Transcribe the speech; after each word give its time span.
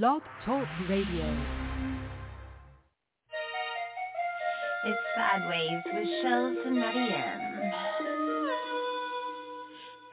Blog 0.00 0.22
Talk 0.46 0.66
Radio. 0.88 1.36
It's 4.86 4.98
Sidewayz 5.18 5.82
with 5.84 6.08
Shellz 6.24 6.66
and 6.66 6.76
Matty 6.76 7.14
M. 7.14 7.72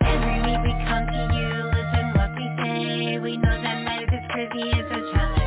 Every 0.04 0.38
week 0.42 0.60
we 0.66 0.74
come 0.84 1.08
to 1.08 1.24
you, 1.34 1.48
listen 1.72 2.12
what 2.14 2.32
we 2.36 2.46
say. 2.62 3.20
We 3.20 3.38
know 3.38 3.62
that 3.62 3.86
life 3.86 4.10
is 4.12 4.26
crazy, 4.32 4.70
it's 4.70 4.92
a 4.92 5.14
challenge 5.14 5.39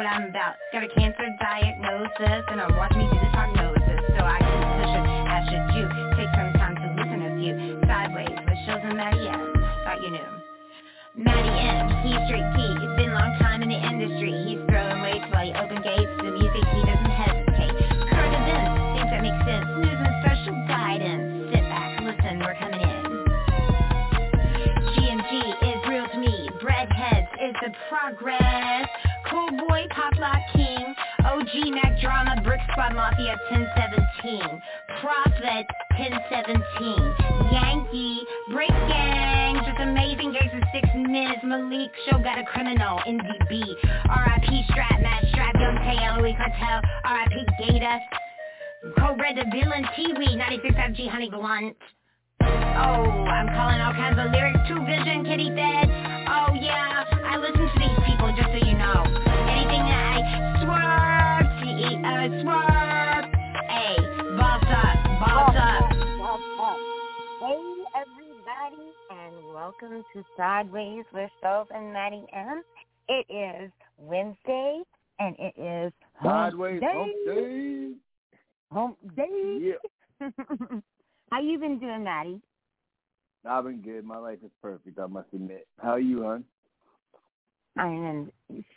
what 0.00 0.08
I'm 0.08 0.32
about. 0.32 0.56
Got 0.72 0.82
a 0.82 0.88
cancer 0.96 1.28
diagnosis, 1.36 2.44
and 2.48 2.56
I'm 2.56 2.72
watching 2.74 3.04
me 3.04 3.08
do 3.12 3.20
this 3.20 3.28
prognosis. 3.36 4.00
So 4.16 4.24
I 4.24 4.40
keep 4.40 4.64
pushing, 4.80 5.04
as 5.28 5.44
should 5.44 5.76
you. 5.76 5.84
Take 6.16 6.32
some 6.40 6.56
time 6.56 6.72
to 6.80 6.86
listen 6.96 7.20
a 7.20 7.30
few. 7.36 7.52
Sidewayz 7.84 8.32
with 8.32 8.60
Shellz 8.64 8.80
and 8.80 8.96
Matty 8.96 9.28
M. 9.28 9.44
Thought 9.84 10.00
you 10.00 10.08
knew. 10.16 10.30
Matty 11.20 11.52
M, 11.52 11.84
he's 12.00 12.16
straight 12.32 12.48
T. 12.56 12.64
It's 12.80 12.96
been 12.96 13.12
a 13.12 13.18
long 13.20 13.36
time 13.44 13.60
in 13.60 13.68
the 13.68 13.76
industry. 13.76 14.32
He's 14.48 14.64
throwing 14.72 15.04
weights 15.04 15.28
while 15.36 15.44
he 15.44 15.52
open 15.52 15.84
gates. 15.84 16.08
The 16.16 16.32
music, 16.32 16.64
he 16.64 16.80
doesn't 16.80 17.12
hesitate. 17.20 17.76
Current 18.08 18.34
events, 18.40 18.72
things 18.96 19.10
that 19.12 19.20
make 19.20 19.36
sense. 19.44 19.68
News 19.84 20.00
and 20.00 20.16
special 20.24 20.56
guidance. 20.64 21.52
Sit 21.52 21.64
back, 21.68 22.00
listen, 22.00 22.40
we're 22.40 22.56
coming 22.56 22.80
in. 22.88 23.04
G&G 24.96 25.28
is 25.60 25.80
real 25.92 26.08
to 26.08 26.18
me. 26.24 26.48
Breadheads 26.64 27.28
is 27.36 27.52
the 27.60 27.68
progress. 27.92 28.88
Lock 30.20 30.44
king. 30.52 30.94
OG 31.24 31.72
Mack 31.72 31.98
Drama, 31.98 32.42
brick 32.44 32.60
squad 32.70 32.92
mafia 32.92 33.40
1017. 33.48 34.62
Prophet 35.00 35.66
1017. 35.96 36.60
Yankee, 37.48 38.20
break 38.52 38.68
gang. 38.68 39.56
Just 39.64 39.80
amazing 39.80 40.36
games 40.36 40.52
in 40.52 40.60
six 40.76 40.86
minutes. 40.94 41.40
Malik 41.42 41.88
show 42.04 42.18
got 42.18 42.38
a 42.38 42.44
criminal. 42.44 43.00
NDB. 43.08 43.64
RIP 43.64 44.48
strap, 44.68 45.00
Matt 45.00 45.24
strap, 45.32 45.54
young 45.56 45.80
Tay, 45.88 45.96
LOE 45.96 46.36
cartel. 46.36 46.84
RIP 47.00 47.48
Gator. 47.56 47.98
Cobra 49.00 49.32
the 49.32 49.48
villain, 49.48 49.88
T-Weed, 49.96 50.36
96 50.36 50.74
FG 50.74 51.08
Honey 51.08 51.30
Blunt. 51.30 51.76
Oh, 52.42 53.24
I'm 53.24 53.48
calling 53.56 53.80
all 53.80 53.92
kinds 53.96 54.18
of 54.20 54.30
lyrics 54.32 54.60
to 54.68 54.84
Vision, 54.84 55.24
Kitty 55.24 55.48
Fed. 55.48 55.88
Oh 56.28 56.52
yeah, 56.60 57.04
I 57.24 57.38
listen 57.38 57.68
to 57.72 57.78
these 57.78 57.98
people 58.04 58.28
just 58.36 58.48
so 58.52 58.68
you 58.68 58.76
know. 58.76 59.29
T-E-O, 62.20 62.42
swerve. 62.42 63.24
Hey, 63.68 63.96
boss 64.36 64.62
up, 64.68 65.20
boss 65.20 65.56
up. 65.56 66.76
Hey 67.40 67.62
everybody, 67.96 68.92
and 69.08 69.54
welcome 69.54 70.04
to 70.12 70.24
Sidewayz 70.38 71.04
with 71.14 71.30
Stove 71.38 71.68
and 71.74 71.94
Matty 71.94 72.26
M. 72.34 72.62
It 73.08 73.24
is 73.30 73.70
Wednesday, 73.96 74.82
and 75.18 75.34
it 75.38 75.54
is 75.56 75.92
hump 76.16 76.52
Sideways, 76.52 76.80
day. 76.80 76.92
hump 76.92 77.12
day. 77.24 77.92
Hump 78.70 78.98
day. 79.16 79.74
Yeah. 80.20 80.28
How 81.30 81.40
you 81.40 81.58
been 81.58 81.78
doing, 81.78 82.04
Matty? 82.04 82.42
I've 83.46 83.64
been 83.64 83.80
good. 83.80 84.04
My 84.04 84.18
life 84.18 84.40
is 84.44 84.50
perfect, 84.60 84.98
I 84.98 85.06
must 85.06 85.28
admit. 85.32 85.66
How 85.78 85.92
are 85.92 85.98
you, 85.98 86.22
hon? 86.24 86.44
I 87.78 87.86
am 87.86 88.30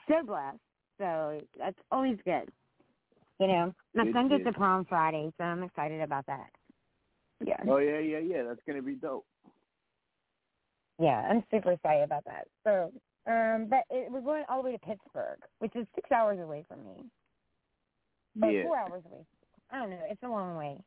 so 0.08 0.26
blessed, 0.26 0.60
so 0.98 1.42
that's 1.60 1.80
always 1.92 2.18
good. 2.24 2.50
You 3.40 3.48
know, 3.48 3.74
my 3.96 4.06
Good 4.06 4.14
son 4.14 4.30
gets 4.30 4.44
deal. 4.44 4.54
to 4.54 4.58
prom 4.58 4.86
Friday, 4.86 5.32
so 5.38 5.44
I'm 5.44 5.64
excited 5.64 6.02
about 6.02 6.26
that. 6.28 6.50
Yeah, 7.46 7.58
Oh, 7.68 7.78
yeah, 7.78 8.00
yeah, 8.00 8.20
yeah. 8.20 8.44
That's 8.44 8.62
going 8.66 8.78
to 8.78 8.84
be 8.84 8.94
dope. 8.96 9.26
yeah, 11.00 11.28
I'm 11.30 11.44
super 11.52 11.72
excited 11.72 12.04
about 12.04 12.24
that. 12.26 12.48
So, 12.64 12.92
um, 13.30 13.68
but 13.70 13.84
it, 13.90 14.12
we're 14.12 14.22
going 14.22 14.44
all 14.48 14.62
the 14.62 14.70
way 14.70 14.78
to 14.78 14.80
Pittsburgh, 14.86 15.40
which 15.60 15.76
is 15.76 15.86
six 15.96 16.12
hours 16.12 16.40
away 16.40 16.64
from 16.68 16.86
me. 16.86 17.06
But 18.36 18.52
Yeah. 18.54 18.64
four 18.64 18.78
hours 18.78 19.04
away. 19.06 19.26
I 19.72 19.80
don't 19.80 19.90
know. 19.90 20.00
It's 20.10 20.24
a 20.24 20.28
long 20.28 20.56
way, 20.56 20.78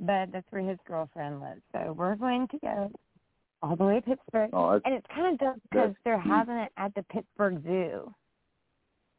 but 0.00 0.32
that's 0.32 0.46
where 0.50 0.62
his 0.62 0.78
girlfriend 0.86 1.40
lives. 1.40 1.62
So 1.72 1.92
we're 1.92 2.16
going 2.16 2.48
to 2.48 2.58
go 2.58 2.90
all 3.62 3.76
the 3.76 3.84
way 3.84 3.94
to 3.96 4.02
Pittsburgh, 4.02 4.50
Oh, 4.54 4.80
and 4.84 4.94
it's 4.94 5.06
kind 5.14 5.32
of 5.34 5.38
dope 5.38 5.62
because 5.70 5.94
they're 6.04 6.18
having 6.18 6.56
it 6.56 6.72
at 6.78 6.94
the 6.94 7.02
Pittsburgh 7.04 7.62
Zoo. 7.62 8.12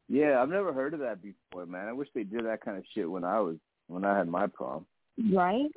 Yeah, 0.08 0.40
I've 0.42 0.48
never 0.48 0.72
heard 0.72 0.94
of 0.94 1.00
that 1.00 1.22
before, 1.22 1.66
man. 1.66 1.88
I 1.88 1.92
wish 1.92 2.08
they 2.14 2.24
did 2.24 2.44
that 2.44 2.62
kind 2.64 2.76
of 2.76 2.84
shit 2.94 3.10
when 3.10 3.24
I 3.24 3.40
was, 3.40 3.56
when 3.88 4.04
I 4.04 4.16
had 4.18 4.28
my 4.28 4.46
prom. 4.46 4.86
Right? 5.32 5.70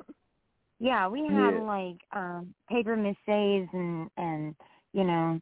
Yeah, 0.78 1.08
we 1.08 1.20
had 1.20 1.54
Yeah. 1.54 1.60
like 1.60 1.96
um 2.14 2.54
paper 2.68 2.96
maches 2.96 3.68
and 3.72 4.10
and 4.16 4.54
you 4.92 5.04
know, 5.04 5.40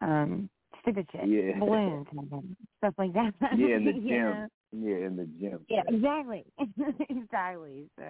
um 0.00 0.48
stupid 0.82 1.06
shit. 1.12 1.28
Yeah. 1.28 1.58
Balloons 1.60 2.06
and 2.12 2.56
stuff 2.78 2.94
like 2.98 3.12
that. 3.14 3.32
Yeah, 3.56 3.76
in 3.76 3.84
the 3.84 3.92
gym. 4.08 4.08
know? 4.08 4.46
Yeah, 4.72 5.06
in 5.06 5.16
the 5.16 5.28
gym. 5.40 5.60
Yeah, 5.68 5.82
exactly. 5.88 6.44
exactly. 7.10 7.88
So 7.98 8.04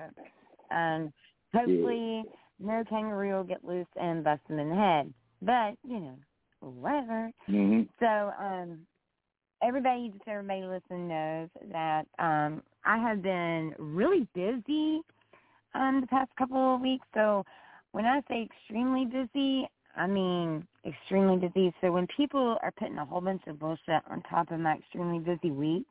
um 0.74 1.12
hopefully 1.52 2.24
no 2.60 2.84
kangaroo 2.88 3.34
will 3.34 3.44
get 3.44 3.64
loose 3.64 3.86
and 4.00 4.22
bust 4.24 4.42
them 4.48 4.58
in 4.58 4.70
the 4.70 4.76
head. 4.76 5.12
But, 5.42 5.76
you 5.86 6.00
know, 6.00 6.18
whatever. 6.60 7.30
hmm 7.46 7.82
So, 7.98 8.06
um, 8.40 8.86
everybody, 9.62 10.10
just 10.10 10.28
everybody 10.28 10.62
listen 10.62 11.08
knows 11.08 11.48
that 11.72 12.06
um, 12.18 12.62
I 12.84 12.98
have 12.98 13.22
been 13.22 13.74
really 13.78 14.26
busy 14.34 15.00
um, 15.74 16.00
the 16.00 16.06
past 16.08 16.30
couple 16.38 16.74
of 16.74 16.80
weeks. 16.80 17.06
So, 17.14 17.44
when 17.92 18.04
I 18.06 18.20
say 18.28 18.48
extremely 18.50 19.04
busy, 19.06 19.68
I 19.96 20.06
mean 20.06 20.66
extremely 20.86 21.36
busy. 21.36 21.72
So, 21.80 21.92
when 21.92 22.06
people 22.16 22.58
are 22.62 22.72
putting 22.78 22.98
a 22.98 23.04
whole 23.04 23.20
bunch 23.20 23.42
of 23.46 23.58
bullshit 23.58 24.02
on 24.10 24.22
top 24.28 24.50
of 24.50 24.60
my 24.60 24.74
extremely 24.76 25.18
busy 25.18 25.50
week, 25.50 25.86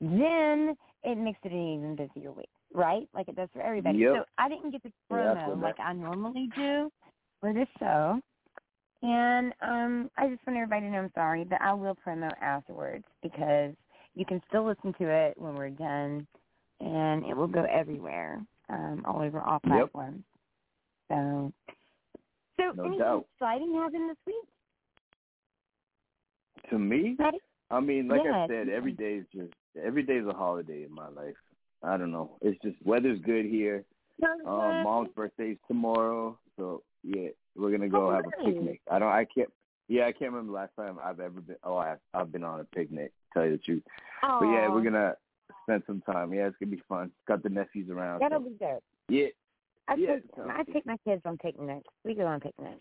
then 0.00 0.76
it 1.02 1.16
makes 1.18 1.38
it 1.44 1.52
an 1.52 1.74
even 1.74 1.96
busier 1.96 2.32
week, 2.32 2.48
right? 2.72 3.08
Like 3.14 3.28
it 3.28 3.36
does 3.36 3.48
for 3.52 3.62
everybody. 3.62 3.98
Yep. 3.98 4.12
So, 4.12 4.24
I 4.38 4.48
didn't 4.48 4.70
get 4.70 4.82
the 4.82 4.92
Yeah, 5.10 5.34
promo 5.34 5.60
what 5.60 5.62
like 5.62 5.80
I 5.80 5.92
normally 5.92 6.50
do 6.56 6.90
for 7.40 7.52
this 7.52 7.68
show. 7.78 8.20
And 9.06 9.52
um, 9.60 10.10
I 10.16 10.28
just 10.28 10.40
want 10.46 10.56
everybody 10.58 10.86
to 10.86 10.90
know 10.90 10.98
I'm 11.00 11.12
sorry, 11.14 11.44
but 11.44 11.60
I 11.60 11.74
will 11.74 11.94
promo 12.06 12.30
afterwards 12.40 13.04
because 13.22 13.74
you 14.14 14.24
can 14.24 14.40
still 14.48 14.64
listen 14.64 14.94
to 14.94 15.08
it 15.10 15.34
when 15.36 15.56
we're 15.56 15.68
done, 15.68 16.26
and 16.80 17.22
it 17.26 17.36
will 17.36 17.46
go 17.46 17.66
everywhere, 17.70 18.40
um, 18.70 19.04
all 19.06 19.20
over 19.20 19.42
all 19.42 19.60
Yep. 19.62 19.66
platforms. 19.66 20.22
So, 21.08 21.52
so 22.56 22.72
No 22.74 22.84
anything 22.86 22.98
doubt. 22.98 23.26
exciting 23.34 23.74
happened 23.74 24.08
this 24.08 24.16
week, 24.26 24.48
To 26.70 26.78
me, 26.78 27.16
Matty? 27.18 27.40
I 27.70 27.80
mean, 27.80 28.08
like 28.08 28.22
Yeah, 28.24 28.44
I 28.44 28.46
said, 28.48 28.70
every 28.70 28.92
day 28.92 29.16
is 29.16 29.26
just, 29.34 29.52
every 29.84 30.02
day 30.02 30.14
is 30.14 30.26
a 30.26 30.32
holiday 30.32 30.84
in 30.84 30.94
my 30.94 31.08
life. 31.08 31.36
I 31.82 31.98
don't 31.98 32.10
know. 32.10 32.38
It's 32.40 32.58
just, 32.62 32.76
weather's 32.86 33.20
good 33.20 33.44
here. 33.44 33.84
Um, 34.46 34.82
mom's 34.82 35.10
birthday's 35.14 35.58
tomorrow, 35.68 36.38
so 36.56 36.82
yeah, 37.02 37.28
we're 37.56 37.70
gonna 37.70 37.88
go 37.88 38.08
Oh, 38.08 38.10
have 38.14 38.24
nice. 38.24 38.34
a 38.40 38.44
picnic. 38.44 38.80
I 38.90 38.98
don't, 38.98 39.08
I 39.08 39.24
can't, 39.24 39.48
yeah, 39.88 40.06
I 40.06 40.12
can't 40.12 40.32
remember 40.32 40.52
the 40.52 40.56
last 40.58 40.72
time 40.76 40.98
I've 41.02 41.20
ever 41.20 41.40
been. 41.40 41.56
Oh, 41.64 41.76
I, 41.76 41.96
I've 42.12 42.32
been 42.32 42.44
on 42.44 42.60
a 42.60 42.64
picnic. 42.64 43.12
To 43.32 43.40
tell 43.40 43.44
you 43.46 43.52
the 43.52 43.62
truth, 43.62 43.82
Oh, 44.22 44.38
but 44.40 44.46
yeah, 44.46 44.68
we're 44.68 44.82
gonna 44.84 45.14
spend 45.64 45.82
some 45.86 46.00
time. 46.02 46.32
Yeah, 46.32 46.46
it's 46.46 46.56
gonna 46.60 46.70
be 46.70 46.82
fun. 46.88 47.10
Got 47.26 47.42
the 47.42 47.48
nephews 47.48 47.90
around. 47.90 48.20
That'll 48.20 48.40
so, 48.40 48.44
be 48.44 48.56
dope. 48.58 48.82
yeah, 49.08 49.26
I 49.88 49.94
Yeah, 49.96 50.14
take 50.16 50.24
I 50.48 50.62
good. 50.64 50.72
take 50.72 50.86
my 50.86 50.96
kids 51.04 51.22
on 51.24 51.36
picnics. 51.38 51.88
We 52.04 52.14
go 52.14 52.26
on 52.26 52.40
picnics. 52.40 52.80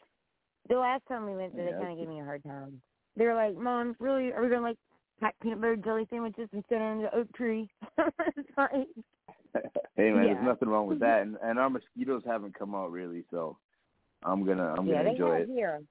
The 0.69 0.75
last 0.77 1.01
time 1.07 1.25
we 1.25 1.35
went, 1.35 1.55
there, 1.55 1.65
Yeah, 1.65 1.71
they 1.73 1.77
kind 1.79 1.91
of 1.93 1.97
gave 1.97 2.07
me 2.07 2.21
a 2.21 2.23
hard 2.23 2.43
time. 2.43 2.81
They 3.17 3.25
were 3.25 3.35
like, 3.35 3.55
"Mom, 3.55 3.95
really? 3.99 4.31
Are 4.31 4.41
we 4.41 4.49
gonna 4.49 4.61
like 4.61 4.77
pack 5.19 5.35
peanut 5.41 5.59
butter 5.59 5.75
jelly 5.75 6.07
sandwiches 6.09 6.49
and 6.53 6.63
sit 6.69 6.81
under 6.81 7.09
the 7.09 7.17
oak 7.17 7.31
tree?" 7.33 7.69
It's 8.37 8.49
like, 8.57 8.87
hey 9.95 10.11
man, 10.11 10.25
Yeah. 10.25 10.33
there's 10.33 10.45
nothing 10.45 10.69
wrong 10.69 10.87
with 10.87 10.99
that, 11.01 11.21
and, 11.23 11.37
and 11.43 11.59
our 11.59 11.69
mosquitoes 11.69 12.23
haven't 12.25 12.57
come 12.57 12.73
out 12.75 12.91
really, 12.91 13.23
so 13.29 13.57
I'm 14.25 14.45
gonna, 14.45 14.73
I'm 14.77 14.87
yeah, 14.87 14.93
gonna 14.93 15.03
they 15.05 15.09
enjoy 15.11 15.31
have 15.33 15.41
it. 15.41 15.49
here. 15.49 15.81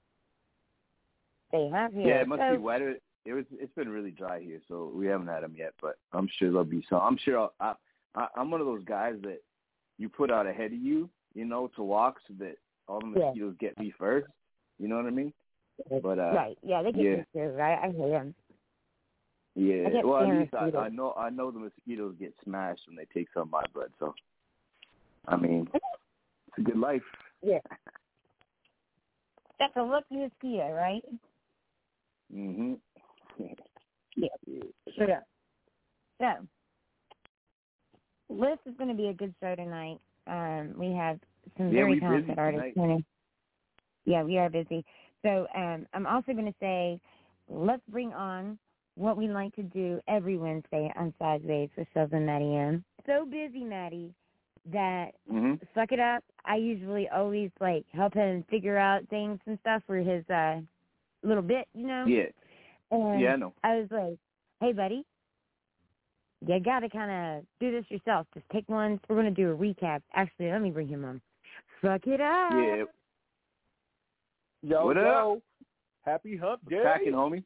They 1.53 1.69
have 1.69 1.93
here. 1.93 2.09
Yeah, 2.09 2.21
it 2.23 2.29
must 2.29 2.41
so, 2.43 2.53
be 2.53 2.59
wetter. 2.59 2.97
It 3.25 3.35
was. 3.35 3.45
It's 3.53 3.75
been 3.75 3.89
really 3.89 4.11
dry 4.11 4.41
here, 4.41 4.61
so 4.69 4.91
we 4.95 5.07
haven't 5.07 5.29
had 5.29 5.43
them 5.43 5.55
yet. 5.57 5.75
But 5.81 5.97
I'm 6.13 6.29
sure 6.39 6.51
there'll 6.51 6.65
be 6.65 6.85
some. 6.89 7.01
I'm 7.01 7.19
sure. 7.25 7.39
I'll, 7.39 7.55
I, 7.61 7.75
I 8.15 8.27
I'm 8.37 8.51
one 8.51 8.61
of 8.61 8.67
those 8.67 8.85
guys 8.85 9.15
that 9.23 9.43
you 9.99 10.09
put 10.09 10.31
out 10.31 10.47
ahead 10.47 10.73
of 10.73 10.79
you, 10.79 11.09
you 11.35 11.45
know, 11.45 11.71
to 11.77 11.83
walk 11.83 12.17
so 12.27 12.35
that 12.41 12.57
all 12.89 13.01
the 13.01 13.07
Yeah. 13.07 13.27
mosquitoes 13.27 13.55
get 13.61 13.79
me 13.79 13.93
first. 13.99 14.27
You 14.79 14.89
know 14.89 14.97
what 14.97 15.07
I 15.07 15.11
mean? 15.11 15.33
But 16.03 16.19
uh, 16.19 16.33
right? 16.35 16.59
Yeah, 16.63 16.83
they 16.83 16.93
get 16.93 17.03
yeah. 17.03 17.17
me 17.17 17.25
too. 17.33 17.41
Right? 17.41 17.79
I 17.79 17.87
hate 17.87 18.11
them. 18.11 18.35
yeah. 19.55 19.89
I 19.89 20.05
Well, 20.05 20.23
at 20.23 20.39
least 20.39 20.55
I, 20.55 20.71
I 20.77 20.89
know 20.89 21.13
I 21.17 21.31
know 21.31 21.51
the 21.51 21.59
mosquitoes 21.61 22.15
get 22.19 22.35
smashed 22.43 22.83
when 22.87 22.97
they 22.97 23.07
take 23.13 23.29
some 23.33 23.43
of 23.43 23.51
my 23.51 23.65
blood. 23.73 23.91
So 23.99 24.15
I 25.29 25.37
mean, 25.37 25.69
it's 25.75 26.59
a 26.59 26.63
good 26.63 26.79
life. 26.79 27.03
Yeah. 27.43 27.59
That's 29.59 29.77
a 29.77 29.83
you 30.11 30.31
see, 30.43 30.61
right? 30.61 31.03
Mhm. 32.33 32.81
Yeah. 34.17 34.29
Sure. 34.97 35.23
So, 36.21 36.49
List 38.29 38.61
is 38.67 38.75
going 38.77 38.91
to 38.91 38.97
be 38.97 39.09
a 39.09 39.15
good 39.15 39.35
show 39.41 39.55
tonight. 39.55 40.01
Um, 40.27 40.75
we 40.79 40.93
have 40.93 41.21
some 41.57 41.69
Yeah, 41.69 41.83
very 41.83 42.01
talented 42.01 42.39
artists. 42.39 42.75
tonight. 42.75 42.75
coming. 42.75 43.05
Yeah, 44.05 44.23
we 44.23 44.39
are 44.39 44.51
busy. 44.51 44.85
So 45.23 45.47
um, 45.55 45.87
I'm 45.95 46.07
also 46.07 46.33
going 46.33 46.47
to 46.47 46.55
say, 46.61 47.01
let's 47.49 47.83
bring 47.89 48.13
on 48.13 48.59
what 48.97 49.17
we 49.17 49.29
like 49.29 49.55
to 49.57 49.63
do 49.63 50.01
every 50.09 50.39
Wednesday 50.39 50.93
on 50.97 51.15
Sidewayz 51.21 51.71
with 51.77 51.87
Shellz 51.95 52.13
and 52.13 52.27
Matty 52.27 52.57
M. 52.57 52.85
So 53.07 53.25
busy, 53.27 53.65
Matty, 53.65 54.15
that 54.73 55.13
Mhm. 55.31 55.61
suck 55.75 55.93
it 55.93 56.01
up. 56.01 56.25
I 56.45 56.57
usually 56.57 57.09
always 57.09 57.51
like 57.61 57.85
help 57.93 58.15
him 58.15 58.45
figure 58.51 58.77
out 58.77 59.07
things 59.09 59.39
and 59.47 59.59
stuff 59.61 59.83
for 59.87 59.97
his 59.97 60.29
uh 60.31 60.61
little 61.23 61.43
bit, 61.43 61.67
you 61.75 61.87
know. 61.87 62.05
Yeah. 62.07 62.27
And 62.91 63.21
Yeah, 63.21 63.33
I 63.35 63.37
know. 63.37 63.55
I 63.63 63.77
was 63.77 63.89
like, 63.91 64.19
"Hey, 64.61 64.73
buddy, 64.73 65.05
you 66.47 66.61
got 66.61 66.81
to 66.81 66.89
kind 66.89 67.11
of 67.39 67.45
do 67.61 67.71
this 67.71 67.85
yourself. 67.91 68.27
Just 68.35 68.47
take 68.53 68.69
one. 68.69 69.01
We're 69.09 69.17
gonna 69.17 69.31
do 69.31 69.53
a 69.53 69.57
recap. 69.57 70.03
Actually, 70.15 70.51
let 70.51 70.61
me 70.61 70.71
bring 70.71 70.89
him 70.89 71.05
on. 71.05 71.21
Fuck 71.81 72.07
it 72.07 72.21
up. 72.21 72.53
Yeah. 72.53 72.85
Yo, 74.63 74.87
What 74.87 74.97
up? 74.99 75.39
Happy 76.05 76.37
hump 76.37 76.69
day. 76.69 76.81
Cracking, 76.81 77.13
homie. 77.13 77.45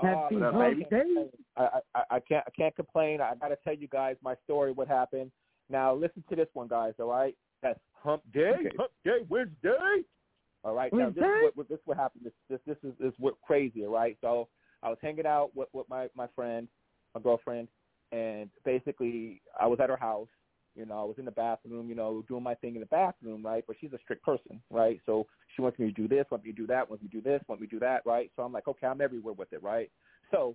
Happy 0.00 0.36
Uh, 0.36 0.38
What 0.38 0.54
hump 0.54 0.78
baby? 0.78 0.86
day. 0.90 1.30
I, 1.56 1.80
I, 1.94 2.02
I 2.10 2.20
can't 2.20 2.44
I 2.46 2.50
can't 2.50 2.74
complain. 2.76 3.20
I 3.20 3.34
gotta 3.36 3.56
tell 3.64 3.74
you 3.74 3.88
guys 3.88 4.16
my 4.22 4.34
story, 4.44 4.72
what 4.72 4.88
happened. 4.88 5.30
Now 5.70 5.94
listen 5.94 6.22
to 6.28 6.36
this 6.36 6.48
one, 6.52 6.68
guys. 6.68 6.94
All 6.98 7.06
right, 7.08 7.34
that's 7.62 7.80
Hump 8.06 8.22
Day, 8.32 8.52
Okay. 8.60 8.76
Hump 8.78 8.92
Day 9.04 9.18
Wednesday. 9.28 10.02
All 10.64 10.74
right, 10.74 10.92
now 10.92 11.10
this 11.10 11.24
is 11.24 11.42
what, 11.42 11.56
what 11.56 11.68
this 11.68 11.78
what 11.84 11.96
happened. 11.96 12.24
This 12.24 12.32
this 12.48 12.60
this 12.66 12.76
is 12.82 12.94
this 12.98 13.12
what 13.18 13.34
crazy. 13.42 13.82
Right, 13.84 14.16
so 14.20 14.48
I 14.82 14.88
was 14.88 14.98
hanging 15.02 15.26
out 15.26 15.50
with 15.54 15.68
with 15.72 15.88
my 15.88 16.08
my 16.14 16.26
friend, 16.34 16.68
my 17.14 17.20
girlfriend, 17.20 17.68
and 18.12 18.50
basically 18.64 19.42
I 19.60 19.66
was 19.66 19.78
at 19.80 19.90
her 19.90 19.96
house. 19.96 20.28
You 20.74 20.84
know, 20.84 21.00
I 21.00 21.04
was 21.04 21.16
in 21.18 21.24
the 21.24 21.30
bathroom, 21.30 21.88
you 21.88 21.94
know, 21.94 22.22
doing 22.28 22.42
my 22.42 22.54
thing 22.54 22.74
in 22.74 22.80
the 22.80 22.86
bathroom, 22.86 23.44
right? 23.44 23.64
But 23.66 23.76
she's 23.80 23.92
a 23.94 23.98
strict 24.02 24.22
person, 24.22 24.60
right? 24.70 25.00
So 25.06 25.26
she 25.54 25.62
wants 25.62 25.78
me 25.78 25.86
to 25.86 25.92
do 25.92 26.06
this, 26.06 26.26
wants 26.30 26.44
me 26.44 26.52
to 26.52 26.56
do 26.56 26.66
that, 26.66 26.90
wants 26.90 27.02
me 27.02 27.08
to 27.08 27.16
do 27.16 27.22
this, 27.22 27.40
wants 27.48 27.62
me 27.62 27.66
to 27.68 27.76
do 27.76 27.80
that, 27.80 28.02
right? 28.04 28.30
So 28.36 28.42
I'm 28.42 28.52
like, 28.52 28.68
okay, 28.68 28.86
I'm 28.86 29.00
everywhere 29.00 29.32
with 29.32 29.52
it, 29.54 29.62
right? 29.62 29.90
So 30.30 30.54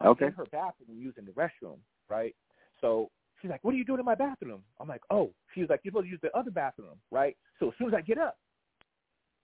I'm 0.00 0.08
Okay. 0.08 0.26
in 0.26 0.32
her 0.32 0.46
bathroom 0.50 0.88
using 0.98 1.24
the 1.24 1.32
restroom, 1.32 1.78
right? 2.08 2.34
So 2.80 3.10
she's 3.40 3.50
like, 3.50 3.62
"What 3.64 3.74
are 3.74 3.76
you 3.76 3.84
doing 3.84 4.00
in 4.00 4.04
my 4.04 4.14
bathroom?" 4.14 4.62
I'm 4.80 4.88
like, 4.88 5.02
"Oh." 5.10 5.32
She 5.54 5.60
was 5.60 5.70
like, 5.70 5.80
"You're 5.82 5.92
supposed 5.92 6.06
to 6.06 6.10
use 6.10 6.20
the 6.22 6.36
other 6.36 6.50
bathroom, 6.50 6.96
right?" 7.10 7.36
So 7.58 7.68
as 7.68 7.74
soon 7.78 7.88
as 7.88 7.94
I 7.94 8.00
get 8.00 8.18
up, 8.18 8.38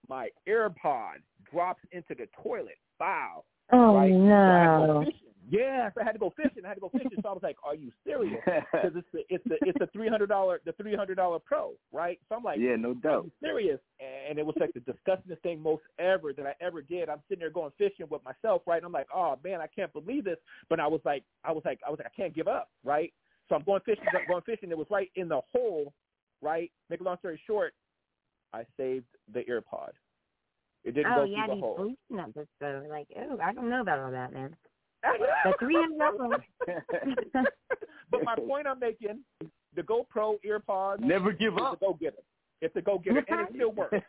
my 0.09 0.29
AirPod 0.47 1.21
drops 1.51 1.81
into 1.91 2.15
the 2.15 2.27
toilet. 2.41 2.77
Wow. 2.99 3.43
Oh 3.71 3.95
right? 3.95 4.11
So 4.11 4.23
I 4.23 4.59
had 4.59 4.81
to 4.81 4.87
go 4.87 5.03
no. 5.49 5.89
so 5.95 6.01
I 6.01 6.03
had 6.03 6.11
to 6.13 6.19
go 6.19 6.33
fishing. 6.35 6.63
I 6.65 6.69
had 6.69 6.75
to 6.75 6.81
go 6.81 6.89
fishing. 6.89 7.11
So 7.21 7.29
I 7.29 7.33
was 7.33 7.43
like, 7.43 7.57
"Are 7.65 7.75
you 7.75 7.91
serious?" 8.05 8.41
Because 8.45 8.91
it's 8.95 9.07
the 9.11 9.23
it's 9.29 9.43
the 9.45 9.55
it's 9.61 9.79
the 9.79 9.87
three 9.87 10.07
hundred 10.07 10.27
dollar 10.27 10.61
the 10.65 10.71
three 10.73 10.95
hundred 10.95 11.15
dollar 11.15 11.39
pro, 11.39 11.73
right? 11.91 12.19
So 12.29 12.35
I'm 12.35 12.43
like, 12.43 12.59
yeah, 12.59 12.75
no 12.77 12.91
are 12.91 12.95
doubt. 12.95 13.25
you 13.25 13.31
serious? 13.41 13.79
And 13.99 14.39
it 14.39 14.45
was 14.45 14.55
like 14.59 14.73
the 14.73 14.79
disgustingest 14.79 15.41
thing 15.43 15.61
most 15.61 15.83
ever 15.99 16.31
that 16.33 16.45
I 16.45 16.53
ever 16.61 16.81
did. 16.81 17.09
I'm 17.09 17.21
sitting 17.27 17.41
there 17.41 17.49
going 17.49 17.71
fishing 17.77 18.05
with 18.09 18.23
myself, 18.23 18.61
right? 18.65 18.77
And 18.77 18.85
I'm 18.85 18.91
like, 18.91 19.07
oh 19.13 19.37
man, 19.43 19.59
I 19.59 19.67
can't 19.67 19.91
believe 19.91 20.23
this. 20.23 20.37
But 20.69 20.79
I 20.79 20.87
was 20.87 21.01
like, 21.03 21.23
I 21.43 21.51
was 21.51 21.63
like, 21.65 21.79
I 21.85 21.89
was 21.89 21.99
like, 21.99 22.07
I 22.07 22.15
can't 22.15 22.35
give 22.35 22.47
up, 22.47 22.69
right? 22.85 23.13
So 23.49 23.55
I'm 23.55 23.63
going 23.63 23.81
fishing, 23.85 24.03
going 24.27 24.41
fishing. 24.43 24.71
It 24.71 24.77
was 24.77 24.87
right 24.89 25.09
in 25.15 25.27
the 25.29 25.41
hole, 25.53 25.93
right? 26.41 26.71
Make 26.89 27.01
a 27.01 27.03
long 27.03 27.17
story 27.19 27.39
short, 27.47 27.73
I 28.53 28.63
saved 28.77 29.05
the 29.33 29.47
ear 29.47 29.61
pod. 29.61 29.93
It 30.83 30.93
didn't 30.95 31.11
Oh 31.13 31.15
go 31.17 31.23
yeah, 31.23 31.45
through 31.45 31.47
the 31.47 31.55
these 31.55 31.63
hole. 31.63 31.77
boosting 32.09 32.19
up 32.19 32.33
this 32.33 32.47
stuff. 32.57 32.83
Like, 32.89 33.07
oh, 33.17 33.37
I 33.43 33.53
don't 33.53 33.69
know 33.69 33.81
about 33.81 33.99
all 33.99 34.11
that, 34.11 34.33
man. 34.33 34.55
The 35.03 35.53
three 35.59 35.75
hundred 35.75 36.17
dollars. 36.17 36.41
but 38.11 38.23
my 38.23 38.35
point 38.35 38.67
I'm 38.67 38.79
making, 38.79 39.23
the 39.75 39.81
GoPro 39.83 40.35
ear 40.43 40.59
pod 40.59 41.01
Never 41.01 41.31
give 41.31 41.53
is 41.53 41.59
a 41.59 41.63
up. 41.63 41.79
go 41.79 41.97
it. 42.01 42.23
It's 42.61 42.75
a 42.75 42.81
go 42.81 42.97
getter, 42.97 43.23
and 43.27 43.41
it 43.41 43.47
still 43.53 43.71
works. 43.71 43.97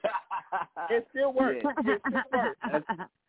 It 0.91 1.07
still 1.11 1.33
works. 1.35 1.63
It 1.85 2.01
still 2.09 2.23
works. 2.33 2.83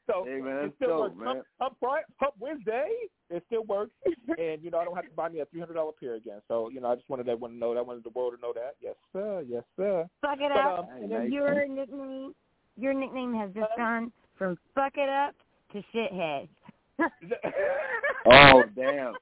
So 0.10 0.26
Hey 0.26 0.42
man, 0.42 0.66
it 0.66 0.74
still 0.78 0.90
dope, 0.90 1.00
works. 1.02 1.18
man. 1.18 1.28
Hump, 1.28 1.46
hump, 1.60 1.76
Friday, 1.80 2.06
hump 2.20 2.34
Wednesday, 2.40 2.90
it 3.30 3.44
still 3.46 3.64
works, 3.66 3.94
and 4.40 4.64
you 4.64 4.72
know 4.72 4.80
I 4.80 4.86
don't 4.86 4.96
have 4.96 5.06
to 5.06 5.12
buy 5.16 5.30
me 5.30 5.40
a 5.42 5.46
three 5.46 5.60
hundred 5.60 5.76
dollar 5.76 5.92
pair 6.00 6.16
again. 6.16 6.42
So 6.48 6.70
you 6.70 6.82
know 6.82 6.88
I 6.92 6.96
just 6.96 7.10
wanted 7.10 7.30
everyone 7.30 7.52
to 7.52 7.58
know 7.58 7.74
that. 7.76 7.80
I 7.80 7.84
wanted 7.84 8.04
the 8.04 8.10
world 8.10 8.34
to 8.36 8.42
know 8.42 8.52
that. 8.54 8.76
Yes, 8.82 8.96
sir. 9.14 9.44
Yes, 9.48 9.64
sir. 9.78 10.10
Fuck 10.22 10.40
it 10.42 10.52
But, 10.52 10.60
up. 10.66 10.80
um, 10.80 10.86
Hey, 11.00 11.06
nice. 11.08 11.32
Your 11.32 11.68
nickname, 11.68 12.34
your 12.76 12.94
nickname 12.94 13.36
has 13.36 13.52
just 13.54 13.70
gone 13.78 14.12
from 14.38 14.58
fuck 14.74 14.94
it 14.96 15.10
up 15.10 15.36
to 15.74 15.84
shithead. 15.94 16.48
Oh 18.26 18.64
damn. 18.76 19.14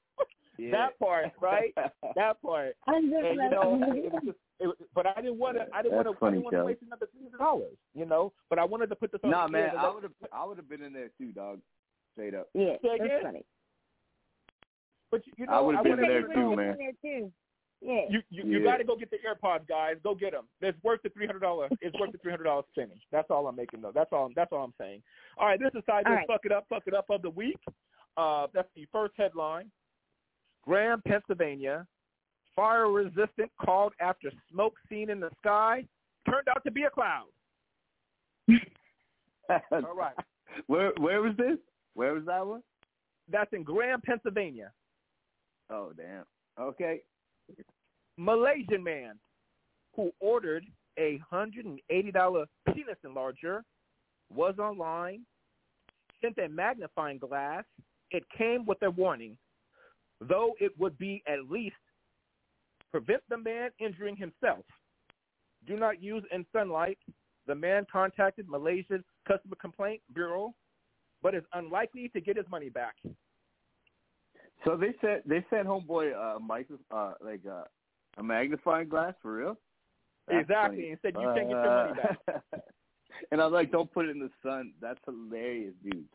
Yeah. 0.58 0.72
that 0.72 1.00
part, 1.00 1.26
right? 1.40 1.74
That 2.16 2.42
part. 2.42 2.76
I'm 2.88 3.10
just 3.12 3.24
And 3.26 3.36
you 3.36 3.50
know, 3.50 3.80
it 3.94 4.12
was 4.12 4.22
just. 4.26 4.38
It, 4.60 4.76
but 4.96 5.06
I 5.06 5.22
didn't 5.22 5.38
want 5.38 5.58
to. 5.58 5.66
I 5.74 5.82
didn't 5.84 5.96
want 5.96 6.08
to. 6.20 6.26
I 6.26 6.30
didn't 6.32 6.44
want 6.44 6.56
to 6.56 6.64
waste 6.66 6.82
another 6.86 7.08
three 7.12 7.24
hundred 7.24 7.38
dollars. 7.38 7.78
You 7.94 8.06
know. 8.06 8.34
But 8.50 8.60
I 8.60 8.66
wanted 8.66 8.88
to 8.88 8.96
put 8.96 9.12
this 9.12 9.22
on. 9.24 9.30
Nah, 9.30 9.46
the 9.46 9.52
man, 9.52 9.72
I 9.78 9.94
would 9.94 10.04
have, 10.04 10.14
I 10.32 10.46
would 10.46 10.58
have 10.58 10.70
been 10.70 10.82
in 10.82 10.94
there 10.94 11.10
too, 11.18 11.32
dog. 11.32 11.60
Straight 12.14 12.34
up. 12.34 12.50
yeah, 12.54 12.74
Say 12.82 12.98
that's 12.98 13.04
again? 13.04 13.20
funny. 13.24 13.46
But 15.12 15.26
you, 15.28 15.34
you 15.38 15.46
know, 15.46 15.54
I 15.54 15.60
would've 15.62 15.84
been 15.84 15.92
wanna 15.92 16.08
there 16.08 16.28
let 16.28 16.36
too, 16.36 16.56
man. 16.56 16.78
There 16.78 16.92
too. 17.20 17.32
Yeah. 17.80 18.02
You 18.10 18.22
you, 18.32 18.44
you 18.44 18.60
Yeah. 18.60 18.72
got 18.72 18.78
to 18.78 18.84
go 18.84 18.96
get 18.96 19.12
the 19.12 19.18
AirPods, 19.18 19.68
guys. 19.68 19.98
Go 20.04 20.16
get 20.16 20.32
them. 20.32 20.48
It's 20.62 20.82
worth 20.84 21.02
the 21.04 21.10
three 21.10 21.28
hundred 21.28 21.42
dollars. 21.42 21.72
It's 21.80 21.96
worth 22.00 22.12
the 22.12 22.18
three 22.18 22.32
hundred 22.32 22.46
dollars 22.46 22.66
spending. 22.72 23.00
That's 23.12 23.30
all 23.30 23.48
I'm 23.48 23.56
making 23.56 23.82
though. 23.82 23.92
That's 23.94 24.10
all. 24.12 24.30
That's 24.36 24.52
all 24.52 24.64
I'm 24.64 24.74
saying. 24.82 25.04
All 25.38 25.46
right, 25.46 25.60
this 25.60 25.70
is 25.76 25.84
Sidewayz 25.88 26.08
All 26.08 26.14
right. 26.16 26.28
Fuck 26.28 26.42
It 26.46 26.52
Up, 26.52 26.66
Fuck 26.70 26.84
It 26.88 26.96
Up 26.96 27.06
of 27.12 27.22
the 27.22 27.30
week. 27.30 27.60
Uh, 28.18 28.48
that's 28.54 28.70
the 28.76 28.88
first 28.92 29.14
headline. 29.16 29.70
Graham, 30.66 31.02
Pennsylvania, 31.08 31.86
fire 32.58 32.92
resistant 32.92 33.50
called 33.64 33.94
after 34.02 34.30
smoke 34.52 34.74
seen 34.90 35.10
in 35.10 35.22
the 35.22 35.30
sky 35.40 35.86
turned 36.30 36.50
out 36.50 36.64
to 36.66 36.72
be 36.72 36.84
a 36.84 36.90
cloud. 36.90 37.28
All 39.72 39.96
right, 39.96 40.16
Where 40.66 40.92
where 40.98 41.22
was 41.22 41.38
this? 41.38 41.58
Where 41.94 42.14
was 42.14 42.26
that 42.26 42.46
one? 42.46 42.64
that's 43.32 43.52
in 43.54 43.64
Graham, 43.64 44.02
Pennsylvania. 44.02 44.72
Oh 45.70 45.92
damn. 45.96 46.26
Okay. 46.60 47.02
Malaysian 48.18 48.84
man 48.84 49.16
who 49.96 50.12
ordered 50.20 50.66
a 50.98 51.20
hundred 51.30 51.66
and 51.66 51.80
eighty 51.90 52.12
dollar 52.12 52.46
penis 52.74 52.98
enlarger 53.06 53.62
was 54.34 54.56
online, 54.60 55.22
sent 56.22 56.38
a 56.38 56.50
magnifying 56.50 57.18
glass. 57.18 57.64
It 58.12 58.24
came 58.38 58.66
with 58.66 58.82
a 58.82 58.90
warning, 58.90 59.38
though 60.22 60.54
it 60.60 60.72
would 60.80 60.98
be 60.98 61.22
at 61.28 61.50
least 61.50 61.76
prevent 62.92 63.22
the 63.30 63.38
man 63.38 63.70
injuring 63.80 64.16
himself. 64.16 64.66
Do 65.68 65.76
not 65.78 66.02
use 66.02 66.24
in 66.32 66.46
sunlight. 66.54 66.98
The 67.48 67.56
man 67.56 67.86
contacted 67.92 68.48
Malaysia's 68.50 69.04
Customer 69.28 69.56
Complaint 69.60 70.02
Bureau, 70.14 70.54
but 71.22 71.36
is 71.36 71.44
unlikely 71.54 72.10
to 72.10 72.22
get 72.22 72.38
his 72.38 72.46
money 72.50 72.70
back. 72.70 72.96
So 74.66 74.76
they 74.76 74.94
said 75.02 75.22
they 75.26 75.46
sent 75.50 75.68
homeboy 75.68 76.14
uh 76.16 76.40
micro 76.40 76.78
uh 76.92 77.14
like 77.24 77.42
uh, 77.50 77.64
a 78.18 78.24
magnifying 78.24 78.90
glass 78.90 79.14
for 79.22 79.36
real. 79.38 79.58
That's 80.28 80.42
Exactly, 80.42 80.78
funny. 80.78 80.90
and 80.92 81.00
said 81.02 81.14
you 81.20 81.28
can't 81.34 81.50
get 81.50 81.50
your 81.50 81.64
money 81.64 81.94
back. 82.02 82.18
Uh, 82.54 82.58
and 83.32 83.42
I 83.42 83.46
was 83.46 83.54
like, 83.54 83.72
don't 83.72 83.92
put 83.94 84.06
it 84.06 84.12
in 84.12 84.20
the 84.20 84.32
sun. 84.44 84.74
That's 84.82 85.00
hilarious, 85.06 85.74
dude. 85.84 86.06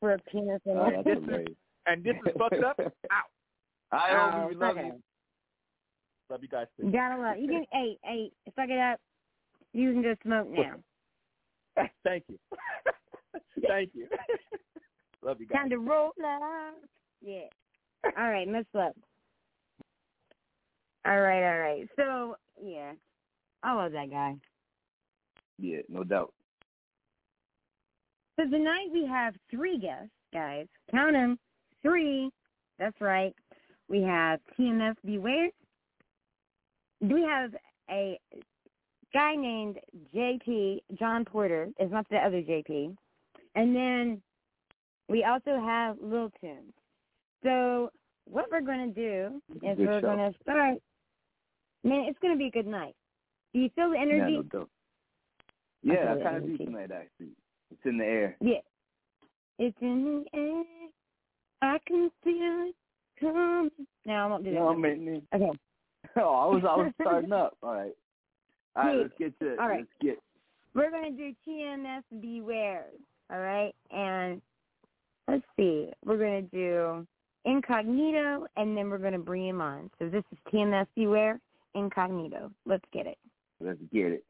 For 0.00 0.12
a 0.12 0.18
penis 0.30 0.60
and 0.64 0.78
oh, 0.78 1.02
a. 1.04 1.90
And 1.90 2.04
this 2.04 2.14
is 2.26 2.32
fucked 2.38 2.62
up. 2.64 2.78
Out. 3.10 3.30
I 3.90 4.08
Oh, 4.12 4.30
hope 4.40 4.48
we 4.50 4.54
love 4.56 4.76
fuck 4.76 4.84
you. 4.86 5.02
It. 6.32 6.34
Love 6.34 6.42
you 6.42 6.48
guys 6.48 6.66
too. 6.80 6.90
Gotta 6.90 7.20
love. 7.20 7.36
You 7.38 7.48
can. 7.48 7.64
Hey, 7.72 7.98
hey, 8.02 8.30
fuck 8.56 8.70
it 8.70 8.78
up. 8.78 8.98
You 9.72 9.92
can 9.92 10.02
just 10.02 10.22
smoke 10.22 10.48
now. 10.50 10.76
Thank 12.04 12.24
you. 12.28 12.38
Thank 13.66 13.90
you. 13.94 14.08
Love 15.22 15.40
you 15.40 15.46
guys. 15.46 15.56
Time 15.56 15.70
to 15.70 15.78
roll 15.78 16.08
up. 16.08 16.74
Yeah. 17.20 17.42
All 18.18 18.30
right, 18.30 18.48
Miss 18.48 18.64
Love. 18.74 18.94
All 21.04 21.20
right, 21.20 21.52
all 21.52 21.58
right. 21.58 21.88
So 21.96 22.36
yeah, 22.62 22.92
I 23.62 23.74
love 23.74 23.92
that 23.92 24.10
guy. 24.10 24.36
Yeah, 25.58 25.80
no 25.88 26.02
doubt. 26.04 26.32
So 28.36 28.44
tonight 28.48 28.88
we 28.92 29.06
have 29.06 29.34
three 29.50 29.78
guests, 29.78 30.10
guys. 30.32 30.66
Count 30.90 31.12
them. 31.12 31.38
Three. 31.82 32.30
That's 32.78 33.00
right. 33.00 33.34
We 33.88 34.02
have 34.02 34.40
TMS 34.58 34.94
B.Ware. 35.04 35.50
We 37.02 37.22
have 37.22 37.54
a 37.90 38.18
guy 39.12 39.34
named 39.34 39.78
JP, 40.14 40.80
John 40.98 41.24
Porter, 41.24 41.68
is 41.78 41.90
not 41.90 42.08
the 42.08 42.16
other 42.16 42.42
JP. 42.42 42.96
And 43.54 43.76
then 43.76 44.22
we 45.08 45.24
also 45.24 45.60
have 45.60 45.96
Lil 46.00 46.30
Tunez. 46.42 46.72
So 47.42 47.90
what 48.24 48.46
we're 48.50 48.60
going 48.60 48.94
to 48.94 49.00
do 49.00 49.42
is 49.52 49.76
Good 49.76 49.78
we're 49.78 50.00
going 50.00 50.32
to 50.32 50.38
start 50.42 50.78
Man, 51.84 52.04
it's 52.08 52.18
gonna 52.20 52.36
be 52.36 52.46
a 52.46 52.50
good 52.50 52.66
night. 52.66 52.94
Do 53.52 53.60
you 53.60 53.68
feel 53.74 53.90
the 53.90 53.96
Yeah, 53.96 54.02
energy? 54.02 54.36
no 54.36 54.42
doubt. 54.42 54.70
I 55.84 55.92
Yeah, 55.92 56.12
I 56.12 56.22
kind 56.22 56.36
of 56.36 56.46
do 56.46 56.58
tonight. 56.58 56.90
Actually, 56.92 57.32
it's 57.70 57.84
in 57.84 57.98
the 57.98 58.04
air. 58.04 58.36
Yeah. 58.40 58.60
It's 59.58 59.76
in 59.80 60.24
the 60.32 60.38
air. 60.38 60.64
I 61.60 61.78
can 61.86 62.10
feel 62.22 62.68
it 62.68 62.76
coming. 63.18 63.70
No, 64.06 64.12
I 64.12 64.26
won't 64.26 64.44
do 64.44 64.50
that. 64.50 64.56
No. 64.60 65.22
Okay. 65.34 65.58
Oh, 66.16 66.34
I 66.34 66.46
was 66.46 66.62
I 66.68 66.76
was 66.76 66.92
starting 67.00 67.32
up. 67.32 67.56
All 67.62 67.72
right. 67.72 67.92
All 68.76 68.84
right, 68.84 68.96
let's 68.98 69.14
get 69.18 69.38
to 69.40 69.52
it. 69.54 69.58
All 69.58 69.68
right. 69.68 69.78
Let's 69.78 69.90
get. 70.00 70.18
We're 70.74 70.90
gonna 70.90 71.10
do 71.10 71.32
TMS 71.46 72.02
B.Ware. 72.20 72.86
All 73.30 73.38
right, 73.38 73.74
and 73.90 74.40
let's 75.28 75.44
see. 75.56 75.90
We're 76.04 76.18
gonna 76.18 76.42
do 76.42 77.06
Incognito, 77.44 78.46
and 78.56 78.76
then 78.76 78.88
we're 78.88 78.98
gonna 78.98 79.18
bring 79.18 79.46
him 79.46 79.60
on. 79.60 79.90
So 79.98 80.08
this 80.08 80.24
is 80.32 80.38
TMS 80.52 80.86
B.Ware, 80.96 81.40
Incognito. 81.74 82.50
Let's 82.66 82.84
get 82.92 83.06
it. 83.06 83.18
Let's 83.60 83.80
get 83.92 84.12
it. 84.12 84.24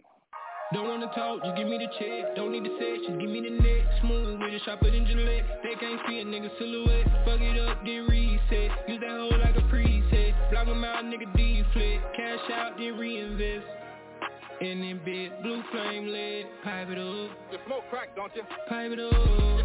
Don't 0.73 0.89
wanna 0.89 1.13
talk, 1.15 1.45
just 1.45 1.57
give 1.57 1.69
me 1.69 1.79
the 1.79 1.89
check. 1.99 2.35
Don't 2.35 2.51
need 2.51 2.65
the 2.65 2.75
sex, 2.81 3.07
just 3.07 3.21
give 3.21 3.29
me 3.29 3.43
the 3.43 3.51
neck. 3.51 3.85
Smooth 4.01 4.41
with 4.41 4.55
it, 4.55 4.63
sharper 4.65 4.91
than 4.91 5.05
Gillette. 5.05 5.61
They 5.63 5.75
can't 5.79 6.01
see 6.09 6.21
a 6.21 6.25
nigga 6.25 6.49
silhouette. 6.59 7.07
Fuck 7.27 7.41
it 7.41 7.61
up, 7.61 7.85
then 7.85 8.07
reset. 8.09 8.89
Use 8.89 9.01
that 9.01 9.11
hoe 9.11 9.37
like 9.37 9.52
a 10.69 10.71
preset. 10.71 10.75
Block 10.75 10.77
'em 10.77 10.85
out, 10.85 11.05
nigga 11.05 11.37
deflect. 11.37 12.17
Cash 12.17 12.51
out, 12.53 12.77
then 12.79 12.97
reinvest. 12.99 13.67
In 14.61 14.81
that 14.81 15.05
bed, 15.05 15.43
blue 15.43 15.63
flame 15.73 16.07
lit. 16.07 16.47
Pipe 16.63 16.89
it 16.91 16.99
up. 16.99 17.31
You 17.51 17.59
smoke 17.67 17.83
crack, 17.91 18.15
don't 18.15 18.31
you? 18.37 18.43
Pipe 18.69 18.93
it 18.93 19.01
up. 19.01 19.13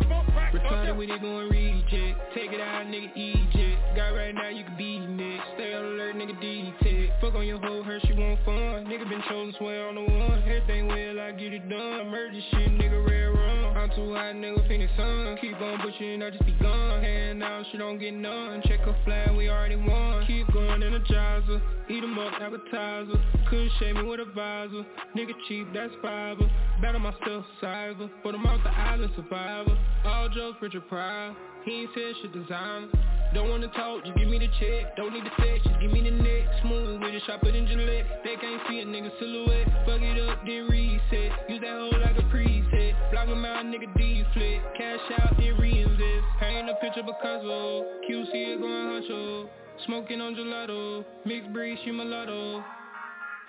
smoke 0.07 0.25
crack, 0.33 0.53
don't 0.53 0.63
Retarded 0.63 0.87
you? 0.87 0.95
with 0.95 1.09
it 1.11 1.21
going 1.21 1.49
reject. 1.49 2.33
Take 2.33 2.51
it 2.51 2.61
out, 2.61 2.87
nigga, 2.87 3.11
eject. 3.15 3.95
Got 3.95 4.15
right 4.15 4.33
now, 4.33 4.49
you 4.49 4.63
can 4.63 4.75
be 4.77 4.97
next. 4.99 5.53
Stay 5.53 5.73
on 5.75 5.85
alert, 5.85 6.15
nigga, 6.15 6.39
detect. 6.41 7.21
Fuck 7.21 7.35
on 7.35 7.45
your 7.45 7.59
hoe, 7.59 7.83
her, 7.83 7.99
she 8.07 8.13
want 8.13 8.39
fun. 8.43 8.85
Nigga 8.89 9.07
been 9.07 9.21
chosen, 9.29 9.53
swear 9.59 9.87
on 9.89 9.95
the 9.95 10.01
one. 10.01 10.41
Everything 10.47 10.87
well, 10.87 11.19
I 11.19 11.31
get 11.31 11.53
it 11.53 11.69
done. 11.69 12.09
Murder 12.09 12.41
shit, 12.51 12.69
nigga, 12.79 13.05
red 13.05 13.37
rum. 13.37 13.56
I'm 13.87 13.95
too 13.95 14.13
hot, 14.13 14.35
nigga, 14.35 14.67
Phoenix 14.67 14.91
sun. 14.97 15.37
Keep 15.39 15.61
on 15.61 15.79
pushing, 15.79 16.21
I 16.21 16.29
just 16.29 16.45
be 16.45 16.51
gone. 16.61 17.01
Hand 17.01 17.41
out, 17.41 17.65
she 17.71 17.77
don't 17.77 17.97
get 17.97 18.13
none. 18.13 18.61
Check 18.65 18.81
her 18.81 18.95
flag, 19.05 19.35
we 19.35 19.49
already 19.49 19.77
won. 19.77 20.25
Keep 20.25 20.51
going, 20.51 20.81
energizer. 20.81 21.61
Eat 21.89 22.03
'em 22.03 22.19
up, 22.19 22.33
appetizer. 22.33 23.17
Couldn't 23.49 23.71
shave 23.79 23.95
me 23.95 24.03
with 24.03 24.19
a 24.19 24.25
visor. 24.25 24.85
Nigga 25.15 25.33
cheap, 25.47 25.71
that's 25.73 25.93
fiber. 26.01 26.49
Battle 26.81 26.99
myself, 26.99 27.45
cyber. 27.61 28.09
Put 28.23 28.35
'em 28.35 28.45
off 28.45 28.61
the 28.63 28.71
island, 28.71 29.13
survivor. 29.15 29.77
All 30.03 30.27
jokes, 30.29 30.61
Richard 30.61 30.87
Pryor. 30.89 31.33
He 31.63 31.81
ain't 31.81 31.93
said 31.93 32.15
shit 32.21 32.33
designer. 32.33 32.89
Don't 33.33 33.49
wanna 33.49 33.67
talk, 33.69 34.05
just 34.05 34.17
give 34.17 34.27
me 34.27 34.39
the 34.39 34.47
check. 34.59 34.95
Don't 34.95 35.13
need 35.13 35.25
the 35.25 35.31
sex, 35.37 35.63
just 35.63 35.79
give 35.79 35.91
me 35.91 36.01
the 36.01 36.11
neck. 36.11 36.47
Smooth 36.61 37.01
with 37.01 37.13
it, 37.13 37.23
sharper 37.25 37.51
than 37.51 37.67
Gillette. 37.67 38.23
They 38.23 38.35
can't 38.35 38.61
see 38.67 38.79
a 38.79 38.85
nigga 38.85 39.11
silhouette. 39.19 39.67
Fuck 39.85 40.01
it 40.01 40.17
up, 40.29 40.39
then 40.45 40.67
reset. 40.69 41.49
Use 41.49 41.61
that 41.61 41.75
hoe 41.75 41.91
like 41.99 42.17
a 42.17 42.25
preset. 42.33 42.95
Block 43.11 43.27
'em 43.27 43.45
out, 43.45 43.65
nigga 43.65 43.91
deflect. 43.97 44.77
Cash 44.77 45.11
out, 45.19 45.37
then 45.37 45.57
reinvest. 45.57 46.25
Paint 46.39 46.69
a 46.69 46.75
picture 46.75 47.03
Picasso. 47.03 47.85
QC 48.07 48.31
it 48.33 48.61
going 48.61 48.87
honcho. 48.87 49.49
Smoking 49.85 50.21
on 50.21 50.35
gelato. 50.35 51.05
Mixed 51.25 51.51
breed, 51.53 51.77
she 51.83 51.91
mulatto. 51.91 52.63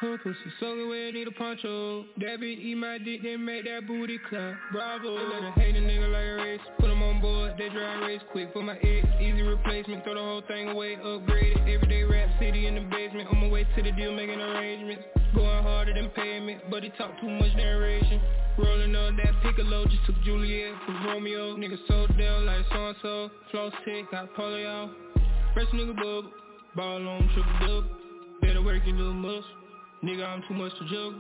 Her 0.01 0.17
pussy 0.19 0.39
so 0.61 0.77
good, 0.77 0.89
we 0.89 1.11
need 1.11 1.27
a 1.27 1.33
poncho. 1.33 2.05
That 2.19 2.39
bitch 2.39 2.61
eat 2.61 2.77
my 2.77 2.99
dick, 2.99 3.23
then 3.23 3.45
make 3.45 3.65
that 3.65 3.87
booty 3.87 4.19
clap. 4.29 4.55
Bravo. 4.71 5.15
Let 5.15 5.43
her 5.43 5.51
hate 5.53 5.75
a 5.75 5.81
nigga 5.81 6.13
like 6.13 6.25
a 6.25 6.35
race. 6.45 6.61
Put 6.79 6.91
they 7.59 7.69
drive 7.71 8.01
race 8.03 8.21
quick 8.31 8.53
for 8.53 8.63
my 8.63 8.77
ex. 8.77 9.07
Easy 9.21 9.43
replacement, 9.43 10.05
throw 10.05 10.15
the 10.15 10.21
whole 10.21 10.43
thing 10.47 10.69
away, 10.69 10.95
upgrade 10.95 11.57
it. 11.57 11.75
Everyday 11.75 12.05
rap 12.05 12.29
city 12.39 12.67
in 12.67 12.77
the 12.77 12.81
basement. 12.83 13.29
On 13.29 13.41
my 13.41 13.49
way 13.49 13.65
to 13.65 13.83
the 13.83 13.91
deal, 13.93 14.15
making 14.15 14.41
arrangements. 14.41 15.03
Going 15.35 15.63
harder 15.63 15.93
than 15.93 16.09
payment, 16.11 16.63
but 16.71 16.85
he 16.85 16.91
talk 16.91 17.11
too 17.21 17.29
much 17.29 17.55
narration. 17.57 18.21
Rolling 18.57 18.95
on 18.95 19.17
that 19.17 19.35
piccolo, 19.43 19.85
just 19.87 20.07
took 20.07 20.23
Juliet 20.23 20.73
from 20.87 21.07
Romeo. 21.07 21.57
Nigga 21.57 21.77
so 21.89 22.07
down 22.17 22.47
like 22.47 22.65
so-and-so. 22.71 23.31
Floss 23.51 23.73
tick, 23.85 24.11
got 24.11 24.33
polio. 24.35 24.91
Fresh 25.53 25.69
nigga 25.75 25.97
bubble. 25.97 26.31
Ball 26.77 27.09
on 27.09 27.29
triple 27.35 27.53
double. 27.61 27.85
Better 28.41 28.63
work 28.63 28.83
your 28.87 28.97
little 28.97 29.13
muscle. 29.13 29.45
Nigga, 30.05 30.27
I'm 30.27 30.43
too 30.49 30.55
much 30.55 30.73
to 30.79 30.85
juggle. 30.85 31.15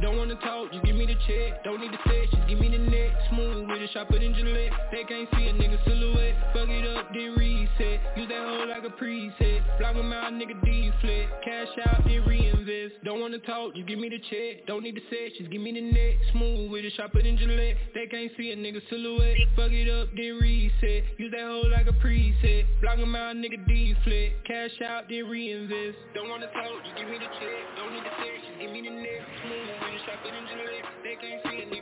Don't 0.00 0.16
wanna 0.16 0.36
talk, 0.36 0.72
just 0.72 0.84
give 0.84 0.96
me 0.96 1.04
the 1.04 1.14
check. 1.28 1.62
Don't 1.62 1.80
need 1.80 1.92
the 1.92 2.00
sex, 2.08 2.32
just 2.32 2.48
give 2.48 2.58
me 2.58 2.70
the 2.70 2.78
neck. 2.78 3.12
Smooth 3.28 3.68
with 3.68 3.82
it, 3.82 3.90
sharper 3.92 4.18
than 4.18 4.32
Gillette. 4.32 4.72
They 4.90 5.04
can't 5.04 5.28
see 5.36 5.48
a 5.48 5.52
nigga 5.52 5.76
silhouette. 5.84 6.34
Fuck 6.54 6.68
it 6.68 6.86
up, 6.96 7.12
then 7.12 7.36
reset. 7.36 8.00
Use 8.16 8.28
that 8.28 8.40
hoe 8.40 8.64
like 8.64 8.84
a 8.84 8.92
preset. 8.96 9.60
Block 9.78 9.96
'em 9.96 10.12
out, 10.12 10.32
nigga 10.32 10.56
deflect. 10.64 11.44
Cash 11.44 11.68
out, 11.84 12.04
then 12.04 12.24
reinvest. 12.24 13.04
Don't 13.04 13.20
wanna 13.20 13.38
talk, 13.40 13.74
just 13.74 13.86
give 13.86 13.98
me 13.98 14.08
the 14.08 14.18
check. 14.30 14.64
Don't 14.66 14.82
need 14.82 14.96
the 14.96 15.04
sex, 15.12 15.36
just 15.36 15.50
give 15.50 15.60
me 15.60 15.72
the 15.72 15.80
neck. 15.80 16.16
Smooth 16.32 16.70
with 16.70 16.84
it, 16.84 16.92
sharper 16.96 17.22
than 17.22 17.36
Gillette. 17.36 17.76
They 17.92 18.06
can't 18.06 18.32
see 18.38 18.52
a 18.52 18.56
nigga 18.56 18.80
silhouette. 18.88 19.36
Fuck 19.54 19.72
it 19.72 19.88
up, 19.88 20.08
then 20.16 20.38
reset. 20.40 21.04
Use 21.20 21.30
that 21.32 21.44
hoe 21.44 21.68
like 21.68 21.86
a 21.86 21.96
preset. 22.00 22.64
Block 22.80 22.98
'em 22.98 23.14
out, 23.14 23.36
nigga 23.36 23.60
deflect. 23.68 24.44
Cash 24.48 24.80
out, 24.80 25.08
then 25.10 25.28
reinvest. 25.28 25.98
Don't 26.14 26.30
wanna 26.30 26.48
talk, 26.48 26.84
just 26.84 26.96
give 26.96 27.08
me 27.08 27.18
the 27.18 27.28
check. 27.36 27.60
Don't 27.76 27.92
need 27.92 28.04
the 28.04 28.14
sex, 28.16 28.40
just 28.48 28.58
give 28.60 28.72
me 28.72 28.80
the 28.80 28.90
neck. 28.96 29.20
Smooth 29.44 29.89
it, 29.94 30.00
sharper 30.06 30.30
than 30.30 30.46
Gillette. 30.46 30.86
They 31.02 31.16
can't 31.20 31.42
see. 31.44 31.80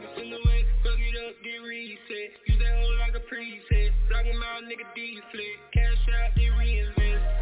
Fuck 0.83 0.99
it 0.99 1.17
up, 1.19 1.35
then 1.43 1.63
reset. 1.63 2.31
Use 2.47 2.59
that 2.59 2.75
like 3.01 3.15
a 3.15 3.23
preset. 3.27 3.91
Block 4.09 4.27
out, 4.27 4.63
nigga 4.65 4.87
deflect. 4.95 5.61
Cash 5.73 6.09
out, 6.17 6.31
then 6.37 6.53
reinvest. 6.59 7.39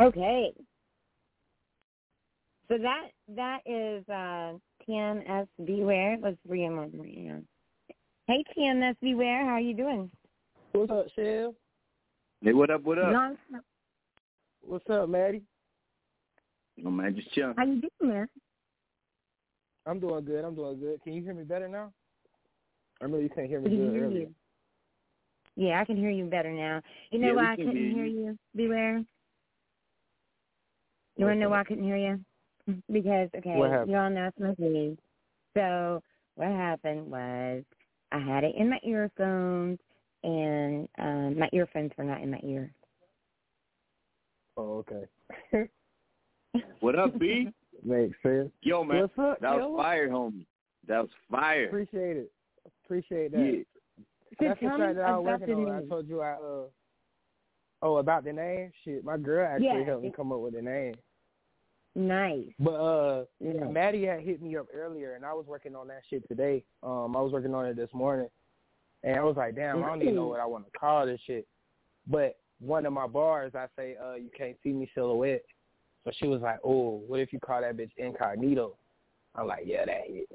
Okay. 0.00 0.52
So 2.68 2.78
that 2.78 3.08
that 3.36 3.60
is 3.66 4.08
uh, 4.08 4.58
TMS 4.88 5.46
B.Ware. 5.64 6.14
Him 6.14 6.78
on 6.78 6.90
right 6.94 7.18
now. 7.18 7.40
Hey 8.32 8.42
TMS 8.56 8.96
B.Ware, 9.02 9.44
how 9.44 9.52
are 9.52 9.60
you 9.60 9.74
doing? 9.74 10.10
What's 10.72 10.90
up, 10.90 11.04
Shell? 11.14 11.54
Hey, 12.40 12.54
what 12.54 12.70
up? 12.70 12.82
What 12.82 12.98
up? 12.98 13.12
Long- 13.12 13.36
What's 14.62 14.88
up, 14.88 15.10
Matty? 15.10 15.42
Oh 16.82 16.90
man, 16.90 17.14
just 17.14 17.30
chilling. 17.34 17.52
How 17.58 17.66
you 17.66 17.82
doing, 18.00 18.14
man? 18.14 18.28
I'm 19.84 20.00
doing 20.00 20.24
good. 20.24 20.46
I'm 20.46 20.54
doing 20.54 20.80
good. 20.80 21.02
Can 21.02 21.12
you 21.12 21.22
hear 21.22 21.34
me 21.34 21.42
better 21.44 21.68
now? 21.68 21.92
I 23.02 23.06
know 23.06 23.18
you 23.18 23.28
can't 23.28 23.48
hear 23.48 23.60
I 23.60 23.64
me 23.64 23.68
can 23.68 23.84
good 23.84 23.94
hear 23.96 24.04
earlier. 24.06 24.20
you. 24.20 24.34
Yeah, 25.56 25.78
I 25.78 25.84
can 25.84 25.98
hear 25.98 26.08
you 26.08 26.24
better 26.24 26.52
now. 26.52 26.80
You 27.10 27.18
know 27.18 27.26
Yeah, 27.26 27.34
why 27.34 27.52
I 27.52 27.56
couldn't 27.56 27.76
hear 27.76 27.90
hear 27.92 28.06
you. 28.06 28.20
you, 28.28 28.38
B.Ware? 28.56 29.04
You 31.18 31.26
want 31.26 31.36
to 31.36 31.40
know 31.40 31.50
why 31.50 31.60
I 31.60 31.64
couldn't 31.64 31.84
hear 31.84 31.98
you? 31.98 32.18
Because, 32.90 33.28
okay, 33.36 33.58
you 33.86 33.94
all 33.98 34.08
know 34.08 34.28
it's 34.28 34.40
my 34.40 34.54
disease. 34.54 34.96
So 35.54 36.02
what 36.36 36.48
happened 36.48 37.10
was 37.10 37.64
I 38.12 38.18
had 38.18 38.44
it 38.44 38.54
in 38.56 38.68
my 38.70 38.78
earphones, 38.84 39.78
and 40.22 40.88
um, 40.98 41.38
my 41.38 41.48
earphones 41.52 41.92
were 41.96 42.04
not 42.04 42.20
in 42.20 42.30
my 42.30 42.40
ear. 42.44 42.72
Oh, 44.56 44.84
okay. 44.90 45.68
What 46.80 46.98
up, 46.98 47.18
B? 47.18 47.48
Makes 47.82 48.16
sense. 48.22 48.50
Yo, 48.60 48.84
man, 48.84 49.00
What's 49.00 49.18
up, 49.18 49.40
that 49.40 49.54
was 49.54 49.80
fire, 49.80 50.08
homie. 50.10 50.44
That 50.86 51.00
was 51.00 51.10
fire. 51.30 51.66
Appreciate 51.68 52.16
it. 52.18 52.32
Appreciate 52.84 53.32
that. 53.32 53.38
Yeah. 53.38 53.62
So 54.38 54.48
That's 54.48 54.60
the 54.60 54.66
tell 54.66 54.76
track 54.76 54.96
that 54.96 55.04
I 55.04 55.16
was 55.16 55.24
working 55.24 55.64
the 55.64 55.70
on. 55.70 55.82
I 55.84 55.88
told 55.88 56.08
you 56.08 56.20
I 56.20 56.32
uh 56.32 56.64
oh 57.82 57.96
about 57.96 58.24
the 58.24 58.32
name. 58.32 58.70
Shit, 58.84 59.02
my 59.02 59.16
girl 59.16 59.48
actually 59.50 59.66
Yeah, 59.66 59.84
helped 59.84 60.02
me 60.02 60.12
come 60.14 60.30
up 60.32 60.40
with 60.40 60.54
the 60.54 60.62
name. 60.62 60.94
Nice. 61.94 62.46
But 62.58 62.70
uh 62.72 63.24
Yeah. 63.40 63.64
Matty 63.64 64.04
had 64.06 64.20
hit 64.20 64.42
me 64.42 64.56
up 64.56 64.66
earlier, 64.74 65.14
and 65.14 65.24
I 65.24 65.32
was 65.32 65.46
working 65.46 65.76
on 65.76 65.88
that 65.88 66.02
shit 66.08 66.26
today. 66.28 66.64
Um, 66.82 67.16
I 67.16 67.20
was 67.20 67.32
working 67.32 67.54
on 67.54 67.66
it 67.66 67.76
this 67.76 67.90
morning, 67.92 68.28
and 69.02 69.16
I 69.16 69.22
was 69.24 69.36
like, 69.36 69.54
damn, 69.54 69.84
I 69.84 69.88
don't 69.88 70.02
even 70.02 70.14
know 70.14 70.26
what 70.28 70.40
I 70.40 70.46
want 70.46 70.64
to 70.72 70.78
call 70.78 71.06
this 71.06 71.20
shit. 71.26 71.46
But 72.06 72.38
one 72.60 72.86
of 72.86 72.92
my 72.92 73.06
bars, 73.06 73.52
I 73.54 73.66
say, 73.76 73.96
uh, 74.02 74.14
you 74.14 74.30
can't 74.36 74.56
see 74.62 74.70
me 74.70 74.90
silhouette. 74.94 75.44
So 76.04 76.10
she 76.18 76.26
was 76.26 76.40
like, 76.40 76.58
oh, 76.64 77.02
what 77.06 77.20
if 77.20 77.32
you 77.32 77.38
call 77.38 77.60
that 77.60 77.76
bitch 77.76 77.90
incognito? 77.96 78.74
I'm 79.34 79.46
like, 79.46 79.64
yeah, 79.66 79.84
that 79.84 80.02
hit. 80.06 80.28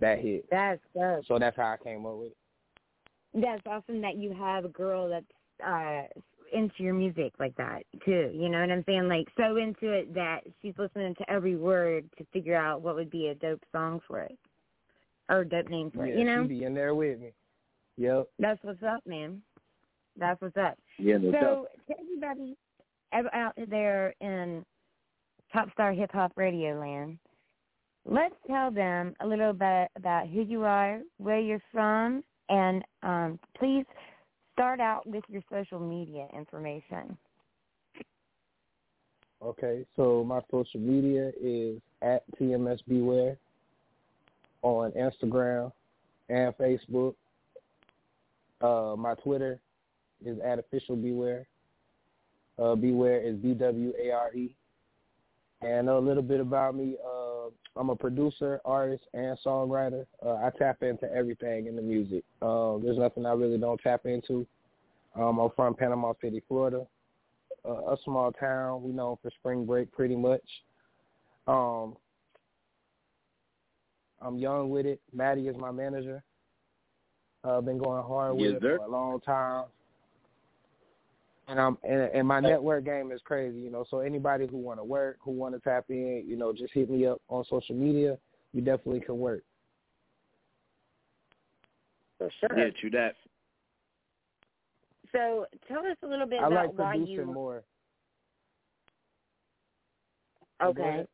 That 0.00 0.18
hit. 0.18 0.44
That's 0.50 0.80
good. 0.94 1.24
So 1.26 1.38
that's 1.38 1.56
how 1.56 1.76
I 1.80 1.82
came 1.82 2.04
up 2.04 2.16
with 2.16 2.28
it. 2.28 2.36
That's 3.34 3.62
awesome 3.66 4.00
that 4.02 4.16
you 4.16 4.34
have 4.34 4.64
a 4.64 4.68
girl 4.68 5.08
that's 5.08 5.24
uh 5.64 6.02
into 6.52 6.82
your 6.82 6.94
music 6.94 7.32
like 7.38 7.56
that 7.56 7.82
too. 8.04 8.30
You 8.32 8.48
know 8.48 8.60
what 8.60 8.70
I'm 8.70 8.84
saying? 8.86 9.08
Like 9.08 9.28
so 9.36 9.56
into 9.56 9.92
it 9.92 10.14
that 10.14 10.40
she's 10.60 10.74
listening 10.78 11.14
to 11.16 11.30
every 11.30 11.56
word 11.56 12.08
to 12.18 12.26
figure 12.32 12.56
out 12.56 12.82
what 12.82 12.94
would 12.94 13.10
be 13.10 13.28
a 13.28 13.34
dope 13.34 13.62
song 13.72 14.00
for 14.06 14.20
it. 14.20 14.38
Or 15.28 15.40
a 15.40 15.48
dope 15.48 15.68
name 15.68 15.90
for 15.90 16.06
yeah, 16.06 16.14
it, 16.14 16.18
you 16.18 16.24
know? 16.24 16.42
she 16.42 16.48
be 16.48 16.64
in 16.64 16.74
there 16.74 16.94
with 16.94 17.20
me. 17.20 17.32
Yep. 17.96 18.28
That's 18.38 18.62
what's 18.62 18.82
up, 18.82 19.06
man. 19.06 19.42
That's 20.18 20.40
what's 20.40 20.56
up. 20.56 20.78
Yeah, 20.98 21.18
no 21.18 21.32
doubt. 21.32 21.42
So 21.42 21.66
to 21.88 22.00
everybody 22.00 22.56
out 23.32 23.54
there 23.68 24.14
in 24.20 24.64
Top 25.52 25.70
Star 25.72 25.92
Hip 25.92 26.10
Hop 26.12 26.32
Radio 26.36 26.78
Land, 26.78 27.18
let's 28.04 28.34
tell 28.46 28.70
them 28.70 29.14
a 29.20 29.26
little 29.26 29.52
bit 29.52 29.88
about 29.96 30.28
who 30.28 30.42
you 30.42 30.64
are, 30.64 31.00
where 31.18 31.40
you're 31.40 31.62
from, 31.72 32.22
and 32.48 32.82
um, 33.02 33.38
please 33.58 33.84
start 34.52 34.80
out 34.80 35.06
with 35.06 35.24
your 35.28 35.42
social 35.50 35.80
media 35.80 36.26
information. 36.36 37.16
Okay, 39.42 39.84
so 39.96 40.22
my 40.24 40.40
social 40.50 40.78
media 40.78 41.32
is 41.40 41.80
at 42.00 42.22
TMS 42.38 42.78
B.Ware 42.88 43.36
on 44.62 44.92
Instagram 44.92 45.72
and 46.28 46.54
Facebook. 46.56 47.14
Uh, 48.60 48.94
my 48.96 49.14
Twitter 49.14 49.58
is 50.24 50.38
at 50.44 50.60
official 50.60 50.94
B.Ware. 50.94 51.46
Uh, 52.56 52.76
B.Ware 52.76 53.20
is 53.20 53.36
B 53.36 53.54
W 53.54 53.92
A 54.00 54.10
R 54.12 54.34
E. 54.34 54.54
And 55.62 55.88
a 55.88 55.98
little 55.98 56.22
bit 56.22 56.40
about 56.40 56.76
me. 56.76 56.96
Uh, 57.04 57.31
I'm 57.76 57.90
a 57.90 57.96
producer, 57.96 58.60
artist, 58.64 59.04
and 59.14 59.36
songwriter. 59.44 60.04
Uh, 60.24 60.34
I 60.34 60.50
tap 60.58 60.82
into 60.82 61.10
everything 61.12 61.66
in 61.66 61.76
the 61.76 61.82
music. 61.82 62.22
Uh, 62.42 62.76
there's 62.78 62.98
nothing 62.98 63.24
I 63.24 63.32
really 63.32 63.58
don't 63.58 63.80
tap 63.80 64.02
into. 64.04 64.46
Um, 65.14 65.38
I'm 65.38 65.50
from 65.56 65.74
Panama 65.74 66.12
City, 66.20 66.42
Florida, 66.48 66.86
uh, 67.66 67.92
a 67.92 67.96
small 68.04 68.32
town. 68.32 68.82
We 68.82 68.92
known 68.92 69.16
for 69.22 69.30
spring 69.38 69.64
break, 69.64 69.90
pretty 69.92 70.16
much. 70.16 70.42
Um, 71.46 71.96
I'm 74.20 74.38
young 74.38 74.70
with 74.70 74.86
it. 74.86 75.00
Matty 75.12 75.48
is 75.48 75.56
my 75.56 75.70
manager. 75.70 76.22
I've 77.44 77.50
uh, 77.50 77.60
been 77.60 77.78
going 77.78 78.04
hard 78.04 78.36
with 78.36 78.52
Yes, 78.52 78.60
it 78.62 78.76
for 78.76 78.84
a 78.84 78.88
long 78.88 79.20
time. 79.20 79.64
And 81.52 81.60
I'm 81.60 81.76
and, 81.82 82.00
and 82.14 82.26
my 82.26 82.40
network 82.40 82.86
game 82.86 83.12
is 83.12 83.20
crazy, 83.24 83.60
you 83.60 83.70
know. 83.70 83.84
So 83.90 83.98
anybody 83.98 84.46
who 84.46 84.56
want 84.56 84.80
to 84.80 84.84
work, 84.84 85.18
who 85.20 85.32
want 85.32 85.54
to 85.54 85.60
tap 85.60 85.84
in, 85.90 86.24
you 86.26 86.34
know, 86.34 86.50
just 86.50 86.72
hit 86.72 86.88
me 86.88 87.06
up 87.06 87.20
on 87.28 87.44
social 87.50 87.74
media. 87.74 88.16
You 88.54 88.62
definitely 88.62 89.00
can 89.00 89.18
work. 89.18 89.42
For 92.16 92.30
sure. 92.40 92.58
Yeah, 92.58 92.70
true 92.80 92.88
that. 92.92 93.16
So 95.12 95.44
tell 95.68 95.80
us 95.80 95.98
a 96.02 96.06
little 96.06 96.24
bit 96.24 96.40
I 96.40 96.46
about 96.46 96.68
like 96.68 96.78
why 96.78 96.96
producing 96.96 97.16
you. 97.16 97.26
more. 97.26 97.62
Okay. 100.64 101.04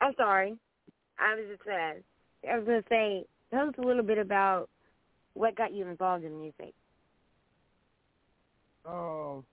I'm 0.00 0.14
sorry. 0.16 0.56
I 1.18 1.34
was 1.34 1.44
just 1.50 1.68
uh, 1.68 2.50
I 2.50 2.56
was 2.56 2.66
gonna 2.66 2.82
say, 2.88 3.26
tell 3.50 3.68
us 3.68 3.74
a 3.76 3.86
little 3.86 4.02
bit 4.02 4.16
about 4.16 4.70
what 5.34 5.56
got 5.56 5.74
you 5.74 5.86
involved 5.88 6.24
in 6.24 6.40
music. 6.40 6.72
Um, 8.86 9.44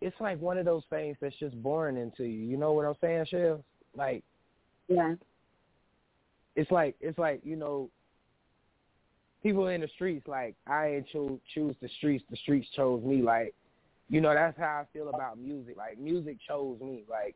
it's 0.00 0.16
like 0.20 0.40
one 0.40 0.58
of 0.58 0.64
those 0.64 0.82
things 0.90 1.16
that's 1.20 1.36
just 1.36 1.60
born 1.62 1.96
into 1.96 2.24
you. 2.24 2.44
You 2.44 2.56
know 2.56 2.72
what 2.72 2.84
I'm 2.86 2.94
saying, 3.00 3.26
Shell? 3.30 3.64
Like 3.96 4.24
Yeah. 4.88 5.14
it's 6.56 6.70
like 6.70 6.96
it's 7.00 7.18
like 7.18 7.40
you 7.44 7.56
know 7.56 7.88
people 9.42 9.66
in 9.68 9.80
the 9.80 9.88
streets 9.88 10.26
like 10.28 10.54
i 10.66 10.86
ain't 10.88 11.06
cho- 11.12 11.40
choose 11.54 11.74
the 11.82 11.88
streets 11.98 12.24
the 12.30 12.36
streets 12.36 12.68
chose 12.76 13.02
me 13.02 13.22
like 13.22 13.54
you 14.08 14.20
know 14.20 14.32
that's 14.32 14.56
how 14.58 14.82
i 14.82 14.84
feel 14.92 15.08
about 15.08 15.38
music 15.38 15.76
like 15.76 15.98
music 15.98 16.36
chose 16.46 16.78
me 16.80 17.02
like 17.10 17.34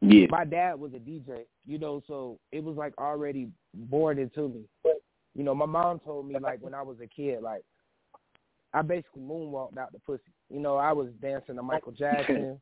Yeah. 0.00 0.26
my 0.30 0.44
dad 0.44 0.78
was 0.78 0.92
a 0.94 0.98
dj 0.98 1.44
you 1.66 1.78
know 1.78 2.02
so 2.06 2.38
it 2.52 2.62
was 2.62 2.76
like 2.76 2.92
already 2.98 3.48
born 3.74 4.18
into 4.18 4.48
me 4.48 4.64
But, 4.82 5.00
you 5.34 5.42
know 5.42 5.54
my 5.54 5.66
mom 5.66 6.00
told 6.00 6.28
me 6.28 6.38
like 6.38 6.60
when 6.60 6.74
i 6.74 6.82
was 6.82 6.98
a 7.02 7.06
kid 7.06 7.42
like 7.42 7.64
i 8.74 8.82
basically 8.82 9.22
moonwalked 9.22 9.78
out 9.78 9.92
the 9.92 9.98
pussy 10.00 10.22
you 10.50 10.60
know 10.60 10.76
i 10.76 10.92
was 10.92 11.08
dancing 11.20 11.56
to 11.56 11.62
michael 11.62 11.92
jackson 11.98 12.60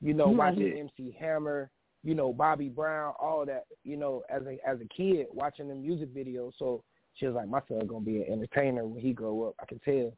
you 0.00 0.12
know 0.14 0.28
watching 0.28 0.78
mc 0.78 1.16
hammer 1.18 1.70
you 2.04 2.14
know 2.14 2.32
Bobby 2.32 2.68
Brown, 2.68 3.14
all 3.18 3.44
that, 3.46 3.64
you 3.82 3.96
know, 3.96 4.22
as 4.30 4.42
a 4.46 4.58
as 4.68 4.78
a 4.80 4.84
kid 4.96 5.26
watching 5.32 5.66
the 5.66 5.74
music 5.74 6.14
videos. 6.14 6.52
So 6.56 6.84
she 7.14 7.26
was 7.26 7.34
like, 7.34 7.48
my 7.48 7.58
son 7.66 7.84
gonna 7.88 8.04
be 8.04 8.18
an 8.22 8.32
entertainer 8.32 8.86
when 8.86 9.02
he 9.02 9.12
grow 9.12 9.42
up. 9.48 9.54
I 9.60 9.64
can 9.66 9.80
tell. 9.80 10.12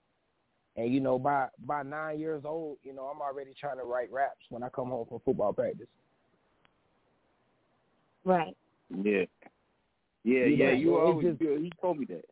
And 0.77 0.93
you 0.93 1.01
know, 1.01 1.19
by 1.19 1.47
by 1.64 1.83
nine 1.85 2.21
years 2.21 2.43
old, 2.45 2.77
you 2.83 2.93
know, 2.93 3.05
I'm 3.05 3.23
already 3.23 3.55
trying 3.59 3.79
to 3.79 3.85
write 3.85 4.12
raps 4.12 4.45
when 4.51 4.62
I 4.62 4.69
come 4.69 4.88
home 4.91 5.07
from 5.09 5.21
football 5.25 5.55
practice. 5.55 5.87
Right. 8.25 8.55
Yeah. 8.91 9.25
Yeah, 10.25 10.45
You 10.45 10.57
yeah. 10.57 10.71
You 10.73 10.87
so 10.88 10.93
were 10.93 10.99
it 10.99 11.05
always 11.07 11.27
just- 11.29 11.41
you, 11.41 11.59
he 11.62 11.73
told 11.81 11.99
me 11.99 12.05
that. 12.07 12.25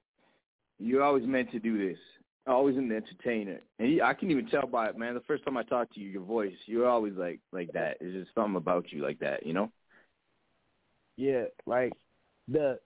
You're 0.79 1.03
always 1.03 1.25
meant 1.27 1.51
to 1.53 1.59
do 1.59 1.79
this. 1.79 1.99
Always 2.47 2.77
an 2.77 2.93
entertainer, 2.93 3.61
and 3.81 4.01
I 4.03 4.15
can 4.15 4.31
even 4.31 4.47
tell 4.47 4.69
by 4.69 4.89
it, 4.89 4.97
man. 4.97 5.15
The 5.15 5.21
first 5.23 5.45
time 5.45 5.57
I 5.57 5.65
talked 5.65 5.95
to 5.95 6.01
you, 6.01 6.09
your 6.09 6.23
voice, 6.23 6.55
you're 6.67 6.89
always 6.89 7.15
like 7.15 7.41
like 7.51 7.73
that. 7.73 7.97
It's 8.01 8.15
just 8.15 8.33
something 8.37 8.55
about 8.55 8.93
you 8.93 9.03
like 9.03 9.19
that, 9.19 9.45
you 9.45 9.53
know. 9.53 9.73
Yeah, 11.17 11.47
like 11.67 11.93
the 12.47 12.79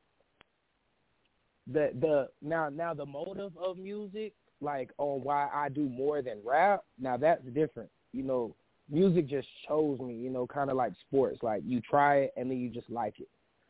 the 1.70 1.90
the 2.01 2.29
now 2.40 2.70
now 2.70 2.94
the 2.94 3.05
motive 3.05 3.53
of 3.62 3.77
music, 3.77 4.33
like 4.62 4.90
on 4.96 5.23
why 5.23 5.51
I 5.53 5.68
do 5.68 5.90
more 5.90 6.23
than 6.23 6.38
rap. 6.42 6.85
Now 6.99 7.18
that's 7.18 7.44
different. 7.53 7.90
You 8.14 8.23
know, 8.23 8.57
music 8.88 9.29
just 9.29 9.49
chose 9.68 10.01
me. 10.01 10.14
You 10.14 10.31
know, 10.31 10.46
kind 10.46 10.70
of 10.70 10.77
like 10.77 10.92
sports. 11.07 11.40
Like 11.42 11.62
you 11.66 11.83
try 11.83 12.20
it 12.20 12.33
and 12.37 12.51
then 12.51 12.59
you 12.59 12.70
just 12.70 12.88
like 12.88 13.20
it. 13.20 13.29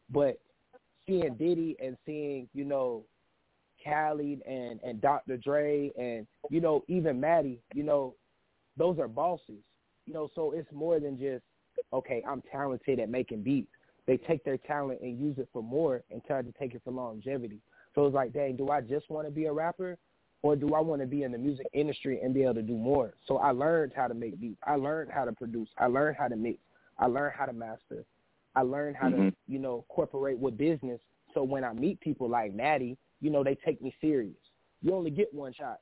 But 0.09 0.39
seeing 1.09 1.35
Diddy 1.35 1.77
and 1.83 1.97
seeing 2.07 2.49
you 2.55 2.65
know 2.65 3.05
Khaled 3.85 4.43
and 4.47 4.81
and 4.83 5.01
Dr. 5.01 5.37
Dre 5.37 5.91
and 5.99 6.27
you 6.49 6.61
know 6.61 6.85
even 6.89 7.21
Matty, 7.21 7.61
you 7.75 7.83
know, 7.83 8.15
those 8.77 8.99
are 8.99 9.09
bosses. 9.09 9.63
You 10.07 10.15
know, 10.15 10.29
so 10.35 10.53
it's 10.53 10.71
more 10.73 10.99
than 10.99 11.19
just 11.19 11.45
okay. 11.93 12.23
I'm 12.27 12.43
talented 12.51 12.99
at 12.99 13.09
making 13.09 13.43
beats 13.43 13.71
they 14.11 14.17
take 14.17 14.43
their 14.45 14.57
talent 14.57 15.01
and 15.03 15.21
use 15.21 15.39
it 15.39 15.49
for 15.53 15.63
more 15.63 16.03
and 16.11 16.21
try 16.25 16.43
to 16.43 16.53
take 16.59 16.75
it 16.75 16.83
for 16.85 16.91
longevity. 16.91 17.61
So 17.95 18.07
it's 18.07 18.15
like, 18.15 18.33
dang, 18.33 18.57
do 18.57 18.71
I 18.71 18.81
just 18.81 19.09
want 19.09 19.29
to 19.29 19.31
be 19.31 19.45
a 19.45 19.53
rapper 19.53 19.99
or 20.43 20.57
do 20.57 20.75
I 20.75 20.81
want 20.81 21.01
to 21.01 21.07
be 21.07 21.23
in 21.23 21.31
the 21.31 21.39
music 21.39 21.69
industry 21.73 22.21
and 22.21 22.35
be 22.35 22.43
able 22.43 22.55
to 22.55 22.63
do 22.63 22.75
more? 22.75 23.15
So 23.27 23.39
I 23.39 23.53
learned 23.53 23.93
how 23.95 24.09
to 24.09 24.15
make 24.15 24.41
beats. 24.41 24.59
I 24.67 24.75
learned 24.75 25.13
how 25.13 25.25
to 25.25 25.33
produce. 25.33 25.69
I 25.79 25.87
learned 25.87 26.17
how 26.19 26.27
to 26.27 26.35
mix. 26.35 26.59
I 26.99 27.07
learned 27.07 27.35
how 27.39 27.47
to 27.47 27.53
master. 27.53 28.05
I 28.57 28.63
learned 28.63 28.97
how 28.97 29.11
to, 29.11 29.17
Mhm. 29.17 29.35
you 29.47 29.61
know, 29.61 29.85
cooperate 29.89 30.39
with 30.39 30.59
business. 30.59 31.01
So 31.33 31.45
when 31.45 31.63
I 31.63 31.73
meet 31.73 32.01
people 32.01 32.29
like 32.29 32.53
Matty, 32.53 32.99
you 33.21 33.31
know, 33.31 33.45
they 33.45 33.55
take 33.55 33.81
me 33.83 33.95
serious. 34.01 34.37
You 34.83 34.95
only 34.95 35.11
get 35.11 35.33
one 35.35 35.53
shot. 35.53 35.81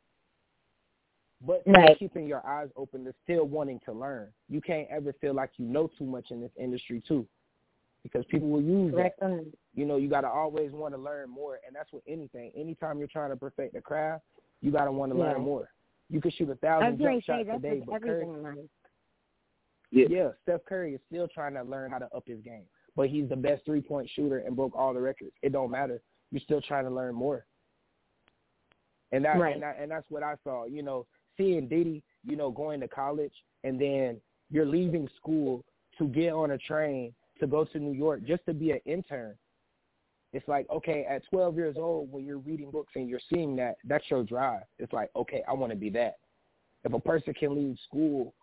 But 1.41 1.63
Right. 1.67 1.97
keeping 1.99 2.27
your 2.27 2.45
eyes 2.45 2.69
open 2.75 3.05
to 3.05 3.15
still 3.23 3.45
wanting 3.47 3.79
to 3.81 3.93
learn. 3.93 4.33
You 4.49 4.61
can't 4.61 4.89
ever 4.91 5.13
feel 5.15 5.35
like 5.35 5.51
you 5.57 5.67
know 5.67 5.87
too 5.87 6.05
much 6.05 6.31
in 6.31 6.41
this 6.41 6.51
industry 6.57 7.01
too. 7.01 7.27
Because 8.03 8.25
people 8.27 8.49
will 8.49 8.63
use 8.63 8.93
that. 8.93 9.17
Correct. 9.19 9.23
on- 9.23 9.53
You 9.75 9.85
know, 9.85 9.97
you 9.97 10.09
got 10.09 10.23
to 10.23 10.29
always 10.29 10.73
want 10.73 10.95
to 10.95 11.01
learn 11.01 11.31
more, 11.31 11.61
and 11.65 11.77
that's 11.77 11.93
with 11.93 12.03
anything. 12.09 12.51
Anytime 12.57 12.99
you're 12.99 13.07
trying 13.07 13.31
to 13.31 13.37
perfect 13.37 13.75
the 13.75 13.81
craft, 13.81 14.25
you 14.61 14.73
got 14.73 14.87
to 14.87 14.93
want 14.93 15.13
to 15.13 15.19
Yeah. 15.19 15.33
learn 15.33 15.43
more. 15.43 15.71
You 16.11 16.21
can 16.21 16.33
shoot 16.33 16.49
a 16.51 16.57
thousand 16.57 16.99
jump 16.99 17.15
say 17.15 17.21
shots 17.21 17.47
that's 17.47 17.59
a 17.59 17.63
day, 17.63 17.81
but 17.87 18.03
Curry, 18.03 18.11
everything 18.11 18.35
in 18.35 18.43
life. 18.43 18.71
Yeah. 19.91 20.07
yeah, 20.09 20.33
Steph 20.43 20.65
Curry 20.65 20.95
is 20.95 21.01
still 21.07 21.29
trying 21.29 21.55
to 21.55 21.63
learn 21.63 21.91
how 21.91 21.99
to 21.99 22.13
up 22.15 22.27
his 22.27 22.41
game, 22.41 22.67
but 22.97 23.09
he's 23.09 23.29
the 23.29 23.37
best 23.37 23.65
three 23.65 23.81
point 23.81 24.09
shooter 24.11 24.39
and 24.39 24.57
broke 24.57 24.75
all 24.75 24.93
the 24.93 25.01
records. 25.01 25.33
It 25.43 25.53
don't 25.53 25.71
matter. 25.71 26.03
You're 26.31 26.41
still 26.41 26.61
trying 26.61 26.85
to 26.85 26.91
learn 26.91 27.15
more, 27.15 27.47
and 29.13 29.25
that 29.25 29.39
Right. 29.39 29.55
and, 29.55 29.63
that, 29.63 29.79
and 29.81 29.91
that's 29.91 30.11
what 30.11 30.23
I 30.23 30.35
saw. 30.45 30.65
You 30.65 30.83
know, 30.83 31.07
seeing 31.37 31.69
Diddy, 31.69 32.03
you 32.25 32.37
know, 32.37 32.51
going 32.51 32.81
to 32.81 32.89
college, 32.89 33.33
and 33.65 33.81
then 33.81 34.21
you're 34.51 34.67
leaving 34.67 35.09
school 35.17 35.65
to 35.99 36.07
get 36.09 36.33
on 36.33 36.53
a 36.53 36.59
train 36.59 37.15
to 37.41 37.47
go 37.47 37.65
to 37.65 37.79
New 37.79 37.93
York 37.93 38.25
just 38.25 38.45
to 38.47 38.55
be 38.55 38.73
an 38.73 38.81
intern. 38.85 39.35
It's 40.33 40.47
like, 40.47 40.69
okay, 40.71 41.07
at 41.09 41.23
12 41.31 41.57
years 41.57 41.77
old, 41.79 42.13
when 42.13 42.25
you're 42.25 42.39
reading 42.39 42.71
books 42.71 42.93
and 42.97 43.09
you're 43.09 43.21
seeing 43.33 43.57
that, 43.57 43.77
that's 43.85 44.05
your 44.11 44.25
drive. 44.25 44.63
It's 44.79 44.93
like, 44.93 45.11
okay, 45.17 45.43
I 45.49 45.55
want 45.55 45.73
to 45.73 45.79
be 45.79 45.91
that. 45.91 46.17
If 46.85 46.93
a 46.93 47.01
person 47.01 47.33
can 47.35 47.55
leave 47.55 47.77
school 47.85 48.35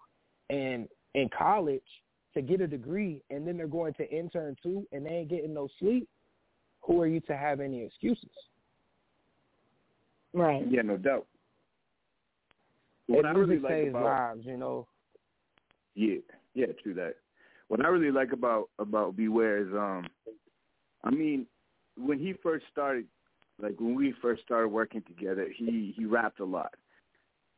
and 0.50 0.88
in 1.14 1.30
college 1.38 1.84
to 2.34 2.42
get 2.42 2.60
a 2.60 2.68
degree 2.68 3.22
and 3.30 3.48
then 3.48 3.56
they're 3.56 3.68
going 3.68 3.94
to 3.96 4.10
intern 4.10 4.56
too 4.62 4.88
and 4.92 5.06
they 5.06 5.12
ain't 5.12 5.30
getting 5.30 5.54
no 5.54 5.68
sleep, 5.80 6.10
who 6.86 7.02
are 7.02 7.08
you 7.08 7.20
to 7.22 7.36
have 7.36 7.60
any 7.60 7.84
excuses? 7.84 8.30
Right. 10.34 10.64
Yeah, 10.70 10.82
no 10.82 10.98
doubt. 10.98 11.26
What 13.08 13.20
and 13.20 13.28
I 13.28 13.32
really 13.32 13.60
like 13.60 13.72
saves 13.72 13.90
about 13.90 14.04
lives, 14.04 14.42
you 14.46 14.58
know. 14.58 14.88
Yeah, 15.96 16.18
yeah, 16.54 16.68
true 16.84 16.94
that. 16.96 17.16
What 17.68 17.84
I 17.84 17.88
really 17.88 18.12
like 18.12 18.32
about 18.32 18.70
about 18.80 19.16
B.Ware 19.16 19.60
is, 19.60 19.74
um, 19.74 20.08
I 21.04 21.10
mean, 21.10 21.48
when 21.98 22.20
he 22.20 22.34
first 22.44 22.66
started, 22.72 23.06
like 23.62 23.80
when 23.80 23.96
we 23.96 24.14
first 24.22 24.44
started 24.44 24.68
working 24.68 25.04
together, 25.04 25.48
he 25.56 25.94
he 25.96 26.06
rapped 26.06 26.40
a 26.40 26.46
lot, 26.46 26.74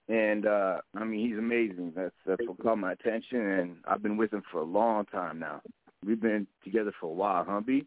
and 0.07 0.45
uh 0.45 0.77
I 0.95 1.03
mean 1.03 1.27
he's 1.27 1.37
amazing. 1.37 1.93
That's 1.95 2.15
that's 2.25 2.41
what 2.47 2.59
caught 2.59 2.77
my 2.77 2.91
attention, 2.91 3.39
and 3.39 3.77
I've 3.85 4.03
been 4.03 4.17
with 4.17 4.33
him 4.33 4.43
for 4.51 4.59
a 4.59 4.65
long 4.65 5.05
time 5.05 5.39
now. 5.39 5.61
We've 6.05 6.21
been 6.21 6.45
together 6.63 6.91
for 6.99 7.07
a 7.07 7.13
while, 7.13 7.45
huh, 7.47 7.61
B? 7.61 7.85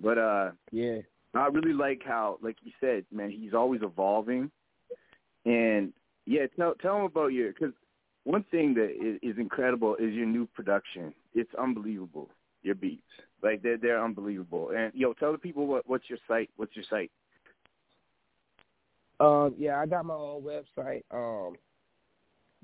But 0.00 0.18
uh, 0.18 0.50
Yeah. 0.72 0.98
I 1.34 1.46
really 1.46 1.72
like 1.72 2.02
how, 2.04 2.38
like 2.42 2.56
you 2.62 2.72
said, 2.80 3.04
man, 3.12 3.30
he's 3.30 3.54
always 3.54 3.82
evolving, 3.82 4.50
and 5.44 5.92
yeah, 6.26 6.46
tell 6.56 6.74
tell 6.74 6.96
him 6.96 7.04
about 7.04 7.28
your 7.28 7.52
because 7.52 7.72
one 8.24 8.44
thing 8.50 8.74
that 8.74 8.90
is, 8.90 9.18
is 9.22 9.38
incredible 9.38 9.94
is 9.96 10.12
your 10.12 10.26
new 10.26 10.46
production. 10.46 11.14
It's 11.34 11.54
unbelievable. 11.54 12.30
Your 12.62 12.74
beats, 12.74 13.02
Like 13.42 13.62
they're 13.62 13.78
they're 13.78 14.04
unbelievable. 14.04 14.72
And 14.76 14.92
yo, 14.94 15.12
tell 15.14 15.32
the 15.32 15.38
people 15.38 15.66
what 15.66 15.88
what's 15.88 16.10
your 16.10 16.18
site? 16.26 16.50
What's 16.56 16.74
your 16.74 16.84
site? 16.90 17.10
Um, 19.20 19.54
yeah, 19.56 19.78
I 19.78 19.86
got 19.86 20.04
my 20.04 20.14
own 20.14 20.42
website. 20.42 21.02
Um, 21.10 21.54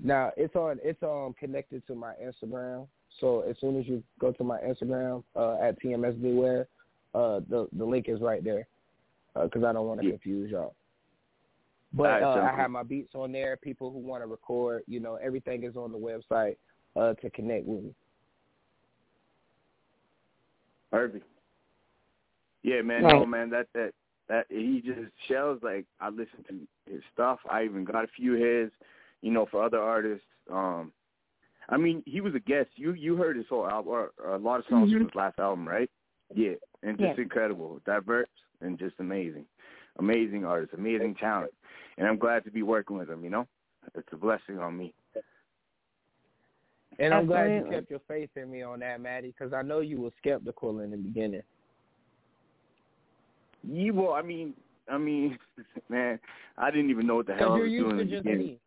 now 0.02 0.32
it's 0.36 0.54
on 0.54 0.78
it's 0.82 1.02
um 1.02 1.34
connected 1.38 1.86
to 1.86 1.94
my 1.94 2.14
Instagram. 2.22 2.88
So 3.20 3.40
as 3.42 3.56
soon 3.60 3.78
as 3.78 3.86
you 3.86 4.02
go 4.20 4.32
to 4.32 4.44
my 4.44 4.58
Instagram 4.58 5.22
uh, 5.34 5.56
at 5.62 5.80
TMS 5.80 6.20
B.Ware, 6.20 6.68
uh, 7.16 7.40
the 7.48 7.66
the 7.72 7.84
link 7.84 8.06
is 8.08 8.20
right 8.20 8.44
there 8.44 8.66
because 9.42 9.64
I 9.64 9.72
don't 9.72 9.86
want 9.86 10.00
to 10.00 10.06
Yeah. 10.06 10.12
confuse 10.12 10.50
y'all. 10.50 10.74
But 11.92 12.22
Alright, 12.22 12.22
uh, 12.22 12.50
I 12.52 12.56
have 12.56 12.70
my 12.70 12.82
beats 12.82 13.14
on 13.14 13.32
there. 13.32 13.56
People 13.56 13.90
who 13.90 13.98
want 13.98 14.22
to 14.22 14.26
record, 14.26 14.82
you 14.86 15.00
know, 15.00 15.14
everything 15.16 15.62
is 15.64 15.76
on 15.76 15.92
the 15.92 15.98
website 15.98 16.56
uh, 16.94 17.14
to 17.14 17.30
connect 17.30 17.64
with 17.66 17.84
me. 17.84 17.94
Perfect. 20.90 21.26
Yeah, 22.62 22.82
man. 22.82 23.04
Right. 23.04 23.18
No, 23.18 23.26
man. 23.26 23.50
That 23.50 23.66
that 23.74 23.92
that 24.28 24.46
he 24.48 24.82
just 24.84 25.12
shells 25.28 25.60
like 25.62 25.86
I 26.00 26.08
listen 26.10 26.44
to 26.48 26.92
his 26.92 27.02
stuff. 27.14 27.38
I 27.50 27.64
even 27.64 27.84
got 27.84 28.04
a 28.04 28.08
few 28.08 28.34
of 28.34 28.40
his, 28.40 28.70
you 29.22 29.30
know, 29.30 29.46
for 29.50 29.62
other 29.62 29.80
artists. 29.80 30.26
Um, 30.50 30.92
I 31.68 31.76
mean, 31.76 32.02
he 32.06 32.20
was 32.20 32.34
a 32.34 32.40
guest. 32.40 32.70
You 32.74 32.92
you 32.92 33.16
heard 33.16 33.36
his 33.36 33.46
whole 33.48 33.66
album, 33.68 33.92
or, 33.92 34.12
or 34.22 34.34
a 34.34 34.38
lot 34.38 34.60
of 34.60 34.66
songs 34.66 34.90
Mhm. 34.90 34.94
from 34.98 35.04
his 35.06 35.14
last 35.14 35.38
album, 35.38 35.66
right? 35.66 35.90
Yeah, 36.34 36.54
and 36.82 36.98
just 36.98 37.16
Yeah. 37.16 37.22
incredible, 37.22 37.80
diverse, 37.84 38.28
and 38.60 38.78
just 38.78 38.98
amazing, 39.00 39.46
amazing 39.98 40.44
artist, 40.44 40.74
amazing 40.74 41.14
talent. 41.14 41.52
And 41.98 42.06
I'm 42.06 42.18
glad 42.18 42.44
to 42.44 42.50
be 42.50 42.62
working 42.62 42.98
with 42.98 43.08
him. 43.08 43.24
You 43.24 43.30
know, 43.30 43.48
it's 43.94 44.12
a 44.12 44.16
blessing 44.16 44.58
on 44.58 44.76
me. 44.76 44.94
And 46.98 47.12
I'm 47.12 47.26
glad 47.26 47.52
you 47.52 47.70
kept 47.70 47.90
your 47.90 48.00
faith 48.08 48.30
in 48.36 48.50
me 48.50 48.62
on 48.62 48.80
that, 48.80 49.00
Matty, 49.00 49.28
because 49.28 49.52
I 49.52 49.62
know 49.62 49.80
you 49.80 50.00
were 50.00 50.12
skeptical 50.18 50.80
in 50.80 50.90
the 50.90 50.96
beginning. 50.96 51.42
Yeah, 53.62 53.90
well, 53.90 54.12
I 54.12 54.22
mean, 54.22 54.54
I 54.88 54.98
mean, 54.98 55.38
man, 55.88 56.18
I 56.56 56.70
didn't 56.70 56.90
even 56.90 57.06
know 57.06 57.16
what 57.16 57.26
the 57.26 57.34
hell 57.34 57.52
I 57.52 57.58
was 57.58 57.70
you're 57.70 57.90
doing 57.90 58.00
in 58.00 58.10
the 58.10 58.16
beginning. 58.16 58.38
me. 58.38 58.60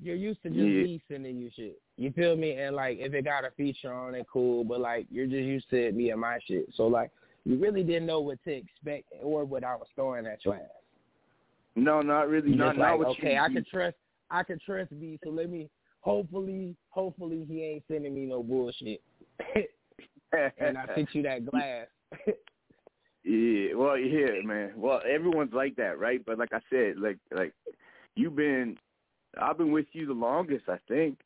You're 0.00 0.16
used 0.16 0.42
to 0.42 0.50
just 0.50 0.60
Yeah. 0.60 0.82
me 0.82 1.02
sending 1.08 1.38
you 1.38 1.50
shit. 1.54 1.80
You 1.96 2.12
feel 2.12 2.36
me? 2.36 2.52
And 2.52 2.76
like, 2.76 2.98
if 2.98 3.14
it 3.14 3.24
got 3.24 3.44
a 3.44 3.50
feature 3.52 3.92
on 3.92 4.14
it, 4.14 4.26
cool. 4.32 4.64
But 4.64 4.80
like, 4.80 5.06
you're 5.10 5.26
just 5.26 5.42
used 5.42 5.68
to 5.70 5.90
me 5.92 6.10
and 6.10 6.20
my 6.20 6.38
shit. 6.46 6.68
So 6.74 6.86
like, 6.86 7.10
you 7.44 7.56
really 7.56 7.82
didn't 7.82 8.06
know 8.06 8.20
what 8.20 8.42
to 8.44 8.52
expect 8.52 9.12
or 9.22 9.44
what 9.44 9.64
I 9.64 9.74
was 9.74 9.88
throwing 9.94 10.26
at 10.26 10.44
your 10.44 10.54
ass. 10.54 10.62
No, 11.74 12.00
not 12.02 12.28
really. 12.28 12.50
You 12.50 12.56
Not 12.56 12.70
just 12.70 12.78
not 12.78 12.98
like, 12.98 13.08
okay, 13.08 13.32
you, 13.34 13.40
I 13.40 13.48
can 13.48 13.64
trust, 13.64 13.96
I 14.30 14.42
can 14.42 14.58
trust 14.64 14.90
B. 15.00 15.18
So 15.24 15.30
let 15.30 15.48
me, 15.50 15.68
hopefully, 16.00 16.76
hopefully 16.90 17.44
he 17.48 17.64
ain't 17.64 17.84
sending 17.88 18.14
me 18.14 18.26
no 18.26 18.42
bullshit. 18.42 19.00
and 20.58 20.78
I 20.78 20.86
sent 20.94 21.14
you 21.14 21.22
that 21.22 21.46
glass. 21.46 21.86
yeah, 23.24 23.74
well, 23.74 23.96
yeah, 23.96 24.42
man. 24.44 24.72
Well, 24.76 25.00
everyone's 25.08 25.52
like 25.52 25.76
that, 25.76 25.98
right? 25.98 26.24
But 26.24 26.38
like 26.38 26.52
I 26.52 26.60
said, 26.70 26.98
like 26.98 27.18
like 27.32 27.52
you've 28.14 28.36
been, 28.36 28.76
I've 29.40 29.58
been 29.58 29.72
with 29.72 29.86
you 29.92 30.06
the 30.06 30.12
longest, 30.12 30.64
I 30.68 30.78
think. 30.88 31.18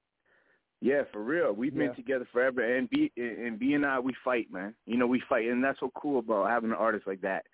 Yeah, 0.80 1.02
for 1.12 1.22
real. 1.22 1.52
We've 1.52 1.72
Yeah. 1.72 1.86
been 1.86 1.94
together 1.94 2.26
forever, 2.32 2.76
and 2.76 2.90
B 2.90 3.12
and 3.16 3.58
B 3.58 3.74
and 3.74 3.86
I, 3.86 4.00
we 4.00 4.14
fight, 4.24 4.52
man. 4.52 4.74
You 4.86 4.96
know, 4.96 5.06
we 5.06 5.22
fight, 5.28 5.46
and 5.46 5.62
that's 5.62 5.78
so 5.78 5.92
cool 5.94 6.18
about 6.18 6.50
having 6.50 6.70
an 6.70 6.76
artist 6.76 7.06
like 7.06 7.20
that. 7.20 7.44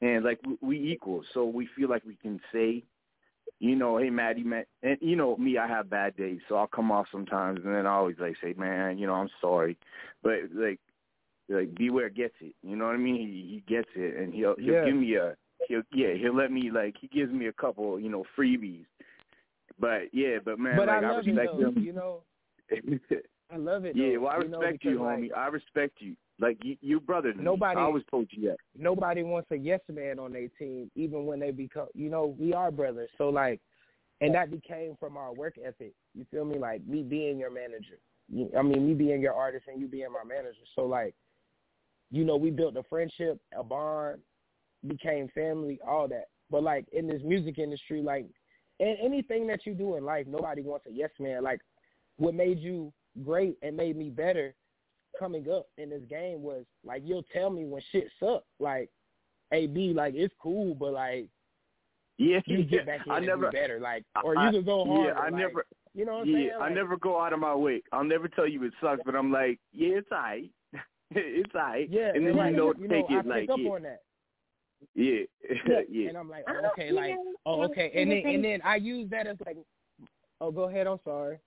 And 0.00 0.24
like 0.24 0.38
we, 0.46 0.56
we 0.60 0.92
equal, 0.92 1.24
so 1.34 1.44
we 1.44 1.68
feel 1.76 1.88
like 1.88 2.04
we 2.04 2.14
can 2.14 2.40
say, 2.52 2.84
you 3.58 3.74
know, 3.74 3.98
hey 3.98 4.08
Matty, 4.08 4.44
man, 4.44 4.64
and 4.82 4.96
you 5.00 5.16
know 5.16 5.36
me, 5.36 5.58
I 5.58 5.66
have 5.66 5.90
bad 5.90 6.16
days, 6.16 6.40
so 6.48 6.54
I'll 6.54 6.68
come 6.68 6.92
off 6.92 7.06
sometimes, 7.10 7.60
and 7.64 7.74
then 7.74 7.86
I 7.86 7.94
always 7.94 8.16
like 8.20 8.36
say, 8.42 8.54
man, 8.56 8.98
you 8.98 9.06
know, 9.06 9.14
I'm 9.14 9.30
sorry, 9.40 9.76
but 10.22 10.34
like 10.54 10.78
like 11.48 11.74
B.Ware 11.74 12.08
gets 12.10 12.34
it. 12.40 12.54
You 12.62 12.76
know 12.76 12.86
what 12.86 12.94
I 12.94 12.98
mean? 12.98 13.16
He 13.16 13.54
he 13.66 13.74
gets 13.74 13.88
it, 13.96 14.16
and 14.16 14.32
he'll 14.32 14.54
he'll 14.56 14.74
Yeah. 14.74 14.84
give 14.84 14.96
me 14.96 15.16
a 15.16 15.34
he'll 15.66 15.82
yeah 15.92 16.14
he'll 16.14 16.36
let 16.36 16.52
me 16.52 16.70
like 16.72 16.94
he 17.00 17.08
gives 17.08 17.32
me 17.32 17.48
a 17.48 17.52
couple 17.52 17.98
you 17.98 18.08
know 18.08 18.24
freebies. 18.38 18.86
But 19.80 20.12
yeah, 20.12 20.38
but 20.44 20.58
man, 20.58 20.76
but 20.76 20.88
like 20.88 21.02
I 21.02 21.12
it 21.12 21.26
respect 21.26 21.48
though. 21.58 21.72
You 21.80 21.92
know, 21.92 22.22
I 23.52 23.56
love 23.56 23.84
it. 23.84 23.96
yeah, 23.96 24.16
well 24.18 24.32
I 24.32 24.42
you 24.42 24.48
know, 24.48 24.60
respect 24.60 24.84
you, 24.84 25.02
like, 25.02 25.18
homie. 25.18 25.28
I 25.36 25.46
respect 25.48 25.96
you. 26.00 26.14
Like 26.38 26.58
you, 26.62 26.76
you 26.80 27.00
brother. 27.00 27.32
to 27.32 27.38
me. 27.38 27.44
Nobody- 27.44 27.78
I 27.78 27.82
always 27.82 28.04
told 28.10 28.28
you 28.30 28.48
that. 28.48 28.56
nobody 28.76 29.22
wants 29.22 29.50
a 29.50 29.56
yes 29.56 29.80
man 29.90 30.18
on 30.18 30.32
their 30.32 30.48
team, 30.58 30.90
even 30.94 31.26
when 31.26 31.40
they 31.40 31.50
become, 31.50 31.88
you 31.94 32.08
know, 32.08 32.34
we 32.38 32.52
are 32.54 32.70
brothers. 32.70 33.10
So 33.18 33.28
like, 33.28 33.60
and 34.20 34.34
that 34.34 34.50
became 34.50 34.96
from 35.00 35.16
our 35.16 35.32
work 35.34 35.56
ethic. 35.64 35.92
You 36.14 36.26
feel 36.30 36.44
me? 36.44 36.58
Like 36.58 36.86
me 36.86 37.02
being 37.02 37.38
your 37.38 37.50
manager. 37.50 37.98
I 38.56 38.62
mean, 38.62 38.86
me 38.86 38.94
being 38.94 39.20
your 39.20 39.34
artist 39.34 39.64
and 39.66 39.80
you 39.80 39.88
being 39.88 40.06
my 40.12 40.26
manager. 40.26 40.60
So 40.76 40.82
like, 40.82 41.14
you 42.10 42.24
know, 42.24 42.36
we 42.36 42.50
built 42.50 42.76
a 42.76 42.82
friendship, 42.84 43.40
a 43.58 43.64
bond, 43.64 44.20
became 44.86 45.28
family, 45.34 45.80
all 45.86 46.08
that. 46.08 46.28
But 46.50 46.62
like 46.62 46.86
in 46.92 47.06
this 47.06 47.22
music 47.24 47.58
industry, 47.58 48.02
like, 48.02 48.26
and 48.80 48.96
anything 49.00 49.46
that 49.46 49.64
you 49.66 49.74
do 49.74 49.96
in 49.96 50.04
life, 50.04 50.26
nobody 50.26 50.62
wants 50.62 50.86
a 50.86 50.90
yes 50.90 51.10
man. 51.20 51.44
Like, 51.44 51.60
what 52.16 52.34
made 52.34 52.58
you 52.58 52.92
great 53.24 53.56
and 53.62 53.76
made 53.76 53.96
me 53.96 54.10
better 54.10 54.54
coming 55.18 55.50
up 55.50 55.66
in 55.78 55.90
this 55.90 56.02
game 56.08 56.42
was 56.42 56.64
like 56.84 57.02
you'll 57.04 57.24
tell 57.32 57.50
me 57.50 57.64
when 57.64 57.82
shit 57.92 58.08
suck. 58.18 58.42
Like, 58.58 58.88
A 59.52 59.66
B, 59.68 59.92
like 59.94 60.14
it's 60.16 60.34
cool, 60.40 60.74
but 60.74 60.92
like 60.92 61.28
Yeah, 62.18 62.40
you 62.46 62.64
get 62.64 62.86
back 62.86 63.06
in 63.06 63.12
I 63.12 63.18
and 63.18 63.26
never. 63.26 63.46
do 63.46 63.52
better. 63.52 63.78
Like, 63.80 64.04
or 64.24 64.36
I- 64.36 64.46
you 64.46 64.52
can 64.58 64.64
go 64.64 64.84
hard. 64.84 65.06
Yeah, 65.06 65.20
I 65.20 65.30
never. 65.30 65.64
You 65.92 66.04
know 66.04 66.18
what 66.18 66.20
I'm 66.22 66.28
Yeah, 66.28 66.36
saying? 66.36 66.50
I 66.60 66.68
never 66.72 66.96
go 66.96 67.20
out 67.20 67.32
of 67.32 67.40
my 67.40 67.54
way. 67.54 67.82
I'll 67.92 68.04
never 68.04 68.28
tell 68.28 68.46
you 68.46 68.62
it 68.64 68.72
sucks, 68.80 69.02
but 69.04 69.16
I'm 69.16 69.32
like, 69.32 69.58
yeah, 69.72 69.96
it's 69.98 70.12
alright. 70.12 70.48
it's 71.10 71.52
alright. 71.54 71.90
Yeah, 71.90 72.12
and 72.14 72.24
then 72.24 72.36
like, 72.36 72.52
you 72.52 72.56
know, 72.58 72.72
you 72.78 72.86
take 72.88 73.10
know, 73.10 73.18
it 73.18 73.26
I 73.26 73.28
like 73.28 73.40
pick 73.42 73.50
up 73.50 73.58
yeah, 73.58 73.70
on 73.70 73.82
that. 73.82 74.02
Yeah, 74.94 75.20
yeah. 75.90 76.08
And 76.08 76.18
I'm 76.18 76.28
like, 76.28 76.44
oh, 76.48 76.68
okay, 76.72 76.90
like, 76.92 77.10
know, 77.14 77.24
oh, 77.46 77.56
one 77.58 77.70
okay, 77.70 77.90
and 77.94 78.10
then 78.10 78.22
and 78.26 78.44
then 78.44 78.60
I 78.64 78.76
use 78.76 79.08
that 79.10 79.26
as 79.26 79.36
like, 79.46 79.56
oh, 80.40 80.50
go 80.50 80.64
ahead. 80.68 80.86
I'm 80.86 80.98
sorry. 81.04 81.38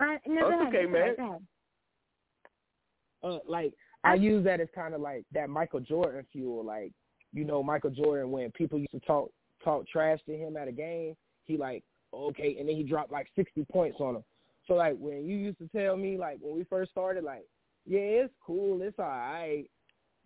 Uh, 0.00 0.16
no, 0.26 0.46
Oh, 0.46 0.50
go 0.50 0.54
it's 0.54 0.62
ahead, 0.62 0.74
okay, 0.74 0.86
man. 0.86 1.14
ahead, 1.18 1.40
uh 3.24 3.38
like 3.48 3.72
I 4.04 4.14
use 4.14 4.44
that 4.44 4.60
as 4.60 4.68
kind 4.74 4.94
of 4.94 5.00
like 5.00 5.24
that 5.32 5.50
Michael 5.50 5.80
Jordan 5.80 6.24
fuel. 6.32 6.64
Like 6.64 6.92
you 7.32 7.44
know 7.44 7.62
Michael 7.62 7.90
Jordan 7.90 8.30
when 8.30 8.50
people 8.52 8.78
used 8.78 8.92
to 8.92 9.00
talk 9.00 9.30
talk 9.64 9.86
trash 9.88 10.20
to 10.26 10.36
him 10.36 10.56
at 10.56 10.68
a 10.68 10.72
game, 10.72 11.16
he 11.44 11.56
like 11.56 11.82
okay, 12.14 12.56
and 12.58 12.68
then 12.68 12.76
he 12.76 12.82
dropped 12.84 13.12
like 13.12 13.28
sixty 13.34 13.64
points 13.72 13.98
on 14.00 14.16
him. 14.16 14.24
So 14.66 14.74
like 14.74 14.96
when 14.98 15.24
you 15.24 15.36
used 15.36 15.58
to 15.58 15.68
tell 15.68 15.96
me 15.96 16.16
like 16.16 16.38
when 16.40 16.56
we 16.56 16.64
first 16.64 16.90
started, 16.92 17.24
like 17.24 17.44
yeah, 17.86 17.98
it's 17.98 18.34
cool, 18.46 18.80
it's 18.82 18.98
all 18.98 19.06
right. 19.06 19.64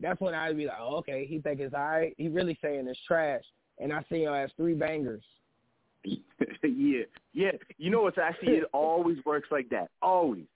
That's 0.02 0.20
when 0.20 0.34
I'd 0.34 0.56
be 0.56 0.66
like, 0.66 0.76
oh, 0.80 0.96
okay, 0.96 1.24
he 1.24 1.38
think 1.38 1.60
it's 1.60 1.74
all 1.74 1.80
right. 1.80 2.14
He 2.18 2.28
really 2.28 2.58
saying 2.60 2.86
it's 2.88 2.98
trash, 3.06 3.44
and 3.78 3.92
I 3.92 4.04
see 4.10 4.24
him 4.24 4.34
as 4.34 4.50
three 4.56 4.74
bangers. 4.74 5.22
yeah, 6.04 7.04
yeah. 7.32 7.52
You 7.78 7.90
know, 7.90 8.08
it's 8.08 8.18
actually 8.18 8.54
it 8.54 8.64
always 8.72 9.18
works 9.24 9.48
like 9.52 9.68
that. 9.70 9.88
Always, 10.02 10.46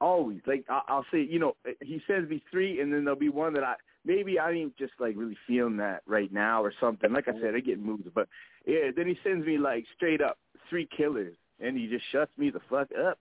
always. 0.00 0.40
Like 0.46 0.64
I, 0.70 0.80
I'll 0.88 1.04
say, 1.12 1.20
you 1.20 1.38
know, 1.38 1.54
he 1.82 2.00
sends 2.06 2.30
me 2.30 2.42
three, 2.50 2.80
and 2.80 2.92
then 2.92 3.04
there'll 3.04 3.18
be 3.20 3.28
one 3.28 3.52
that 3.54 3.62
I 3.62 3.74
maybe 4.06 4.38
I 4.38 4.52
ain't 4.52 4.76
just 4.78 4.94
like 4.98 5.16
really 5.16 5.36
feeling 5.46 5.76
that 5.76 6.02
right 6.06 6.32
now 6.32 6.64
or 6.64 6.72
something. 6.80 7.12
Like 7.12 7.28
I 7.28 7.38
said, 7.40 7.54
I 7.54 7.60
get 7.60 7.78
moods, 7.78 8.08
but 8.14 8.26
yeah. 8.66 8.90
Then 8.96 9.06
he 9.06 9.18
sends 9.22 9.46
me 9.46 9.58
like 9.58 9.84
straight 9.94 10.22
up 10.22 10.38
three 10.70 10.88
killers, 10.96 11.34
and 11.60 11.76
he 11.76 11.88
just 11.88 12.04
shuts 12.10 12.32
me 12.38 12.48
the 12.48 12.60
fuck 12.70 12.88
up. 12.98 13.18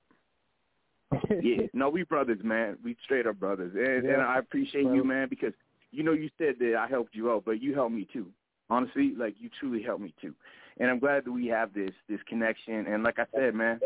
Yeah, 1.41 1.67
no, 1.73 1.89
we 1.89 2.03
brothers, 2.03 2.39
man. 2.43 2.77
We 2.83 2.95
straight 3.03 3.27
up 3.27 3.39
brothers, 3.39 3.73
and 3.75 4.05
Yeah. 4.05 4.13
and 4.13 4.21
I 4.21 4.39
appreciate 4.39 4.85
you, 4.85 5.03
man, 5.03 5.27
because 5.29 5.53
you 5.91 6.03
know 6.03 6.13
you 6.13 6.29
said 6.37 6.55
that 6.59 6.75
I 6.75 6.87
helped 6.87 7.15
you 7.15 7.31
out, 7.31 7.43
but 7.45 7.61
you 7.61 7.73
helped 7.73 7.93
me 7.93 8.07
too. 8.11 8.27
Honestly, 8.69 9.13
like 9.17 9.35
you 9.39 9.49
truly 9.59 9.81
helped 9.81 10.01
me 10.01 10.13
too, 10.21 10.33
and 10.79 10.89
I'm 10.89 10.99
glad 10.99 11.25
that 11.25 11.31
we 11.31 11.47
have 11.47 11.73
this 11.73 11.91
this 12.07 12.19
connection. 12.27 12.87
And 12.87 13.03
like 13.03 13.19
I 13.19 13.25
said, 13.35 13.53
man, 13.53 13.81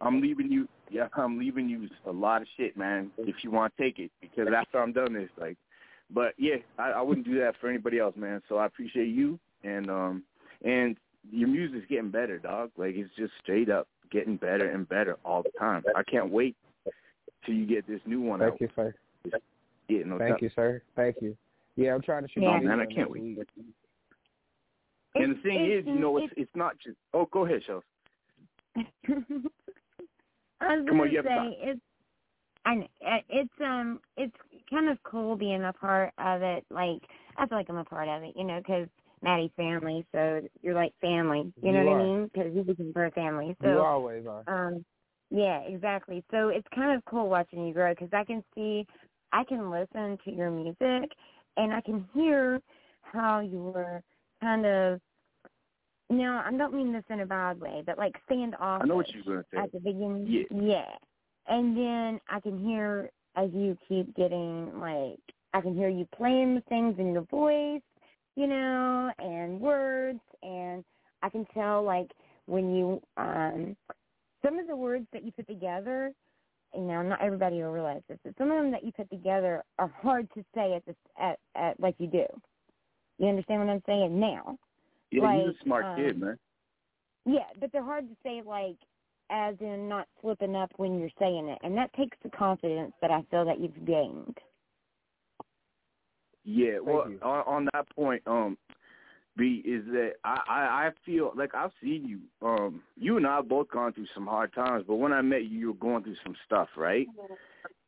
I'm 0.00 0.20
leaving 0.20 0.50
you. 0.50 0.68
Yeah, 0.90 1.08
I'm 1.16 1.38
leaving 1.38 1.68
you 1.68 1.88
a 2.06 2.12
lot 2.12 2.42
of 2.42 2.48
shit, 2.56 2.76
man. 2.76 3.10
If 3.18 3.36
you 3.42 3.50
want 3.50 3.74
to 3.76 3.82
take 3.82 3.98
it, 3.98 4.10
because 4.20 4.48
after 4.54 4.80
I'm 4.80 4.92
done 4.92 5.12
this, 5.12 5.30
like, 5.38 5.58
but 6.10 6.34
yeah, 6.38 6.56
I, 6.78 6.92
I 6.92 7.02
wouldn't 7.02 7.26
do 7.26 7.38
that 7.40 7.54
for 7.60 7.68
anybody 7.68 7.98
else, 7.98 8.16
man. 8.16 8.42
So 8.48 8.56
I 8.56 8.66
appreciate 8.66 9.08
you, 9.08 9.38
and 9.64 9.90
um, 9.90 10.22
and 10.64 10.96
your 11.30 11.48
music's 11.48 11.86
getting 11.88 12.10
better, 12.10 12.38
dog. 12.38 12.70
Like 12.76 12.94
it's 12.94 13.14
just 13.16 13.32
straight 13.42 13.68
up 13.68 13.86
getting 14.12 14.36
better 14.36 14.70
and 14.70 14.88
better 14.88 15.16
all 15.24 15.42
the 15.42 15.50
time. 15.58 15.82
I 15.96 16.02
can't 16.04 16.30
wait 16.30 16.54
till 17.44 17.54
you 17.54 17.66
get 17.66 17.86
this 17.88 18.00
new 18.06 18.20
one 18.20 18.38
Thank 18.40 18.52
out. 18.54 18.60
you, 18.60 18.68
sir. 18.76 18.94
Yeah, 19.88 20.02
no 20.06 20.18
Thank 20.18 20.30
doubt. 20.34 20.42
you, 20.42 20.50
sir. 20.54 20.82
Thank 20.94 21.16
you. 21.20 21.36
Yeah, 21.74 21.94
I'm 21.94 22.02
trying 22.02 22.22
to 22.22 22.28
shoot 22.28 22.42
Yeah. 22.42 22.56
a 22.56 22.60
Oh, 22.60 22.62
man, 22.62 22.78
I 22.80 22.86
can't 22.86 23.10
wait. 23.10 23.22
week. 23.22 23.38
And 25.14 25.36
the 25.36 25.40
thing 25.42 25.64
It's- 25.64 25.80
is, 25.80 25.86
you 25.86 25.98
know, 25.98 26.16
it's 26.18 26.26
it's- 26.32 26.42
it's 26.46 26.54
not 26.56 26.78
just. 26.78 26.96
Oh, 27.12 27.26
go 27.26 27.44
ahead, 27.46 27.62
Shellz. 27.64 27.82
I 30.60 30.76
was 30.76 30.86
Come 30.88 30.98
gonna 30.98 31.10
you 31.10 31.22
say 31.22 31.58
it's 31.60 31.80
and 32.64 32.88
it's 33.00 33.60
um 33.60 34.00
it's 34.16 34.36
kind 34.70 34.88
of 34.88 35.02
cool 35.02 35.36
being 35.36 35.64
a 35.64 35.72
part 35.72 36.12
of 36.18 36.42
it. 36.42 36.64
Like 36.70 37.02
I 37.36 37.46
feel 37.46 37.58
like 37.58 37.68
I'm 37.68 37.76
a 37.76 37.84
part 37.84 38.08
of 38.08 38.22
it, 38.22 38.34
you 38.36 38.44
know, 38.44 38.58
because 38.58 38.88
Matty's 39.22 39.50
family, 39.56 40.04
so 40.12 40.42
you're 40.62 40.74
like 40.74 40.92
family. 41.00 41.52
You 41.62 41.72
know 41.72 41.82
You 41.82 41.90
what. 41.90 42.00
I 42.00 42.04
mean? 42.04 42.30
Because 42.32 42.54
you 42.54 42.62
become 42.62 42.92
for 42.92 43.06
a 43.06 43.10
family. 43.12 43.56
So 43.62 43.68
you 43.68 43.80
always 43.80 44.24
are. 44.26 44.44
um, 44.46 44.84
yeah, 45.30 45.60
exactly. 45.60 46.24
So 46.30 46.48
it's 46.48 46.66
kind 46.74 46.96
of 46.96 47.04
cool 47.06 47.28
watching 47.28 47.66
you 47.66 47.72
grow 47.72 47.92
because 47.94 48.10
I 48.12 48.24
can 48.24 48.44
see 48.54 48.86
I 49.32 49.44
can 49.44 49.70
listen 49.70 50.18
to 50.24 50.30
your 50.32 50.50
music 50.50 51.10
and 51.56 51.72
I 51.72 51.80
can 51.80 52.06
hear 52.14 52.60
how 53.02 53.40
you're 53.40 54.02
kind 54.40 54.66
of 54.66 55.00
now 56.10 56.42
I 56.46 56.56
don't 56.56 56.74
mean 56.74 56.92
this 56.92 57.04
in 57.08 57.20
a 57.20 57.26
bad 57.26 57.60
way, 57.60 57.82
but 57.86 57.96
like 57.98 58.14
stand 58.26 58.54
off 58.60 58.82
I 58.82 58.86
know 58.86 58.96
what 58.96 59.08
you're 59.14 59.24
gonna 59.24 59.44
say. 59.52 59.58
at 59.58 59.72
the 59.72 59.78
beginning. 59.78 60.26
Yeah. 60.28 60.42
Yeah. 60.50 60.94
And 61.48 61.76
then 61.76 62.20
I 62.28 62.40
can 62.40 62.62
hear 62.62 63.10
as 63.36 63.50
you 63.52 63.76
keep 63.88 64.14
getting 64.14 64.78
like 64.78 65.18
I 65.54 65.60
can 65.60 65.74
hear 65.74 65.88
you 65.88 66.06
playing 66.14 66.54
with 66.56 66.64
things 66.66 66.96
in 66.98 67.12
your 67.12 67.22
voice, 67.22 67.82
you 68.36 68.46
know, 68.46 69.10
and 69.18 69.60
words 69.60 70.20
and 70.42 70.84
I 71.22 71.28
can 71.28 71.46
tell 71.54 71.82
like 71.82 72.10
when 72.46 72.74
you 72.74 73.00
um 73.16 73.76
some 74.44 74.58
of 74.58 74.66
the 74.66 74.76
words 74.76 75.06
that 75.12 75.24
you 75.24 75.32
put 75.32 75.46
together 75.46 76.12
you 76.74 76.82
know, 76.82 77.02
not 77.02 77.22
everybody 77.22 77.56
will 77.56 77.70
realize 77.70 78.02
this, 78.08 78.18
but 78.24 78.34
some 78.38 78.50
of 78.50 78.56
them 78.56 78.70
that 78.70 78.84
you 78.84 78.92
put 78.92 79.10
together 79.10 79.62
are 79.78 79.92
hard 80.00 80.28
to 80.34 80.44
say 80.54 80.74
at 80.74 80.84
this 80.86 80.96
at, 81.20 81.38
at 81.54 81.78
like 81.78 81.94
you 81.98 82.06
do. 82.06 82.24
You 83.18 83.28
understand 83.28 83.60
what 83.60 83.70
I'm 83.70 83.82
saying 83.86 84.18
now? 84.18 84.58
Yeah, 85.10 85.36
he's 85.36 85.46
like, 85.46 85.56
a 85.56 85.64
smart 85.64 85.84
um, 85.84 85.96
kid, 85.96 86.20
man. 86.20 86.38
Yeah, 87.26 87.40
but 87.60 87.70
they're 87.72 87.84
hard 87.84 88.08
to 88.08 88.16
say 88.22 88.42
like 88.44 88.76
as 89.30 89.54
in 89.60 89.88
not 89.88 90.08
slipping 90.20 90.56
up 90.56 90.70
when 90.76 90.98
you're 90.98 91.10
saying 91.18 91.48
it. 91.48 91.58
And 91.62 91.76
that 91.76 91.92
takes 91.94 92.16
the 92.22 92.30
confidence 92.30 92.92
that 93.00 93.10
I 93.10 93.22
feel 93.30 93.44
that 93.44 93.60
you've 93.60 93.84
gained. 93.86 94.36
Yeah, 96.44 96.78
well, 96.80 97.06
on, 97.22 97.40
on 97.46 97.68
that 97.72 97.88
point, 97.94 98.22
um, 98.26 98.56
B 99.36 99.62
is 99.64 99.84
that 99.86 100.14
I, 100.24 100.40
I 100.48 100.86
I 100.86 100.90
feel 101.06 101.32
like 101.36 101.54
I've 101.54 101.70
seen 101.82 102.04
you. 102.06 102.20
Um, 102.46 102.82
you 102.96 103.16
and 103.16 103.26
I 103.26 103.36
have 103.36 103.48
both 103.48 103.68
gone 103.70 103.92
through 103.92 104.06
some 104.14 104.26
hard 104.26 104.52
times, 104.54 104.84
but 104.86 104.96
when 104.96 105.12
I 105.12 105.22
met 105.22 105.44
you, 105.44 105.58
you 105.58 105.66
were 105.68 105.74
going 105.74 106.02
through 106.04 106.16
some 106.24 106.36
stuff, 106.44 106.68
right? 106.76 107.08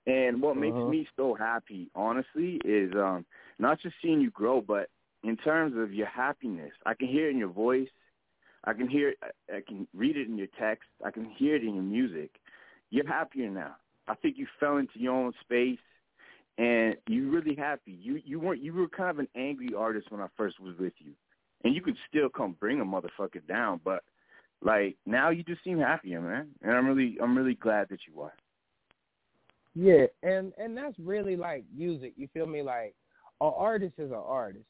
And 0.06 0.40
what 0.42 0.56
makes 0.56 0.76
Uh-huh. 0.76 0.90
me 0.90 1.06
so 1.16 1.34
happy, 1.34 1.90
honestly, 1.94 2.60
is 2.64 2.92
um 2.94 3.26
not 3.58 3.80
just 3.80 3.96
seeing 4.02 4.20
you 4.20 4.30
grow, 4.30 4.60
but 4.60 4.88
in 5.22 5.36
terms 5.36 5.74
of 5.76 5.92
your 5.92 6.06
happiness. 6.06 6.72
I 6.86 6.94
can 6.94 7.08
hear 7.08 7.28
it 7.28 7.32
in 7.32 7.38
your 7.38 7.48
voice. 7.48 7.88
I 8.64 8.72
can 8.72 8.88
hear 8.88 9.10
it. 9.10 9.18
I 9.52 9.60
can 9.66 9.86
read 9.94 10.16
it 10.16 10.28
in 10.28 10.38
your 10.38 10.48
text. 10.58 10.88
I 11.04 11.10
can 11.10 11.26
hear 11.30 11.56
it 11.56 11.62
in 11.62 11.74
your 11.74 11.84
music. 11.84 12.30
You're 12.90 13.06
happier 13.06 13.50
now. 13.50 13.76
I 14.08 14.14
think 14.14 14.36
you 14.38 14.46
fell 14.60 14.76
into 14.78 14.98
your 14.98 15.14
own 15.14 15.32
space 15.40 15.78
and 16.58 16.96
you're 17.08 17.30
really 17.30 17.54
happy. 17.54 17.98
You 18.00 18.20
you 18.24 18.38
weren't 18.38 18.62
you 18.62 18.72
were 18.72 18.88
kind 18.88 19.10
of 19.10 19.18
an 19.18 19.28
angry 19.36 19.70
artist 19.76 20.10
when 20.10 20.20
I 20.20 20.26
first 20.36 20.60
was 20.60 20.76
with 20.78 20.92
you, 20.98 21.12
and 21.64 21.74
you 21.74 21.82
could 21.82 21.96
still 22.08 22.28
come 22.28 22.56
bring 22.58 22.80
a 22.80 22.84
motherfucker 22.84 23.46
down, 23.48 23.80
but 23.84 24.04
like 24.62 24.96
now 25.04 25.30
you 25.30 25.42
just 25.42 25.64
seem 25.64 25.78
happier, 25.78 26.20
man. 26.20 26.48
And 26.62 26.72
I'm 26.72 26.86
really 26.86 27.18
I'm 27.22 27.36
really 27.36 27.54
glad 27.54 27.88
that 27.90 28.00
you 28.06 28.20
are. 28.22 28.34
Yeah, 29.74 30.06
and 30.22 30.52
and 30.56 30.76
that's 30.76 30.98
really 30.98 31.36
like 31.36 31.64
music. 31.76 32.12
You 32.16 32.28
feel 32.32 32.46
me? 32.46 32.62
Like 32.62 32.94
an 33.40 33.52
artist 33.56 33.94
is 33.98 34.10
an 34.10 34.22
artist, 34.24 34.66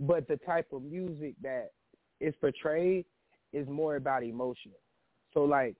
but 0.00 0.28
the 0.28 0.36
type 0.36 0.66
of 0.72 0.82
music 0.82 1.34
that 1.42 1.70
is 2.20 2.34
portrayed 2.40 3.06
is 3.52 3.66
more 3.68 3.96
about 3.96 4.22
emotion. 4.22 4.72
So 5.32 5.44
like 5.44 5.76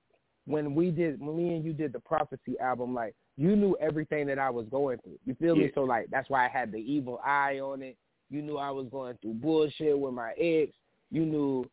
when 0.47 0.75
we 0.75 0.91
did, 0.91 1.21
when 1.21 1.37
me 1.37 1.55
and 1.55 1.65
you 1.65 1.73
did 1.73 1.93
the 1.93 2.01
Prophecy 2.01 2.59
album, 2.61 2.95
like 2.95 3.15
you 3.37 3.55
knew 3.55 3.77
everything 3.81 4.27
that 4.29 4.39
I 4.39 4.51
was 4.51 4.67
going 4.71 4.99
through. 4.99 5.19
You 5.27 5.35
feel 5.35 5.57
me? 5.57 5.71
So 5.75 5.83
like 5.83 6.09
that's 6.11 6.31
why 6.31 6.47
I 6.47 6.49
had 6.49 6.73
the 6.73 6.79
evil 6.79 7.21
eye 7.25 7.61
on 7.61 7.83
it. 7.83 7.97
You 8.31 8.43
knew 8.43 8.57
I 8.57 8.71
was 8.71 8.87
going 8.91 9.17
through 9.21 9.35
bullshit 9.35 9.99
with 9.99 10.15
my 10.15 10.33
ex. 10.33 10.73
You 11.11 11.25
knew 11.27 11.65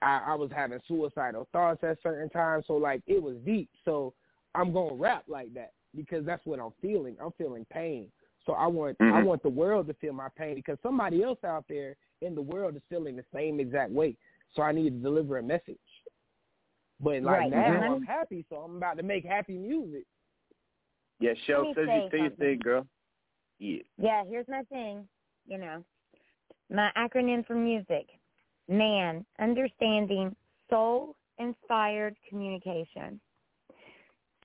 I, 0.00 0.22
I 0.28 0.34
was 0.34 0.50
having 0.54 0.80
suicidal 0.88 1.48
thoughts 1.52 1.84
at 1.84 1.98
certain 2.02 2.28
times. 2.30 2.64
So 2.66 2.74
like 2.74 3.02
it 3.06 3.22
was 3.22 3.36
deep. 3.44 3.70
So 3.84 4.14
I'm 4.54 4.72
gonna 4.72 4.94
rap 4.94 5.24
like 5.28 5.52
that 5.54 5.72
because 5.94 6.24
that's 6.24 6.44
what 6.46 6.58
I'm 6.58 6.72
feeling. 6.80 7.16
I'm 7.22 7.32
feeling 7.32 7.66
pain. 7.70 8.10
So 8.46 8.54
I 8.54 8.66
want 8.66 8.96
I 9.00 9.20
Mhm. 9.20 9.24
want 9.24 9.42
the 9.42 9.48
world 9.50 9.86
to 9.88 9.94
feel 9.94 10.14
my 10.14 10.28
pain 10.36 10.54
because 10.54 10.78
somebody 10.82 11.22
else 11.22 11.38
out 11.44 11.66
there 11.68 11.96
in 12.22 12.34
the 12.34 12.42
world 12.42 12.74
is 12.74 12.82
feeling 12.88 13.16
the 13.16 13.24
same 13.34 13.60
exact 13.60 13.92
way. 13.92 14.16
So 14.54 14.62
I 14.62 14.72
need 14.72 14.90
to 14.90 14.98
deliver 15.02 15.38
a 15.38 15.42
message. 15.42 15.78
But 17.00 17.22
like 17.22 17.24
Right. 17.24 17.50
now 17.50 17.80
Mhm. 17.80 17.90
I'm 17.96 18.02
happy, 18.02 18.44
so 18.48 18.56
I'm 18.56 18.76
about 18.76 18.96
to 18.96 19.02
make 19.02 19.24
happy 19.24 19.58
music. 19.58 20.06
Yeah, 21.22 21.34
Shell 21.46 21.72
says 21.74 21.86
say 21.86 22.04
you 22.04 22.10
say 22.10 22.18
your 22.18 22.30
thing, 22.30 22.58
girl. 22.58 22.86
Yeah. 23.58 23.78
Yeah, 23.96 24.24
here's 24.28 24.48
my 24.48 24.62
thing, 24.64 25.06
you 25.46 25.58
know. 25.58 25.84
My 26.68 26.90
acronym 26.96 27.46
for 27.46 27.54
music. 27.54 28.08
Man, 28.68 29.24
understanding 29.38 30.34
soul 30.68 31.14
inspired 31.38 32.16
communication. 32.28 33.20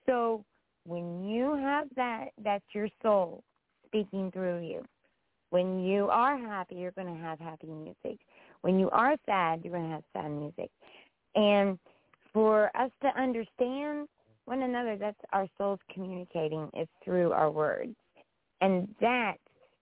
So 0.05 0.43
when 0.85 1.27
you 1.27 1.55
have 1.55 1.87
that 1.95 2.27
that's 2.43 2.65
your 2.73 2.89
soul 3.01 3.43
speaking 3.87 4.31
through 4.31 4.59
you. 4.59 4.83
When 5.49 5.79
you 5.79 6.09
are 6.09 6.37
happy, 6.37 6.75
you're 6.75 6.91
going 6.91 7.13
to 7.13 7.21
have 7.21 7.39
happy 7.39 7.67
music. 7.67 8.19
When 8.61 8.77
you 8.79 8.89
are 8.89 9.15
sad, 9.25 9.61
you're 9.63 9.73
going 9.73 9.89
to 9.89 9.95
have 9.95 10.03
sad 10.13 10.29
music. 10.29 10.69
And 11.35 11.79
for 12.33 12.69
us 12.75 12.91
to 13.01 13.07
understand 13.19 14.07
one 14.47 14.63
another, 14.63 14.95
that's 14.97 15.19
our 15.33 15.47
souls 15.57 15.79
communicating 15.93 16.69
is 16.79 16.87
through 17.03 17.31
our 17.33 17.51
words. 17.51 17.95
And 18.61 18.87
that 19.01 19.35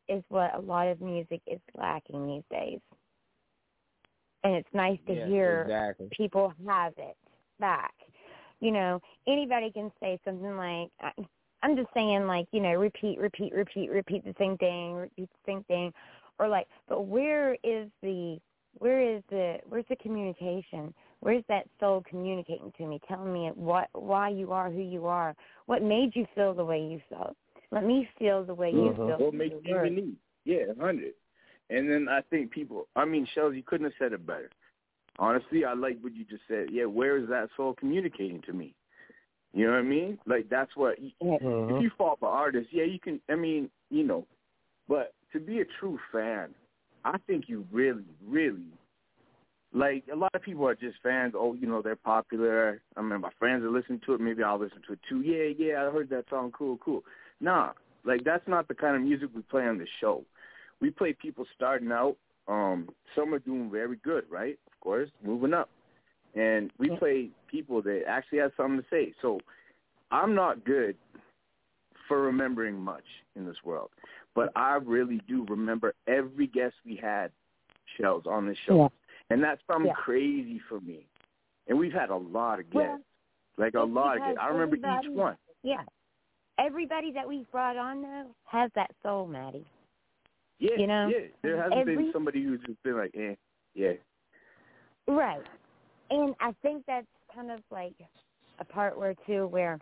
is 0.10 0.23
what 0.30 0.56
a 0.56 0.60
lot 0.60 0.88
of 0.88 1.01
music 1.01 1.41
is 1.47 1.60
lacking 1.78 2.25
these 2.28 2.43
days. 2.51 2.80
And 4.43 4.56
it's 4.56 4.73
nice 4.73 4.99
to 5.08 5.15
Yeah, 5.15 5.25
hear 5.25 5.62
exactly. 5.63 6.10
people 6.12 6.54
have 6.67 6.93
it 6.97 7.15
back. 7.60 7.93
You 8.60 8.71
know, 8.71 8.99
anybody 9.28 9.71
can 9.71 9.91
say 9.99 10.19
something 10.25 10.58
like, 10.58 10.89
I'm 11.62 11.75
just 11.75 11.89
saying, 11.93 12.28
like, 12.28 12.47
you 12.51 12.62
know, 12.62 12.73
repeat, 12.73 13.19
repeat, 13.19 13.54
repeat, 13.54 13.91
repeat 13.91 14.23
the 14.23 14.36
same 14.38 14.58
thing, 14.58 14.93
repeat 14.93 15.30
the 15.30 15.51
same 15.51 15.63
thing, 15.65 15.91
or 16.39 16.47
like, 16.47 16.67
but 16.88 17.08
where 17.08 17.54
is 17.63 17.89
the, 18.01 18.39
where 18.78 19.01
is 19.01 19.23
the, 19.30 19.58
where's 19.67 19.86
the 19.89 19.95
communication? 19.97 20.93
Where's 21.26 21.44
that 21.50 21.66
soul 21.80 22.04
communicating 22.08 22.72
to 22.78 22.86
me, 22.86 23.02
telling 23.08 23.34
me 23.34 23.50
what, 23.56 23.90
why 23.94 24.30
you 24.30 24.52
are 24.52 24.70
who 24.70 24.84
you 24.84 25.08
are, 25.08 25.36
what 25.66 25.82
made 25.82 26.12
you 26.16 26.28
feel 26.36 26.54
the 26.54 26.64
way 26.64 26.80
you 26.80 27.02
felt? 27.10 27.36
Let 27.72 27.84
me 27.84 28.08
feel 28.20 28.44
the 28.44 28.54
way 28.54 28.70
you 28.70 28.92
Mhm. 28.92 29.08
feel. 29.08 29.18
What 29.18 29.34
makes 29.34 29.56
you 29.66 29.74
words. 29.74 29.90
unique? 29.90 30.20
Yeah, 30.44 30.72
hundred. 30.80 31.16
And 31.72 31.90
then 31.90 32.08
I 32.08 32.22
think 32.22 32.52
people. 32.52 32.88
I 32.96 33.06
mean, 33.06 33.26
Shellz, 33.26 33.56
you 33.56 33.64
couldn't 33.64 33.86
have 33.86 33.96
said 33.98 34.14
it 34.14 34.24
better. 34.28 34.52
Honestly, 35.18 35.66
I 35.66 35.74
like 35.74 35.98
what 36.02 36.14
you 36.14 36.26
just 36.26 36.44
said. 36.48 36.70
Yeah, 36.70 36.86
where 36.86 37.18
is 37.18 37.28
that 37.30 37.50
soul 37.58 37.74
communicating 37.74 38.44
to 38.44 38.54
me? 38.54 38.76
You 39.52 39.66
know 39.66 39.72
what 39.72 39.80
I 39.80 39.82
mean? 39.82 40.20
Like 40.28 40.48
that's 40.48 40.76
what. 40.76 41.00
Mhm. 41.24 41.72
If 41.72 41.82
you 41.82 41.90
fall 41.98 42.18
for 42.18 42.30
artists, 42.30 42.72
yeah, 42.72 42.84
you 42.84 43.00
can. 43.00 43.20
I 43.30 43.34
mean, 43.34 43.72
you 43.90 44.04
know, 44.04 44.28
but 44.88 45.16
to 45.34 45.40
be 45.40 45.62
a 45.62 45.66
true 45.80 45.98
fan, 46.12 46.54
I 47.04 47.18
think 47.26 47.50
you 47.50 47.66
really, 47.72 48.06
really 48.24 48.68
like 49.76 50.06
a 50.12 50.16
lot 50.16 50.34
of 50.34 50.42
people 50.42 50.66
are 50.66 50.74
just 50.74 50.96
fans. 51.04 51.34
Oh, 51.36 51.54
you 51.54 51.68
know, 51.68 51.82
they're 51.82 51.98
popular. 51.98 52.82
I 52.96 53.02
mean, 53.02 53.20
my 53.20 53.30
friends 53.38 53.64
are 53.64 53.70
listening 53.70 54.00
to 54.06 54.14
it. 54.14 54.22
Maybe 54.22 54.42
I'll 54.42 54.58
listen 54.60 54.82
to 54.88 54.94
it 54.94 55.00
too. 55.08 55.22
Yeah, 55.22 55.54
yeah, 55.58 55.86
I 55.86 55.92
heard 55.92 56.10
that 56.10 56.26
song. 56.30 56.54
Cool, 56.58 56.78
cool. 56.78 57.04
Nah, 57.42 57.72
like 58.06 58.24
that's 58.24 58.48
not 58.48 58.70
the 58.70 58.74
kind 58.74 58.96
of 58.96 59.02
music 59.02 59.30
we 59.36 59.42
play 59.42 59.64
on 59.64 59.78
the 59.78 59.86
show. 60.00 60.24
We 60.80 60.92
play 60.92 61.14
people 61.14 61.46
starting 61.56 61.92
out. 61.92 62.16
Um, 62.48 62.88
some 63.16 63.34
are 63.34 63.40
doing 63.40 63.70
very 63.70 63.98
good, 63.98 64.24
right? 64.30 64.58
Of 64.72 64.80
course, 64.80 65.10
moving 65.24 65.54
up, 65.54 65.70
and 66.36 66.72
we 66.78 66.96
play 66.98 67.30
people 67.52 67.82
that 67.82 68.04
actually 68.08 68.40
have 68.40 68.52
something 68.56 68.78
to 68.80 68.86
say. 68.90 69.14
So 69.22 69.40
I'm 70.10 70.36
not 70.36 70.64
good 70.64 70.96
for 72.08 72.22
remembering 72.22 72.80
much 72.80 73.04
in 73.36 73.46
this 73.46 73.58
world, 73.66 73.90
but 74.36 74.52
I 74.56 74.76
really 74.76 75.22
do 75.28 75.46
remember 75.50 75.96
every 76.08 76.48
guest 76.48 76.76
we 76.86 76.96
had, 76.96 77.32
shells 77.98 78.24
on 78.26 78.48
this 78.48 78.58
show, 78.66 78.84
Yeah. 78.84 78.88
And 79.30 79.44
that's 79.44 79.62
something 79.68 79.88
Yeah. 79.88 79.94
crazy 79.96 80.60
for 80.70 80.80
me. 80.80 81.08
And 81.68 81.80
we've 81.80 81.94
had 81.94 82.10
a 82.10 82.16
lot 82.16 82.60
of 82.60 82.70
guests, 82.70 82.76
Well, 82.76 83.02
like 83.58 83.74
a 83.74 83.82
lot 83.82 84.18
of 84.18 84.24
guests. 84.24 84.38
I 84.40 84.48
remember 84.50 84.76
each 84.78 85.10
one. 85.10 85.38
Yeah. 85.64 85.84
Everybody 86.58 87.12
that 87.12 87.28
we've 87.28 87.50
brought 87.52 87.76
on 87.76 88.02
though 88.02 88.36
has 88.46 88.72
that 88.74 88.92
soul, 89.04 89.28
Matty. 89.28 89.66
Yeah, 90.60 90.76
You 90.78 90.88
know, 90.88 91.08
yeah. 91.08 91.28
There 91.42 91.58
hasn't 91.58 91.82
every- 91.82 91.96
been 91.98 92.14
somebody 92.14 92.44
who's 92.44 92.62
just 92.62 92.82
been 92.84 92.98
like, 92.98 93.12
eh, 93.16 93.36
yeah. 93.74 93.94
Right. 95.08 95.46
And 96.10 96.36
I 96.40 96.52
think 96.62 96.86
that's 96.86 97.08
kind 97.34 97.52
of 97.52 97.62
like 97.72 97.94
a 98.60 98.64
part 98.66 98.98
where 98.98 99.16
too 99.26 99.48
where 99.48 99.80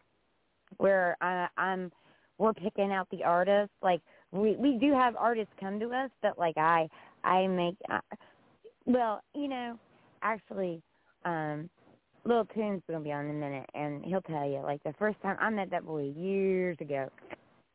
where 0.77 1.15
I, 1.21 1.47
I'm 1.57 1.91
we're 2.39 2.53
picking 2.53 2.91
out 2.91 3.07
the 3.11 3.23
artists. 3.23 3.75
Like 3.81 4.01
we 4.31 4.55
we 4.55 4.77
do 4.79 4.93
have 4.93 5.15
artists 5.15 5.53
come 5.59 5.79
to 5.79 5.93
us, 5.93 6.09
but 6.21 6.39
like 6.39 6.57
I 6.57 6.89
I 7.23 7.45
make 7.47 7.75
uh, 7.91 7.99
well, 8.85 9.21
you 9.33 9.47
know, 9.47 9.77
actually, 10.21 10.81
um, 11.25 11.69
Lil 12.25 12.45
Toon's 12.53 12.81
gonna 12.89 13.03
be 13.03 13.11
on 13.11 13.25
in 13.25 13.31
a 13.31 13.33
minute, 13.33 13.69
and 13.73 14.03
he'll 14.05 14.21
tell 14.21 14.47
you 14.47 14.59
like 14.63 14.81
the 14.83 14.93
first 14.97 15.21
time 15.21 15.37
I 15.39 15.49
met 15.49 15.69
that 15.71 15.85
boy 15.85 16.13
years 16.15 16.77
ago, 16.79 17.09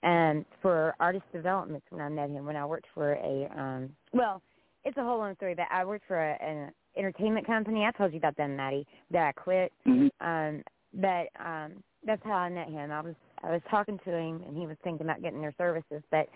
and 0.02 0.44
for 0.62 0.94
artist 1.00 1.24
development 1.32 1.82
when 1.90 2.00
I 2.00 2.08
met 2.08 2.30
him 2.30 2.46
when 2.46 2.56
I 2.56 2.64
worked 2.64 2.86
for 2.94 3.14
a 3.14 3.48
um 3.58 3.90
well 4.12 4.40
it's 4.84 4.96
a 4.96 5.02
whole 5.02 5.20
other 5.20 5.34
story 5.34 5.56
but 5.56 5.66
I 5.72 5.84
worked 5.84 6.06
for 6.06 6.16
a, 6.18 6.40
an 6.40 6.70
entertainment 6.96 7.46
company 7.46 7.84
I 7.84 7.90
told 7.90 8.12
you 8.12 8.18
about 8.18 8.36
them 8.36 8.56
Matty 8.56 8.86
that 9.10 9.26
I 9.26 9.32
quit 9.32 9.72
Mm-hmm. 9.88 10.26
um 10.26 10.62
but 10.94 11.26
um 11.44 11.82
that's 12.06 12.22
how 12.22 12.34
I 12.34 12.48
met 12.48 12.68
him 12.68 12.92
I 12.92 13.00
was 13.00 13.16
I 13.42 13.52
was 13.52 13.62
talking 13.70 13.98
to 14.04 14.10
him, 14.10 14.42
and 14.46 14.56
he 14.56 14.66
was 14.66 14.76
thinking 14.82 15.06
about 15.06 15.22
getting 15.22 15.40
their 15.40 15.54
services. 15.58 16.02
But 16.10 16.28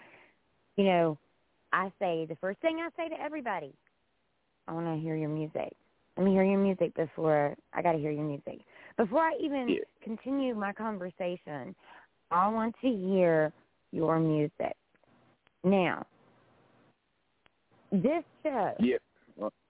you 0.76 0.85
know, 0.85 1.18
I 1.72 1.92
say 1.98 2.26
the 2.26 2.37
first 2.40 2.61
thing 2.61 2.78
I 2.78 2.88
say 2.96 3.08
to 3.08 3.20
everybody, 3.20 3.74
I 4.68 4.72
want 4.72 4.87
to 4.87 5.03
hear 5.03 5.16
your 5.16 5.29
music. 5.29 5.75
Let 6.16 6.25
me 6.25 6.33
hear 6.33 6.44
your 6.44 6.59
music 6.59 6.94
before 6.94 7.55
I 7.72 7.83
got 7.83 7.92
to 7.92 7.98
hear 7.98 8.11
your 8.11 8.25
music. 8.25 8.61
Before 8.96 9.22
I 9.22 9.33
even 9.40 9.68
Yeah. 9.68 9.85
continue 10.03 10.55
my 10.55 10.72
conversation, 10.72 11.75
I 12.31 12.48
want 12.48 12.75
to 12.83 12.88
hear 12.88 13.53
your 13.92 14.18
music. 14.18 14.77
Now, 15.64 16.07
this 17.90 18.25
show, 18.42 18.75
Yeah. 18.79 18.98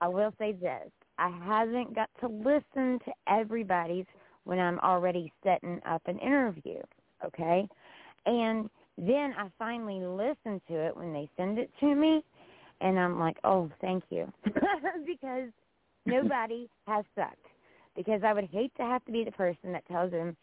I 0.00 0.08
will 0.08 0.32
say 0.38 0.52
this. 0.52 0.90
I 1.18 1.28
haven't 1.44 1.94
got 1.94 2.10
to 2.20 2.28
listen 2.28 2.98
to 3.04 3.12
everybody's 3.28 4.06
when 4.44 4.58
I'm 4.58 4.78
already 4.80 5.32
setting 5.44 5.80
up 5.86 6.02
an 6.06 6.18
interview, 6.18 6.80
okay? 7.24 7.68
And 8.26 8.68
then 8.98 9.34
I 9.38 9.48
finally 9.58 10.00
listen 10.04 10.60
to 10.68 10.74
it 10.74 10.96
when 10.96 11.12
they 11.12 11.28
send 11.36 11.58
it 11.58 11.70
to 11.80 11.94
me, 11.94 12.24
and 12.82 12.98
I'm 12.98 13.18
like, 13.18 13.36
oh, 13.44 13.70
thank 13.80 14.04
you. 14.10 14.30
because 15.06 15.48
nobody 16.04 16.68
has 16.86 17.04
sucked. 17.14 17.36
Because 17.96 18.22
I 18.24 18.32
would 18.32 18.48
hate 18.50 18.74
to 18.76 18.82
have 18.82 19.04
to 19.04 19.12
be 19.12 19.24
the 19.24 19.32
person 19.32 19.72
that 19.72 19.86
tells 19.86 20.10
them, 20.10 20.36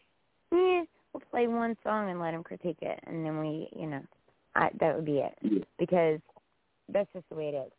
eh, 0.52 0.84
we'll 1.12 1.22
play 1.30 1.46
one 1.46 1.76
song 1.84 2.10
and 2.10 2.20
let 2.20 2.30
them 2.30 2.42
critique 2.42 2.78
it, 2.80 2.98
and 3.06 3.24
then 3.24 3.38
we, 3.38 3.68
you 3.76 3.86
know, 3.86 4.00
I, 4.54 4.70
that 4.80 4.96
would 4.96 5.04
be 5.04 5.18
it. 5.18 5.66
Because 5.78 6.20
that's 6.88 7.08
just 7.12 7.28
the 7.28 7.34
way 7.34 7.48
it 7.48 7.56
is. 7.56 7.72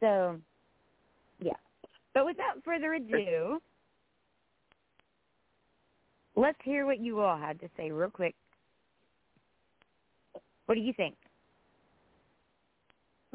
So, 0.00 0.38
yeah. 1.40 1.52
But 2.14 2.26
without 2.26 2.62
further 2.64 2.94
ado, 2.94 3.60
let's 6.36 6.58
hear 6.62 6.86
what 6.86 7.00
you 7.00 7.20
all 7.20 7.36
had 7.36 7.58
to 7.60 7.68
say 7.76 7.90
real 7.90 8.10
quick. 8.10 8.34
What 10.66 10.74
do 10.74 10.80
you 10.80 10.92
think? 10.92 11.16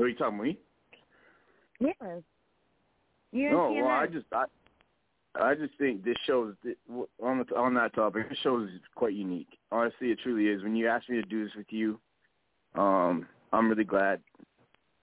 What 0.02 0.08
are 0.08 0.10
you 0.10 0.16
talking? 0.16 0.42
Me? 0.42 0.58
Yeah. 1.80 1.92
You 3.32 3.46
and 3.50 3.52
No, 3.52 3.70
TMS. 3.70 3.84
well, 3.84 3.88
I 3.92 4.08
just 4.08 4.26
I, 4.34 4.46
I 5.36 5.54
just 5.54 5.78
think 5.78 6.04
this 6.04 6.18
show 6.26 6.56
is 6.66 6.76
on 7.22 7.46
the, 7.48 7.56
on 7.56 7.76
that 7.76 7.94
topic. 7.94 8.28
This 8.28 8.40
show 8.40 8.64
is 8.64 8.70
quite 8.96 9.14
unique. 9.14 9.60
Honestly, 9.72 10.08
it 10.08 10.18
truly 10.24 10.48
is. 10.48 10.64
When 10.64 10.76
you 10.76 10.88
asked 10.88 11.08
me 11.08 11.18
to 11.18 11.22
do 11.22 11.44
this 11.44 11.54
with 11.56 11.68
you, 11.70 12.00
um, 12.74 13.28
I'm 13.54 13.70
really 13.70 13.84
glad 13.84 14.22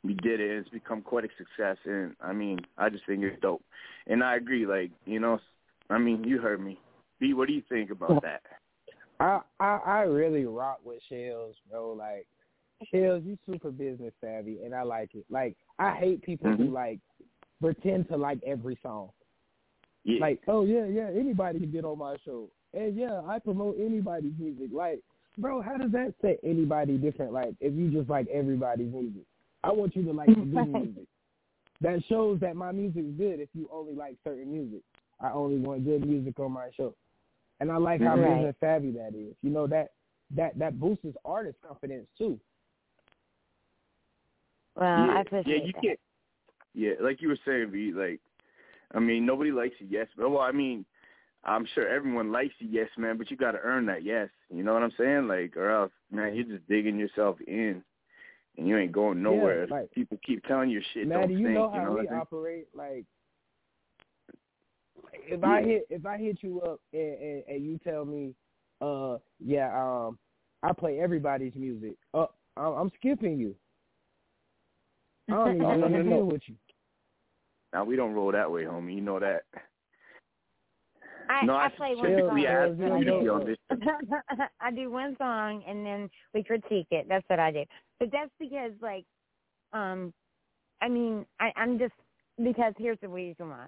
we 0.03 0.15
did 0.15 0.41
it. 0.41 0.51
It's 0.51 0.69
become 0.71 1.03
quite 1.03 1.25
a 1.25 1.29
success, 1.39 1.77
and 1.85 2.17
I 2.21 2.33
mean, 2.33 2.59
I 2.77 2.89
just 2.89 3.07
think 3.07 3.23
it's 3.23 3.41
dope. 3.41 3.63
And 4.09 4.25
I 4.25 4.35
agree. 4.35 4.67
Like 4.67 4.91
you 5.07 5.21
know, 5.21 5.39
I 5.91 5.99
mean, 5.99 6.25
you 6.25 6.41
heard 6.41 6.61
me. 6.61 6.77
B, 7.21 7.35
what 7.35 7.47
do 7.47 7.55
you 7.55 7.63
think 7.69 7.93
about 7.93 8.21
that? 8.23 8.43
I, 9.21 9.43
I 9.61 9.77
I 9.77 10.01
really 10.01 10.45
rock 10.45 10.81
with 10.85 10.99
Shellz, 11.09 11.55
bro. 11.71 11.93
Like 11.93 12.27
Shellz, 12.93 13.25
you 13.27 13.37
super 13.47 13.71
business 13.71 14.13
savvy, 14.21 14.59
and 14.65 14.75
I 14.75 14.83
like 14.83 15.15
it. 15.15 15.25
Like 15.31 15.57
I 15.79 15.95
hate 15.97 16.23
people 16.23 16.51
who 16.57 16.65
Mhm. 16.69 16.73
like 16.73 17.01
pretend 17.61 18.09
to 18.09 18.17
like 18.17 18.43
every 18.45 18.77
song. 18.83 19.11
Yeah, 20.05 20.21
Like, 20.21 20.41
oh 20.49 20.65
yeah, 20.65 20.87
yeah, 20.87 21.11
anybody 21.11 21.59
can 21.61 21.71
get 21.71 21.85
on 21.85 21.99
my 21.99 22.17
show, 22.25 22.51
and 22.73 22.97
yeah, 22.97 23.21
I 23.27 23.39
promote 23.41 23.77
anybody's 23.79 24.33
music. 24.39 24.71
Like, 24.73 25.01
bro, 25.37 25.61
how 25.61 25.77
does 25.77 25.91
that 25.93 26.15
set 26.23 26.39
anybody 26.43 26.97
different? 26.99 27.33
Like, 27.33 27.55
if 27.61 27.75
you 27.75 27.91
just 27.91 28.09
like 28.09 28.29
everybody's 28.29 28.93
music, 28.93 29.23
I 29.65 29.73
want 29.73 29.97
you 29.97 30.05
to 30.05 30.13
like 30.13 30.29
the 30.35 30.35
good 30.45 30.69
music. 30.69 31.05
That 31.81 32.03
shows 32.09 32.41
that 32.41 32.57
my 32.57 32.73
music's 32.73 33.11
good. 33.19 33.39
If 33.41 33.49
you 33.55 33.69
only 33.73 33.95
like 33.95 34.17
certain 34.25 34.51
music, 34.53 34.83
I 35.21 35.31
only 35.33 35.59
want 35.59 35.85
good 35.85 36.07
music 36.07 36.39
on 36.41 36.53
my 36.53 36.71
show, 36.77 36.95
and 37.61 37.71
I 37.71 37.77
like 37.77 38.01
how 38.01 38.17
Right. 38.17 38.37
business 38.37 38.57
savvy 38.61 38.93
that 38.93 39.15
is. 39.15 39.35
You 39.43 39.51
know 39.51 39.67
that 39.67 39.91
that 40.37 40.59
that 40.59 40.79
boosts 40.81 41.05
artist 41.25 41.59
confidence 41.67 42.07
too. 42.17 42.39
Well, 44.79 45.07
yeah, 45.07 45.13
I 45.13 45.21
appreciate 45.21 45.61
yeah, 45.61 45.67
you 45.67 45.73
that. 45.73 45.83
can't. 45.83 46.01
Yeah, 46.75 46.93
like 47.01 47.21
you 47.21 47.29
were 47.29 47.39
saying, 47.45 47.71
B. 47.73 47.93
Like, 47.95 48.21
I 48.95 49.01
mean, 49.01 49.27
nobody 49.27 49.51
likes 49.51 49.75
a 49.81 49.85
yes 49.85 50.07
man. 50.17 50.33
Well, 50.33 50.43
I 50.43 50.53
mean, 50.53 50.85
I'm 51.45 51.67
sure 51.75 51.89
everyone 51.89 52.31
likes 52.31 52.55
a 52.61 52.65
yes 52.65 52.89
man, 52.97 53.19
but 53.19 53.31
you 53.31 53.37
got 53.37 53.53
to 53.53 53.59
earn 53.63 53.87
that 53.87 54.05
yes. 54.05 54.29
You 54.55 54.63
know 54.63 54.75
what 54.75 54.83
I'm 54.83 54.93
saying? 54.97 55.27
Like, 55.27 55.57
or 55.57 55.71
else, 55.71 55.93
man, 56.11 56.35
you're 56.35 56.45
just 56.45 56.69
digging 56.69 56.99
yourself 56.99 57.39
in, 57.47 57.83
and 58.57 58.69
you 58.69 58.79
ain't 58.79 58.93
going 58.93 59.23
nowhere. 59.23 59.65
if 59.65 59.71
like- 59.71 59.91
people 59.91 60.19
keep 60.25 60.45
telling 60.45 60.71
you 60.71 60.81
shit. 60.95 61.09
Matty, 61.09 61.21
don't 61.21 61.31
you 61.33 61.47
think, 61.47 61.55
know 61.55 61.71
how 61.71 61.77
you 61.77 61.85
know 61.85 61.93
we 61.93 62.07
what 62.07 62.13
operate. 62.13 62.69
Like, 62.75 63.05
if 65.13 65.43
I 65.43 65.63
hit 65.63 65.87
if 65.91 66.07
I 66.07 66.19
hit 66.19 66.39
you 66.43 66.61
up 66.63 66.81
and, 66.93 67.19
and, 67.19 67.43
and 67.49 67.65
you 67.65 67.79
tell 67.79 68.05
me, 68.05 68.35
uh, 68.81 69.19
yeah, 69.41 69.71
um, 69.75 70.19
I 70.63 70.73
play 70.73 71.01
everybody's 71.01 71.55
music. 71.55 71.97
Uh, 72.15 72.27
I'm, 72.57 72.73
I'm 72.75 72.91
skipping 72.99 73.39
you. 73.39 73.55
I 75.29 75.33
don't 75.35 75.55
even 75.57 75.63
No, 75.69 75.75
no, 75.75 75.81
want 75.81 75.93
no, 75.93 75.99
to 75.99 76.05
no. 76.05 76.17
deal 76.17 76.25
with 76.27 76.43
you. 76.47 76.55
Now 77.73 77.85
we 77.85 77.97
don't 77.97 78.15
roll 78.15 78.33
that 78.33 78.51
way, 78.51 78.65
homie. 78.65 78.95
You 78.95 79.01
know 79.03 79.19
that. 79.21 79.43
I, 81.29 81.45
no, 81.45 81.55
I, 81.55 81.67
I 81.67 81.69
play 81.71 81.95
one 81.95 82.07
typically 82.07 82.45
song. 82.45 82.47
ask 82.47 82.79
Yeah, 82.79 82.99
you 82.99 83.05
to 83.05 83.21
be 83.23 83.29
on 83.29 83.45
this. 83.45 83.57
I 84.61 84.71
do 84.71 84.91
one 84.91 85.15
song 85.19 85.63
and 85.69 85.85
then 85.85 86.11
we 86.33 86.43
critique 86.43 86.87
it. 86.91 87.07
That's 87.09 87.29
what 87.29 87.39
I 87.39 87.51
do. 87.51 87.65
But 88.01 88.11
that's 88.11 88.31
because 88.41 88.73
like 88.81 89.05
um 89.73 90.13
I 90.81 90.89
mean, 90.89 91.27
I, 91.41 91.51
I'm 91.57 91.79
just 91.79 91.93
because 92.43 92.73
here's 92.79 92.99
the 93.01 93.09
reason 93.09 93.51
why. 93.51 93.67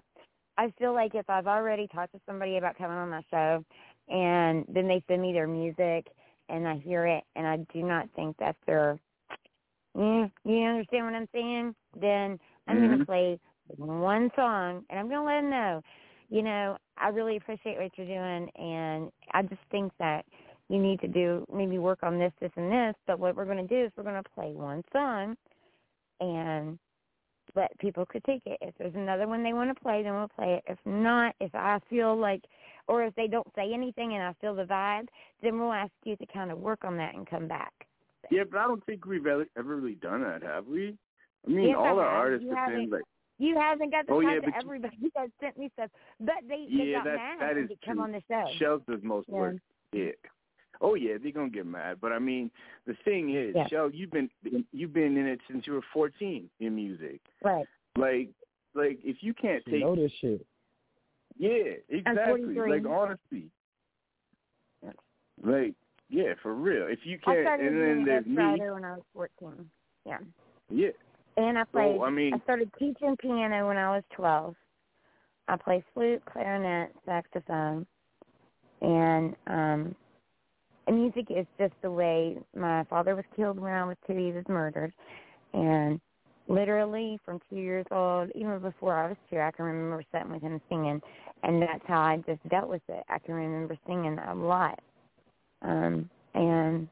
I 0.57 0.73
feel 0.79 0.93
like 0.93 1.15
if 1.15 1.29
I've 1.29 1.47
already 1.47 1.87
talked 1.87 2.13
to 2.13 2.21
somebody 2.25 2.57
about 2.57 2.77
coming 2.77 2.97
on 2.97 3.09
my 3.09 3.21
show 3.31 3.63
and 4.09 4.65
then 4.67 4.87
they 4.87 5.03
send 5.07 5.21
me 5.21 5.33
their 5.33 5.47
music 5.47 6.07
and 6.49 6.67
I 6.67 6.77
hear 6.77 7.05
it 7.05 7.23
and 7.35 7.45
I 7.47 7.57
do 7.73 7.83
not 7.83 8.09
think 8.15 8.35
that 8.37 8.55
they're 8.65 8.99
yeah, 9.97 10.27
you 10.45 10.63
understand 10.63 11.05
what 11.05 11.15
I'm 11.15 11.29
saying? 11.33 11.75
Then 11.99 12.39
I'm 12.67 12.77
Mhm. 12.77 12.81
gonna 12.81 13.05
play 13.05 13.39
one 13.77 14.31
song 14.35 14.85
and 14.89 14.99
I'm 14.99 15.09
gonna 15.09 15.23
let 15.25 15.41
them 15.41 15.49
know, 15.49 15.81
you 16.29 16.43
know, 16.43 16.77
I 16.97 17.09
really 17.09 17.37
appreciate 17.37 17.77
what 17.79 17.97
you're 17.97 18.07
doing 18.07 18.49
and 18.55 19.11
I 19.33 19.41
just 19.43 19.61
think 19.71 19.91
that 19.99 20.25
you 20.69 20.79
need 20.79 21.01
to 21.01 21.07
do 21.07 21.45
maybe 21.53 21.77
work 21.77 21.99
on 22.03 22.17
this, 22.17 22.33
this 22.39 22.51
and 22.55 22.71
this, 22.71 22.95
but 23.05 23.19
what 23.19 23.35
we're 23.35 23.45
gonna 23.45 23.67
do 23.67 23.85
is 23.85 23.91
we're 23.95 24.03
gonna 24.03 24.23
play 24.35 24.53
one 24.53 24.83
song 24.93 25.35
and 26.19 26.79
let 27.55 27.77
people 27.79 28.05
critique 28.05 28.43
it. 28.45 28.57
If 28.61 28.75
there's 28.77 28.95
another 28.95 29.27
one 29.27 29.43
they 29.43 29.53
want 29.53 29.75
to 29.75 29.83
play, 29.83 30.03
then 30.03 30.13
we'll 30.13 30.27
play 30.29 30.55
it. 30.55 30.63
If 30.67 30.79
not, 30.85 31.35
if 31.39 31.53
I 31.53 31.79
feel 31.89 32.15
like 32.15 32.43
or 32.87 33.03
if 33.03 33.13
they 33.15 33.27
don't 33.27 33.47
say 33.55 33.73
anything 33.73 34.13
and 34.13 34.23
I 34.23 34.33
feel 34.39 34.55
the 34.55 34.63
vibe, 34.63 35.07
then 35.41 35.59
we'll 35.59 35.73
ask 35.73 35.91
you 36.03 36.15
to 36.17 36.25
kind 36.27 36.51
of 36.51 36.59
work 36.59 36.83
on 36.83 36.97
that 36.97 37.15
and 37.15 37.27
come 37.27 37.47
back. 37.47 37.73
Yeah, 38.31 38.43
but 38.49 38.57
I 38.59 38.63
don't 38.67 38.83
think 38.85 39.05
we've 39.05 39.27
ever, 39.27 39.45
ever 39.57 39.75
really 39.75 39.95
done 39.95 40.23
that, 40.23 40.41
have 40.41 40.65
we? 40.65 40.97
I 41.45 41.49
mean, 41.49 41.69
Yes, 41.69 41.77
I 41.77 41.87
all 41.89 41.99
our 41.99 42.05
have. 42.09 42.13
artists 42.17 42.45
You 42.47 42.55
have 42.55 42.69
been 42.69 42.89
like, 42.89 43.01
You 43.37 43.57
haven't 43.59 43.91
got 43.91 44.07
to 44.07 44.13
Oh, 44.13 44.19
yeah, 44.21 44.35
to 44.35 44.41
but 44.41 44.47
you- 44.47 44.53
everybody 44.63 44.97
that 45.15 45.29
sent 45.41 45.57
me 45.57 45.69
stuff, 45.73 45.89
but 46.19 46.35
they 46.47 46.65
they 46.69 46.83
Yeah, 46.85 46.97
got 46.99 47.03
that- 47.05 47.15
mad 47.15 47.39
that 47.41 47.55
when 47.55 47.63
is 47.65 47.71
come 47.85 47.95
true. 47.95 48.03
on 48.03 48.11
the 48.13 48.21
show. 48.27 48.45
Shellz 48.59 48.85
does 48.85 49.03
most 49.03 49.27
Yeah. 49.29 49.35
work. 49.35 49.55
Yeah. 49.91 50.11
Oh 50.79 50.95
yeah, 50.95 51.17
they're 51.21 51.31
gonna 51.31 51.49
get 51.49 51.65
mad. 51.65 51.99
But 52.01 52.11
I 52.11 52.19
mean, 52.19 52.49
the 52.85 52.93
thing 53.05 53.35
is, 53.35 53.53
Yeah. 53.55 53.67
Shell, 53.67 53.91
you've 53.91 54.11
been 54.11 54.29
you've 54.71 54.93
been 54.93 55.17
in 55.17 55.27
it 55.27 55.39
since 55.49 55.67
you 55.67 55.73
were 55.73 55.83
fourteen 55.93 56.49
in 56.59 56.73
music. 56.75 57.21
Right. 57.43 57.67
Like, 57.97 58.29
like 58.73 58.99
if 59.03 59.17
you 59.21 59.33
can't 59.33 59.61
You 59.67 59.73
take, 59.73 59.81
know 59.83 59.95
this 59.95 60.11
shit. 60.13 60.45
yeah, 61.37 61.73
exactly. 61.89 62.55
Like 62.55 62.85
honestly, 62.85 63.49
Yeah. 64.83 64.91
like 65.43 65.75
yeah, 66.11 66.33
for 66.43 66.53
real. 66.53 66.87
If 66.87 66.99
you 67.03 67.17
can't, 67.17 67.39
started 67.43 67.71
and 67.71 67.81
then 67.81 68.05
there's 68.05 68.25
me. 68.25 68.59
When 68.59 68.83
I 68.83 68.93
was 68.93 69.03
fourteen. 69.13 69.69
Yeah. 70.05 70.17
Yeah. 70.69 70.89
And 71.37 71.57
I 71.57 71.63
played. 71.63 71.95
So 71.97 72.03
I 72.03 72.09
mean, 72.09 72.33
I 72.33 72.39
started 72.39 72.69
teaching 72.77 73.15
piano 73.17 73.67
when 73.67 73.77
I 73.77 73.95
was 73.95 74.03
twelve. 74.13 74.55
I 75.47 75.55
play 75.55 75.83
flute, 75.93 76.21
clarinet, 76.31 76.93
saxophone, 77.05 77.85
and 78.81 79.35
um, 79.47 79.95
and 80.87 81.01
music 81.01 81.27
is 81.29 81.45
just 81.57 81.73
the 81.81 81.89
way. 81.89 82.37
My 82.55 82.83
father 82.85 83.15
was 83.15 83.25
killed 83.35 83.59
when 83.59 83.71
I 83.71 83.85
was 83.85 83.97
two. 84.05 84.13
He 84.13 84.33
was 84.33 84.43
murdered, 84.49 84.93
and 85.53 85.99
literally 86.49 87.19
from 87.23 87.39
two 87.49 87.55
years 87.55 87.85
old, 87.89 88.29
even 88.35 88.59
before 88.59 88.97
I 88.97 89.07
was 89.07 89.17
two, 89.29 89.39
I 89.39 89.51
can 89.51 89.63
remember 89.63 90.03
sitting 90.11 90.31
with 90.31 90.41
him 90.41 90.59
singing, 90.67 91.01
and 91.43 91.61
that's 91.61 91.83
how 91.87 92.01
I 92.01 92.17
just 92.27 92.47
dealt 92.49 92.67
with 92.67 92.81
it. 92.89 93.03
I 93.07 93.19
can 93.19 93.35
remember 93.35 93.77
singing 93.87 94.17
a 94.19 94.35
lot, 94.35 94.79
um, 95.61 96.09
and 96.33 96.87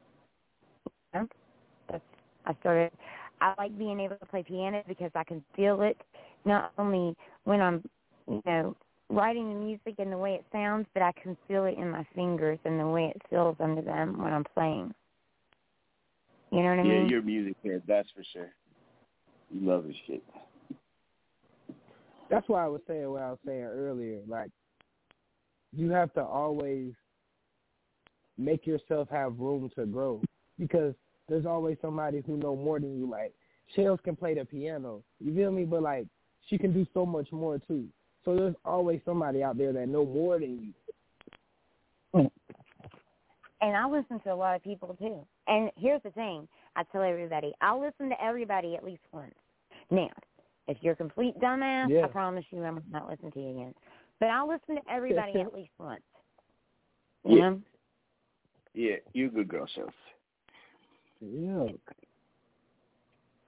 you 0.86 1.20
know, 1.20 1.28
that's 1.90 2.04
I 2.46 2.54
started. 2.60 2.92
I 3.40 3.54
like 3.58 3.76
being 3.78 4.00
able 4.00 4.16
to 4.16 4.26
play 4.26 4.42
piano 4.42 4.82
because 4.86 5.10
I 5.14 5.24
can 5.24 5.42
feel 5.56 5.80
it 5.82 5.96
not 6.44 6.72
only 6.78 7.16
when 7.44 7.60
I'm, 7.60 7.82
you 8.28 8.42
know, 8.44 8.76
writing 9.08 9.48
the 9.48 9.60
music 9.60 9.94
and 9.98 10.12
the 10.12 10.18
way 10.18 10.34
it 10.34 10.44
sounds, 10.52 10.86
but 10.94 11.02
I 11.02 11.12
can 11.12 11.36
feel 11.48 11.64
it 11.64 11.76
in 11.78 11.90
my 11.90 12.06
fingers 12.14 12.58
and 12.64 12.78
the 12.78 12.86
way 12.86 13.12
it 13.14 13.22
feels 13.28 13.56
under 13.60 13.82
them 13.82 14.22
when 14.22 14.32
I'm 14.32 14.44
playing. 14.54 14.94
You 16.52 16.62
know 16.62 16.70
what 16.70 16.80
I 16.80 16.82
yeah, 16.84 16.94
mean? 16.94 17.08
you're 17.08 17.20
a 17.20 17.22
music 17.22 17.56
head, 17.64 17.82
that's 17.86 18.08
for 18.10 18.24
sure. 18.32 18.50
You 19.52 19.68
love 19.68 19.84
this 19.86 19.96
shit. 20.06 20.22
That's 22.28 22.48
why 22.48 22.64
I 22.64 22.68
was 22.68 22.80
saying 22.86 23.10
what 23.10 23.22
I 23.22 23.30
was 23.30 23.38
saying 23.44 23.64
earlier. 23.64 24.20
Like, 24.28 24.50
you 25.72 25.90
have 25.90 26.12
to 26.14 26.22
always 26.22 26.92
make 28.40 28.66
yourself 28.66 29.08
have 29.10 29.38
room 29.38 29.70
to 29.76 29.86
grow 29.86 30.20
because 30.58 30.94
there's 31.28 31.46
always 31.46 31.76
somebody 31.80 32.22
who 32.26 32.36
know 32.36 32.56
more 32.56 32.80
than 32.80 32.98
you. 32.98 33.08
Like 33.08 33.32
Shellz 33.76 34.02
can 34.02 34.16
play 34.16 34.34
the 34.34 34.44
piano, 34.44 35.02
you 35.20 35.34
feel 35.34 35.52
me? 35.52 35.64
But 35.64 35.82
like 35.82 36.06
she 36.48 36.58
can 36.58 36.72
do 36.72 36.86
so 36.92 37.06
much 37.06 37.30
more 37.32 37.58
too. 37.58 37.86
So 38.24 38.36
there's 38.36 38.54
always 38.64 39.00
somebody 39.04 39.42
out 39.42 39.56
there 39.56 39.72
that 39.72 39.88
know 39.88 40.04
more 40.04 40.38
than 40.38 40.60
you. 42.12 42.30
And 43.62 43.76
I 43.76 43.86
listen 43.86 44.20
to 44.20 44.32
a 44.32 44.34
lot 44.34 44.56
of 44.56 44.62
people 44.62 44.96
too. 44.98 45.24
And 45.46 45.70
here's 45.76 46.02
the 46.02 46.10
thing: 46.10 46.48
I 46.76 46.82
tell 46.84 47.02
everybody, 47.02 47.52
I'll 47.60 47.80
listen 47.80 48.08
to 48.08 48.22
everybody 48.22 48.74
at 48.74 48.84
least 48.84 49.02
once. 49.12 49.34
Now, 49.90 50.08
if 50.66 50.78
you're 50.80 50.94
a 50.94 50.96
complete 50.96 51.38
dumbass, 51.40 51.90
Yeah. 51.90 52.04
I 52.04 52.08
promise 52.08 52.44
you, 52.50 52.62
I'm 52.64 52.82
not 52.90 53.08
listening 53.08 53.32
to 53.32 53.40
you 53.40 53.50
again. 53.50 53.74
But 54.18 54.26
I'll 54.26 54.48
listen 54.48 54.76
to 54.76 54.90
everybody 54.90 55.40
at 55.40 55.52
least 55.54 55.72
once. 55.78 56.02
You 57.24 57.36
Yeah. 57.36 57.50
know? 57.50 57.60
Yeah, 58.74 58.96
you 59.12 59.30
good 59.30 59.48
girl, 59.48 59.66
Shellz. 59.76 59.90
Yeah. 61.20 61.72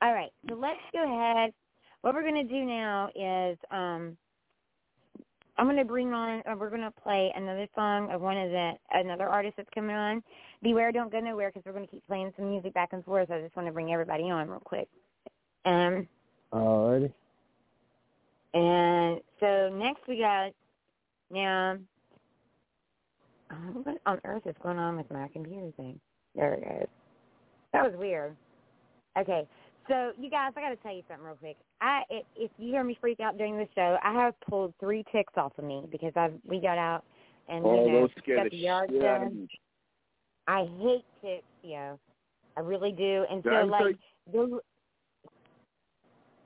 All 0.02 0.12
right, 0.12 0.32
so 0.48 0.54
let's 0.54 0.80
go 0.92 1.04
ahead. 1.04 1.52
What 2.00 2.14
we're 2.14 2.22
going 2.28 2.46
to 2.46 2.52
do 2.52 2.64
now 2.64 3.08
is 3.14 3.56
um, 3.70 4.16
I'm 5.56 5.66
going 5.66 5.76
to 5.76 5.84
bring 5.84 6.12
on, 6.12 6.42
or 6.46 6.56
we're 6.56 6.70
going 6.70 6.82
to 6.82 6.90
play 6.90 7.32
another 7.36 7.68
song 7.74 8.10
of 8.10 8.20
one 8.20 8.36
of 8.36 8.50
the 8.50 8.72
another 8.92 9.28
artist 9.28 9.54
that's 9.56 9.68
coming 9.74 9.94
on. 9.94 10.22
B.Ware, 10.62 10.90
don't 10.92 11.12
go 11.12 11.20
nowhere 11.20 11.50
because 11.50 11.64
we're 11.64 11.72
going 11.72 11.86
to 11.86 11.90
keep 11.90 12.06
playing 12.06 12.32
some 12.36 12.50
music 12.50 12.74
back 12.74 12.92
and 12.92 13.04
forth. 13.04 13.30
I 13.30 13.40
just 13.40 13.54
want 13.54 13.68
to 13.68 13.72
bring 13.72 13.92
everybody 13.92 14.24
on 14.24 14.48
real 14.48 14.60
quick. 14.60 14.88
Um, 15.64 16.08
Alrighty. 16.52 17.12
and 18.54 19.20
so 19.38 19.70
next 19.72 20.08
we 20.08 20.18
got 20.18 20.52
now. 21.30 21.78
Uh, 23.52 23.56
What 23.82 23.98
on 24.06 24.20
earth 24.24 24.46
is 24.46 24.56
going 24.62 24.78
on 24.78 24.96
with 24.96 25.10
my 25.10 25.28
computer 25.28 25.70
thing? 25.76 26.00
There 26.34 26.54
it 26.54 26.64
goes. 26.64 26.88
That 27.72 27.84
was 27.84 27.98
weird. 27.98 28.36
Okay, 29.18 29.46
so 29.88 30.12
you 30.18 30.30
guys, 30.30 30.52
I 30.56 30.60
got 30.60 30.70
to 30.70 30.76
tell 30.76 30.94
you 30.94 31.02
something 31.08 31.26
real 31.26 31.36
quick. 31.36 31.56
I 31.80 32.02
if, 32.08 32.24
if 32.36 32.50
you 32.58 32.70
hear 32.70 32.84
me 32.84 32.96
freak 33.00 33.20
out 33.20 33.36
during 33.36 33.56
the 33.56 33.68
show, 33.74 33.98
I 34.02 34.12
have 34.12 34.34
pulled 34.48 34.72
three 34.80 35.04
ticks 35.12 35.34
off 35.36 35.52
of 35.58 35.64
me 35.64 35.82
because 35.90 36.12
I 36.16 36.30
we 36.46 36.60
got 36.60 36.78
out 36.78 37.04
and 37.48 37.64
Oh, 37.64 37.86
you 37.86 37.92
know 37.92 38.08
got 38.36 38.50
the 38.50 38.56
yard 38.56 38.90
done. 39.00 39.48
I 40.46 40.66
hate 40.78 41.04
ticks, 41.20 41.44
yo. 41.62 41.98
I 42.56 42.60
really 42.60 42.92
do. 42.92 43.24
And 43.30 43.42
so 43.42 43.50
I 43.50 43.62
ever 43.62 43.70
tell 43.70 43.86
like 43.86 43.96
they're 44.32 44.46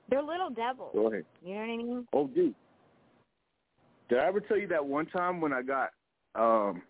they're 0.09 0.23
little 0.23 0.51
devils. 0.51 0.91
Go 0.95 1.09
ahead. 1.09 1.25
You 1.45 1.55
know 1.55 1.61
what 1.61 1.71
I 1.71 1.77
mean? 1.77 2.09
Oh, 2.13 2.27
dude. 2.29 2.55
Did 4.09 4.19
I 4.19 4.27
ever 4.27 4.41
tell 4.41 4.57
you 4.57 4.69
that 4.69 4.85
one 4.85 5.07
time 5.07 5.41
when 5.41 5.53
I 5.53 5.63
got 5.63 5.91
um 6.35 6.83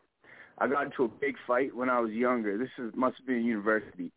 I 0.59 0.69
got 0.69 0.87
into 0.87 1.05
a 1.05 1.09
big 1.09 1.37
fight 1.47 1.75
when 1.75 1.91
I 1.91 2.01
was 2.01 2.13
younger. 2.13 2.57
This 2.57 2.71
is 2.79 2.93
must 2.95 3.19
have 3.19 3.27
been 3.27 3.45
university. 3.45 4.11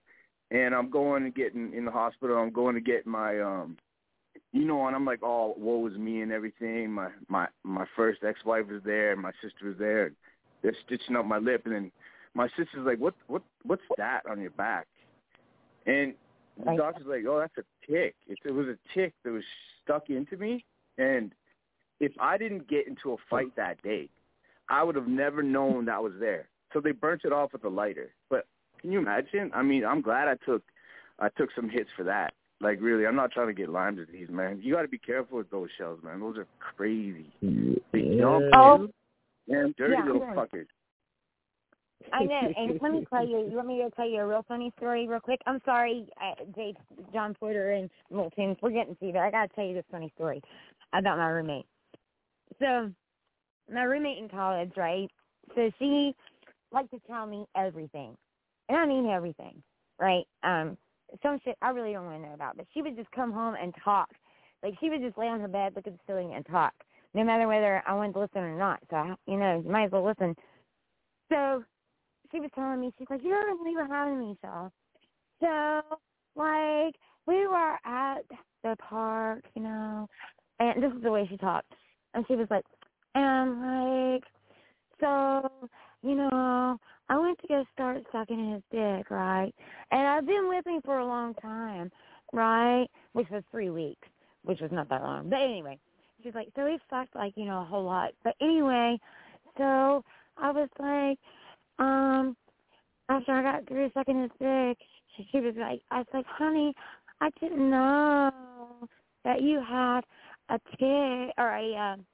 And 0.51 0.73
I'm 0.73 0.89
going 0.89 1.23
to 1.23 1.29
get 1.29 1.53
in, 1.53 1.73
in 1.73 1.85
the 1.85 1.91
hospital. 1.91 2.37
I'm 2.37 2.51
going 2.51 2.75
to 2.75 2.81
get 2.81 3.05
my 3.05 3.39
um 3.39 3.77
you 4.51 4.65
know, 4.65 4.87
and 4.87 4.95
I'm 4.95 5.05
like, 5.05 5.19
oh, 5.21 5.53
woe 5.57 5.85
is 5.85 5.97
me 5.97 6.21
and 6.21 6.31
everything. 6.31 6.91
My 6.91 7.09
my 7.27 7.47
my 7.63 7.85
first 7.95 8.23
ex 8.23 8.43
wife 8.45 8.67
was 8.69 8.81
there 8.83 9.11
and 9.11 9.21
my 9.21 9.31
sister 9.41 9.67
was 9.67 9.77
there 9.77 10.07
and 10.07 10.15
they're 10.61 10.75
stitching 10.85 11.15
up 11.15 11.25
my 11.25 11.37
lip 11.37 11.63
and 11.65 11.75
then 11.75 11.91
my 12.33 12.47
sister's 12.49 12.85
like, 12.85 12.99
What 12.99 13.15
what 13.27 13.43
what's 13.63 13.83
that 13.97 14.21
on 14.29 14.41
your 14.41 14.51
back? 14.51 14.87
And 15.85 16.13
the 16.65 16.75
doctor's 16.75 17.07
like, 17.07 17.23
Oh, 17.27 17.39
that's 17.39 17.57
a 17.57 17.91
tick. 17.91 18.15
It, 18.27 18.39
it 18.45 18.51
was 18.51 18.67
a 18.67 18.77
tick 18.93 19.13
that 19.23 19.31
was 19.31 19.43
stuck 19.83 20.09
into 20.09 20.37
me 20.37 20.65
and 20.97 21.31
if 21.99 22.13
I 22.19 22.37
didn't 22.37 22.67
get 22.69 22.87
into 22.87 23.11
a 23.11 23.17
fight 23.29 23.53
that 23.57 23.81
day, 23.81 24.09
I 24.69 24.83
would 24.83 24.95
have 24.95 25.07
never 25.07 25.41
known 25.41 25.85
that 25.85 26.01
was 26.01 26.13
there. 26.19 26.47
So 26.73 26.79
they 26.79 26.91
burnt 26.91 27.21
it 27.25 27.33
off 27.33 27.53
with 27.53 27.63
a 27.63 27.69
lighter. 27.69 28.11
But 28.29 28.45
can 28.79 28.91
you 28.91 28.99
imagine? 28.99 29.51
I 29.53 29.63
mean, 29.63 29.85
I'm 29.85 30.01
glad 30.01 30.27
I 30.27 30.35
took 30.45 30.63
I 31.19 31.29
took 31.37 31.49
some 31.55 31.69
hits 31.69 31.89
for 31.97 32.03
that. 32.03 32.33
Like 32.61 32.79
really, 32.81 33.05
I'm 33.05 33.15
not 33.15 33.31
trying 33.31 33.47
to 33.47 33.53
get 33.53 33.69
Lyme 33.69 33.95
disease, 33.95 34.27
man. 34.29 34.59
You 34.61 34.73
got 34.73 34.81
to 34.83 34.87
be 34.87 34.97
careful 34.97 35.37
with 35.37 35.49
those 35.49 35.69
shells, 35.77 35.99
man. 36.03 36.19
Those 36.19 36.37
are 36.37 36.47
crazy. 36.59 37.31
They 37.41 38.17
jump, 38.17 38.45
Oh. 38.53 38.77
dude. 38.77 38.93
Damn 39.49 39.71
dirty 39.77 39.93
Yeah, 39.93 40.05
little 40.05 40.23
I 40.23 40.35
know. 40.35 40.41
fuckers. 40.41 40.67
I 42.13 42.23
know. 42.23 42.53
And 42.55 42.79
let 42.81 42.91
me 42.91 43.05
tell 43.09 43.27
you, 43.27 43.49
you 43.49 43.55
want 43.55 43.67
me 43.67 43.81
to 43.81 43.89
tell 43.91 44.07
you 44.07 44.19
a 44.19 44.27
real 44.27 44.43
funny 44.47 44.71
story 44.77 45.07
real 45.07 45.19
quick? 45.19 45.41
I'm 45.45 45.61
sorry, 45.65 46.07
uh, 46.21 46.43
Dave, 46.55 46.75
John 47.13 47.33
Porter 47.33 47.71
and 47.71 47.89
Milton, 48.09 48.55
we're 48.61 48.71
getting 48.71 48.95
to 48.97 49.05
you, 49.05 49.13
but 49.13 49.21
I 49.21 49.31
got 49.31 49.49
to 49.49 49.55
tell 49.55 49.65
you 49.65 49.73
this 49.73 49.85
funny 49.91 50.11
story 50.15 50.41
about 50.93 51.17
my 51.17 51.27
roommate. 51.27 51.65
So, 52.59 52.91
my 53.71 53.83
roommate 53.83 54.17
in 54.17 54.29
college, 54.29 54.71
right? 54.77 55.09
So 55.55 55.71
she 55.79 56.13
liked 56.71 56.91
to 56.91 56.99
tell 57.07 57.25
me 57.25 57.45
everything. 57.55 58.15
And 58.67 58.77
I 58.77 58.85
mean 58.85 59.07
everything, 59.07 59.61
right? 59.99 60.25
Um, 60.43 60.77
some 61.23 61.39
shit 61.43 61.57
I 61.61 61.69
really 61.69 61.93
don't 61.93 62.05
want 62.05 62.21
to 62.21 62.27
know 62.27 62.35
about, 62.35 62.57
but 62.57 62.67
she 62.73 62.81
would 62.81 62.95
just 62.95 63.11
come 63.11 63.31
home 63.31 63.55
and 63.61 63.73
talk. 63.83 64.09
Like 64.61 64.75
she 64.79 64.89
would 64.89 65.01
just 65.01 65.17
lay 65.17 65.27
on 65.27 65.39
her 65.39 65.47
bed, 65.47 65.73
look 65.75 65.87
at 65.87 65.93
the 65.93 65.99
ceiling, 66.05 66.33
and 66.35 66.45
talk, 66.45 66.73
no 67.13 67.23
matter 67.23 67.47
whether 67.47 67.81
I 67.87 67.93
wanted 67.93 68.13
to 68.13 68.19
listen 68.19 68.41
or 68.41 68.57
not. 68.57 68.79
So 68.89 68.97
I, 68.97 69.15
you 69.25 69.37
know, 69.37 69.61
you 69.63 69.71
might 69.71 69.85
as 69.85 69.91
well 69.91 70.05
listen. 70.05 70.35
So 71.31 71.63
she 72.31 72.39
was 72.39 72.49
telling 72.53 72.79
me, 72.79 72.91
she's 72.97 73.07
like, 73.09 73.23
you 73.23 73.29
don't 73.29 73.57
believe 73.57 73.77
what 73.77 73.89
happened 73.89 74.19
to 74.19 74.25
me, 74.25 74.37
Shaw. 74.41 74.69
So, 75.41 75.97
like, 76.35 76.95
we 77.25 77.47
were 77.47 77.77
at 77.85 78.23
the 78.63 78.75
park, 78.77 79.43
you 79.55 79.63
know, 79.63 80.07
and 80.59 80.83
this 80.83 80.91
is 80.91 81.01
the 81.01 81.11
way 81.11 81.25
she 81.29 81.37
talked. 81.37 81.71
And 82.13 82.25
she 82.27 82.35
was 82.35 82.47
like, 82.49 82.65
and 83.19 84.15
like, 84.15 84.23
so, 84.99 85.49
you 86.01 86.15
know, 86.15 86.77
I 87.09 87.17
went 87.17 87.39
to 87.39 87.47
go 87.47 87.65
start 87.73 88.03
sucking 88.11 88.51
his 88.53 88.61
dick, 88.71 89.09
right? 89.09 89.51
And 89.91 90.07
I've 90.07 90.25
been 90.25 90.47
with 90.47 90.65
him 90.65 90.81
for 90.83 90.99
a 90.99 91.05
long 91.05 91.33
time, 91.35 91.91
right? 92.33 92.87
Which 93.13 93.29
was 93.29 93.43
three 93.51 93.69
weeks, 93.69 94.07
which 94.43 94.61
was 94.61 94.71
not 94.71 94.89
that 94.89 95.01
long. 95.01 95.29
But 95.29 95.41
anyway, 95.41 95.79
she's 96.23 96.35
like, 96.35 96.49
so 96.55 96.65
he 96.65 96.77
fucked 96.89 97.15
like, 97.15 97.33
you 97.35 97.45
know, 97.45 97.61
a 97.61 97.65
whole 97.65 97.83
lot. 97.83 98.11
But 98.23 98.35
anyway, 98.41 98.97
so 99.57 100.03
I 100.37 100.51
was 100.51 100.69
like, 100.79 101.17
um, 101.79 102.35
after 103.09 103.31
I 103.31 103.41
got 103.41 103.67
through 103.67 103.91
sucking 103.93 104.21
his 104.21 104.31
dick, 104.39 104.77
she, 105.15 105.27
she 105.31 105.39
was 105.39 105.55
like, 105.57 105.81
I 105.91 105.99
was 105.99 106.07
like, 106.13 106.25
honey, 106.27 106.73
I 107.21 107.29
didn't 107.39 107.69
know 107.69 108.31
that 109.23 109.41
you 109.41 109.61
had 109.67 110.01
a 110.49 110.59
tick 110.77 111.33
or 111.37 111.55
a 111.55 111.75
um, 111.75 112.05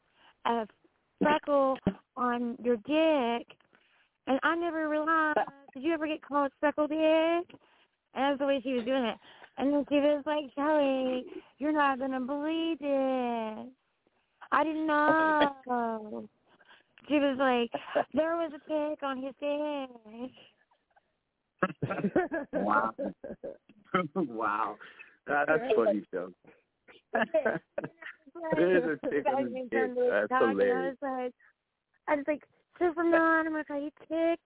a 0.46 0.68
freckle 1.22 1.78
on 2.18 2.58
your 2.64 2.78
dick, 2.78 3.48
and 4.28 4.40
I 4.44 4.56
never 4.56 4.90
realized. 4.90 5.40
Did 5.74 5.84
you 5.84 5.94
ever 5.94 6.08
get 6.08 6.22
called 6.22 6.52
freckle 6.60 6.88
dick? 6.88 6.98
And 8.16 8.24
that's 8.32 8.40
the 8.40 8.46
way 8.46 8.62
she 8.64 8.74
was 8.74 8.86
doing 8.86 9.04
it. 9.04 9.18
And 9.58 9.74
then 9.74 9.86
she 9.90 9.96
was 9.96 10.24
like, 10.26 10.46
Shelly, 10.56 11.26
you're 11.60 11.74
not 11.74 12.00
gonna 12.00 12.22
believe 12.22 12.80
this. 12.80 13.68
I 14.52 14.64
didn't 14.64 14.88
know. 14.88 16.30
She 17.08 17.16
was 17.16 17.38
like, 17.38 17.72
there 18.14 18.36
was 18.36 18.52
a 18.54 18.60
tick 18.70 19.04
on 19.04 19.22
his 19.22 19.34
dick. 19.40 20.32
Wow. 22.54 22.92
wow. 24.16 24.76
That, 25.28 25.48
that's 25.48 25.74
funny, 25.76 26.04
There's 28.56 29.00
a 29.04 29.08
tick 29.10 29.26
on 29.28 29.46
his 29.46 29.70
dick. 29.70 29.92
That's 29.96 30.32
I 30.32 30.50
hilarious. 30.50 30.98
was 31.02 31.24
like, 31.26 31.34
I 32.08 32.16
was 32.16 32.26
like, 32.28 32.44
so 32.80 32.94
from 32.94 33.12
now 33.12 33.40
on, 33.40 33.48
I'm 33.48 33.54
gonna 33.54 33.64
call 33.64 33.82
you 33.82 33.92
Tick 34.08 34.40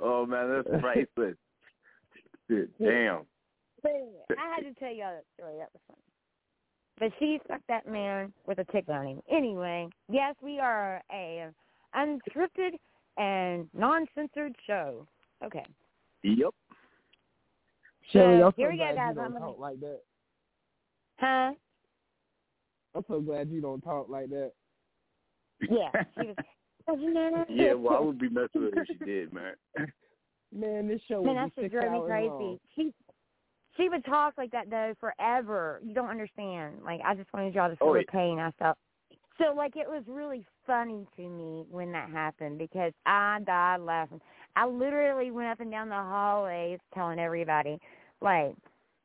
oh 0.00 0.26
man, 0.26 0.50
that's 0.50 0.80
priceless. 0.80 1.36
Dude, 2.48 2.70
damn. 2.80 3.26
But 3.82 3.92
anyway, 3.92 4.24
I 4.30 4.54
had 4.54 4.62
to 4.62 4.74
tell 4.78 4.92
y'all 4.92 5.14
that 5.14 5.24
story. 5.36 5.56
That 5.58 5.70
was 5.72 5.82
funny. 5.88 6.02
But 6.98 7.12
she 7.18 7.40
stuck 7.44 7.60
that 7.68 7.86
man 7.86 8.32
with 8.46 8.58
a 8.58 8.64
tick 8.72 8.88
on 8.88 9.06
him. 9.06 9.20
Anyway, 9.30 9.88
yes, 10.10 10.34
we 10.42 10.58
are 10.58 11.02
a 11.12 11.48
unscripted 11.96 12.78
and 13.16 13.68
non-censored 13.72 14.54
show. 14.66 15.06
Okay. 15.44 15.64
Yep. 16.22 16.54
Shelly, 18.12 18.38
So, 18.38 18.46
I'm 18.46 18.52
so 18.52 18.54
here 18.56 18.70
we 18.70 18.76
go, 18.78 18.84
guys. 18.84 18.90
you 19.08 19.14
don't 19.14 19.24
I'm 19.24 19.32
gonna- 19.32 19.38
talk 19.44 19.58
like 19.58 19.80
that. 19.80 20.00
Huh? 21.18 21.52
I'm 22.94 23.04
so 23.08 23.20
glad 23.20 23.50
you 23.50 23.60
don't 23.60 23.80
talk 23.82 24.08
like 24.08 24.30
that. 24.30 24.52
Yeah. 25.68 25.90
She 26.20 26.26
was. 26.28 26.36
Oh, 26.90 27.44
yeah, 27.50 27.74
well, 27.74 27.96
I 27.96 28.00
would 28.00 28.18
be 28.18 28.30
messing 28.30 28.62
with 28.64 28.74
her 28.74 28.80
if 28.80 28.86
she 28.88 28.94
did, 29.04 29.30
man. 29.34 29.52
Man, 30.50 30.88
this 30.88 31.02
show 31.06 31.22
Man, 31.22 31.34
would 31.34 31.50
that 31.50 31.56
be 31.56 31.62
six 31.64 31.72
drove 31.74 31.92
me 31.92 31.98
hours 31.98 32.08
crazy. 32.08 32.28
long. 32.28 32.58
She 32.74 32.94
she 33.76 33.88
would 33.90 34.02
talk 34.06 34.32
like 34.38 34.50
that 34.52 34.70
though 34.70 34.94
forever. 34.98 35.82
You 35.84 35.92
don't 35.92 36.08
understand. 36.08 36.76
Like 36.82 37.00
I 37.04 37.14
just 37.14 37.30
wanted 37.34 37.54
y'all 37.54 37.68
to 37.68 37.76
feel 37.76 37.88
Oh, 37.88 37.92
the 37.92 38.00
yeah. 38.00 38.10
pain 38.10 38.38
I 38.38 38.50
felt. 38.52 38.78
So 39.36 39.52
like 39.54 39.76
it 39.76 39.86
was 39.86 40.02
really 40.08 40.46
funny 40.66 41.06
to 41.16 41.28
me 41.28 41.66
when 41.70 41.92
that 41.92 42.08
happened 42.08 42.56
because 42.56 42.94
I 43.04 43.40
died 43.44 43.80
laughing. 43.82 44.22
I 44.56 44.64
literally 44.66 45.30
went 45.30 45.48
up 45.50 45.60
and 45.60 45.70
down 45.70 45.90
the 45.90 45.94
hallways 45.94 46.78
telling 46.94 47.18
everybody 47.18 47.78
like 48.20 48.54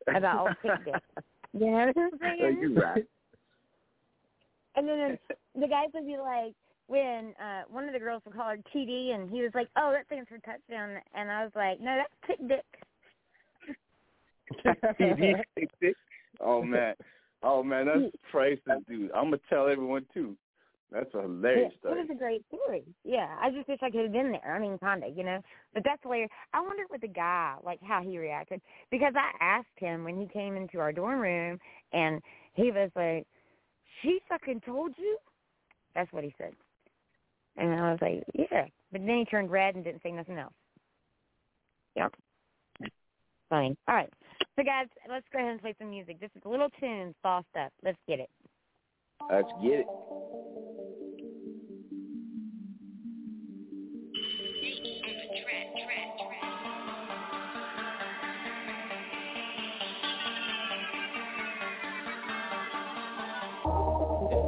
about 0.08 0.48
old 0.48 0.56
Tick 0.62 0.86
Dick. 0.86 0.96
You 1.56 1.68
know 1.68 1.94
what 1.94 1.96
I'm 1.96 2.42
Oh, 2.42 2.48
you 2.48 2.74
right. 2.74 3.06
And 4.76 4.88
then 4.88 5.20
the 5.54 5.68
guys 5.68 5.90
would 5.94 6.08
be 6.08 6.18
like, 6.18 6.56
when 6.88 7.34
uh 7.40 7.62
one 7.70 7.86
of 7.86 7.94
the 7.94 8.00
girls 8.00 8.24
would 8.26 8.36
call 8.36 8.50
her 8.50 8.58
TD, 8.76 9.14
and 9.14 9.30
he 9.30 9.42
was 9.42 9.52
like, 9.54 9.70
"Oh, 9.78 9.92
that 9.92 10.06
stands 10.08 10.28
for 10.28 10.38
touchdown," 10.40 10.98
and 11.14 11.32
I 11.32 11.44
was 11.44 11.52
like, 11.56 11.80
"No, 11.80 11.96
that's 11.96 12.14
tick 12.28 12.48
dick." 12.48 12.66
TD 15.00 15.44
Tick 15.58 15.70
Dick. 15.80 15.96
Oh 16.42 16.62
man, 16.62 16.96
oh 17.42 17.64
man, 17.64 17.86
that's 17.86 18.16
priceless, 18.32 18.84
dude. 18.88 19.12
I'm 19.12 19.26
gonna 19.26 19.40
tell 19.50 19.68
everyone 19.68 20.06
too. 20.14 20.36
That's 20.94 21.12
a 21.16 21.24
hilarious 21.24 21.74
yeah, 21.84 21.92
It 21.92 21.96
was 21.96 22.08
a 22.12 22.16
great 22.16 22.46
story. 22.48 22.84
Yeah, 23.04 23.28
I 23.42 23.50
just 23.50 23.68
wish 23.68 23.80
I 23.82 23.90
could 23.90 24.04
have 24.04 24.12
been 24.12 24.32
there. 24.32 24.56
I 24.56 24.60
mean, 24.60 24.78
kinda, 24.78 25.08
you 25.10 25.24
know. 25.24 25.42
But 25.74 25.84
that's 25.84 26.02
hilarious. 26.04 26.30
I 26.54 26.62
wonder 26.62 26.84
what 26.88 27.02
the 27.02 27.08
guy, 27.08 27.56
like 27.64 27.80
how 27.82 28.04
he 28.04 28.20
reacted, 28.20 28.62
because 28.92 29.14
I 29.16 29.32
asked 29.44 29.78
him 29.78 30.04
when 30.04 30.20
he 30.20 30.28
came 30.28 30.56
into 30.56 30.80
our 30.80 30.92
dorm 30.92 31.20
room, 31.20 31.60
and 31.94 32.22
he 32.54 32.70
was 32.72 32.92
like, 32.96 33.26
"She 34.02 34.20
fucking 34.30 34.62
told 34.62 34.96
you." 34.98 35.18
That's 35.96 36.14
what 36.14 36.24
he 36.24 36.34
said. 36.38 36.54
And 37.58 37.74
I 37.74 37.92
was 37.92 38.02
like, 38.02 38.24
"Yeah," 38.36 38.68
but 38.92 39.04
then 39.04 39.18
he 39.18 39.26
turned 39.26 39.50
red 39.50 39.74
and 39.74 39.84
didn't 39.84 40.04
say 40.04 40.12
nothing 40.12 40.38
else. 40.38 40.54
Yep. 41.96 42.14
Fine. 43.50 43.76
All 43.88 43.96
right. 43.96 44.14
So 44.56 44.64
guys, 44.64 44.88
let's 45.10 45.28
go 45.34 45.40
ahead 45.40 45.52
and 45.52 45.62
play 45.62 45.74
some 45.80 45.90
music. 45.90 46.20
This 46.20 46.30
is 46.36 46.46
Little 46.46 46.70
Tunez, 46.80 47.16
Bossed 47.24 47.48
Up. 47.60 47.74
Let's 47.84 47.98
get 48.08 48.20
it. 48.20 48.30
Let's 49.32 49.52
get 49.62 49.80
it. 49.80 49.88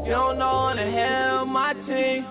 You 0.06 0.12
don't 0.12 0.38
know 0.38 0.70
how 0.70 0.74
to 0.78 0.86
hell 0.86 1.46
my 1.48 1.74
team. 1.90 2.22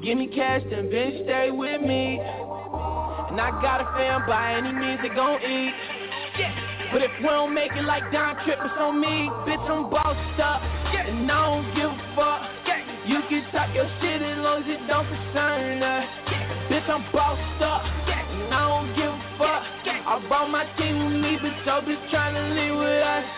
Give 0.00 0.16
me 0.16 0.26
cash, 0.32 0.62
then 0.70 0.88
bitch 0.88 1.24
stay 1.28 1.50
with 1.50 1.82
me. 1.82 2.16
And 2.16 3.36
I 3.36 3.52
got 3.60 3.84
a 3.84 3.86
fam 3.92 4.24
by 4.26 4.56
any 4.56 4.72
means 4.72 5.04
they 5.04 5.12
gon' 5.12 5.36
eat. 5.44 5.76
But 6.96 7.02
if 7.02 7.12
we 7.20 7.28
don't 7.28 7.52
make 7.52 7.72
it 7.76 7.84
like 7.84 8.10
Don 8.10 8.40
Trip, 8.48 8.56
it's 8.56 8.72
on 8.80 8.98
me. 8.98 9.28
Bitch, 9.44 9.60
I'm 9.68 9.90
bossed 9.92 10.40
up. 10.40 10.64
And 10.96 11.30
I 11.30 11.44
don't 11.44 11.68
give 11.76 11.92
a 11.92 12.00
fuck. 12.16 12.40
You 13.04 13.20
can 13.28 13.44
talk 13.52 13.76
your 13.76 13.84
shit 14.00 14.24
as 14.24 14.40
long 14.40 14.64
as 14.64 14.68
it 14.72 14.80
don't 14.88 15.04
concern 15.12 15.82
us. 15.84 16.08
Bitch, 16.72 16.88
I'm 16.88 17.04
bossed 17.12 17.60
up. 17.60 17.84
And 17.84 18.48
I 18.48 18.64
don't 18.64 18.96
give 18.96 19.12
a 19.12 19.20
fuck. 19.36 19.62
I 20.08 20.24
brought 20.26 20.48
my 20.48 20.64
team 20.80 21.04
with 21.04 21.20
me, 21.20 21.36
but 21.36 21.52
your 21.68 21.84
bitch 21.84 22.00
tryna 22.08 22.48
live 22.56 22.80
with 22.80 23.04
us. 23.04 23.28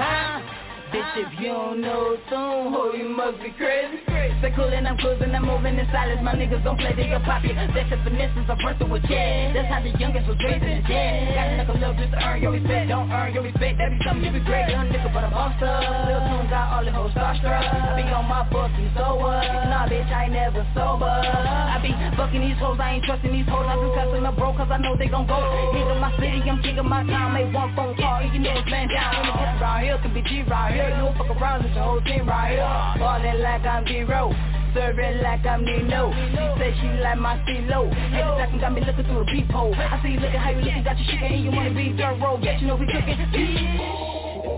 Huh? 0.00 0.57
Bitch, 0.88 1.20
if 1.20 1.40
you 1.40 1.52
don't 1.52 1.80
know 1.80 2.16
soon, 2.32 2.72
ho, 2.72 2.92
you 2.96 3.08
must 3.08 3.42
be 3.44 3.52
crazy. 3.52 4.00
Stay 4.40 4.52
cool 4.54 4.72
and 4.72 4.86
I'm 4.86 4.96
cruising, 4.96 5.34
I'm 5.34 5.44
moving 5.44 5.76
in 5.76 5.84
silence. 5.92 6.22
My 6.22 6.32
niggas 6.32 6.64
don't 6.64 6.78
play, 6.78 6.94
they 6.94 7.10
gon' 7.10 7.20
pop 7.24 7.44
you. 7.44 7.52
That's 7.52 7.90
the 7.90 7.98
finesse, 8.06 8.32
I'm 8.38 8.46
versatile 8.46 8.88
with 8.88 9.02
jazz. 9.04 9.52
That's 9.52 9.68
how 9.68 9.82
the 9.82 9.92
youngest 9.98 10.30
was 10.30 10.38
raised 10.40 10.64
in 10.64 10.80
the 10.80 10.88
jazz. 10.88 11.34
Gotta 11.34 11.56
make 11.58 11.68
a 11.68 11.76
little 11.76 11.98
just 11.98 12.12
to 12.14 12.18
earn 12.24 12.40
your 12.40 12.52
respect. 12.56 12.88
Don't 12.88 13.10
earn 13.10 13.34
your 13.34 13.42
respect, 13.42 13.76
that 13.76 13.90
be 13.90 13.98
something 14.06 14.24
you 14.24 14.32
be 14.32 14.40
great. 14.46 14.70
Young 14.70 14.88
nigga, 14.88 15.12
but 15.12 15.26
I'm 15.26 15.34
monster. 15.34 15.66
Lil' 15.66 16.24
Tunez 16.24 16.48
got 16.48 16.72
all 16.72 16.84
the 16.84 16.92
hoes 16.94 17.12
starstruck. 17.12 17.68
I 17.68 17.98
be 17.98 18.08
on 18.08 18.24
my 18.24 18.46
fucking 18.48 18.94
so 18.94 19.18
what? 19.18 19.44
Nah, 19.68 19.90
bitch, 19.90 20.08
I 20.08 20.24
ain't 20.24 20.32
never 20.32 20.64
sober. 20.72 21.10
I 21.10 21.77
be 21.94 22.16
fucking 22.16 22.40
these 22.40 22.58
hoes, 22.58 22.78
I 22.80 22.98
ain't 22.98 23.04
trusting 23.04 23.32
these 23.32 23.48
hoes. 23.48 23.64
I 23.64 23.74
be 23.76 23.88
cussing 23.94 24.22
them 24.22 24.34
bro, 24.36 24.52
cause 24.52 24.68
I 24.70 24.78
know 24.78 24.96
they 24.96 25.08
gon' 25.08 25.26
go. 25.26 25.38
Hit 25.72 25.86
my 26.00 26.12
city, 26.20 26.42
I'm 26.44 26.60
taking 26.62 26.88
my 26.88 27.04
time. 27.04 27.34
Make 27.34 27.52
one 27.54 27.74
phone 27.74 27.96
call, 27.96 28.22
you 28.22 28.38
know 28.38 28.56
it's 28.56 28.70
man 28.70 28.88
down. 28.88 29.16
When 29.16 29.26
the 29.26 29.32
pussy 29.32 29.56
right 29.62 29.84
here, 29.84 29.98
could 30.02 30.14
be 30.14 30.22
G 30.22 30.42
right 30.44 30.74
here. 30.74 30.88
You 30.90 31.08
don't 31.08 31.16
fuck 31.16 31.30
around, 31.32 31.64
it's 31.64 31.74
your 31.74 31.84
whole 31.84 32.02
team 32.02 32.28
right 32.28 32.52
here. 32.52 33.00
Ballin' 33.00 33.40
like 33.42 33.64
I'm 33.64 33.84
D-Row. 33.84 34.32
Serving 34.74 35.22
like 35.22 35.46
I'm 35.46 35.64
Nino. 35.64 36.12
She 36.12 36.60
say 36.60 36.76
she 36.78 36.88
like 37.00 37.18
my 37.18 37.42
C-Lo. 37.46 37.88
The 37.88 38.36
second 38.36 38.60
got 38.60 38.72
me 38.74 38.84
looking 38.84 39.04
through 39.04 39.20
a 39.20 39.24
peephole. 39.24 39.74
I 39.74 39.98
see 40.02 40.10
you 40.10 40.20
looking 40.20 40.38
how 40.38 40.50
you 40.50 40.60
looking, 40.60 40.84
got 40.84 40.98
your 40.98 41.08
shit 41.08 41.22
and 41.32 41.42
you 41.42 41.50
wanna 41.50 41.72
be 41.74 41.96
dirt 41.96 42.20
road. 42.20 42.42
Bitch, 42.42 42.60
you 42.60 42.66
know 42.68 42.76
we 42.76 42.84
cooking. 42.84 43.18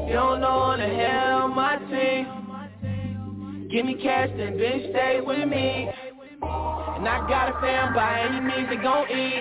You 0.08 0.14
don't 0.14 0.40
know 0.40 0.76
to 0.76 0.82
hell 0.82 1.46
my 1.48 1.76
team. 1.76 2.26
Give 3.70 3.86
me 3.86 3.94
cash, 4.02 4.30
then 4.36 4.58
bitch 4.58 4.90
stay 4.90 5.20
with 5.24 5.48
me. 5.48 5.88
And 7.00 7.08
I 7.08 7.26
got 7.26 7.48
a 7.48 7.58
fam 7.62 7.94
by 7.94 8.28
any 8.28 8.44
means 8.44 8.68
they 8.68 8.76
gon' 8.76 9.08
eat. 9.08 9.40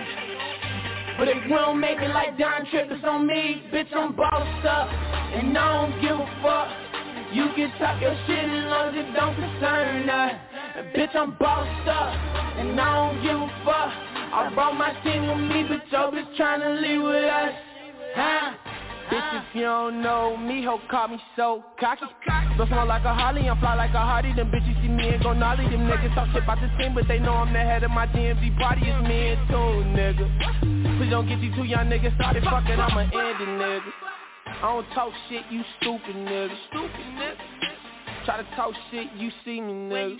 But 1.19 1.27
if 1.27 1.43
we 1.43 1.49
don't 1.49 1.77
make 1.77 1.99
it 1.99 2.07
like 2.15 2.37
Don 2.37 2.65
Trip, 2.71 2.87
it's 2.89 3.03
on 3.03 3.27
me. 3.27 3.61
Bitch, 3.67 3.93
I'm 3.93 4.15
bossed 4.15 4.65
up. 4.65 4.87
And 4.87 5.57
I 5.57 5.73
don't 5.75 5.99
give 5.99 6.15
a 6.15 6.27
fuck. 6.39 6.71
You 7.35 7.51
can 7.59 7.69
talk 7.77 7.99
your 7.99 8.15
shit 8.25 8.47
as 8.47 8.63
long 8.71 8.95
as 8.95 9.03
it 9.03 9.11
don't 9.11 9.35
concern 9.35 10.09
us. 10.09 10.39
Bitch, 10.95 11.13
I'm 11.13 11.35
bossed 11.35 11.89
up. 11.89 12.15
And 12.55 12.79
I 12.79 12.95
don't 12.95 13.21
give 13.27 13.35
a 13.35 13.51
fuck. 13.67 13.91
I 13.91 14.51
brought 14.55 14.77
my 14.79 14.95
team 15.03 15.27
with 15.27 15.51
me, 15.51 15.67
but 15.67 15.83
yo 15.91 16.11
bitch 16.15 16.31
tryna 16.39 16.79
leave 16.79 17.03
with 17.03 17.27
us. 17.27 17.51
Huh? 18.15 18.55
Bitch, 19.09 19.41
if 19.41 19.55
you 19.55 19.61
don't 19.61 20.03
know 20.03 20.37
me, 20.37 20.63
ho, 20.63 20.79
call 20.89 21.07
me 21.07 21.19
so 21.35 21.63
cocky. 21.79 22.05
But 22.57 22.67
smell 22.67 22.85
like 22.85 23.03
a 23.05 23.13
Holly, 23.13 23.49
I'm 23.49 23.59
fly 23.59 23.73
like 23.73 23.89
a 23.91 23.99
Hardy. 23.99 24.33
Them 24.33 24.51
bitches 24.51 24.79
see 24.83 24.87
me 24.87 25.09
and 25.09 25.23
go 25.23 25.33
gnarly. 25.33 25.63
Them 25.63 25.87
niggas 25.87 26.13
talk 26.13 26.27
shit 26.31 26.43
about 26.43 26.61
the 26.61 26.69
team, 26.77 26.93
but 26.93 27.07
they 27.07 27.17
know 27.17 27.33
I'm 27.33 27.51
the 27.51 27.59
head 27.59 27.83
of 27.83 27.89
my 27.89 28.05
DMV 28.05 28.59
party. 28.59 28.81
It's 28.85 29.07
me 29.07 29.29
and 29.29 29.47
two, 29.49 29.81
nigga. 29.97 30.97
Please 30.99 31.09
don't 31.09 31.27
get 31.27 31.41
these 31.41 31.55
two 31.55 31.63
young 31.63 31.87
niggas 31.89 32.13
started 32.15 32.43
fucking, 32.43 32.79
I'ma 32.79 32.99
end 32.99 33.11
it, 33.13 33.47
nigga. 33.47 33.91
I 34.45 34.61
don't 34.61 34.85
talk 34.93 35.11
shit, 35.27 35.43
you 35.49 35.63
stupid 35.79 36.15
nigga. 36.15 36.55
Stupid 36.69 37.05
nigga. 37.17 38.25
Try 38.25 38.37
to 38.37 38.55
talk 38.55 38.73
shit, 38.91 39.07
you 39.17 39.31
see 39.43 39.59
me, 39.59 39.73
nigga. 39.73 40.17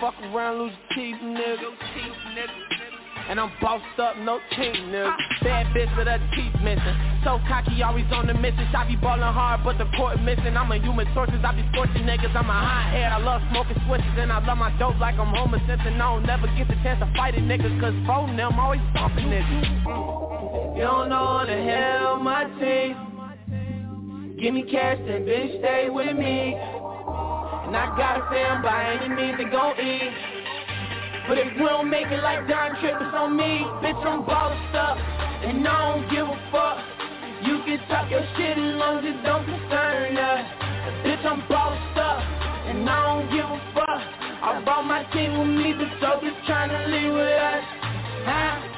Fuck 0.00 0.14
around, 0.32 0.58
lose 0.60 0.72
your 0.96 1.12
teeth, 1.12 1.20
nigga. 1.22 2.95
And 3.28 3.40
I'm 3.40 3.50
bossed 3.60 3.98
up, 3.98 4.16
no 4.18 4.38
teeth, 4.54 4.78
ah. 4.78 4.86
nigga. 4.86 5.42
Bad 5.42 5.66
bitch 5.74 5.90
with 5.98 6.06
her 6.06 6.22
teeth 6.30 6.54
missing. 6.62 6.94
So 7.24 7.42
cocky, 7.50 7.82
always 7.82 8.06
on 8.14 8.28
the 8.28 8.34
mission. 8.34 8.70
I 8.70 8.86
be 8.86 8.94
ballin' 8.94 9.34
hard, 9.34 9.64
but 9.64 9.78
the 9.78 9.90
court 9.96 10.22
missing. 10.22 10.56
I'm 10.56 10.70
a 10.70 10.78
human 10.78 11.10
sources, 11.12 11.42
I 11.42 11.50
be 11.50 11.66
scorching 11.72 12.06
niggas. 12.06 12.30
I'm 12.36 12.46
a 12.46 12.54
hot 12.54 12.86
head, 12.94 13.10
I 13.10 13.18
love 13.18 13.42
smoking 13.50 13.82
switches. 13.86 14.14
And 14.14 14.30
I 14.30 14.38
love 14.46 14.58
my 14.58 14.70
dope 14.78 14.98
like 15.00 15.18
I'm 15.18 15.34
Homer 15.34 15.58
Simpson. 15.66 15.98
I 15.98 16.14
don't 16.14 16.22
never 16.22 16.46
get 16.54 16.68
the 16.68 16.78
chance 16.86 17.02
to 17.02 17.10
fight 17.18 17.34
a 17.34 17.42
nigga, 17.42 17.66
cause 17.80 17.94
phone 18.06 18.36
them 18.36 18.60
always 18.60 18.80
stomping 18.94 19.26
niggas. 19.26 20.78
You 20.78 20.82
don't 20.86 21.08
know 21.10 21.42
how 21.42 21.44
to 21.50 21.58
hell 21.66 22.16
my 22.22 22.44
team. 22.62 22.94
Give 24.38 24.54
me 24.54 24.62
cash, 24.70 24.98
then 25.02 25.26
bitch 25.26 25.58
stay 25.58 25.90
with 25.90 26.14
me. 26.14 26.54
And 26.54 27.74
I 27.74 27.90
got 27.98 28.22
a 28.22 28.30
fam 28.30 28.62
by 28.62 28.94
any 28.94 29.08
means 29.08 29.38
they 29.38 29.50
gon' 29.50 29.74
eat. 29.80 30.35
But 31.28 31.38
if 31.38 31.58
we 31.58 31.64
don't 31.66 31.90
make 31.90 32.06
it 32.06 32.22
like 32.22 32.46
Don 32.46 32.78
Trip, 32.78 32.94
it's 33.00 33.14
on 33.14 33.36
me. 33.36 33.66
Bitch, 33.82 33.98
I'm 34.06 34.24
bossed 34.24 34.74
up. 34.76 34.96
And 34.96 35.66
I 35.66 35.90
don't 35.90 36.08
give 36.08 36.22
a 36.22 36.38
fuck. 36.52 36.78
You 37.42 37.58
can 37.66 37.82
talk 37.88 38.08
your 38.10 38.22
shit 38.36 38.56
as 38.56 38.74
long 38.78 38.98
as 38.98 39.04
it 39.04 39.22
don't 39.26 39.44
concern 39.44 40.16
us. 40.16 40.46
Bitch, 41.02 41.24
I'm 41.26 41.42
bossed 41.48 41.98
up. 41.98 42.22
And 42.70 42.88
I 42.88 43.02
don't 43.10 43.30
give 43.34 43.44
a 43.44 43.60
fuck. 43.74 43.86
I 44.46 44.62
brought 44.64 44.84
my 44.86 45.02
team 45.12 45.36
with 45.36 45.48
me, 45.48 45.74
but 45.74 45.88
so 46.00 46.20
just 46.22 46.36
tryna 46.46 46.86
leave 46.86 47.12
with 47.12 47.26
us. 47.26 47.64
Huh? 48.24 48.76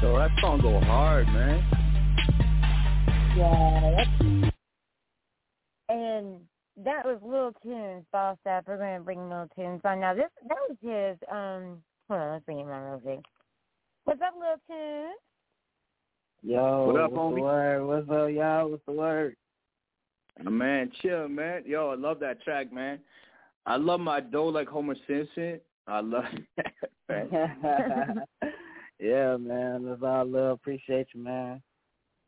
So 0.00 0.16
that 0.16 0.30
song 0.40 0.60
go 0.60 0.78
hard, 0.80 1.26
man. 1.26 1.64
Yeah. 3.36 4.04
And 4.20 4.44
that 4.44 4.57
was 7.08 7.18
Lil 7.24 7.52
Tunez, 7.64 8.04
Boss 8.12 8.36
Up. 8.46 8.64
We're 8.68 8.76
going 8.76 8.98
to 8.98 9.04
bring 9.04 9.30
Lil 9.30 9.48
Tunez 9.56 9.82
on. 9.84 10.00
Now, 10.00 10.12
this 10.12 10.24
that 10.46 10.58
was 10.68 10.76
his, 10.82 11.16
um, 11.32 11.78
hold 12.08 12.20
on, 12.20 12.32
let's 12.32 12.44
bring 12.44 12.60
him 12.60 12.68
on 12.68 12.82
real 12.82 13.00
quick. 13.00 13.20
What's 14.04 14.20
up, 14.20 14.34
Lil 14.38 14.56
Tunez? 14.70 15.10
Yo, 16.42 16.86
What 16.86 17.00
up, 17.00 17.10
what's 17.10 17.20
homie? 17.20 17.34
the 17.36 17.40
word? 17.40 17.86
What's 17.86 18.10
up, 18.10 18.30
y'all? 18.30 18.70
What's 18.70 18.82
the 18.86 18.92
word? 18.92 19.36
Uh, 20.38 20.50
Man, 20.50 20.92
chill, 21.00 21.28
man. 21.28 21.62
Yo, 21.64 21.90
I 21.90 21.94
love 21.94 22.20
that 22.20 22.42
track, 22.42 22.72
man. 22.72 22.98
I 23.64 23.76
love 23.76 24.00
my 24.00 24.20
dough 24.20 24.46
like 24.46 24.68
Homer 24.68 24.94
Simpson. 25.06 25.60
I 25.86 26.00
love 26.00 26.24
man. 27.08 27.28
yeah, 29.00 29.36
man. 29.38 29.86
That's 29.86 30.02
all 30.02 30.08
I 30.08 30.22
love. 30.22 30.58
Appreciate 30.60 31.06
you, 31.14 31.22
man. 31.22 31.62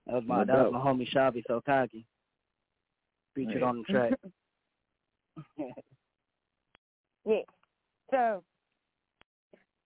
That 0.07 0.14
was 0.14 0.24
my 0.26 0.45
No 0.45 0.55
that 0.55 0.64
was 0.64 0.72
my 0.72 0.81
homie 0.81 1.09
Shabby 1.09 1.45
So 1.47 1.61
Cocky. 1.64 2.07
Featured 3.35 3.62
on 3.62 3.78
the 3.78 3.93
track. 3.93 4.12
Yeah. 7.26 7.43
So, 8.11 8.43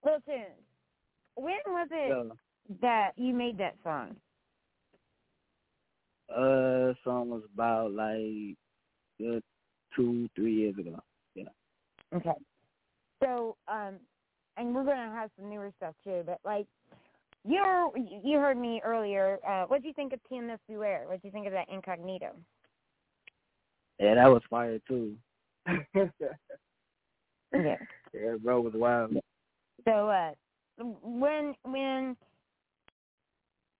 Lil 0.05 0.18
Tunez, 0.28 0.55
when 1.34 1.59
was 1.66 1.88
it 1.90 2.11
so, 2.12 2.36
that 2.80 3.11
you 3.16 3.34
made 3.34 3.59
that 3.59 3.74
song? 3.82 4.16
uh 6.30 6.94
song 7.05 7.28
was 7.28 7.42
about 7.52 7.92
like 7.92 8.57
uh, 9.20 9.40
two, 9.94 10.28
three 10.34 10.55
years 10.55 10.74
ago. 10.78 10.98
Yeah. 11.34 11.44
Okay. 12.14 12.32
So, 13.22 13.57
um, 13.68 13.96
and 14.57 14.74
we're 14.74 14.84
gonna 14.84 15.12
have 15.14 15.30
some 15.38 15.50
newer 15.50 15.70
stuff 15.76 15.94
too, 16.05 16.22
but 16.24 16.38
like, 16.44 16.66
you 17.44 17.92
you 18.22 18.38
heard 18.38 18.57
me 18.57 18.80
earlier. 18.84 19.38
Uh, 19.46 19.64
what 19.66 19.82
do 19.82 19.88
you 19.88 19.94
think 19.94 20.12
of 20.12 20.20
TMS 20.30 20.59
B.Ware? 20.68 21.05
What 21.07 21.20
do 21.20 21.28
you 21.28 21.32
think 21.32 21.46
of 21.46 21.52
that 21.52 21.68
incognito? 21.68 22.34
Yeah, 23.98 24.14
that 24.14 24.26
was 24.28 24.42
fire 24.48 24.78
too. 24.88 25.16
Yeah. 27.52 27.76
yeah, 28.12 28.34
bro 28.42 28.60
was 28.60 28.72
wild. 28.74 29.16
So 29.84 30.08
uh, 30.08 30.32
when 30.78 31.54
when 31.64 32.16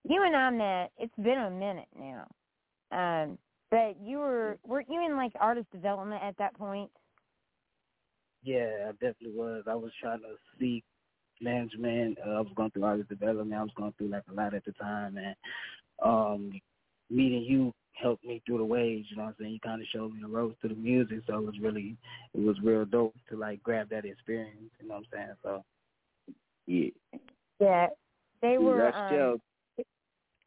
you 0.07 0.23
and 0.23 0.35
I 0.35 0.49
met, 0.49 0.91
it's 0.97 1.15
been 1.17 1.39
a 1.39 1.49
minute 1.49 1.87
now. 1.97 2.27
Um, 2.91 3.37
but 3.69 3.97
you 4.01 4.19
were 4.19 4.57
weren't 4.65 4.87
you 4.89 5.05
in 5.05 5.17
like 5.17 5.33
artist 5.39 5.69
development 5.71 6.23
at 6.23 6.37
that 6.37 6.55
point? 6.55 6.89
Yeah, 8.43 8.87
I 8.87 8.91
definitely 8.93 9.33
was. 9.35 9.63
I 9.67 9.75
was 9.75 9.91
trying 10.01 10.19
to 10.19 10.35
seek 10.59 10.83
management. 11.41 12.17
Uh, 12.25 12.31
I 12.31 12.41
was 12.41 12.53
going 12.55 12.71
through 12.71 12.83
artist 12.83 13.09
development. 13.09 13.59
I 13.59 13.63
was 13.63 13.73
going 13.75 13.93
through 13.97 14.09
like 14.09 14.23
a 14.31 14.33
lot 14.33 14.53
at 14.53 14.63
the 14.65 14.71
time, 14.73 15.17
and 15.17 15.35
um, 16.03 16.61
meeting 17.09 17.43
you 17.43 17.73
helped 18.01 18.25
me 18.25 18.41
through 18.45 18.59
the 18.59 18.65
waves. 18.65 19.07
You 19.09 19.17
know 19.17 19.23
what 19.23 19.29
I'm 19.29 19.35
saying? 19.39 19.51
He 19.51 19.59
kind 19.59 19.81
of 19.81 19.87
showed 19.93 20.13
me 20.13 20.19
the 20.21 20.27
ropes 20.27 20.57
to 20.61 20.67
the 20.67 20.75
music, 20.75 21.19
so 21.27 21.37
it 21.37 21.45
was 21.45 21.59
really, 21.61 21.95
it 22.33 22.41
was 22.41 22.57
real 22.63 22.85
dope 22.85 23.15
to 23.29 23.37
like 23.37 23.63
grab 23.63 23.89
that 23.89 24.05
experience. 24.05 24.71
You 24.81 24.87
know 24.87 24.95
what 24.95 25.05
I'm 25.13 25.27
saying? 25.27 25.35
So 25.43 25.63
Yeah. 26.67 26.89
Yeah, 27.59 27.87
they 28.41 28.57
were. 28.57 28.93
Um, 28.93 29.39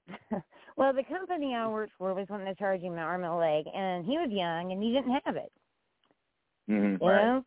well, 0.76 0.92
the 0.92 1.04
company 1.04 1.54
I 1.54 1.66
worked 1.68 1.92
for 1.98 2.14
was 2.14 2.26
wanting 2.28 2.46
to 2.46 2.54
charge 2.54 2.80
him 2.80 2.94
an 2.94 2.98
arm 2.98 3.24
and 3.24 3.32
a 3.32 3.36
leg, 3.36 3.64
and 3.74 4.04
he 4.04 4.12
was 4.12 4.30
young 4.30 4.72
and 4.72 4.82
he 4.82 4.92
didn't 4.92 5.20
have 5.24 5.36
it. 5.36 5.52
Mm-hmm. 6.70 7.02
You 7.02 7.10
know, 7.10 7.44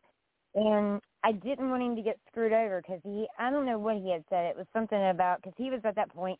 and 0.54 1.00
I 1.24 1.32
didn't 1.32 1.70
want 1.70 1.82
him 1.82 1.96
to 1.96 2.02
get 2.02 2.18
screwed 2.30 2.52
over 2.52 2.82
because 2.82 3.00
he. 3.04 3.26
I 3.38 3.50
don't 3.50 3.66
know 3.66 3.78
what 3.78 3.96
he 3.96 4.10
had 4.10 4.24
said. 4.28 4.46
It 4.46 4.56
was 4.56 4.66
something 4.72 5.08
about 5.08 5.42
because 5.42 5.54
he 5.56 5.70
was 5.70 5.80
at 5.84 5.94
that 5.96 6.14
point. 6.14 6.38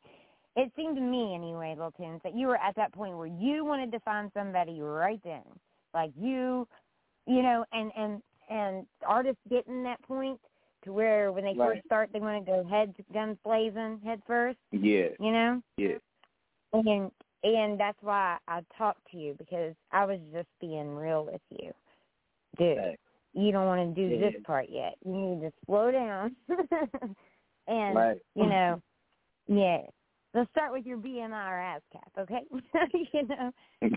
It 0.57 0.71
seemed 0.77 0.97
to 0.97 1.03
me 1.03 1.35
anyway, 1.35 1.71
Little 1.77 1.93
Tunez, 1.93 2.23
that 2.23 2.35
you 2.35 2.47
were 2.47 2.59
at 2.59 2.75
that 2.77 2.93
point 2.93 3.17
where 3.17 3.27
you 3.27 3.65
wanted 3.65 3.91
to 3.93 4.01
find 4.01 4.31
somebody 4.35 4.81
right 4.81 5.21
then, 5.25 5.43
like 5.95 6.11
you, 6.19 6.69
you 7.27 7.43
know, 7.43 7.65
and 7.73 7.91
and 7.97 8.23
and 8.51 8.87
artists 9.07 9.41
getting 9.49 9.83
that 9.85 10.03
point 10.03 10.39
to 10.85 10.93
where 10.93 11.33
when 11.33 11.45
they 11.45 11.55
Right. 11.55 11.77
first 11.77 11.87
start, 11.87 12.11
they 12.13 12.21
want 12.21 12.45
to 12.45 12.51
go 12.51 12.65
head 12.65 12.95
guns 13.15 13.39
blazing, 13.45 14.01
head 14.05 14.21
first. 14.27 14.59
Yeah. 14.73 15.09
You 15.19 15.33
know. 15.33 15.63
Yeah. 15.79 15.97
And 16.75 17.11
and 17.45 17.79
that's 17.81 17.99
why 18.03 18.37
I 18.47 18.61
talked 18.77 19.11
to 19.13 19.17
you 19.17 19.35
because 19.39 19.75
I 19.91 20.05
was 20.05 20.19
just 20.33 20.49
being 20.61 20.95
real 20.95 21.25
with 21.25 21.41
you, 21.51 21.73
dude. 22.59 22.77
Facts. 22.77 22.99
You 23.35 23.51
don't 23.53 23.67
want 23.67 23.95
to 23.97 24.09
do 24.09 24.19
this 24.21 24.35
part 24.45 24.67
yet. 24.69 24.97
You 25.05 25.13
need 25.13 25.41
to 25.41 25.53
slow 25.65 25.91
down, 25.91 26.37
and 27.67 27.97
Right. 27.97 28.19
you 28.35 28.47
know, 28.47 28.83
yeah. 29.47 29.79
Let's 30.35 30.51
start 30.51 30.73
with 30.73 30.87
your 30.87 30.97
BMI 30.97 31.31
or 31.31 31.81
ASCAP, 31.95 32.23
okay? 32.23 32.41
you 33.13 33.27
know, 33.29 33.51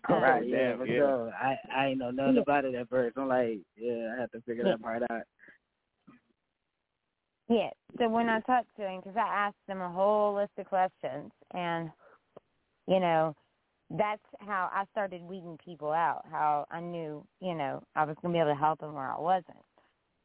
Oh, 0.09 0.19
right, 0.19 0.45
yeah, 0.45 0.69
damn, 0.71 0.77
for 0.79 0.85
yeah. 0.87 0.97
sure. 0.97 1.31
I 1.33 1.57
I 1.73 1.85
ain't 1.87 1.99
know 1.99 2.11
nothing 2.11 2.35
Yeah. 2.35 2.41
about 2.41 2.65
it 2.65 2.75
at 2.75 2.89
first. 2.89 3.17
I'm 3.17 3.27
like, 3.27 3.59
yeah, 3.77 4.13
I 4.15 4.21
have 4.21 4.31
to 4.31 4.41
figure 4.41 4.65
Yeah. 4.65 4.71
that 4.71 4.81
part 4.81 5.03
out. 5.09 5.23
yeah. 7.47 7.69
So 7.97 8.09
when 8.09 8.27
I 8.27 8.41
talked 8.41 8.75
to 8.77 8.87
him, 8.87 8.99
because 8.99 9.15
I 9.15 9.27
asked 9.27 9.55
him 9.67 9.81
a 9.81 9.89
whole 9.89 10.35
list 10.35 10.51
of 10.57 10.65
questions, 10.65 11.31
and 11.53 11.89
you 12.87 12.99
know, 12.99 13.35
that's 13.91 14.21
how 14.39 14.69
I 14.73 14.85
started 14.91 15.21
weeding 15.21 15.57
people 15.63 15.91
out. 15.91 16.25
How 16.29 16.65
I 16.69 16.81
knew, 16.81 17.25
you 17.39 17.55
know, 17.55 17.81
I 17.95 18.03
was 18.03 18.17
gonna 18.21 18.33
be 18.33 18.39
able 18.39 18.51
to 18.51 18.59
help 18.59 18.79
them 18.79 18.93
where 18.93 19.11
I 19.11 19.19
wasn't, 19.19 19.57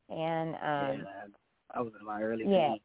and 0.09 0.55
um, 0.57 1.05
yeah, 1.05 1.27
I 1.75 1.81
was 1.81 1.93
in 2.01 2.07
my 2.07 2.23
early 2.23 2.45
yeah. 2.47 2.71
teens. 2.71 2.81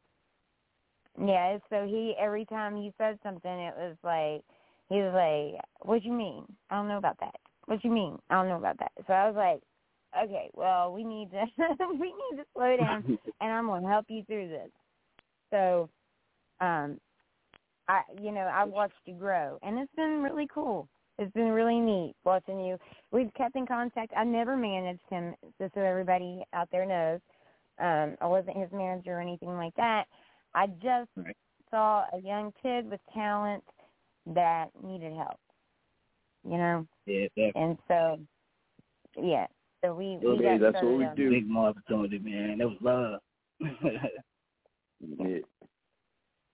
Yeah, 1.24 1.58
so 1.70 1.86
he 1.86 2.14
every 2.20 2.46
time 2.46 2.78
you 2.78 2.92
said 2.98 3.18
something, 3.24 3.52
it 3.52 3.74
was 3.78 3.96
like 4.04 4.44
he 4.90 5.02
was 5.02 5.14
like, 5.14 5.62
"What 5.88 6.04
you 6.04 6.12
mean? 6.12 6.46
I 6.70 6.76
don't 6.76 6.88
know 6.88 6.98
about 6.98 7.20
that. 7.20 7.36
What 7.66 7.84
you 7.84 7.92
mean? 7.92 8.18
I 8.30 8.36
don't 8.36 8.50
know 8.50 8.58
about 8.58 8.78
that." 8.80 8.92
So 9.08 9.14
I 9.14 9.28
was 9.28 9.36
like, 9.36 9.62
"Okay, 10.24 10.50
well, 10.54 10.94
we 10.94 11.04
need 11.04 11.32
to 11.32 11.46
we 12.00 12.08
need 12.08 12.38
to 12.38 12.46
slow 12.54 12.76
down, 12.78 13.18
and 13.42 13.52
I'm 13.52 13.68
gonna 13.68 13.88
help 13.88 14.06
you 14.10 14.24
through 14.26 14.50
this." 14.50 14.70
So, 15.52 15.90
um, 16.60 17.00
I 17.88 18.02
you 18.22 18.32
know 18.32 18.50
I've 18.54 18.70
watched 18.70 18.94
you 19.06 19.16
grow, 19.16 19.58
and 19.64 19.80
it's 19.80 19.96
been 19.96 20.22
really 20.22 20.48
cool. 20.54 20.88
It's 21.18 21.32
been 21.34 21.50
really 21.52 21.80
neat 21.80 22.14
watching 22.26 22.60
you. 22.60 22.78
We've 23.12 23.34
kept 23.36 23.56
in 23.56 23.66
contact. 23.66 24.12
I 24.18 24.26
never 24.26 24.58
managed 24.58 25.08
him, 25.10 25.34
just 25.62 25.74
so 25.74 25.80
everybody 25.80 26.44
out 26.54 26.68
there 26.74 26.86
knows. 26.86 27.22
Um, 27.80 28.18
I 28.22 28.28
wasn't 28.28 28.58
his 28.58 28.72
manager 28.72 29.18
or 29.18 29.22
anything 29.22 29.56
like 29.56 29.74
that. 29.76 30.06
I 30.56 30.68
just 30.68 31.10
Right. 31.18 31.36
saw 31.70 32.06
a 32.14 32.20
young 32.20 32.52
kid 32.64 32.90
with 32.90 33.02
talent 33.14 33.64
that 34.28 34.70
needed 34.82 35.14
help. 35.14 35.40
You 36.44 36.58
know, 36.58 36.88
yeah, 37.06 37.28
definitely. 37.36 37.62
and 37.62 37.78
so 37.88 38.20
yeah, 39.18 39.48
so 39.84 39.94
we 39.94 40.18
we 40.18 40.28
Okay, 40.28 40.58
that's 40.58 40.82
what 40.82 40.98
we 40.98 41.06
do. 41.16 41.30
Big 41.32 41.56
opportunity, 41.56 42.20
man. 42.20 42.62
It 42.62 42.66
was 42.66 42.78
love. 42.82 43.20
Yeah. 45.02 45.40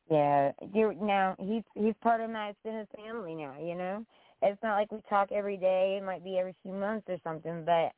Yeah, 0.10 0.52
you 0.74 0.94
now 1.00 1.36
he's 1.40 1.64
he's 1.76 1.94
part 2.02 2.20
of 2.22 2.30
my 2.30 2.50
extended 2.50 2.88
family 2.96 3.36
now. 3.36 3.56
You 3.62 3.76
know, 3.76 4.06
it's 4.42 4.62
not 4.64 4.76
like 4.76 4.92
we 4.92 5.00
talk 5.10 5.32
every 5.32 5.58
day. 5.58 5.98
It 6.02 6.06
might 6.06 6.24
be 6.24 6.38
every 6.38 6.56
few 6.64 6.74
months 6.74 7.06
or 7.08 7.18
something, 7.24 7.64
but 7.66 7.92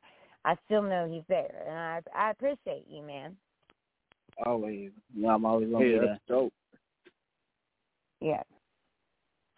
I 0.44 0.56
still 0.66 0.82
know 0.82 1.08
he's 1.10 1.24
there, 1.28 1.64
and 1.66 1.76
I 1.76 2.26
I 2.28 2.30
appreciate 2.30 2.86
you, 2.88 3.02
man. 3.02 3.36
Always. 4.44 4.90
You 5.14 5.22
know, 5.22 5.28
I'm 5.30 5.44
always 5.44 5.70
gonna 5.70 5.84
Yeah, 5.84 6.00
be 6.00 6.06
that's 6.06 6.20
dope. 6.28 6.52
Yeah. 8.20 8.42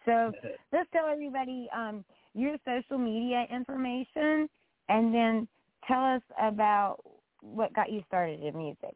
So 0.05 0.31
let's 0.71 0.89
tell 0.91 1.07
everybody 1.07 1.67
um, 1.75 2.05
your 2.33 2.57
social 2.65 2.97
media 2.97 3.45
information, 3.51 4.49
and 4.89 5.13
then 5.13 5.47
tell 5.87 6.03
us 6.03 6.21
about 6.41 6.97
what 7.41 7.73
got 7.73 7.91
you 7.91 8.03
started 8.07 8.41
in 8.43 8.57
music. 8.57 8.95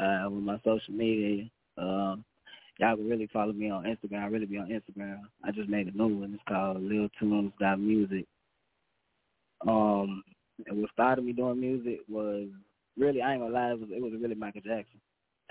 uh, 0.00 0.28
with 0.30 0.42
my 0.44 0.56
social 0.64 0.94
media. 0.94 1.44
Um, 1.78 2.24
y'all 2.78 2.96
can 2.96 3.08
really 3.08 3.28
follow 3.32 3.52
me 3.52 3.70
on 3.70 3.84
Instagram. 3.84 4.22
I 4.22 4.26
really 4.26 4.46
be 4.46 4.58
on 4.58 4.68
Instagram. 4.68 5.20
I 5.44 5.50
just 5.52 5.68
made 5.68 5.88
a 5.88 5.96
new 5.96 6.20
one. 6.20 6.34
It's 6.34 6.42
called 6.48 6.82
Lil 6.82 7.08
Tunez 7.20 7.52
Got 7.58 7.80
Music. 7.80 8.26
Um, 9.66 10.22
and 10.66 10.80
what 10.80 10.90
started 10.92 11.24
me 11.24 11.32
doing 11.32 11.60
music 11.60 12.00
was 12.08 12.48
really 12.98 13.22
I 13.22 13.32
ain't 13.32 13.42
gonna 13.42 13.54
lie, 13.54 13.70
it 13.72 13.80
was 13.80 13.88
it 13.92 14.02
was 14.02 14.12
really 14.20 14.34
Michael 14.34 14.62
Jackson. 14.62 15.00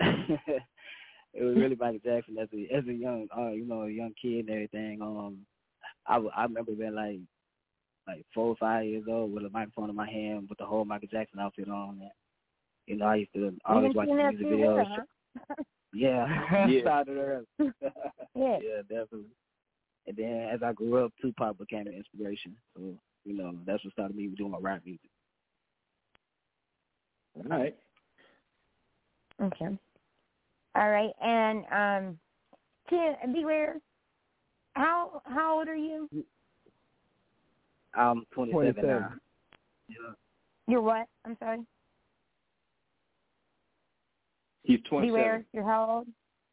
it 0.00 1.44
was 1.44 1.56
really 1.56 1.76
Michael 1.76 2.00
Jackson 2.04 2.38
as 2.38 2.48
a 2.54 2.74
as 2.74 2.84
a 2.86 2.92
young 2.92 3.26
uh 3.36 3.50
you 3.50 3.66
know 3.66 3.82
a 3.82 3.90
young 3.90 4.14
kid 4.20 4.46
and 4.46 4.50
everything. 4.50 5.00
Um, 5.02 5.38
I 6.06 6.16
I 6.36 6.42
remember 6.44 6.72
being 6.72 6.94
like 6.94 7.20
like 8.06 8.24
four 8.34 8.46
or 8.46 8.56
five 8.56 8.86
years 8.86 9.04
old 9.08 9.32
with 9.32 9.44
a 9.44 9.50
microphone 9.50 9.90
in 9.90 9.96
my 9.96 10.10
hand 10.10 10.48
with 10.48 10.58
the 10.58 10.64
whole 10.64 10.84
Michael 10.84 11.08
Jackson 11.10 11.38
outfit 11.38 11.68
on. 11.68 11.98
And, 12.00 12.10
you 12.86 12.96
know, 12.96 13.06
I 13.06 13.16
used 13.16 13.32
to 13.34 13.52
always 13.64 13.90
Even 13.90 13.96
watch 13.96 14.08
seen 14.08 14.16
the 14.16 14.24
music 14.24 14.48
too, 14.48 14.54
videos. 14.56 14.86
huh? 14.88 15.54
Yeah, 15.92 16.66
Yeah. 16.68 16.80
started 16.82 17.18
early. 17.18 17.46
Yeah. 17.58 18.58
yeah, 18.62 18.82
definitely. 18.88 19.26
And 20.06 20.16
then 20.16 20.48
as 20.52 20.60
I 20.62 20.72
grew 20.72 21.04
up, 21.04 21.12
Tupac 21.20 21.58
became 21.58 21.86
an 21.88 21.94
inspiration. 21.94 22.56
So 22.74 22.94
you 23.24 23.36
know, 23.36 23.52
that's 23.66 23.84
what 23.84 23.92
started 23.92 24.16
me 24.16 24.28
doing 24.28 24.52
my 24.52 24.58
rap 24.58 24.82
music. 24.84 25.10
All 27.36 27.58
right. 27.58 27.76
Okay. 29.42 29.78
All 30.76 30.90
right, 30.90 31.10
and 31.20 31.64
um, 31.72 32.18
Tim, 32.88 33.32
B.Ware. 33.32 33.76
How 34.74 35.20
how 35.24 35.58
old 35.58 35.68
are 35.68 35.74
you? 35.74 36.08
I'm 37.94 38.24
27, 38.32 38.86
now. 38.86 39.14
Yeah, 39.88 39.96
You're 40.68 40.80
what? 40.80 41.06
I'm 41.24 41.36
sorry. 41.40 41.58
He's 44.62 44.78
27. 44.88 45.08
B.Ware. 45.08 45.44
You're 45.52 45.64
how 45.64 45.90
old? 45.90 46.06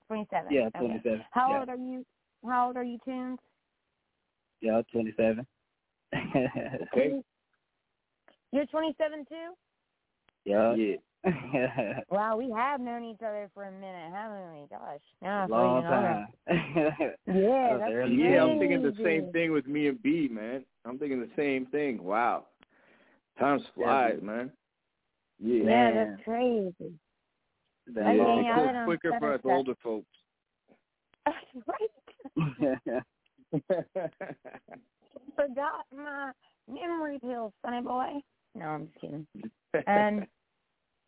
Twenty-seven. 0.08 0.52
yeah, 0.52 0.68
Okay. 0.68 0.80
27. 0.80 1.22
How 1.32 1.52
yeah. 1.52 1.60
old 1.60 1.70
are 1.70 1.76
you? 1.76 2.06
How 2.46 2.68
old 2.68 2.78
are 2.78 2.84
you, 2.84 2.98
Tunez? 3.08 3.38
Yeah, 4.62 4.82
27. 4.92 5.46
Okay. 6.94 7.22
You're 8.52 8.66
27 8.66 9.26
too. 9.30 9.36
Yeah. 10.48 10.76
Yeah. 10.76 10.96
Wow, 12.10 12.38
we 12.38 12.50
have 12.56 12.80
known 12.80 13.04
each 13.04 13.22
other 13.22 13.50
for 13.54 13.66
a 13.66 13.72
minute, 13.72 14.12
haven't 14.14 14.54
we? 14.54 14.68
Gosh, 14.70 15.02
now 15.22 15.44
I 15.44 15.46
Long 15.48 15.84
time. 15.84 16.28
Yeah, 17.28 17.78
that's 17.80 17.92
early 17.92 18.16
Yeah, 18.16 18.44
I'm 18.44 18.60
thinking 18.60 18.82
the 18.82 18.94
same 19.04 19.32
thing 19.34 19.52
with 19.52 19.68
me 19.68 19.88
and 19.88 20.02
B, 20.02 20.30
man. 20.32 20.64
I'm 20.86 20.98
thinking 20.98 21.20
the 21.20 21.30
same 21.36 21.66
thing. 21.66 22.02
Wow. 22.02 22.46
Time 23.40 23.60
flies, 23.76 24.20
man. 24.22 24.52
Yeah. 25.40 25.64
Yeah, 25.64 25.66
Man. 25.66 25.96
that's 25.96 26.24
crazy. 26.24 26.94
That 27.88 28.06
Okay, 28.06 28.18
yeah, 28.18 28.24
long 28.24 28.44
yeah, 28.44 28.52
it 28.52 28.54
I 28.54 28.60
goes 28.60 28.74
don't 28.74 28.86
quicker 28.86 29.16
for 29.20 29.34
us 29.34 29.42
older 29.44 29.74
folks. 29.84 30.08
right. 31.68 31.92
Forgot 35.36 35.86
my 35.96 36.32
memory 36.68 37.20
pills, 37.20 37.54
funny 37.62 37.82
boy. 37.82 38.14
No, 38.56 38.66
I'm 38.66 38.88
just 38.88 39.00
kidding. 39.02 39.28
Um, 39.88 40.26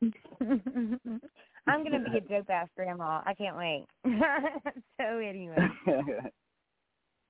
I'm 1.68 1.84
gonna 1.84 2.00
be 2.10 2.18
a 2.18 2.22
dope 2.22 2.50
ass 2.50 2.68
grandma. 2.76 3.22
I 3.26 3.34
can't 3.34 3.58
wait. 3.58 3.86
so 4.06 5.18
anyway, 5.18 5.58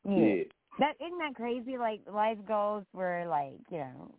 Yeah. 0.05 0.43
that 0.79 0.93
isn't 1.01 1.17
that 1.19 1.35
crazy? 1.35 1.77
Like 1.77 2.01
life 2.11 2.37
goals 2.47 2.85
were 2.93 3.25
like 3.29 3.59
you 3.69 3.79
know, 3.79 4.11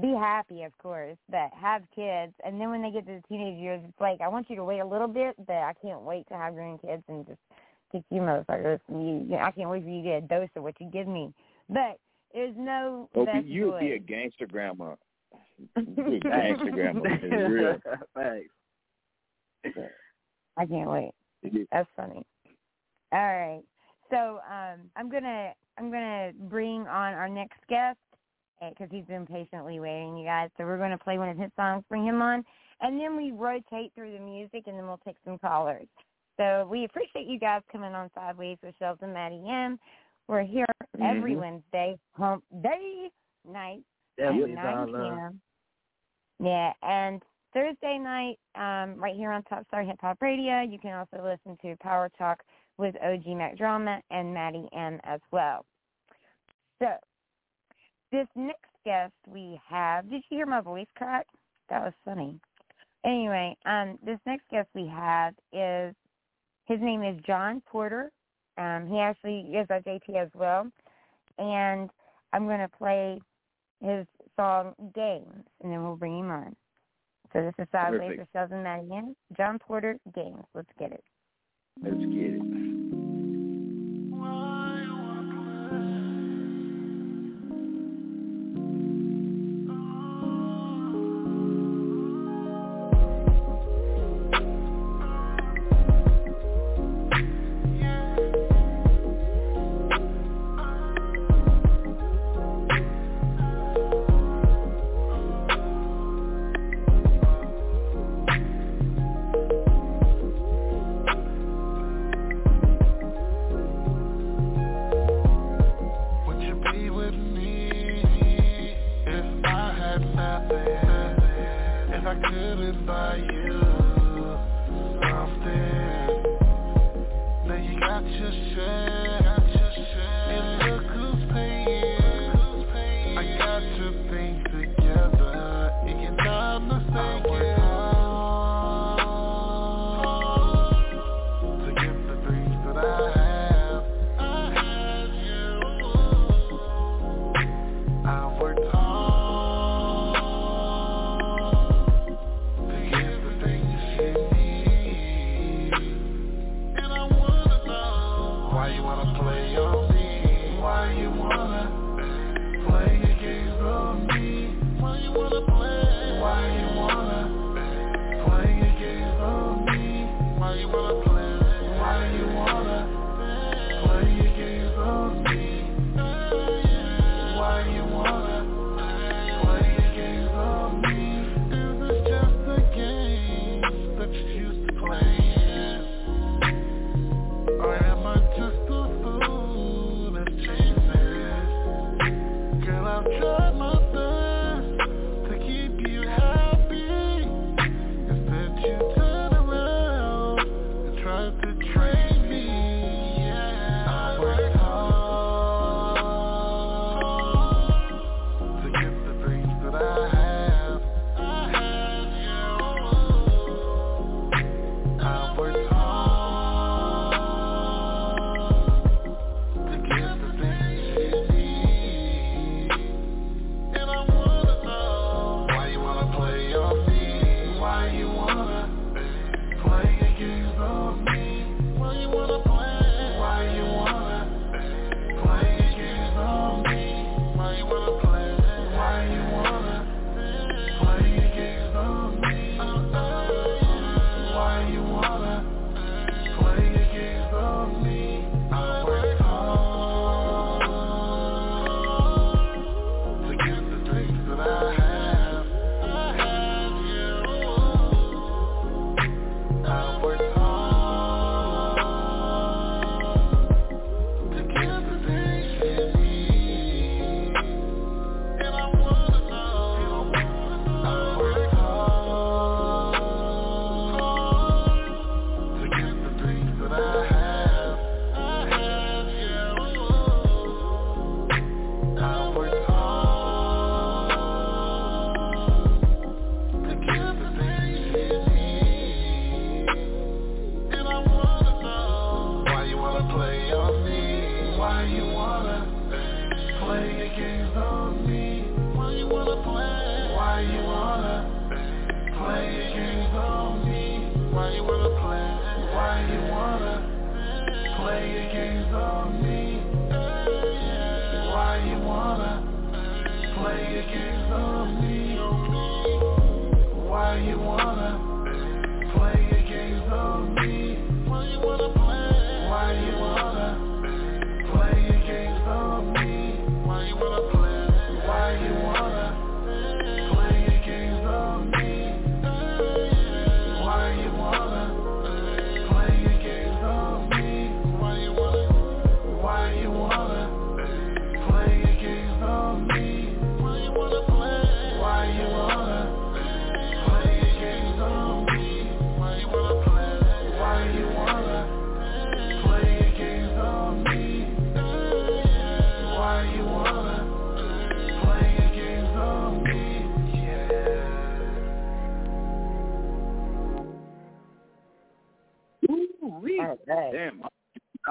be 0.00 0.08
happy, 0.18 0.62
of 0.62 0.76
course, 0.78 1.16
but 1.30 1.50
have 1.60 1.82
kids, 1.94 2.32
and 2.44 2.60
then 2.60 2.70
when 2.70 2.82
they 2.82 2.90
get 2.90 3.06
to 3.06 3.14
the 3.14 3.22
teenage 3.28 3.58
years, 3.58 3.80
it's 3.86 4.00
like 4.00 4.20
I 4.20 4.28
want 4.28 4.48
you 4.50 4.56
to 4.56 4.64
wait 4.64 4.80
a 4.80 4.86
little 4.86 5.08
bit, 5.08 5.34
but 5.46 5.56
I 5.56 5.72
can't 5.80 6.02
wait 6.02 6.26
to 6.28 6.34
have 6.34 6.54
grandkids 6.54 7.02
and 7.08 7.26
just 7.26 7.40
kick 7.92 8.02
you 8.10 8.20
motherfuckers. 8.20 8.80
You, 8.88 9.26
you- 9.28 9.36
I 9.36 9.50
can't 9.52 9.70
wait 9.70 9.82
for 9.84 9.88
you 9.88 10.02
to 10.02 10.08
get 10.08 10.18
a 10.24 10.26
dose 10.26 10.48
of 10.56 10.62
what 10.62 10.80
you 10.80 10.90
give 10.90 11.06
me. 11.08 11.32
But 11.68 11.98
there's 12.34 12.54
no 12.56 13.08
Oh, 13.14 13.24
best 13.24 13.46
you 13.46 13.70
would 13.70 13.80
be 13.80 13.92
a 13.92 13.98
gangster 13.98 14.46
grandma. 14.46 14.94
You 15.58 15.84
be 16.04 16.16
a 16.16 16.20
grandma. 16.72 17.02
It's 17.04 17.52
real. 17.52 17.78
Thanks. 18.14 18.50
I 20.56 20.66
can't 20.66 20.90
wait. 20.90 21.12
That's 21.72 21.88
funny. 21.96 22.24
All 23.12 23.18
right. 23.18 23.62
So 24.10 24.40
um, 24.50 24.90
I'm 24.96 25.10
gonna 25.10 25.52
I'm 25.78 25.90
gonna 25.90 26.32
bring 26.48 26.82
on 26.82 27.14
our 27.14 27.28
next 27.28 27.58
guest 27.68 27.98
because 28.60 28.88
he's 28.90 29.04
been 29.04 29.26
patiently 29.26 29.80
waiting, 29.80 30.16
you 30.16 30.24
guys. 30.24 30.50
So 30.56 30.64
we're 30.64 30.78
gonna 30.78 30.98
play 30.98 31.18
one 31.18 31.28
of 31.28 31.36
his 31.36 31.50
songs, 31.56 31.84
bring 31.88 32.04
him 32.04 32.22
on, 32.22 32.44
and 32.80 33.00
then 33.00 33.16
we 33.16 33.32
rotate 33.32 33.92
through 33.94 34.12
the 34.12 34.20
music, 34.20 34.64
and 34.66 34.76
then 34.76 34.86
we'll 34.86 35.00
take 35.04 35.16
some 35.24 35.38
callers. 35.38 35.86
So 36.36 36.66
we 36.70 36.84
appreciate 36.84 37.26
you 37.26 37.38
guys 37.38 37.62
coming 37.70 37.94
on 37.94 38.10
Sidewayz 38.16 38.58
with 38.62 38.74
Shellz 38.80 39.02
and 39.02 39.12
Matty 39.12 39.42
M. 39.48 39.78
We're 40.26 40.42
here 40.42 40.66
every 41.00 41.34
Mhm. 41.34 41.40
Wednesday, 41.40 41.98
hump 42.12 42.44
day 42.62 43.10
night 43.44 43.80
at 43.80 43.93
Definitely 44.18 44.54
9 44.54 44.86
p.m. 44.86 45.40
Yeah, 46.40 46.72
and 46.82 47.22
Thursday 47.52 47.98
night, 47.98 48.38
um, 48.56 49.00
right 49.00 49.14
here 49.14 49.30
on 49.30 49.42
Top 49.44 49.66
Star 49.68 49.82
Hip 49.82 49.98
Hop 50.00 50.20
Radio, 50.20 50.60
you 50.62 50.78
can 50.78 50.92
also 50.92 51.24
listen 51.24 51.56
to 51.62 51.76
Power 51.80 52.10
Talk 52.18 52.42
with 52.78 52.96
OG 53.02 53.26
Mack 53.36 53.56
Drama 53.56 54.00
and 54.10 54.34
Matty 54.34 54.68
M 54.76 54.98
as 55.04 55.20
well. 55.30 55.64
So, 56.80 56.88
this 58.10 58.26
next 58.34 58.70
guest 58.84 59.12
we 59.28 59.60
have, 59.68 60.10
did 60.10 60.22
you 60.28 60.38
hear 60.38 60.46
my 60.46 60.60
voice 60.60 60.86
crack? 60.96 61.26
That 61.70 61.82
was 61.82 61.92
funny. 62.04 62.40
Anyway, 63.04 63.56
um, 63.66 63.98
this 64.04 64.18
next 64.26 64.44
guest 64.50 64.68
we 64.74 64.86
have 64.86 65.34
is, 65.52 65.94
his 66.66 66.80
name 66.80 67.02
is 67.02 67.20
John 67.26 67.62
Porter. 67.66 68.10
Um, 68.58 68.88
he 68.88 68.98
actually 68.98 69.40
is 69.54 69.66
a 69.70 69.80
JT 69.80 70.16
as 70.16 70.30
well. 70.34 70.66
And 71.38 71.90
I'm 72.32 72.46
going 72.46 72.60
to 72.60 72.68
play 72.68 73.20
his 73.84 74.06
song 74.36 74.74
Games, 74.94 75.44
and 75.62 75.72
then 75.72 75.82
we'll 75.84 75.96
bring 75.96 76.18
him 76.18 76.30
on. 76.30 76.56
So 77.32 77.42
this 77.42 77.54
is 77.58 77.68
Sidewayz 77.74 78.16
Perfect. 78.16 78.32
for 78.32 78.38
Shellz 78.38 78.52
and 78.52 78.62
Matty 78.64 79.14
John 79.36 79.58
Porter, 79.58 79.98
Games. 80.14 80.44
Let's 80.54 80.68
get 80.78 80.92
it. 80.92 81.04
Let's 81.82 81.96
get 81.96 82.34
it. 82.34 82.64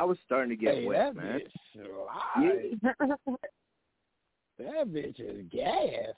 I 0.04 0.06
was 0.06 0.18
starting 0.26 0.50
to 0.50 0.58
get 0.58 0.76
Hey, 0.76 0.86
wet, 0.86 1.16
that 1.16 1.16
man. 1.16 1.40
bitch 1.78 2.78
live. 2.84 3.18
That 4.60 4.88
bitch 4.88 5.20
is 5.20 5.46
gas. 5.50 6.14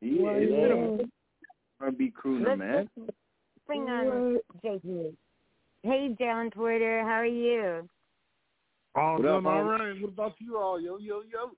Yeah, 0.00 0.30
it's 0.32 0.50
been 0.50 1.08
a 1.80 1.84
R&B 1.84 2.12
crooner, 2.20 2.46
Let's- 2.46 2.58
man. 2.58 2.88
Bring 3.66 3.82
on 3.82 4.40
JP. 4.64 5.14
Hey, 5.82 6.16
John 6.18 6.50
Porter, 6.50 7.02
how 7.02 7.10
are 7.12 7.26
you? 7.26 7.86
All 8.94 9.16
What 9.18 9.22
doing 9.22 9.34
up, 9.36 9.44
all 9.44 9.62
homie? 9.64 10.00
What 10.00 10.08
about 10.08 10.34
you 10.40 10.56
all? 10.58 10.80
Yo, 10.80 10.96
yo, 10.96 11.22
yo. 11.30 11.50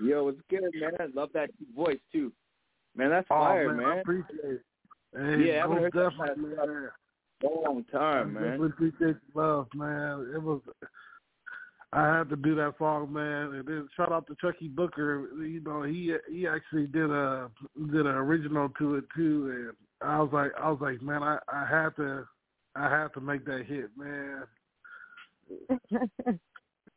Yo, 0.00 0.28
it's 0.28 0.40
good, 0.48 0.70
man. 0.80 0.92
I 1.00 1.06
love 1.14 1.30
that 1.34 1.50
voice 1.74 1.98
too. 2.12 2.32
Man, 2.96 3.10
that's 3.10 3.26
Oh, 3.30 3.34
fire, 3.34 3.74
man, 3.74 3.86
I 3.86 4.00
appreciate 4.00 4.38
it. 4.44 4.62
Hey, 5.16 5.48
Yeah, 5.48 5.54
I 5.54 5.56
haven't 5.62 5.70
most 5.70 5.82
heard 5.82 5.92
that 5.92 6.10
definitely, 6.10 6.50
last 6.56 6.68
man. 6.68 6.88
Long 7.42 7.84
time, 7.92 8.34
man. 8.34 8.42
definitely 8.42 8.68
appreciate 8.68 9.16
the 9.34 9.40
love, 9.40 9.68
man. 9.74 10.32
It 10.34 10.42
was. 10.42 10.60
I 11.92 12.18
had 12.18 12.28
to 12.28 12.36
do 12.36 12.54
that 12.56 12.74
song, 12.78 13.12
man, 13.12 13.54
and 13.54 13.66
then 13.66 13.88
shout 13.96 14.12
out 14.12 14.26
to 14.26 14.34
Chuckii 14.34 14.74
Booker. 14.74 15.28
You 15.40 15.60
know, 15.60 15.82
he 15.84 16.14
he 16.30 16.46
actually 16.46 16.86
did 16.86 17.10
a 17.10 17.50
did 17.92 18.06
an 18.06 18.06
original 18.08 18.68
to 18.78 18.96
it 18.96 19.04
too, 19.16 19.72
and 20.00 20.08
I 20.10 20.20
was 20.20 20.30
like, 20.32 20.50
I 20.60 20.70
was 20.70 20.80
like, 20.80 21.00
man, 21.00 21.22
I 21.22 21.38
I 21.48 21.64
had 21.64 21.96
to, 21.96 22.26
I 22.74 22.90
had 22.90 23.08
to 23.14 23.20
make 23.20 23.44
that 23.46 23.64
hit, 23.66 23.90
man. 23.96 24.42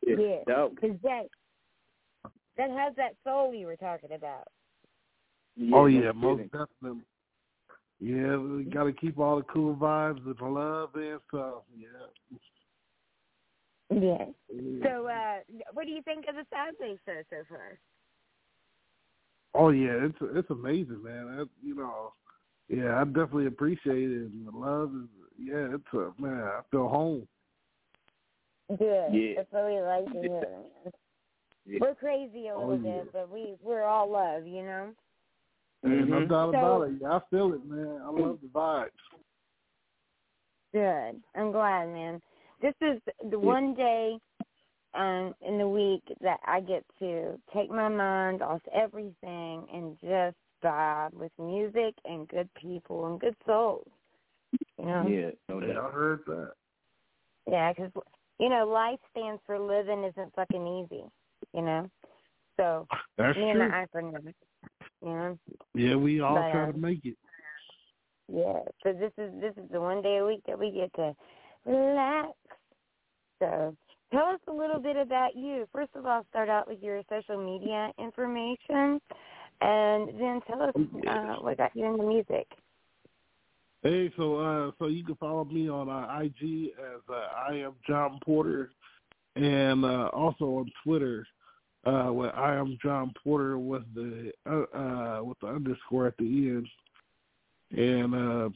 yeah, 0.06 0.44
dope. 0.48 0.76
because 0.76 0.98
that 1.04 1.28
that 2.58 2.70
has 2.72 2.94
that 2.98 3.16
soul 3.24 3.52
we 3.52 3.66
were 3.66 3.78
talking 3.78 4.12
about. 4.12 4.48
oh 5.58 5.64
no 5.64 5.86
yeah, 5.86 6.12
kidding. 6.12 6.20
most 6.20 6.44
definitely. 6.52 7.04
Yeah, 8.02 8.36
we 8.36 8.64
got 8.64 8.86
to 8.86 8.93
keep 8.93 9.20
all 9.20 9.38
the 9.38 9.43
cool 9.43 9.76
vibes 9.76 10.26
and 10.26 10.36
the 10.36 10.45
love 10.45 10.89
and 10.95 11.20
stuff. 11.28 11.62
Yeah. 11.78 11.88
Yeah. 13.91 14.26
Yeah. 14.49 14.84
So, 14.84 15.06
uh, 15.06 15.39
what 15.74 15.86
do 15.86 15.91
you 15.91 16.02
think 16.02 16.26
of 16.28 16.36
the 16.36 16.45
Saturday 16.52 16.97
show 17.06 17.22
so 17.30 17.43
far? 17.47 17.78
Oh 19.54 19.70
yeah, 19.70 20.06
it's 20.06 20.18
it's 20.22 20.49
amazing, 20.49 21.04
man. 21.04 21.28
I, 21.28 21.43
you 21.66 21.76
know, 21.76 22.14
yeah, 22.70 22.99
I 22.99 23.04
definitely 23.04 23.47
appreciate 23.47 24.10
it. 24.10 24.32
And 24.32 24.47
the 24.47 24.58
love 24.58 24.91
is, 24.95 25.10
yeah, 25.38 25.76
it's 25.76 25.93
a 25.93 26.20
man. 26.20 26.41
I 26.41 26.62
feel 26.72 26.88
home. 26.88 27.28
Good. 28.70 29.14
Yeah. 29.14 29.34
That's 29.36 29.52
what 29.52 29.66
we 29.66 29.82
like 29.82 30.06
to 30.06 30.28
hear. 30.28 30.47
Yeah. 31.66 31.80
We're 31.82 31.95
crazy 31.95 32.47
a 32.47 32.56
Oh, 32.56 32.70
little 32.70 32.78
yeah. 32.78 33.04
bit, 33.04 33.14
but 33.14 33.30
we 33.30 33.56
we're 33.62 33.84
all 33.84 34.10
love, 34.10 34.47
you 34.47 34.64
know. 34.64 34.91
Ain't 35.86 36.10
No 36.10 36.20
doubt 36.26 36.54
So- 36.54 36.60
about 36.60 36.82
it. 36.90 36.94
Yeah, 37.02 37.14
I 37.16 37.20
feel 37.30 37.54
it, 37.54 37.66
man. 37.66 38.02
I 38.04 38.10
love 38.10 38.40
the 38.42 38.48
vibes. 38.48 38.90
Good. 40.74 41.22
I'm 41.36 41.52
glad, 41.52 41.88
man. 41.90 42.22
This 42.62 42.76
is 42.82 43.02
the 43.30 43.40
one 43.40 43.74
day 43.74 44.18
um 44.94 45.34
in 45.42 45.58
the 45.58 45.68
week 45.68 46.04
that 46.20 46.40
I 46.46 46.60
get 46.60 46.84
to 47.00 47.40
take 47.54 47.70
my 47.70 47.88
mind 47.88 48.42
off 48.42 48.62
everything 48.74 49.66
and 49.74 49.98
just 50.02 50.36
vibe 50.64 51.14
with 51.14 51.32
music 51.40 51.96
and 52.06 52.28
good 52.28 52.50
people 52.54 53.08
and 53.08 53.20
good 53.20 53.36
souls. 53.46 53.88
You 54.78 54.86
know? 54.86 55.08
Yeah, 55.08 55.32
no 55.50 55.60
Yeah, 55.62 55.74
doubt. 55.74 55.86
I 55.86 55.92
heard 55.92 56.20
that. 56.28 56.52
Yeah, 57.48 57.74
because 57.74 57.92
you 58.40 58.50
know, 58.50 58.68
life 58.68 59.00
stands 59.12 59.42
for 59.46 59.58
living 59.60 60.04
isn't 60.04 60.34
fucking 60.36 60.68
easy. 60.68 61.04
You 61.54 61.62
know, 61.62 61.90
so 62.58 62.88
That's 63.18 63.38
me 63.38 63.50
and 63.50 63.62
the 63.62 63.66
true. 63.66 63.72
acronym. 64.04 64.34
You 65.02 65.10
know, 65.10 65.39
Yeah, 65.74 65.95
we 65.95 66.22
all 66.22 66.36
But, 66.36 66.52
try 66.52 66.64
um, 66.64 66.74
to 66.74 66.78
make 66.78 67.06
it. 67.06 67.16
yeah. 68.28 68.60
So 68.84 68.93
this 68.93 69.12
is 69.18 69.32
this 69.41 69.54
is 69.58 69.70
the 69.72 69.82
one 69.82 70.02
day 70.02 70.18
a 70.18 70.26
week 70.26 70.41
that 70.47 70.58
we 70.58 70.72
get 70.72 70.93
to 70.95 71.16
relax. 71.66 72.30
So 73.39 73.76
tell 74.12 74.26
us 74.26 74.39
a 74.47 74.54
little 74.54 74.80
bit 74.80 74.95
about 74.97 75.36
you. 75.36 75.68
First 75.72 75.91
of 75.95 76.06
all, 76.06 76.26
start 76.30 76.49
out 76.49 76.68
with 76.68 76.82
your 76.82 77.02
social 77.10 77.43
media 77.43 77.91
information, 77.97 79.02
and 79.62 80.10
then 80.20 80.41
tell 80.47 80.62
us 80.62 80.74
uh, 81.08 81.36
what 81.41 81.58
got 81.58 81.76
you 81.76 81.86
into 81.86 82.04
music. 82.04 82.47
Hey, 83.84 84.14
so 84.16 84.38
uh, 84.38 84.72
so 84.78 84.88
you 84.88 85.04
can 85.04 85.16
follow 85.16 85.45
me 85.45 85.68
on 85.68 85.89
uh, 85.89 86.20
IG 86.20 86.70
as 86.80 87.02
uh, 87.10 87.49
I 87.49 87.56
am 87.56 87.74
John 87.88 88.20
Porter, 88.24 88.70
and 89.36 89.84
uh, 89.84 90.10
also 90.14 90.45
on 90.45 90.72
Twitter, 90.84 91.26
uh, 91.86 92.10
where 92.10 92.36
I 92.36 92.58
am 92.58 92.78
John 92.84 93.14
Porter 93.24 93.58
with 93.58 93.84
the 93.94 94.32
uh, 94.50 94.78
uh, 94.78 95.24
with 95.24 95.40
the 95.40 95.48
underscore 95.48 96.08
at 96.08 96.18
the 96.18 96.26
end. 96.26 96.68
And 97.72 98.14
uh, 98.14 98.50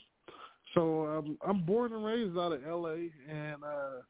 so 0.73 1.07
um, 1.07 1.37
I'm 1.47 1.65
born 1.65 1.93
and 1.93 2.05
raised 2.05 2.37
out 2.37 2.51
of 2.51 2.65
L.A. 2.67 3.09
and 3.29 3.63
uh, 3.63 4.01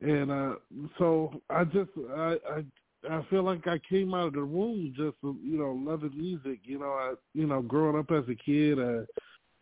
and 0.00 0.30
uh, 0.30 0.54
so 0.98 1.40
I 1.50 1.64
just 1.64 1.90
I, 2.16 2.36
I 2.50 2.64
I 3.10 3.22
feel 3.30 3.42
like 3.42 3.66
I 3.66 3.78
came 3.88 4.14
out 4.14 4.28
of 4.28 4.34
the 4.34 4.44
womb 4.44 4.92
just 4.96 5.16
you 5.22 5.58
know 5.58 5.78
loving 5.82 6.16
music. 6.16 6.60
You 6.64 6.80
know, 6.80 6.92
I 6.92 7.14
you 7.34 7.46
know 7.46 7.62
growing 7.62 7.98
up 7.98 8.10
as 8.10 8.24
a 8.28 8.34
kid. 8.34 8.78
Uh, 8.78 9.04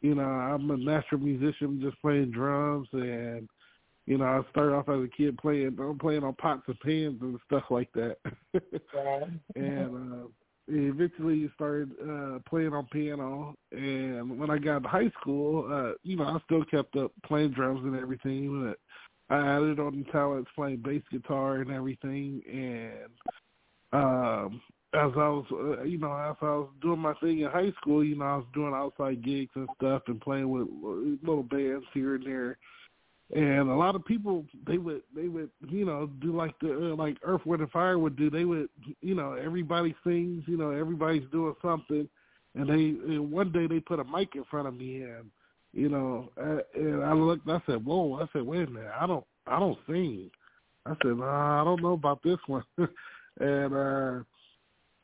you 0.00 0.16
know, 0.16 0.24
I'm 0.24 0.68
a 0.72 0.76
natural 0.76 1.20
musician, 1.20 1.80
just 1.80 2.00
playing 2.02 2.32
drums, 2.32 2.88
and 2.92 3.48
you 4.06 4.18
know, 4.18 4.24
I 4.24 4.40
started 4.50 4.74
off 4.74 4.88
as 4.88 5.04
a 5.04 5.08
kid 5.16 5.38
playing, 5.38 5.76
I'm 5.78 5.98
playing 5.98 6.24
on 6.24 6.34
pots 6.34 6.62
and 6.66 6.80
pans 6.80 7.18
and 7.20 7.38
stuff 7.46 7.64
like 7.70 7.90
that, 7.94 8.16
and 9.54 10.24
uh, 10.24 10.28
eventually 10.68 11.50
started 11.54 11.92
uh, 12.02 12.38
playing 12.48 12.72
on 12.72 12.86
piano. 12.86 13.54
And 13.70 14.38
when 14.38 14.50
I 14.50 14.58
got 14.58 14.82
to 14.82 14.88
high 14.88 15.10
school, 15.20 15.68
uh, 15.72 15.92
you 16.02 16.16
know, 16.16 16.24
I 16.24 16.38
still 16.46 16.64
kept 16.64 16.96
up 16.96 17.12
playing 17.26 17.52
drums 17.52 17.82
and 17.84 17.96
everything, 17.96 18.64
but 18.64 19.34
I 19.34 19.56
added 19.56 19.78
on 19.78 19.98
the 20.04 20.12
talents 20.12 20.50
playing 20.54 20.82
bass 20.84 21.02
guitar 21.10 21.56
and 21.56 21.70
everything, 21.70 22.42
and 22.50 23.10
um 23.92 24.62
as 24.94 25.10
I 25.16 25.28
was, 25.28 25.46
uh, 25.50 25.82
you 25.84 25.96
know, 25.96 26.12
as 26.12 26.36
I 26.42 26.44
was 26.44 26.68
doing 26.82 26.98
my 26.98 27.14
thing 27.14 27.40
in 27.40 27.50
high 27.50 27.72
school, 27.80 28.04
you 28.04 28.16
know, 28.16 28.24
I 28.26 28.36
was 28.36 28.46
doing 28.52 28.74
outside 28.74 29.24
gigs 29.24 29.52
and 29.54 29.68
stuff 29.76 30.02
and 30.06 30.20
playing 30.20 30.50
with 30.50 30.68
little 31.22 31.42
bands 31.42 31.86
here 31.94 32.16
and 32.16 32.26
there. 32.26 32.58
And 33.34 33.70
a 33.70 33.74
lot 33.74 33.94
of 33.94 34.04
people, 34.04 34.44
they 34.66 34.76
would, 34.76 35.02
they 35.16 35.28
would, 35.28 35.48
you 35.68 35.86
know, 35.86 36.10
do 36.20 36.36
like 36.36 36.54
the 36.60 36.92
uh, 36.92 36.96
like 36.96 37.16
Earth, 37.22 37.40
Wind 37.46 37.62
and 37.62 37.70
Fire 37.70 37.98
would 37.98 38.16
do. 38.16 38.28
They 38.28 38.44
would, 38.44 38.68
you 39.00 39.14
know, 39.14 39.32
everybody 39.32 39.94
sings, 40.04 40.44
you 40.46 40.58
know, 40.58 40.70
everybody's 40.70 41.28
doing 41.32 41.54
something, 41.62 42.06
and 42.54 42.68
they 42.68 43.12
and 43.14 43.32
one 43.32 43.50
day 43.50 43.66
they 43.66 43.80
put 43.80 44.00
a 44.00 44.04
mic 44.04 44.34
in 44.34 44.44
front 44.50 44.68
of 44.68 44.74
me 44.74 45.02
and, 45.02 45.30
you 45.72 45.88
know, 45.88 46.30
uh, 46.38 46.58
and 46.74 47.02
I 47.02 47.14
looked, 47.14 47.48
I 47.48 47.62
said, 47.66 47.84
whoa, 47.84 48.20
I 48.22 48.26
said, 48.34 48.42
wait 48.42 48.68
a 48.68 48.70
minute, 48.70 48.92
I 49.00 49.06
don't, 49.06 49.24
I 49.46 49.58
don't 49.58 49.78
sing. 49.86 50.30
I 50.84 50.94
said, 51.02 51.16
nah, 51.16 51.62
I 51.62 51.64
don't 51.64 51.82
know 51.82 51.94
about 51.94 52.22
this 52.22 52.38
one, 52.46 52.64
and. 53.40 53.74
uh 53.74 54.24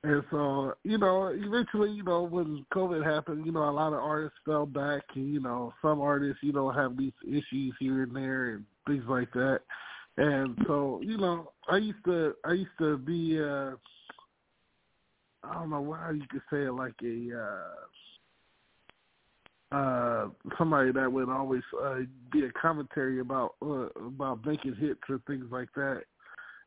and 0.04 0.22
so, 0.30 0.74
you 0.84 0.96
know, 0.96 1.26
eventually, 1.34 1.90
you 1.90 2.04
know, 2.04 2.22
when 2.22 2.64
COVID 2.72 3.04
happened, 3.04 3.44
you 3.44 3.50
know, 3.50 3.68
a 3.68 3.72
lot 3.72 3.92
of 3.92 3.98
artists 3.98 4.38
fell 4.44 4.64
back 4.64 5.02
and, 5.16 5.32
you 5.32 5.40
know, 5.40 5.74
some 5.82 6.00
artists, 6.00 6.38
you 6.40 6.52
know, 6.52 6.70
have 6.70 6.96
these 6.96 7.12
issues 7.26 7.74
here 7.80 8.04
and 8.04 8.14
there 8.14 8.50
and 8.50 8.64
things 8.86 9.02
like 9.08 9.32
that. 9.32 9.60
And 10.16 10.56
so, 10.66 11.00
you 11.02 11.16
know, 11.16 11.50
I 11.68 11.78
used 11.78 12.04
to 12.04 12.34
I 12.44 12.52
used 12.52 12.70
to 12.78 12.96
be 12.96 13.40
uh 13.40 13.72
I 15.42 15.54
don't 15.54 15.70
know 15.70 15.92
how 15.92 16.10
you 16.10 16.24
could 16.30 16.42
say 16.50 16.62
it 16.64 16.72
like 16.72 16.94
a 17.02 17.30
uh 19.72 19.76
uh 19.76 20.28
somebody 20.56 20.92
that 20.92 21.12
would 21.12 21.28
always 21.28 21.62
uh 21.82 22.00
be 22.32 22.44
a 22.44 22.52
commentary 22.52 23.18
about 23.18 23.56
uh, 23.62 23.88
about 24.06 24.46
making 24.46 24.76
hits 24.76 25.00
or 25.08 25.20
things 25.26 25.46
like 25.50 25.72
that. 25.74 26.02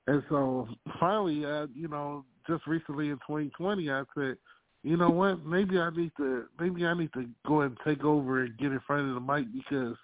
And 0.08 0.24
so 0.30 0.68
finally, 1.00 1.46
uh, 1.46 1.68
you 1.74 1.88
know, 1.88 2.26
just 2.52 2.68
recently 2.68 3.10
in 3.10 3.18
2020, 3.28 3.90
I 3.90 4.04
said, 4.16 4.38
you 4.84 4.98
know 4.98 5.10
what? 5.10 5.46
Maybe 5.46 5.78
I 5.78 5.90
need 5.92 6.12
to 6.18 6.46
maybe 6.60 6.86
I 6.86 6.94
need 6.94 7.14
to 7.14 7.30
go 7.48 7.62
and 7.62 7.78
take 7.86 8.04
over 8.04 8.44
and 8.44 8.58
get 8.58 8.72
in 8.72 8.80
front 8.86 9.08
of 9.08 9.14
the 9.14 9.22
mic 9.22 9.46
because 9.54 9.96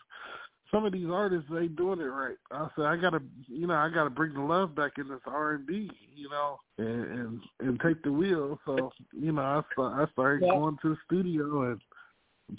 some 0.72 0.86
of 0.86 0.94
these 0.94 1.10
artists 1.10 1.50
ain't 1.58 1.76
doing 1.76 2.00
it 2.00 2.04
right. 2.04 2.38
I 2.52 2.68
said 2.76 2.86
I 2.86 2.96
gotta, 2.96 3.22
you 3.48 3.68
know, 3.68 3.74
I 3.74 3.90
gotta 3.90 4.10
bring 4.10 4.34
the 4.34 4.42
love 4.42 4.76
back 4.76 4.94
in 4.98 5.08
this 5.08 5.20
R 5.26 5.54
and 5.54 5.66
B, 5.66 5.90
you 6.16 6.30
know, 6.30 6.60
and, 6.78 7.06
and 7.06 7.42
and 7.60 7.80
take 7.82 8.04
the 8.04 8.12
wheel. 8.12 8.60
So 8.66 8.92
you 9.14 9.32
know, 9.32 9.42
I 9.42 9.62
start, 9.74 9.94
I 10.10 10.12
started 10.12 10.46
Yeah. 10.46 10.54
going 10.54 10.78
to 10.84 10.90
the 10.90 10.98
studio 11.06 11.72
and 11.72 11.82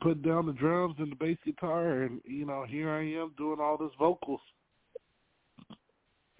put 0.00 0.22
down 0.22 0.46
the 0.46 0.52
drums 0.52 0.96
and 0.98 1.12
the 1.12 1.16
bass 1.16 1.38
guitar, 1.44 2.02
and 2.02 2.20
you 2.24 2.46
know, 2.46 2.64
here 2.68 2.90
I 2.90 3.02
am 3.12 3.32
doing 3.38 3.60
all 3.60 3.76
this 3.76 3.92
vocals. 3.98 4.40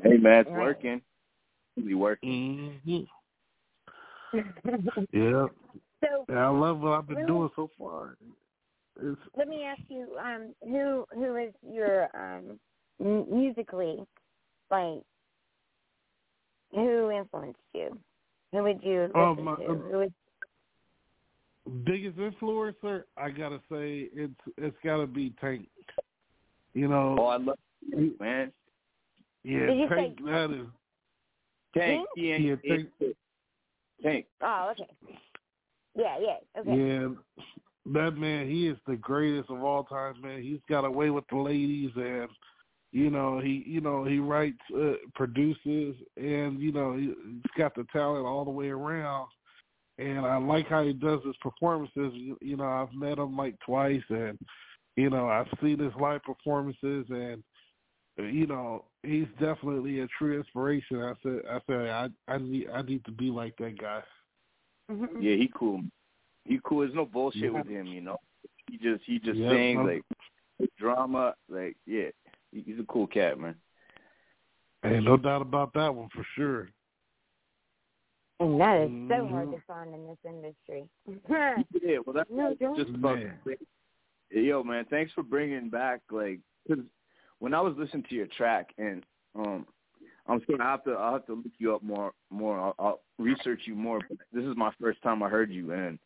Hey 0.02 0.16
man, 0.16 0.40
it's 0.40 0.50
Right. 0.50 0.58
working. 0.58 1.02
Really 1.76 1.94
working. 1.94 2.80
Mm-hmm. 2.84 3.17
Yeah, 4.32 5.46
so 6.04 6.24
and 6.28 6.38
I 6.38 6.48
love 6.48 6.80
what 6.80 6.92
I've 6.92 7.06
been 7.06 7.16
Really? 7.16 7.28
doing 7.28 7.50
so 7.56 7.70
far. 7.78 8.16
It's 9.00 9.20
let 9.36 9.48
me 9.48 9.64
ask 9.64 9.80
you, 9.88 10.08
um, 10.20 10.54
who 10.62 11.04
who 11.14 11.36
is 11.36 11.52
your 11.62 12.08
um 12.14 12.58
m- 13.00 13.26
musically 13.30 13.98
like 14.70 15.02
who 16.72 17.10
influenced 17.10 17.58
you? 17.74 17.98
Who 18.52 18.62
would 18.64 18.82
you 18.82 19.02
listen 19.02 19.14
Oh, 19.20 19.34
my- 19.36 19.56
to? 19.56 19.64
Who 19.66 19.98
would, 19.98 21.84
biggest 21.84 22.18
influencer. 22.18 23.04
I 23.16 23.30
gotta 23.30 23.60
say 23.70 24.08
it's 24.12 24.40
it's 24.56 24.76
gotta 24.84 25.06
be 25.06 25.32
Tank. 25.40 25.68
You 26.74 26.88
know, 26.88 27.16
Oh, 27.18 27.26
I 27.26 27.36
love 27.38 27.58
you, 27.86 28.14
man. 28.20 28.52
yeah, 29.44 29.70
you 29.70 29.88
Tank. 29.88 30.18
say- 30.18 30.24
That 30.26 30.50
is 30.50 30.66
Tank, 31.74 32.06
he 32.14 32.32
ain't, 32.32 32.44
Yeah, 32.44 32.56
he 32.62 32.72
ain't- 32.72 33.16
Tank. 34.02 34.26
oh, 34.42 34.72
okay. 34.72 34.88
Yeah, 35.94 36.18
yeah, 36.20 36.60
okay. 36.60 36.76
Yeah, 36.76 37.08
that 37.94 38.16
man, 38.16 38.48
he 38.48 38.68
is 38.68 38.76
the 38.86 38.96
greatest 38.96 39.50
of 39.50 39.62
all 39.62 39.84
time, 39.84 40.20
man. 40.22 40.42
He's 40.42 40.60
got 40.68 40.84
away 40.84 41.10
with 41.10 41.24
the 41.30 41.38
ladies, 41.38 41.90
and 41.96 42.28
you 42.92 43.10
know 43.10 43.40
he, 43.40 43.64
you 43.66 43.80
know 43.80 44.04
he 44.04 44.18
writes, 44.18 44.58
uh, 44.76 44.92
produces, 45.14 45.96
and 46.16 46.60
you 46.60 46.72
know 46.72 46.96
he, 46.96 47.06
he's 47.06 47.52
got 47.56 47.74
the 47.74 47.84
talent 47.92 48.26
all 48.26 48.44
the 48.44 48.50
way 48.50 48.68
around. 48.68 49.28
And 49.98 50.24
I 50.24 50.36
like 50.36 50.68
how 50.68 50.84
he 50.84 50.92
does 50.92 51.20
his 51.26 51.34
performances. 51.40 52.12
You, 52.14 52.38
you 52.40 52.56
know, 52.56 52.68
I've 52.68 52.94
met 52.94 53.18
him 53.18 53.36
like 53.36 53.56
twice, 53.66 54.02
and 54.10 54.38
you 54.96 55.10
know 55.10 55.28
I've 55.28 55.48
seen 55.60 55.80
his 55.80 55.92
live 56.00 56.22
performances, 56.22 57.06
and 57.08 57.42
you 58.18 58.46
know 58.46 58.84
he's 59.02 59.26
definitely 59.40 60.00
a 60.00 60.06
true 60.18 60.36
inspiration. 60.36 61.00
I 61.02 61.12
said, 61.22 61.40
I 61.48 61.60
said, 61.66 61.88
I, 61.88 62.08
I 62.26 62.38
need, 62.38 62.68
I 62.72 62.82
need 62.82 63.04
to 63.04 63.12
be 63.12 63.30
like 63.30 63.56
that 63.58 63.78
guy. 63.80 64.02
Mhm. 64.90 65.08
Yeah, 65.20 65.36
he 65.36 65.50
cool. 65.54 65.82
He 66.44 66.58
cool. 66.64 66.80
There's 66.80 66.94
no 66.94 67.04
bullshit 67.04 67.52
with 67.52 67.66
him, 67.66 67.86
you 67.86 68.00
know. 68.00 68.16
He 68.70 68.76
just 68.78 69.02
he 69.04 69.18
just 69.18 69.38
Yeah, 69.38 69.50
sings 69.50 69.76
no- 69.76 69.84
like 69.84 70.02
drama, 70.78 71.34
like 71.48 71.76
yeah. 71.86 72.08
He's 72.52 72.78
a 72.80 72.84
cool 72.84 73.06
cat, 73.06 73.38
man. 73.38 73.54
Ain't 74.84 75.04
no 75.04 75.16
doubt 75.16 75.42
about 75.42 75.72
that 75.74 75.94
one 75.94 76.08
for 76.14 76.24
sure. 76.34 76.68
And 78.40 78.60
that 78.60 78.80
is 78.80 78.90
so 79.08 79.26
hard 79.26 79.48
Mhm. 79.48 79.52
to 79.56 79.60
find 79.66 79.94
in 79.94 80.06
this 80.06 80.18
industry. 80.24 80.88
Yeah, 81.82 81.98
well 82.06 82.14
that's 82.14 82.30
No, 82.30 82.54
just 82.76 82.90
about 82.94 83.18
Man. 83.18 83.38
Yo, 84.30 84.62
man, 84.62 84.84
thanks 84.90 85.12
for 85.12 85.22
bringing 85.22 85.68
back 85.70 86.00
like 86.10 86.40
cause 86.68 86.78
when 87.38 87.54
I 87.54 87.60
was 87.60 87.74
listening 87.76 88.04
to 88.08 88.14
your 88.14 88.26
track 88.26 88.70
and 88.78 89.04
um 89.34 89.66
I'm 90.28 90.42
sorry, 90.46 90.60
I 90.60 90.70
have 90.70 90.84
to 90.84 90.92
I'll 90.92 91.14
have 91.14 91.26
to 91.26 91.34
look 91.34 91.52
you 91.58 91.74
up 91.74 91.82
more 91.82 92.12
more. 92.30 92.58
I'll, 92.58 92.74
I'll 92.78 93.00
research 93.18 93.62
you 93.64 93.74
more. 93.74 94.00
But 94.08 94.18
this 94.32 94.44
is 94.44 94.56
my 94.56 94.70
first 94.80 95.02
time 95.02 95.22
I 95.22 95.28
heard 95.28 95.50
you, 95.50 95.72
and 95.72 95.98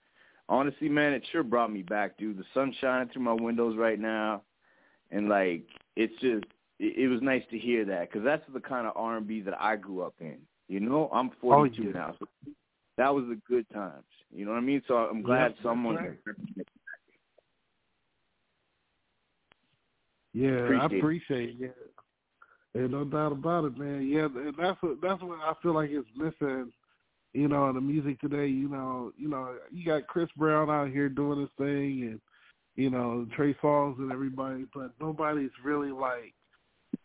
honestly, 0.49 0.89
man, 0.89 1.13
it 1.13 1.25
sure 1.33 1.43
brought 1.43 1.73
me 1.73 1.83
back, 1.83 2.17
dude. 2.19 2.39
The 2.39 2.45
sun 2.55 2.75
shining 2.81 3.09
through 3.13 3.23
my 3.23 3.33
windows 3.33 3.77
right 3.77 3.99
now, 3.99 4.43
and 5.11 5.29
like 5.29 5.65
it's 5.97 6.15
just 6.21 6.45
it, 6.79 6.99
it 6.99 7.09
was 7.09 7.21
nice 7.21 7.43
to 7.51 7.59
hear 7.59 7.85
that 7.87 8.11
because 8.11 8.25
that's 8.25 8.45
the 8.53 8.61
kind 8.61 8.87
of 8.87 8.93
R 8.97 9.17
and 9.17 9.27
B 9.27 9.41
that 9.41 9.61
I 9.61 9.77
grew 9.77 10.03
up 10.03 10.15
in. 10.21 10.39
You 10.69 10.81
know, 10.81 11.11
I'm 11.13 11.33
42 11.41 11.83
yeah. 11.83 11.91
now, 11.91 12.15
so 12.19 12.27
that 12.97 13.13
was 13.13 13.25
the 13.29 13.41
good 13.49 13.69
times. 13.71 14.05
You 14.33 14.45
know 14.45 14.53
what 14.53 14.59
I 14.59 14.63
mean? 14.63 14.83
So 14.87 14.95
I'm 14.95 15.23
glad 15.23 15.53
that's 15.53 15.63
someone. 15.63 15.97
right. 15.97 16.19
Yeah, 20.35 20.51
I 20.51 20.87
Appreciate 20.87 20.93
it. 20.93 20.99
appreciate 20.99 21.49
it. 21.51 21.57
Yeah. 21.61 22.81
Ain't 22.83 22.91
no 22.91 23.05
doubt 23.05 23.33
about 23.33 23.67
it, 23.67 23.77
man. 23.77 24.09
Yeah, 24.09 24.25
and 24.25 24.55
that's 24.59 24.81
what 24.83 25.01
that's 25.03 25.23
what 25.23 25.39
I 25.41 25.53
feel 25.63 25.75
like 25.75 25.91
is 25.91 26.05
missing. 26.17 26.73
You 27.35 27.49
know, 27.49 27.69
in 27.69 27.75
the 27.75 27.81
music 27.81 28.21
today. 28.21 28.47
You 28.47 28.69
know, 28.69 29.13
you 29.17 29.29
know, 29.29 29.55
you 29.71 29.85
got 29.87 30.07
Chris 30.07 30.29
Brown 30.37 30.71
out 30.71 30.89
here 30.91 31.09
doing 31.09 31.41
his 31.41 31.51
thing, 31.59 32.09
and 32.11 32.21
you 32.77 32.89
know 32.89 33.27
Trey 33.37 33.55
Songz 33.63 33.99
and 33.99 34.11
everybody, 34.13 34.65
but 34.75 34.93
nobody's 35.01 35.51
really 35.63 35.91
like, 35.91 36.33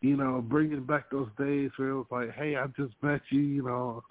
you 0.02 0.16
know, 0.16 0.42
bringing 0.42 0.86
back 0.86 1.10
those 1.12 1.30
days 1.38 1.70
where 1.78 1.90
it 1.90 1.96
was 1.96 2.06
like, 2.12 2.32
hey, 2.34 2.56
I 2.56 2.68
just 2.78 2.94
met 3.02 3.22
you. 3.30 3.42
You 3.42 3.64
know, 3.64 4.04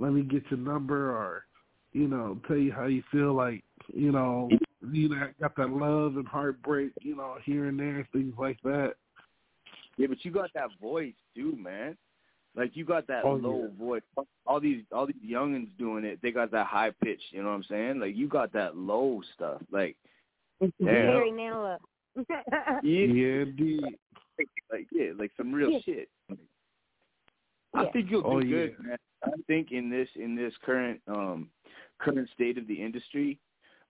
let 0.00 0.12
me 0.12 0.22
get 0.22 0.42
your 0.50 0.60
number, 0.60 1.10
or 1.10 1.44
you 1.92 2.08
know, 2.08 2.40
tell 2.48 2.56
you 2.56 2.72
how 2.72 2.86
you 2.86 3.02
feel. 3.12 3.34
Like, 3.34 3.62
you 3.92 4.10
know, 4.10 4.48
you 4.92 5.08
know, 5.08 5.28
got 5.40 5.56
that 5.56 5.70
love 5.70 6.16
and 6.16 6.26
heartbreak. 6.26 6.92
You 7.00 7.16
know, 7.16 7.36
here 7.44 7.66
and 7.66 7.78
there, 7.78 8.06
things 8.12 8.34
like 8.38 8.58
that. 8.62 8.94
Yeah, 9.96 10.08
but 10.08 10.24
you 10.24 10.30
got 10.30 10.50
that 10.54 10.70
voice 10.80 11.14
too, 11.34 11.56
man. 11.56 11.96
Like 12.56 12.76
you 12.76 12.84
got 12.84 13.06
that 13.08 13.24
Oh, 13.24 13.34
low 13.34 13.62
yeah. 13.62 13.84
voice. 13.84 14.02
All 14.46 14.60
these 14.60 14.82
all 14.92 15.06
these 15.06 15.16
youngins 15.24 15.68
doing 15.78 16.04
it, 16.04 16.20
they 16.22 16.30
got 16.30 16.50
that 16.52 16.66
high 16.66 16.92
pitch. 17.02 17.20
You 17.30 17.42
know 17.42 17.48
what 17.48 17.56
I'm 17.56 17.64
saying? 17.64 18.00
Like 18.00 18.14
you 18.16 18.28
got 18.28 18.52
that 18.52 18.76
low 18.76 19.22
stuff. 19.34 19.60
Like 19.70 19.96
yeah, 20.60 20.70
Very 20.80 21.32
yeah, 22.28 22.76
Yeah, 22.82 23.42
indeed. 23.42 23.98
like 24.70 24.86
yeah, 24.92 25.10
like 25.18 25.32
some 25.36 25.52
real 25.52 25.70
Yeah. 25.72 25.78
shit. 25.84 26.08
I 27.74 27.82
Yeah. 27.82 27.90
think 27.92 28.10
you'll 28.10 28.22
do 28.22 28.28
Oh, 28.28 28.40
good, 28.40 28.76
yeah. 28.78 28.86
man. 28.88 28.98
I 29.24 29.30
think 29.48 29.72
in 29.72 29.90
this 29.90 30.08
in 30.14 30.36
this 30.36 30.54
current 30.64 31.00
um 31.08 31.50
current 31.98 32.28
state 32.34 32.58
of 32.58 32.68
the 32.68 32.74
industry, 32.74 33.38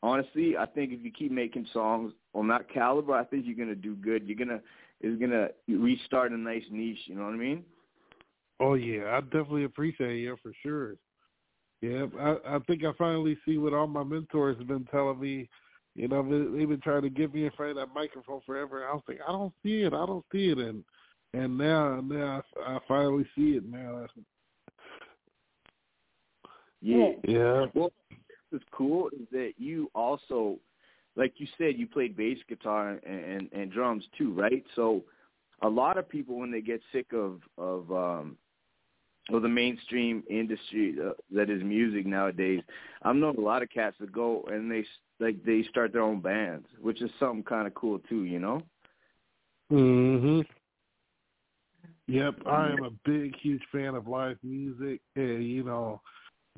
honestly, 0.04 0.54
I 0.56 0.66
think 0.66 0.92
if 0.92 1.02
you 1.02 1.10
keep 1.10 1.32
making 1.32 1.66
songs 1.72 2.12
on 2.34 2.46
that 2.48 2.68
caliber, 2.72 3.14
I 3.14 3.24
think 3.24 3.46
you're 3.46 3.56
gonna 3.56 3.74
do 3.74 3.96
good. 3.96 4.28
You're 4.28 4.36
gonna 4.36 4.60
it's 5.00 5.18
gonna 5.20 5.48
restart 5.66 6.32
a 6.32 6.36
nice 6.36 6.62
niche. 6.70 6.98
You 7.06 7.14
know 7.16 7.24
what 7.24 7.32
I 7.34 7.38
mean? 7.38 7.64
Oh 8.60 8.74
yeah, 8.74 9.16
I 9.16 9.20
definitely 9.22 9.64
appreciate 9.64 10.24
it 10.24 10.38
for 10.42 10.52
sure. 10.62 10.96
Yeah, 11.80 12.06
I 12.20 12.56
I 12.56 12.58
think 12.66 12.84
I 12.84 12.92
finally 12.98 13.38
see 13.46 13.56
what 13.56 13.72
all 13.72 13.86
my 13.86 14.04
mentors 14.04 14.58
have 14.58 14.68
been 14.68 14.84
telling 14.90 15.18
me. 15.18 15.48
You 15.96 16.08
know, 16.08 16.22
they- 16.22 16.58
they've 16.58 16.68
been 16.68 16.80
trying 16.80 17.02
to 17.02 17.10
get 17.10 17.32
me 17.32 17.44
in 17.44 17.52
front 17.52 17.70
of 17.70 17.76
that 17.76 17.94
microphone 17.94 18.40
forever. 18.44 18.86
I 18.86 18.92
was 18.92 19.02
like, 19.06 19.20
I 19.26 19.32
don't 19.32 19.54
see 19.62 19.82
it, 19.82 19.94
I 19.94 20.04
don't 20.04 20.24
see 20.30 20.50
it, 20.50 20.58
and 20.58 20.84
and 21.32 21.56
now 21.56 22.00
now 22.00 22.42
I, 22.66 22.76
I 22.76 22.78
finally 22.86 23.26
see 23.34 23.56
it 23.56 23.64
now. 23.64 24.06
Yeah. 26.82 27.12
Yeah. 27.26 27.66
Well, 27.74 27.92
what's 28.54 28.64
cool 28.72 29.08
is 29.08 29.26
that 29.32 29.52
you 29.58 29.90
also, 29.94 30.58
like 31.16 31.34
you 31.38 31.46
said, 31.58 31.74
you 31.76 31.86
played 31.86 32.16
bass 32.16 32.38
guitar 32.48 32.98
and, 33.04 33.24
and, 33.24 33.48
and 33.52 33.72
drums 33.72 34.04
too, 34.16 34.32
right? 34.32 34.64
So 34.76 35.04
a 35.62 35.68
lot 35.68 35.98
of 35.98 36.08
people, 36.08 36.38
when 36.38 36.50
they 36.50 36.60
get 36.62 36.80
sick 36.92 37.06
of 37.12 37.40
of 37.58 37.90
um, 37.92 38.38
of 39.32 39.42
the 39.42 39.48
mainstream 39.48 40.22
industry 40.30 40.96
uh, 41.04 41.12
that 41.34 41.50
is 41.50 41.62
music 41.62 42.06
nowadays, 42.06 42.60
I've 43.02 43.16
known 43.16 43.36
a 43.36 43.40
lot 43.40 43.62
of 43.62 43.70
cats 43.70 43.96
that 44.00 44.12
go 44.12 44.44
and 44.50 44.70
they 44.70 44.80
s- 44.80 44.86
like 45.20 45.44
they 45.44 45.64
start 45.70 45.92
their 45.92 46.02
own 46.02 46.20
bands, 46.20 46.66
which 46.80 47.02
is 47.02 47.10
something 47.18 47.42
kind 47.44 47.66
of 47.66 47.74
cool 47.74 47.98
too, 48.00 48.24
you 48.24 48.38
know? 48.38 48.62
Mhm. 49.72 50.44
Yep, 52.06 52.34
I 52.46 52.70
am 52.70 52.82
a 52.84 52.90
big, 53.04 53.34
huge 53.36 53.62
fan 53.72 53.94
of 53.94 54.06
live 54.06 54.36
music, 54.42 55.00
and 55.16 55.42
you 55.44 55.64
know, 55.64 56.00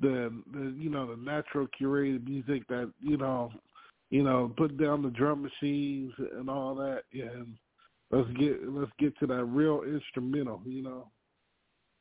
the 0.00 0.42
the 0.52 0.74
you 0.78 0.90
know 0.90 1.06
the 1.06 1.22
natural 1.22 1.66
curated 1.80 2.24
music 2.24 2.66
that 2.68 2.92
you 3.00 3.16
know, 3.16 3.50
you 4.10 4.22
know, 4.22 4.52
put 4.56 4.76
down 4.78 5.02
the 5.02 5.10
drum 5.10 5.42
machines 5.42 6.12
and 6.36 6.50
all 6.50 6.74
that, 6.74 7.02
and 7.12 7.56
let's 8.10 8.28
get 8.38 8.68
let's 8.68 8.92
get 8.98 9.16
to 9.18 9.26
that 9.26 9.44
real 9.44 9.82
instrumental, 9.82 10.60
you 10.64 10.82
know. 10.82 11.08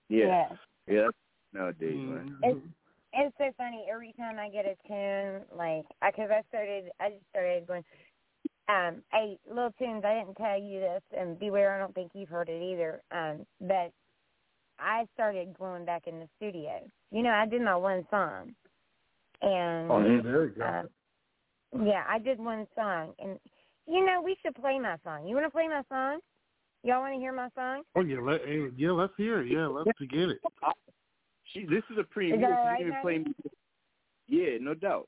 Yeah, 0.09 0.25
Yes. 0.27 0.57
yeah. 0.87 1.01
That's 1.03 1.15
nowadays, 1.53 1.97
man. 1.97 2.37
It's 2.43 2.59
it's 3.13 3.35
so 3.37 3.51
funny 3.57 3.85
every 3.91 4.13
time 4.17 4.37
I 4.39 4.49
get 4.49 4.65
a 4.65 4.75
tune 4.87 5.41
like 5.57 5.85
because 6.05 6.29
I 6.31 6.43
started 6.49 6.91
I 6.99 7.09
just 7.11 7.23
started 7.29 7.65
going 7.65 7.83
um 8.67 9.01
hey 9.11 9.37
Lil 9.49 9.71
Tunez 9.79 10.03
I 10.03 10.19
didn't 10.19 10.35
tell 10.35 10.59
you 10.61 10.81
this 10.81 11.01
and 11.17 11.39
B.Ware 11.39 11.75
I 11.75 11.79
don't 11.79 11.95
think 11.95 12.11
you've 12.13 12.29
heard 12.29 12.49
it 12.49 12.61
either 12.61 13.01
um 13.11 13.45
but 13.61 13.91
I 14.79 15.05
started 15.13 15.57
going 15.57 15.85
back 15.85 16.07
in 16.07 16.19
the 16.19 16.27
studio 16.37 16.79
you 17.11 17.23
know 17.23 17.31
I 17.31 17.45
did 17.45 17.61
my 17.61 17.75
one 17.75 18.05
song 18.09 18.53
and 19.41 19.91
Oh, 19.91 19.99
yeah, 19.99 20.21
there 20.21 20.45
you 20.45 20.53
go. 20.57 20.87
um, 21.73 21.85
yeah 21.85 22.03
I 22.07 22.19
did 22.19 22.39
one 22.39 22.67
song 22.75 23.13
and 23.19 23.39
You 23.87 24.03
know, 24.03 24.21
we 24.23 24.35
should 24.41 24.55
play 24.55 24.79
my 24.79 24.97
song. 25.03 25.27
You 25.27 25.35
want 25.35 25.45
to 25.45 25.51
play 25.51 25.67
my 25.67 25.83
song? 25.89 26.19
Y'all 26.83 27.01
want 27.01 27.13
to 27.13 27.19
hear 27.19 27.33
my 27.33 27.49
song? 27.55 27.83
Oh 27.95 28.01
yeah, 28.01 28.17
let, 28.19 28.41
yeah, 28.77 28.91
let's 28.91 29.13
hear 29.15 29.41
it. 29.41 29.51
Yeah, 29.51 29.67
let's 29.67 29.91
get 29.99 30.29
it. 30.29 30.39
She, 31.53 31.65
this 31.65 31.83
is 31.91 31.97
a 31.99 32.03
premiere. 32.03 32.35
Is 32.35 32.41
that 32.41 32.51
all 32.51 32.57
She's 32.63 32.85
right, 32.85 32.89
gonna 32.89 33.01
play 33.01 33.17
me. 33.19 33.33
Yeah, 34.27 34.57
no 34.59 34.73
doubt. 34.73 35.07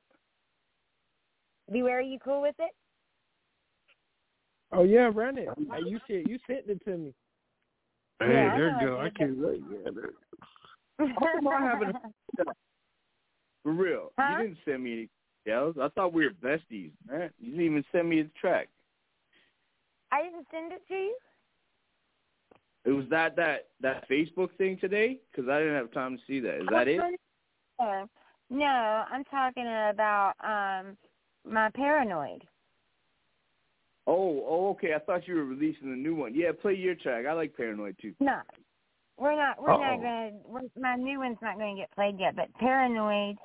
B.Ware, 1.71 1.97
are 1.97 2.01
you 2.01 2.19
cool 2.23 2.41
with 2.41 2.55
it? 2.59 2.71
Oh 4.71 4.83
yeah, 4.83 5.09
run 5.13 5.37
it. 5.37 5.49
You 5.85 5.99
shit, 6.07 6.27
you 6.29 6.37
sent 6.45 6.67
it 6.67 6.83
to 6.85 6.97
me. 6.97 7.13
Hey, 8.19 8.33
Yeah, 8.33 8.51
I 8.51 8.57
there 8.57 8.69
know 8.69 8.79
you 8.81 8.87
go. 8.87 8.99
I 8.99 9.09
can't 9.09 9.37
wait. 9.37 9.61
Yeah, 9.71 9.91
there. 9.93 11.07
How 11.19 11.27
come 11.35 11.47
I 11.47 11.61
haven't? 11.61 11.95
For 13.63 13.71
real, 13.71 14.11
Huh? 14.17 14.31
you 14.31 14.43
didn't 14.43 14.57
send 14.65 14.83
me 14.83 14.93
any 14.93 15.09
details. 15.45 15.75
I 15.81 15.89
thought 15.89 16.13
we 16.13 16.25
were 16.25 16.31
besties, 16.31 16.91
man. 17.09 17.29
You 17.39 17.51
didn't 17.51 17.65
even 17.65 17.85
send 17.91 18.09
me 18.09 18.21
the 18.23 18.29
track. 18.39 18.69
I 20.11 20.23
didn't 20.23 20.47
send 20.51 20.71
it 20.71 20.81
to 20.87 20.93
you. 20.93 21.17
It 22.85 22.91
was 22.91 23.05
that 23.09 23.35
that 23.35 23.67
that 23.81 24.07
Facebook 24.09 24.49
thing 24.57 24.77
today 24.79 25.19
because 25.31 25.49
I 25.49 25.59
didn't 25.59 25.75
have 25.75 25.91
time 25.91 26.15
to 26.17 26.23
see 26.25 26.39
that. 26.39 26.61
Is 26.61 26.67
that 26.71 26.87
it? 26.87 27.01
No, 28.49 28.65
I'm 28.65 29.25
talking 29.25 29.67
about 29.67 30.33
um 30.41 30.95
my 31.45 31.69
paranoid. 31.75 32.45
Oh, 34.07 34.45
oh, 34.47 34.69
okay. 34.69 34.93
I 34.95 34.99
thought 34.99 35.27
you 35.27 35.35
were 35.35 35.43
releasing 35.43 35.91
the 35.91 35.97
new 35.97 36.15
one. 36.15 36.33
Yeah, 36.33 36.51
play 36.59 36.73
your 36.73 36.95
track. 36.95 37.25
I 37.25 37.33
like 37.33 37.55
Paranoid 37.55 37.97
too. 38.01 38.13
No, 38.21 38.39
we're 39.17 39.35
not. 39.35 39.61
We're 39.61 39.71
Uh-oh. 39.71 39.81
not 39.81 40.01
gonna. 40.01 40.31
We're, 40.45 40.61
my 40.81 40.95
new 40.95 41.19
one's 41.19 41.37
not 41.41 41.57
gonna 41.57 41.75
get 41.75 41.91
played 41.91 42.17
yet. 42.17 42.35
But 42.35 42.53
paranoid. 42.55 43.35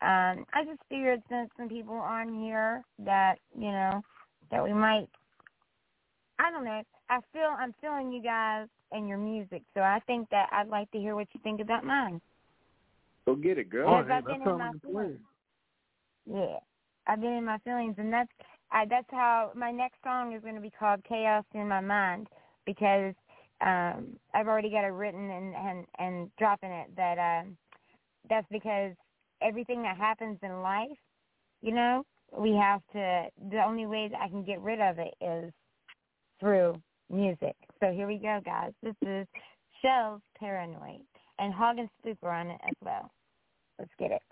Um, 0.00 0.44
I 0.52 0.64
just 0.64 0.80
figured 0.88 1.22
since 1.28 1.50
some 1.56 1.68
people 1.68 1.94
on 1.94 2.32
here 2.42 2.82
that 3.00 3.36
you 3.58 3.72
know 3.72 4.00
that 4.50 4.62
we 4.62 4.72
might. 4.72 5.08
I 6.38 6.50
don't 6.50 6.64
know. 6.64 6.82
I 7.10 7.18
feel 7.32 7.54
I'm 7.58 7.74
feeling 7.80 8.12
you 8.12 8.22
guys 8.22 8.68
and 8.92 9.08
your 9.08 9.18
music, 9.18 9.62
so 9.74 9.80
I 9.80 10.00
think 10.06 10.28
that 10.30 10.48
I'd 10.52 10.68
like 10.68 10.90
to 10.92 10.98
hear 10.98 11.14
what 11.14 11.28
you 11.32 11.40
think 11.42 11.60
about 11.60 11.84
mine. 11.84 12.20
Go 13.26 13.34
get 13.34 13.58
it, 13.58 13.70
girl. 13.70 13.88
Oh, 13.88 14.02
Because 14.02 14.08
hey, 14.08 14.32
I've 14.32 14.38
been 14.38 14.48
in 14.48 14.58
my 14.58 14.72
feelings. 14.84 15.20
Yeah, 16.30 16.56
I've 17.06 17.20
been 17.20 17.32
in 17.32 17.44
my 17.44 17.58
feelings, 17.58 17.94
and 17.98 18.12
that's 18.12 18.30
I, 18.72 18.86
that's 18.88 19.06
how 19.10 19.52
my 19.54 19.70
next 19.70 19.98
song 20.02 20.32
is 20.32 20.42
going 20.42 20.54
to 20.54 20.60
be 20.60 20.70
called 20.70 21.04
"Chaos 21.08 21.44
in 21.54 21.68
My 21.68 21.80
Mind" 21.80 22.28
because 22.64 23.14
um, 23.60 24.16
I've 24.34 24.48
already 24.48 24.70
got 24.70 24.84
it 24.84 24.92
written 24.92 25.30
and 25.30 25.54
and 25.54 25.86
and 25.98 26.30
dropping 26.38 26.70
it. 26.70 26.88
That 26.96 27.18
um, 27.18 27.56
that's 28.28 28.46
because 28.50 28.92
everything 29.42 29.82
that 29.82 29.96
happens 29.96 30.38
in 30.42 30.62
life, 30.62 30.88
you 31.60 31.72
know, 31.72 32.04
we 32.36 32.52
have 32.52 32.80
to. 32.94 33.26
The 33.50 33.62
only 33.64 33.86
way 33.86 34.08
that 34.10 34.20
I 34.20 34.28
can 34.28 34.42
get 34.42 34.60
rid 34.60 34.80
of 34.80 34.98
it 34.98 35.14
is 35.20 35.52
through 36.40 36.80
music. 37.10 37.54
So 37.80 37.92
here 37.92 38.06
we 38.06 38.16
go, 38.16 38.40
guys. 38.44 38.72
This 38.82 38.96
is 39.02 39.26
Shellz's 39.84 40.22
"Paranoid" 40.38 41.02
and 41.38 41.52
Hog 41.52 41.78
and 41.78 41.90
Spook 41.98 42.18
are 42.22 42.30
on 42.30 42.48
it 42.48 42.60
as 42.66 42.74
well. 42.82 43.10
Let's 43.78 43.92
get 43.98 44.12
it. 44.12 44.22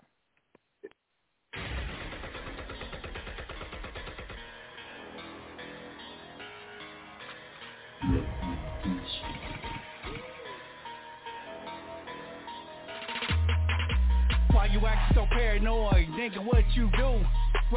You 14.71 14.85
acting 14.87 15.17
so 15.17 15.25
paranoid? 15.31 16.07
Nigga, 16.09 16.43
what 16.45 16.63
you 16.73 16.89
do? 16.97 17.19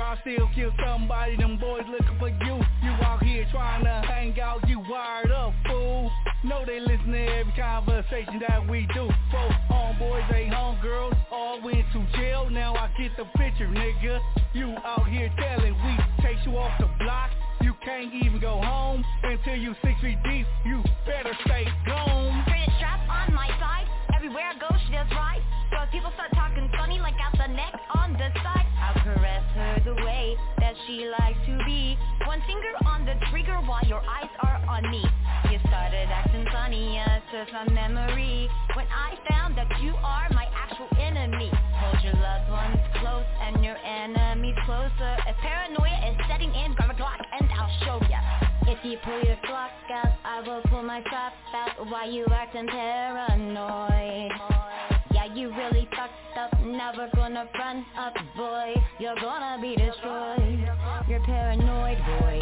I 0.00 0.18
still 0.20 0.48
kill 0.54 0.72
somebody, 0.84 1.36
them 1.36 1.58
boys 1.58 1.84
looking 1.90 2.18
for 2.18 2.28
you. 2.28 2.56
You 2.82 2.90
out 3.02 3.22
here 3.22 3.46
trying 3.50 3.84
to 3.84 4.02
hang 4.06 4.38
out, 4.40 4.68
you 4.68 4.80
wired 4.80 5.30
up, 5.30 5.52
fool. 5.66 6.10
Know 6.42 6.64
they 6.66 6.80
listen 6.80 7.12
to 7.12 7.18
every 7.18 7.52
conversation 7.52 8.40
that 8.46 8.68
we 8.68 8.88
do. 8.92 9.08
Four 9.30 9.50
homeboys, 9.70 10.30
they 10.30 10.46
homegirls, 10.46 11.16
all 11.30 11.60
went 11.62 11.84
to 11.92 12.06
jail. 12.16 12.48
Now 12.50 12.74
I 12.74 12.90
get 12.98 13.16
the 13.16 13.24
picture, 13.38 13.66
nigga. 13.66 14.20
You 14.52 14.74
out 14.84 15.08
here 15.08 15.32
telling 15.38 15.74
we 15.74 16.22
chase 16.22 16.38
you 16.44 16.56
off 16.58 16.72
the 16.80 16.88
block. 16.98 17.30
You 17.60 17.74
can't 17.84 18.12
even 18.12 18.40
go 18.40 18.60
home 18.60 19.04
until 19.22 19.56
you 19.56 19.74
six 19.82 20.00
feet 20.00 20.18
deep. 20.24 20.46
You 20.66 20.82
better 21.06 21.36
stay 21.44 21.66
gone. 21.86 22.44
Pretty 22.46 22.70
strap 22.76 23.00
on 23.08 23.32
my 23.34 23.48
side. 23.60 23.86
Everywhere 24.14 24.52
I 24.54 24.58
go, 24.58 24.68
she 24.86 24.92
does 24.92 25.06
right. 25.12 25.40
If 25.82 25.90
people 25.90 26.10
start 26.14 26.30
talking 26.34 26.70
funny, 26.78 26.98
like 26.98 27.14
out 27.20 27.32
the 27.36 27.52
neck 27.52 27.74
on 27.94 28.12
the 28.14 28.30
side, 28.42 28.66
I'll 28.80 29.02
caress 29.02 29.44
her 29.54 29.82
the 29.84 29.94
way 30.04 30.34
that 30.58 30.74
she 30.86 31.10
likes 31.18 31.38
to 31.46 31.58
be. 31.66 31.98
One 32.26 32.40
finger 32.46 32.72
on 32.86 33.04
the 33.04 33.14
trigger 33.30 33.56
while 33.66 33.84
your 33.84 34.00
eyes 34.00 34.30
are 34.40 34.56
on 34.68 34.90
me. 34.90 35.04
You 35.50 35.58
started 35.68 36.08
acting 36.08 36.46
funny, 36.52 36.94
yes, 36.94 37.20
to 37.32 37.46
some 37.52 37.74
memory. 37.74 38.48
When 38.74 38.86
I 38.88 39.18
found 39.28 39.58
that 39.58 39.68
you 39.82 39.94
are 39.96 40.28
my 40.30 40.46
actual 40.54 40.88
enemy. 40.98 41.50
Hold 41.52 42.02
your 42.02 42.14
loved 42.14 42.50
ones 42.50 42.78
close 43.00 43.26
and 43.42 43.62
your 43.64 43.76
enemies 43.76 44.56
closer. 44.64 45.16
If 45.26 45.36
paranoia 45.42 46.10
is 46.10 46.16
setting 46.28 46.54
in, 46.54 46.72
grab 46.74 46.90
a 46.90 46.94
Glock 46.94 47.20
and 47.38 47.48
I'll 47.52 47.70
show 47.84 48.00
ya. 48.08 48.20
If 48.66 48.82
you 48.84 48.96
pull 49.04 49.22
your 49.22 49.36
Glock 49.44 49.70
out, 49.92 50.12
I 50.24 50.40
will 50.40 50.62
pull 50.70 50.82
my 50.82 51.02
strap 51.02 51.34
out. 51.54 51.86
Why 51.90 52.06
you 52.06 52.26
acting 52.32 52.66
paranoid? 52.66 54.93
You 55.34 55.50
really 55.50 55.88
fucked 55.96 56.38
up. 56.38 56.60
Never 56.64 57.10
gonna 57.12 57.48
run 57.58 57.84
up, 57.98 58.14
boy. 58.36 58.72
You're 59.00 59.16
gonna 59.16 59.60
be 59.60 59.74
destroyed. 59.74 60.70
You're 61.08 61.24
paranoid, 61.24 61.98
boy. 61.98 62.40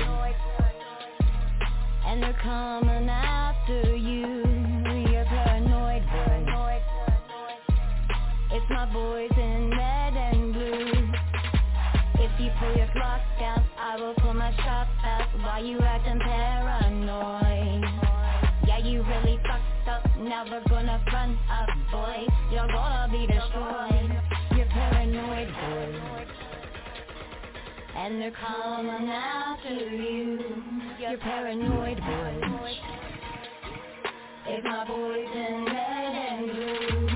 And 2.07 2.23
they're 2.23 2.39
coming 2.43 3.09
after 3.09 3.97
you. 3.97 4.45
You're 5.11 5.25
paranoid, 5.25 6.03
boy. 6.11 6.83
It's 8.51 8.67
my 8.69 8.85
boys 8.93 9.31
in 9.39 9.71
red 9.71 10.15
and 10.15 10.53
blue. 10.53 11.13
If 12.23 12.39
you 12.39 12.51
pull 12.61 12.77
your 12.77 12.89
Glock 12.89 13.23
out, 13.41 13.63
I 13.79 13.97
will 13.99 14.15
pull 14.19 14.35
my 14.35 14.53
strap 14.53 14.89
out. 15.03 15.29
Why 15.39 15.61
you 15.61 15.81
acting 15.81 16.21
paranoid? 16.21 17.52
Never 20.23 20.63
gonna 20.69 21.03
run 21.13 21.37
up, 21.51 21.69
boy. 21.91 22.27
You're 22.53 22.69
gonna 22.69 23.09
be 23.11 23.27
destroyed. 23.27 24.23
You're 24.57 24.67
paranoid, 24.67 25.49
boy. 25.49 26.27
And 27.97 28.23
they're 28.23 28.31
coming 28.31 29.09
after 29.09 29.75
you. 29.75 30.39
You're 31.01 31.19
paranoid, 31.19 31.99
boy. 31.99 32.75
If 34.47 34.65
my 34.65 34.85
boys 34.87 35.29
in 35.35 35.65
red 35.65 36.15
and 36.15 36.53
blue. 36.53 37.09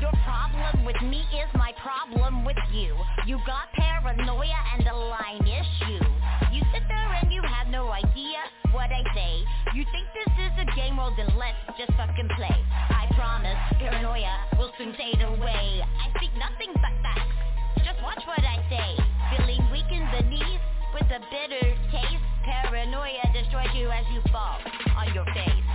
Your 0.00 0.12
problem 0.24 0.84
with 0.84 1.00
me 1.02 1.20
is 1.20 1.48
my 1.54 1.72
problem 1.80 2.44
with 2.44 2.56
you. 2.72 2.96
You 3.26 3.38
got 3.46 3.70
paranoia 3.74 4.60
and 4.74 4.86
a 4.88 4.96
line 4.96 5.46
issue. 5.46 6.04
You 6.52 6.62
sit 6.72 6.82
there 6.88 7.12
and 7.22 7.32
you 7.32 7.42
have 7.42 7.68
no 7.68 7.90
idea 7.90 8.38
what 8.72 8.90
I 8.90 9.02
say. 9.14 9.44
You 9.74 9.84
think 9.92 10.06
this 10.14 10.32
is 10.38 10.52
a 10.58 10.65
game, 10.86 10.96
well 10.96 11.12
then 11.16 11.28
let's 11.38 11.58
just 11.78 11.90
fucking 11.98 12.28
play. 12.36 12.56
I 12.90 13.10
promise, 13.14 13.58
paranoia 13.78 14.38
will 14.58 14.70
soon 14.78 14.94
fade 14.94 15.20
away. 15.22 15.82
I 15.82 16.06
speak 16.16 16.30
nothing 16.38 16.72
but 16.74 16.94
facts. 17.02 17.34
Just 17.82 18.02
watch 18.02 18.22
what 18.26 18.40
I 18.40 18.62
say. 18.70 18.90
Feeling 19.34 19.62
weak 19.72 19.90
in 19.90 20.06
the 20.14 20.22
knees 20.30 20.62
with 20.94 21.10
a 21.10 21.20
bitter 21.30 21.66
taste. 21.90 22.24
Paranoia 22.44 23.26
destroys 23.34 23.74
you 23.74 23.90
as 23.90 24.04
you 24.14 24.20
fall 24.30 24.58
on 24.96 25.12
your 25.14 25.26
face. 25.34 25.65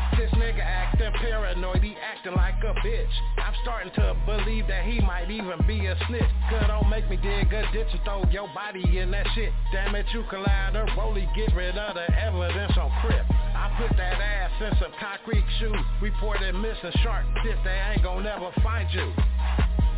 Acting 1.02 1.20
paranoid, 1.20 1.82
he 1.82 1.96
acting 1.98 2.36
like 2.36 2.62
a 2.62 2.78
bitch. 2.86 3.10
I'm 3.38 3.54
starting 3.64 3.92
to 3.96 4.16
believe 4.28 4.68
that 4.68 4.86
he 4.86 5.00
might 5.02 5.32
even 5.32 5.58
be 5.66 5.88
a 5.88 5.98
snitch. 6.08 6.30
Cause 6.48 6.66
don't 6.68 6.90
make 6.92 7.10
me 7.10 7.18
dig 7.18 7.52
a 7.52 7.66
ditch 7.74 7.88
and 7.92 8.02
throw 8.04 8.24
your 8.30 8.48
body 8.54 9.00
in 9.00 9.10
that 9.10 9.26
shit. 9.34 9.52
Damn 9.72 9.96
it, 9.96 10.06
you 10.14 10.24
to 10.30 11.26
get 11.36 11.56
rid 11.56 11.76
of 11.76 11.96
the 11.96 12.06
evidence 12.22 12.78
on 12.78 12.92
Crip. 13.02 13.26
I 13.32 13.74
put 13.82 13.98
that 13.98 14.22
ass 14.22 14.52
in 14.62 14.78
some 14.78 14.92
concrete 15.00 15.46
shoes. 15.58 15.82
Reported 16.04 16.54
missing 16.54 16.94
shark 17.02 17.26
shit, 17.44 17.58
they 17.64 17.82
ain't 17.94 18.04
gon' 18.04 18.24
never 18.24 18.52
find 18.62 18.88
you. 18.94 19.12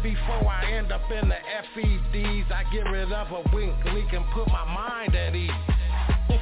Before 0.03 0.47
I 0.47 0.71
end 0.71 0.93
up 0.93 1.03
in 1.11 1.27
the 1.27 1.35
FEDs, 1.75 2.49
I 2.49 2.63
get 2.71 2.88
rid 2.89 3.11
of 3.11 3.27
a 3.31 3.43
wink 3.53 3.75
leak 3.91 4.13
and 4.13 4.23
put 4.34 4.47
my 4.47 4.63
mind 4.63 5.15
at 5.15 5.35
ease. 5.35 5.51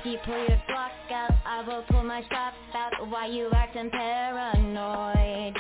If 0.03 0.07
you 0.07 0.17
pull 0.25 0.35
your 0.35 0.57
Glock 0.67 1.11
out, 1.11 1.31
I 1.45 1.61
will 1.61 1.83
pull 1.87 2.01
my 2.01 2.23
strap 2.23 2.55
out. 2.73 3.07
Why 3.11 3.27
you 3.27 3.51
acting 3.53 3.91
paranoid? 3.91 5.55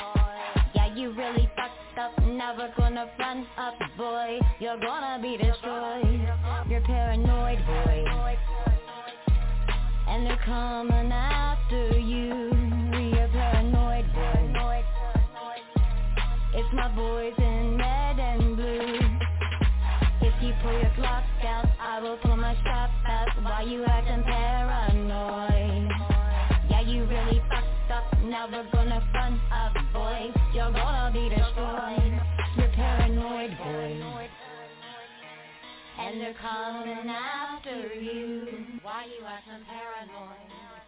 Yeah, 0.73 0.95
you 0.95 1.11
really 1.11 1.47
fucked 1.55 1.99
up. 1.99 2.17
Never 2.25 2.73
gonna 2.75 3.05
run 3.19 3.45
up, 3.55 3.75
boy. 3.95 4.39
You're 4.57 4.79
gonna 4.79 5.19
be 5.21 5.37
destroyed. 5.37 6.27
You're 6.67 6.81
paranoid, 6.81 7.59
boy. 7.67 8.03
And 10.07 10.25
they're 10.25 10.41
coming 10.43 11.11
after 11.11 11.99
you. 11.99 12.49
You're 13.13 13.27
paranoid, 13.27 14.11
boy. 14.11 14.83
It's 16.55 16.73
my 16.73 16.87
boys 16.95 17.33
in 17.37 17.70
will 22.01 22.17
pull 22.17 22.35
my 22.35 22.55
out. 23.05 23.27
Why 23.43 23.61
Why 23.61 23.63
you 23.63 23.83
acting 23.85 24.23
paranoid? 24.23 25.89
Yeah, 26.69 26.81
you 26.81 27.05
really 27.05 27.41
fucked 27.47 27.91
up. 27.91 28.23
Never 28.23 28.67
gonna 28.73 29.07
front 29.11 29.39
up, 29.51 29.73
boy. 29.93 30.31
You're 30.53 30.71
gonna 30.71 31.11
be 31.13 31.29
destroyed. 31.29 32.19
You're 32.57 32.69
paranoid, 32.69 33.57
boy. 33.57 34.29
And 35.99 36.19
they're 36.19 36.33
coming 36.41 37.07
after 37.07 37.93
you. 37.93 38.47
Why 38.81 39.05
you 39.05 39.25
acting 39.25 39.65
paranoid? 39.69 40.37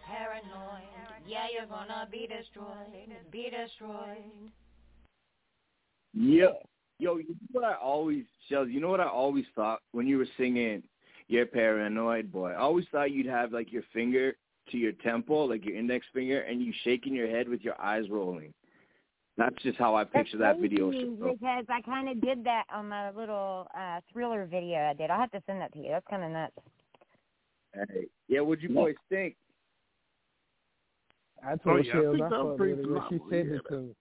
Paranoid. 0.06 0.82
Yeah, 1.26 1.46
you're 1.52 1.68
gonna 1.68 2.08
be 2.10 2.26
destroyed. 2.26 3.16
Be 3.30 3.50
destroyed. 3.50 4.50
Yep. 6.14 6.66
Yo, 6.98 7.16
you 7.16 7.28
know 7.28 7.60
what 7.60 7.64
I 7.64 7.74
always, 7.74 8.24
Shellz, 8.50 8.72
you 8.72 8.80
know 8.80 8.88
what 8.88 9.00
I 9.00 9.08
always 9.08 9.44
thought 9.56 9.80
when 9.92 10.06
you 10.06 10.18
were 10.18 10.28
singing 10.36 10.82
You're 11.28 11.46
Paranoid 11.46 12.30
Boy? 12.30 12.50
I 12.52 12.56
always 12.56 12.84
thought 12.92 13.10
you'd 13.10 13.26
have 13.26 13.52
like 13.52 13.72
your 13.72 13.82
finger 13.92 14.34
to 14.70 14.78
your 14.78 14.92
temple, 14.92 15.48
like 15.48 15.64
your 15.64 15.76
index 15.76 16.06
finger, 16.12 16.40
and 16.40 16.62
you 16.62 16.72
shaking 16.84 17.14
your 17.14 17.28
head 17.28 17.48
with 17.48 17.62
your 17.62 17.80
eyes 17.80 18.04
rolling. 18.10 18.52
That's 19.36 19.56
just 19.62 19.78
how 19.78 19.96
I 19.96 20.04
picture 20.04 20.38
that 20.38 20.60
video. 20.60 20.90
because 20.90 21.64
I 21.68 21.80
kind 21.82 22.08
of 22.08 22.20
did 22.20 22.44
that 22.44 22.64
on 22.72 22.88
my 22.88 23.10
little 23.10 23.66
uh 23.76 24.00
thriller 24.12 24.46
video 24.46 24.78
I 24.78 24.94
did. 24.94 25.10
I'll 25.10 25.18
have 25.20 25.32
to 25.32 25.42
send 25.46 25.60
that 25.60 25.72
to 25.72 25.78
you. 25.80 25.88
That's 25.88 26.06
kind 26.08 26.22
of 26.24 26.30
nuts. 26.30 26.52
Hey. 27.74 28.06
Yeah, 28.28 28.40
what'd 28.40 28.62
you 28.62 28.68
boys 28.68 28.94
think? 29.08 29.34
I 31.44 31.52
Oh, 31.54 31.56
told 31.56 31.84
yeah, 31.84 31.92
I 31.92 31.96
Shellz 31.96 32.12
think 32.12 32.24
I 32.24 32.28
that 32.28 32.38
was 32.38 32.46
fucked 32.50 32.58
pretty 32.58 32.74
with 32.74 32.84
it 32.84 32.90
when 32.90 33.02
she 33.10 33.18
phenomenal, 33.18 33.30
said 33.30 33.46
yeah. 33.48 33.56
it 33.56 33.68
to 33.68 33.80
me. 33.82 33.94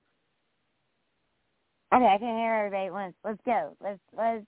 Okay, 1.95 2.05
I 2.05 2.17
can 2.17 2.37
hear 2.37 2.53
everybody 2.53 2.85
at 2.87 2.93
once. 2.93 3.15
Let's 3.23 3.41
go. 3.45 3.75
Let's 3.81 3.99
let's 4.15 4.45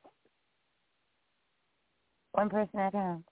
one 2.36 2.49
person 2.49 2.80
at 2.80 2.90
a 2.90 2.91
time. 2.91 3.24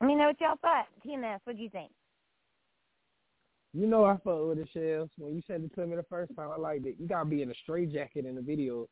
Let 0.00 0.06
me 0.06 0.14
know 0.14 0.26
what 0.26 0.40
y'all 0.40 0.56
thought. 0.60 0.86
TMS, 1.04 1.40
what 1.44 1.56
do 1.56 1.62
you 1.62 1.70
think? 1.70 1.90
You 3.74 3.86
know 3.86 4.04
I 4.04 4.14
fuck 4.14 4.46
with 4.46 4.58
the 4.58 4.66
Shellz. 4.74 5.10
When 5.18 5.34
you 5.34 5.42
said 5.46 5.62
it 5.62 5.74
to 5.74 5.86
me 5.86 5.96
the 5.96 6.04
first 6.04 6.34
time, 6.36 6.50
I 6.50 6.58
liked 6.58 6.86
it. 6.86 6.96
You 6.98 7.06
gotta 7.06 7.26
be 7.26 7.42
in 7.42 7.50
a 7.50 7.54
straight 7.62 7.92
jacket 7.92 8.24
in 8.24 8.34
the 8.34 8.40
video. 8.40 8.88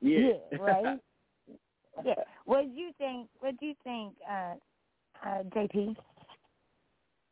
Yeah. 0.00 0.32
right. 0.58 0.98
yeah. 2.04 2.14
What 2.44 2.62
do 2.62 2.68
you 2.68 2.90
think? 2.98 3.28
What 3.40 3.58
do 3.58 3.66
you 3.66 3.74
think, 3.84 4.14
uh, 4.30 4.54
uh, 5.24 5.42
JP? 5.54 5.96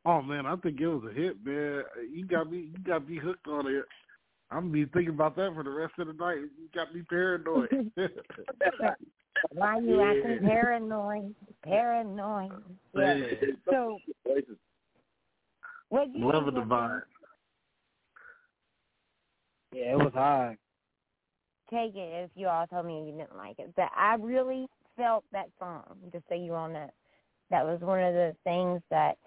Oh 0.07 0.23
man, 0.23 0.47
I 0.47 0.55
think 0.57 0.81
it 0.81 0.87
was 0.87 1.11
a 1.11 1.15
hit, 1.15 1.45
man. 1.45 1.83
You 2.11 2.27
got 2.27 2.51
me, 2.51 2.69
you 2.73 2.79
got 2.85 3.09
me 3.09 3.17
hooked 3.17 3.49
on 3.49 3.67
it. 3.67 3.85
I'm 4.51 4.71
gonna 4.71 4.73
be 4.73 4.85
thinking 4.85 5.15
about 5.15 5.37
that 5.37 5.53
for 5.55 5.65
the 5.65 5.71
rest 5.71 5.95
of 5.99 6.07
the 6.07 6.13
night. 6.13 6.37
You 6.37 6.69
got 6.75 6.95
me 6.95 7.03
paranoid. 7.09 7.91
Why 9.51 9.79
you 9.79 10.01
Yeah. 10.01 10.11
acting 10.11 10.39
paranoid? 10.41 11.35
Paranoid. 11.63 12.79
Yeah. 12.95 13.57
So, 13.65 14.01
what 15.89 16.09
you 16.15 16.27
Love 16.27 16.49
of 16.49 16.55
the 16.55 16.61
vibe. 16.61 17.05
Yeah, 19.73 19.93
it 19.93 19.99
was 19.99 20.13
hard. 20.13 20.59
Take 21.71 21.97
it 21.97 22.25
if 22.25 22.31
you 22.37 22.47
all 22.49 22.67
told 22.67 22.87
me 22.87 23.07
you 23.07 23.13
didn't 23.13 23.37
like 23.37 23.59
it, 23.59 23.75
but 23.75 23.91
I 23.97 24.15
really 24.15 24.69
felt 24.97 25.25
that 25.33 25.51
song. 25.59 25.83
Just 26.13 26.29
so 26.29 26.35
you 26.35 26.55
all 26.55 26.69
know, 26.69 26.91
that 27.51 27.65
was 27.65 27.81
one 27.81 28.03
of 28.03 28.15
the 28.15 28.37
things 28.45 28.81
that 28.91 29.19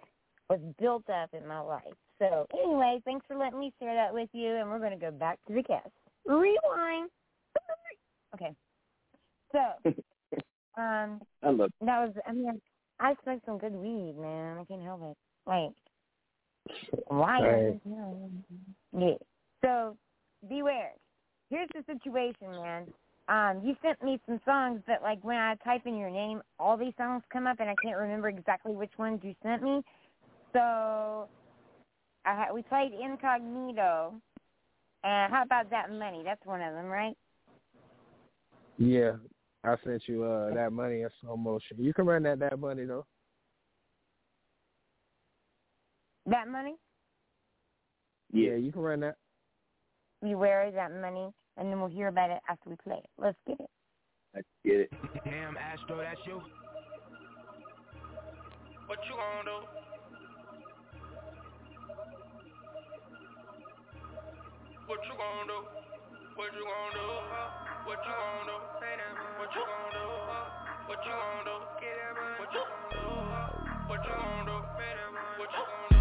was 0.50 0.60
built 0.80 1.10
up 1.10 1.34
in 1.34 1.46
my 1.48 1.60
life. 1.60 1.84
So, 2.20 2.48
anyway, 2.54 3.02
thanks 3.06 3.26
for 3.28 3.36
letting 3.36 3.60
me 3.60 3.74
share 3.80 3.94
that 3.94 4.14
with 4.14 4.30
you, 4.34 4.56
and 4.56 4.70
we're 4.70 4.80
going 4.80 4.92
to 4.92 4.98
go 4.98 5.12
back 5.12 5.40
to 5.48 5.54
the 5.54 5.64
cast. 5.64 5.90
Rewind. 6.26 7.10
Okay. 8.36 8.54
So, 9.54 9.94
um, 10.78 11.22
I 11.44 11.50
love 11.50 11.72
that 11.82 12.00
was. 12.00 12.14
I 12.26 12.32
mean, 12.32 12.62
I 13.00 13.16
smoked 13.24 13.46
some 13.46 13.58
good 13.58 13.74
weed, 13.74 14.16
man. 14.18 14.58
I 14.58 14.66
can't 14.66 14.82
help 14.82 15.02
it. 15.04 15.18
Like, 15.46 15.72
why? 17.08 17.42
Right. 17.42 17.82
Yeah. 18.98 19.16
So, 19.62 19.98
B.Ware. 20.48 20.94
Here's 21.50 21.70
the 21.74 21.84
situation, 21.92 22.52
man. 22.52 22.88
Um, 23.30 23.62
you 23.64 23.76
sent 23.82 24.02
me 24.04 24.20
some 24.26 24.40
songs, 24.46 24.82
but 24.88 25.02
like 25.02 25.24
when 25.24 25.38
I 25.38 25.56
type 25.64 25.86
in 25.86 25.98
your 25.98 26.10
name, 26.10 26.42
all 26.60 26.78
these 26.78 26.94
songs 26.98 27.24
come 27.32 27.48
up, 27.48 27.60
and 27.60 27.70
I 27.70 27.76
can't 27.84 27.98
remember 27.98 28.30
exactly 28.30 28.74
which 28.74 28.92
ones 28.98 29.20
you 29.24 29.36
sent 29.44 29.62
me. 29.64 29.82
So, 30.54 30.60
I 32.26 32.36
ha- 32.36 32.54
we 32.54 32.62
played 32.64 32.92
Incognito. 32.94 34.14
And 35.04 35.32
how 35.32 35.44
about 35.44 35.70
that 35.70 35.92
money? 35.92 36.22
That's 36.24 36.44
one 36.46 36.62
of 36.62 36.74
them, 36.74 36.88
right? 36.88 37.16
Yeah. 38.78 39.14
I 39.64 39.76
sent 39.84 40.04
you 40.08 40.24
uh 40.24 40.54
that 40.54 40.72
money 40.72 41.02
in 41.02 41.10
slow 41.22 41.36
motion. 41.36 41.78
You 41.80 41.94
can 41.94 42.06
run 42.06 42.24
that 42.24 42.40
that 42.40 42.60
money 42.60 42.86
though. 42.86 43.06
That 46.26 46.48
money. 46.48 46.76
Yeah. 48.32 48.56
you 48.56 48.72
can 48.72 48.82
run 48.82 49.00
that. 49.02 49.16
B.Ware 50.22 50.72
that 50.72 50.92
money, 50.92 51.32
and 51.56 51.72
then 51.72 51.80
we'll 51.80 51.90
hear 51.90 52.08
about 52.08 52.32
it 52.32 52.40
after 52.50 52.70
we 52.70 52.76
play 52.84 52.98
it. 52.98 53.10
Let's 53.18 53.38
get 53.48 53.60
it. 53.60 53.70
I 54.36 54.42
get 54.66 54.80
it. 54.82 54.92
Damn, 55.24 55.56
Astro, 55.58 55.98
that's 55.98 56.20
you. 56.26 56.42
What 58.88 59.00
you 59.08 59.16
gonna 59.16 59.44
do? 59.46 59.68
What 64.88 65.00
you 65.04 65.14
gonna 65.18 65.48
do? 65.48 65.60
What 66.36 66.54
you 66.54 66.64
gonna 66.64 66.94
do? 66.94 67.67
What 67.88 68.04
you 68.04 68.12
gonna 68.12 68.44
do? 68.44 68.56
What 69.40 69.56
you 69.56 69.64
gonna 69.64 69.96
do? 69.96 70.04
What 70.88 71.00
you 71.06 71.12
gonna 71.16 71.44
do? 71.48 71.56
What 72.36 72.52
you 72.52 72.60
gonna 72.60 72.92
do? 72.92 73.08
What 73.88 74.04
you 74.04 74.12
gonna 74.12 74.44
do? 74.44 74.58
What 75.40 75.52
you 75.56 75.64
gonna 75.64 75.88
do? 75.92 75.97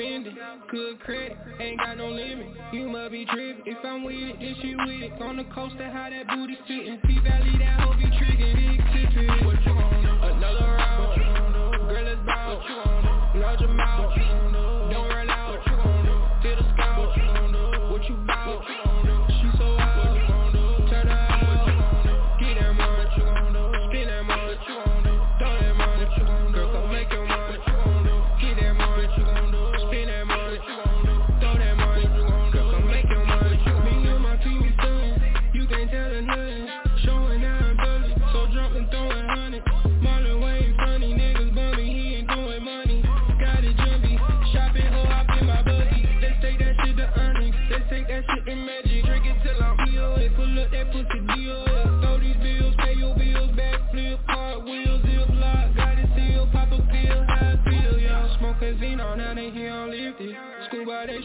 Spending, 0.00 0.36
good 0.70 1.00
credit, 1.00 1.36
ain't 1.60 1.78
got 1.78 1.96
no 1.96 2.08
limit. 2.08 2.48
You 2.72 2.88
must 2.88 3.12
be 3.12 3.26
trippin'. 3.26 3.62
If 3.66 3.78
I'm 3.84 4.04
with 4.04 4.14
it, 4.14 4.36
then 4.40 4.56
she 4.62 4.74
with 4.74 5.12
it. 5.12 5.22
On 5.22 5.36
the 5.36 5.44
coast, 5.44 5.74
that 5.78 5.92
how 5.92 6.08
that 6.10 6.26
booty 6.28 6.58
fittin'. 6.66 7.00
P 7.06 7.18
Valley, 7.20 7.58
that 7.58 7.80
hoe 7.80 7.94
be 7.94 8.04
trickin'. 8.04 8.54
Big 8.56 8.80
tippin'. 8.92 9.46
What 9.46 9.60
you 9.60 9.74
do? 9.74 10.10
Another 10.26 10.60
round. 10.60 11.08
What 11.08 11.16
you 11.18 11.24
do? 11.24 11.84
Girl, 11.92 12.16
gon' 12.26 13.34
do? 13.34 13.40
Large 13.40 13.60
amount. 13.62 14.49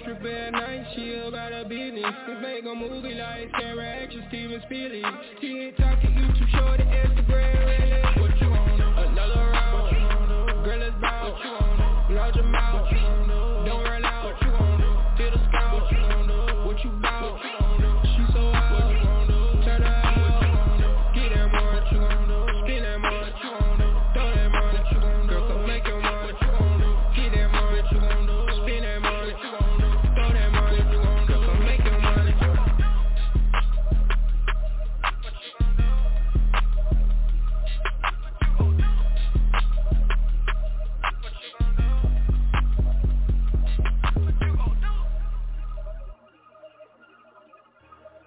Strip 0.05 0.23
at 0.23 0.51
night. 0.51 0.85
She 0.95 1.15
about 1.15 1.51
her 1.51 1.65
business. 1.65 2.13
We 2.27 2.35
make 2.35 2.63
a 2.65 2.75
movie 2.75 3.15
like 3.15 3.51
camera 3.59 3.85
action 3.85 4.23
Steven 4.29 4.61
Spielberg. 4.65 5.13
TikTok 5.41 6.03
and 6.03 6.15
YouTube 6.15 6.51
short 6.51 6.79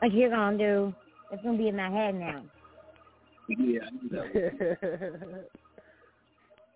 What 0.09 0.17
you 0.17 0.31
gonna 0.31 0.57
do? 0.57 0.95
It's 1.31 1.43
gonna 1.43 1.59
be 1.59 1.69
in 1.69 1.77
my 1.77 1.91
head 1.91 2.15
now. 2.15 2.43
Yeah, 3.47 3.91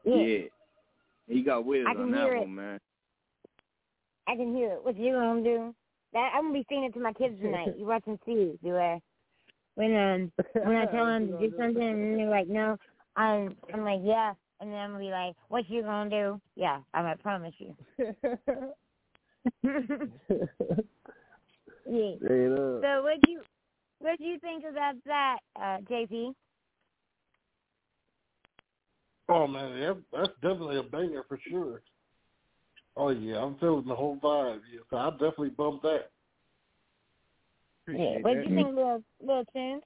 Yeah. 0.04 0.14
yeah. 0.22 0.38
He 1.28 1.40
got 1.40 1.64
with 1.64 1.86
us 1.86 1.96
on 1.98 2.10
that 2.10 2.28
one, 2.28 2.54
man. 2.54 2.78
I 4.28 4.36
can 4.36 4.54
hear 4.54 4.72
it. 4.72 4.84
What 4.84 4.98
you 4.98 5.14
gonna 5.14 5.42
do? 5.42 5.74
That 6.12 6.32
I'm 6.34 6.42
gonna 6.42 6.52
be 6.52 6.66
singing 6.68 6.84
it 6.84 6.92
to 6.92 7.00
my 7.00 7.14
kids 7.14 7.40
tonight. 7.40 7.72
You 7.78 7.86
watching 7.86 8.18
see, 8.26 8.58
do 8.62 8.76
I? 8.76 9.00
When 9.76 9.96
um 9.96 10.30
when 10.62 10.76
I 10.76 10.84
tell 10.84 11.06
them 11.06 11.28
to 11.28 11.38
do 11.38 11.56
something 11.56 11.82
and 11.82 12.20
they're 12.20 12.28
like, 12.28 12.48
no, 12.48 12.76
I'm 13.16 13.56
I'm 13.72 13.82
like, 13.82 14.00
yeah, 14.02 14.34
and 14.60 14.70
then 14.70 14.78
I'm 14.78 14.90
gonna 14.90 15.04
be 15.04 15.10
like, 15.10 15.36
what 15.48 15.70
you 15.70 15.80
gonna 15.80 16.10
do? 16.10 16.38
Yeah, 16.54 16.80
I'm 16.92 17.04
gonna 17.04 17.16
promise 17.16 17.54
you. 17.56 17.74
yeah. 21.88 22.16
Straight 22.16 22.52
up. 22.52 22.82
So 22.82 23.02
what 23.02 23.20
do 23.24 23.32
you 23.32 23.42
what 23.98 24.18
do 24.18 24.24
you 24.24 24.38
think 24.40 24.64
about 24.68 24.94
that, 25.06 25.38
uh, 25.56 25.78
JP? 25.90 26.34
Oh 29.28 29.46
man, 29.46 29.78
that, 29.80 30.02
that's 30.12 30.32
definitely 30.42 30.78
a 30.78 30.82
banger 30.82 31.22
for 31.28 31.38
sure. 31.48 31.82
Oh 32.96 33.10
yeah, 33.10 33.38
I'm 33.38 33.56
feeling 33.58 33.86
the 33.86 33.94
whole 33.94 34.16
vibe. 34.16 34.60
Yeah, 34.72 34.80
so 34.90 34.96
I 34.96 35.10
definitely 35.10 35.50
bumped 35.50 35.82
that. 35.84 36.10
Yeah. 37.88 38.18
What 38.20 38.34
do 38.34 38.40
you 38.40 38.56
think, 38.56 38.76
little 38.76 39.02
Lil 39.20 39.44
Tunez? 39.54 39.80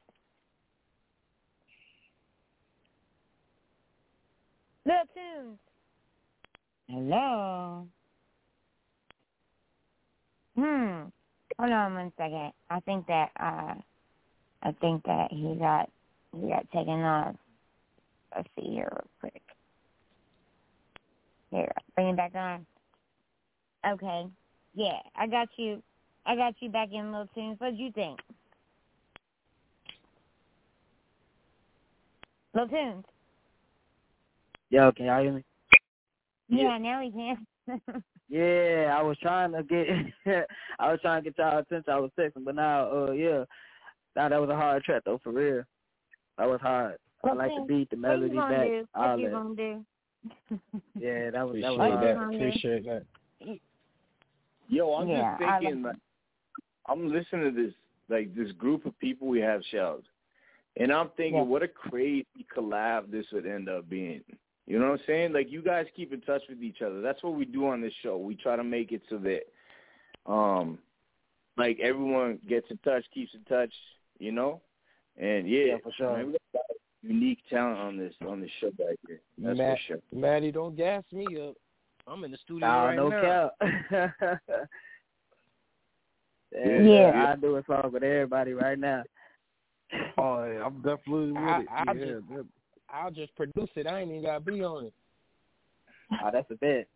Lil 4.84 4.96
Tunez. 5.16 5.58
Hello. 6.88 7.86
Hmm. 10.56 11.08
Hold 11.58 11.72
on 11.72 11.94
one 11.94 12.12
second. 12.18 12.52
I 12.68 12.80
think 12.80 13.06
that 13.06 13.30
uh, 13.40 13.74
I 14.62 14.72
think 14.80 15.04
that 15.04 15.28
he 15.30 15.54
got 15.58 15.90
he 16.38 16.48
got 16.48 16.70
taken 16.70 17.02
off. 17.02 17.36
Let's 18.34 18.48
see 18.58 18.72
here 18.72 18.90
real 18.92 19.10
quick. 19.20 19.42
Here, 21.50 21.72
bring 21.94 22.08
it 22.08 22.16
back 22.16 22.34
on. 22.34 22.66
Okay. 23.88 24.26
Yeah, 24.74 24.98
I 25.14 25.26
got 25.26 25.48
you. 25.56 25.82
I 26.26 26.36
got 26.36 26.54
you 26.60 26.68
back 26.68 26.88
in 26.92 27.12
Lil 27.12 27.28
Tunez. 27.36 27.58
What 27.58 27.70
did 27.70 27.78
you 27.78 27.92
think? 27.92 28.20
Lil 32.54 32.68
Tunez. 32.68 33.04
Yeah. 34.68 34.86
Okay. 34.86 35.06
y'all 35.06 35.22
hear 35.22 35.32
me? 35.32 35.44
Yeah, 36.48 36.78
now 36.78 37.00
we 37.00 37.10
can. 37.10 38.02
Yeah, 38.28 38.94
I 38.96 39.02
was 39.02 39.16
trying 39.18 39.52
to 39.52 39.62
get 39.62 39.86
I 40.78 40.90
was 40.90 41.00
trying 41.00 41.22
to 41.22 41.30
get 41.30 41.38
y'all 41.38 41.58
attention. 41.58 41.92
I 41.92 41.98
was 41.98 42.10
texting, 42.18 42.44
but 42.44 42.56
now, 42.56 42.90
uh, 42.90 43.10
yeah, 43.12 43.44
now 44.16 44.28
that 44.28 44.40
was 44.40 44.50
a 44.50 44.56
hard 44.56 44.82
track 44.82 45.02
though, 45.04 45.20
for 45.22 45.32
real. 45.32 45.62
That 46.38 46.48
was 46.48 46.60
hard. 46.60 46.96
I 47.24 47.32
like 47.32 47.50
the 47.56 47.64
beat, 47.66 47.90
the 47.90 47.96
melody, 47.96 48.36
gonna 48.36 48.54
back, 48.54 48.68
do? 48.68 48.88
all 48.94 49.08
What 49.10 49.18
you 49.18 49.28
that. 49.28 49.32
gonna 49.32 49.54
do? 49.56 49.84
Yeah, 50.98 51.30
that 51.30 51.46
was 51.46 51.60
that 51.62 51.70
was 51.70 51.78
hard. 51.78 52.02
that. 52.02 52.34
Appreciate 52.34 52.84
that. 52.86 53.04
Yo, 54.68 54.92
I'm 54.94 55.08
Yeah, 55.08 55.36
just 55.38 55.60
thinking, 55.60 55.82
like, 55.82 55.96
I'm 56.88 57.08
listening 57.10 57.54
to 57.54 57.62
this, 57.62 57.74
like, 58.08 58.34
this 58.34 58.50
group 58.52 58.84
of 58.86 58.98
people 58.98 59.28
we 59.28 59.40
have 59.40 59.60
Shellz, 59.72 60.02
and 60.76 60.92
I'm 60.92 61.10
thinking, 61.16 61.36
Yeah. 61.36 61.42
what 61.42 61.62
a 61.62 61.68
crazy 61.68 62.26
collab 62.54 63.10
this 63.10 63.26
would 63.32 63.46
end 63.46 63.68
up 63.68 63.88
being. 63.88 64.22
You 64.66 64.78
know 64.80 64.90
what 64.90 65.00
I'm 65.00 65.06
saying? 65.06 65.32
Like, 65.32 65.50
you 65.50 65.62
guys 65.62 65.86
keep 65.94 66.12
in 66.12 66.20
touch 66.22 66.42
with 66.48 66.60
each 66.62 66.82
other. 66.82 67.00
That's 67.00 67.22
what 67.22 67.34
we 67.34 67.44
do 67.44 67.68
on 67.68 67.80
this 67.80 67.92
show. 68.02 68.18
We 68.18 68.34
try 68.34 68.56
to 68.56 68.64
make 68.64 68.90
it 68.92 69.02
so 69.08 69.18
that, 69.18 69.42
um, 70.30 70.78
like 71.56 71.78
everyone 71.80 72.38
gets 72.48 72.66
in 72.70 72.78
touch, 72.78 73.04
keeps 73.14 73.32
in 73.34 73.42
touch. 73.44 73.72
You 74.18 74.32
know, 74.32 74.60
and 75.18 75.48
yeah, 75.48 75.64
Yeah, 75.64 75.76
for 75.82 75.92
sure. 75.92 76.16
man, 76.16 76.26
we 76.28 76.36
got 76.54 76.62
unique 77.02 77.38
talent 77.50 77.78
on 77.78 77.96
this 77.98 78.14
on 78.26 78.40
this 78.40 78.50
show 78.60 78.70
right 78.78 78.98
here. 79.06 79.20
That's 79.38 79.58
Matt, 79.58 79.76
for 79.78 79.82
sure. 79.86 79.98
Matty, 80.12 80.50
don't 80.52 80.74
gas 80.76 81.04
me 81.12 81.26
up. 81.46 81.54
I'm 82.08 82.24
in 82.24 82.30
the 82.30 82.38
studio 82.38 82.66
Nah, 82.66 82.84
right 82.86 82.96
no 82.96 83.08
now. 83.10 83.50
cap. 83.60 84.40
Yeah. 86.52 87.32
I 87.32 87.40
do 87.40 87.56
a 87.56 87.64
song 87.66 87.90
with 87.92 88.02
everybody 88.02 88.52
right 88.52 88.78
now. 88.78 89.02
Oh, 90.16 90.44
yeah, 90.44 90.64
I'm 90.64 90.76
definitely 90.76 91.32
with 91.32 91.36
I- 91.42 91.60
it. 91.60 91.66
I 91.70 91.84
yeah, 91.86 91.94
just- 91.94 92.28
that- 92.30 92.46
I'll 92.90 93.10
just 93.10 93.34
produce 93.36 93.70
it. 93.74 93.86
I 93.86 94.00
ain't 94.00 94.10
even 94.10 94.22
gotta 94.22 94.40
be 94.40 94.62
on 94.62 94.86
it. 94.86 94.92
Oh, 96.22 96.30
that's 96.32 96.50
a 96.50 96.54
bet. 96.54 96.86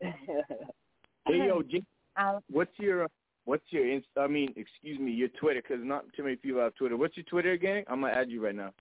Hey, 0.00 1.46
yo, 1.46 1.62
Jim, 1.70 1.84
I'll, 2.16 2.42
what's 2.50 2.78
your 2.78 3.08
what's 3.44 3.64
your 3.70 3.88
inst- 3.88 4.06
I 4.16 4.26
mean, 4.26 4.52
excuse 4.56 4.98
me, 4.98 5.12
your 5.12 5.28
Twitter? 5.40 5.62
Because 5.62 5.84
not 5.84 6.04
too 6.16 6.22
many 6.22 6.36
people 6.36 6.60
have 6.60 6.74
Twitter. 6.74 6.96
What's 6.96 7.16
your 7.16 7.24
Twitter 7.24 7.52
again? 7.52 7.84
I'm 7.88 8.00
gonna 8.00 8.12
add 8.12 8.30
you 8.30 8.44
right 8.44 8.54
now. 8.54 8.72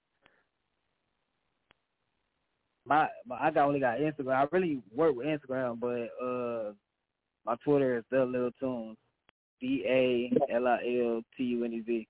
my, 2.85 3.07
my 3.25 3.37
I 3.39 3.51
got 3.51 3.67
only 3.67 3.79
got 3.79 3.99
Instagram. 3.99 4.35
I 4.35 4.47
really 4.51 4.81
work 4.93 5.15
with 5.15 5.27
Instagram, 5.27 5.79
but 5.79 6.09
uh, 6.23 6.73
my 7.45 7.55
Twitter 7.63 7.97
is 7.97 8.03
the 8.11 8.23
Lil 8.23 8.51
Tunez. 8.61 8.95
D 9.61 9.83
A 9.87 10.53
L 10.53 10.67
I 10.67 10.75
L 10.75 11.21
T 11.37 11.43
U 11.43 11.63
N 11.63 11.73
E 11.73 11.81
Z. 11.85 12.07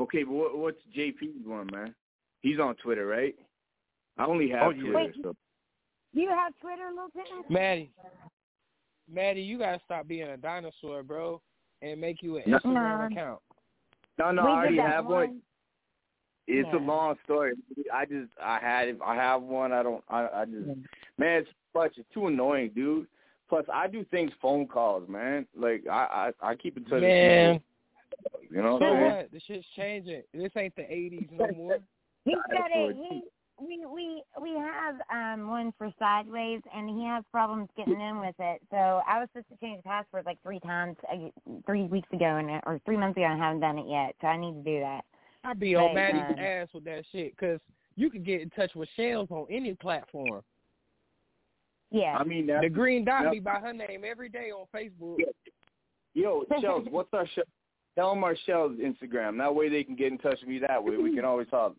Okay, 0.00 0.22
but 0.22 0.32
what, 0.32 0.56
what's 0.58 0.80
JP's 0.96 1.44
one, 1.44 1.68
man? 1.72 1.94
He's 2.46 2.60
on 2.60 2.76
Twitter, 2.76 3.06
right? 3.06 3.34
I 4.18 4.24
only 4.24 4.48
have 4.50 4.68
Oh. 4.68 4.72
Twitter. 4.72 4.92
Wait. 4.94 5.14
So. 5.22 5.34
do 6.14 6.20
you 6.20 6.28
have 6.28 6.52
Twitter, 6.60 6.90
Lil 6.94 7.08
Tunez? 7.08 7.50
Matty, 7.50 7.90
Matty, 9.12 9.42
you 9.42 9.58
gotta 9.58 9.80
stop 9.84 10.06
being 10.06 10.28
a 10.28 10.36
dinosaur, 10.36 11.02
bro, 11.02 11.40
and 11.82 12.00
make 12.00 12.22
you 12.22 12.36
an 12.36 12.44
No. 12.46 12.58
Instagram 12.58 13.10
account. 13.12 13.40
No, 14.18 14.30
no, 14.30 14.44
we 14.44 14.48
I 14.48 14.52
already 14.52 14.76
have 14.78 15.06
one. 15.06 15.12
one. 15.28 15.42
It's 16.46 16.68
a 16.72 16.76
long 16.76 17.16
story. 17.24 17.54
I 17.92 18.04
just 18.04 18.30
I 18.40 18.60
had. 18.60 18.96
I 19.04 19.16
have 19.16 19.42
one. 19.42 19.72
I 19.72 19.82
don't. 19.82 20.04
I 20.08 20.28
I 20.28 20.44
just 20.44 20.68
man, 21.18 21.42
it's 21.42 21.50
much. 21.74 21.98
It's 21.98 22.08
too 22.14 22.28
annoying, 22.28 22.70
dude. 22.76 23.08
Plus, 23.48 23.64
I 23.72 23.88
do 23.88 24.04
things 24.04 24.30
phone 24.40 24.68
calls, 24.68 25.08
man. 25.08 25.46
Like 25.56 25.84
I 25.90 26.30
I, 26.40 26.50
I 26.50 26.54
keep 26.54 26.76
in 26.76 26.84
touch. 26.84 27.00
Man, 27.02 27.54
with 27.54 27.62
people. 28.42 28.56
You 28.56 28.62
know 28.62 28.72
what 28.74 28.82
so 28.82 28.86
I'm 28.86 28.92
saying? 29.00 29.16
what? 29.16 29.32
The 29.32 29.40
shit's 29.40 29.66
changing. 29.74 30.22
This 30.32 30.52
ain't 30.56 30.76
the 30.76 30.82
'80s 30.82 31.32
no 31.32 31.48
more. 31.56 31.78
He's 32.26 32.36
That's 32.48 32.60
got 32.60 32.70
a 32.70 32.92
he. 32.92 33.22
We 33.58 33.86
we 33.86 34.22
we 34.42 34.50
have 34.50 34.96
um 35.10 35.48
one 35.48 35.72
for 35.78 35.90
Sidewayz, 35.98 36.60
and 36.74 36.90
he 36.90 37.06
has 37.06 37.24
problems 37.32 37.70
getting 37.74 37.98
in 37.98 38.20
with 38.20 38.34
it. 38.38 38.60
So 38.70 39.00
I 39.08 39.18
was 39.18 39.28
supposed 39.32 39.48
to 39.48 39.56
change 39.64 39.78
the 39.78 39.88
password 39.88 40.26
like 40.26 40.36
three 40.42 40.60
times, 40.60 40.96
uh, 41.10 41.30
three 41.64 41.84
weeks 41.84 42.08
ago, 42.12 42.36
and 42.36 42.50
or 42.66 42.78
three 42.84 42.98
months 42.98 43.16
ago, 43.16 43.24
and 43.24 43.40
I 43.40 43.46
haven't 43.46 43.60
done 43.60 43.78
it 43.78 43.86
yet. 43.88 44.14
So 44.20 44.26
I 44.26 44.36
need 44.36 44.62
to 44.62 44.62
do 44.62 44.80
that. 44.80 45.06
I'd 45.44 45.58
be 45.58 45.74
on 45.74 45.94
But, 45.94 45.94
Matty's 45.94 46.36
uh, 46.38 46.42
ass 46.42 46.68
with 46.74 46.84
that 46.84 47.04
shit 47.12 47.34
because 47.34 47.60
you 47.94 48.10
can 48.10 48.22
get 48.22 48.42
in 48.42 48.50
touch 48.50 48.74
with 48.74 48.90
Shellz 48.98 49.30
on 49.30 49.46
any 49.48 49.72
platform. 49.72 50.42
Yeah. 51.90 52.16
I 52.18 52.24
mean, 52.24 52.46
that's, 52.46 52.62
The 52.62 52.68
green 52.68 53.04
dot 53.04 53.24
Yep. 53.24 53.32
be 53.32 53.40
by 53.40 53.60
her 53.60 53.72
name 53.72 54.02
every 54.04 54.28
day 54.28 54.50
on 54.50 54.66
Facebook. 54.74 55.18
yo, 56.14 56.44
Shellz, 56.60 56.90
what's 56.90 57.08
our 57.14 57.26
show? 57.28 57.42
Tell 57.94 58.10
them 58.10 58.24
our 58.24 58.36
Shellz 58.46 58.78
Instagram. 58.78 59.38
That 59.38 59.54
way 59.54 59.70
they 59.70 59.82
can 59.82 59.96
get 59.96 60.12
in 60.12 60.18
touch 60.18 60.40
with 60.40 60.48
me. 60.48 60.58
That 60.58 60.82
way 60.82 60.96
we 60.98 61.14
can 61.14 61.24
always 61.24 61.48
talk. 61.48 61.74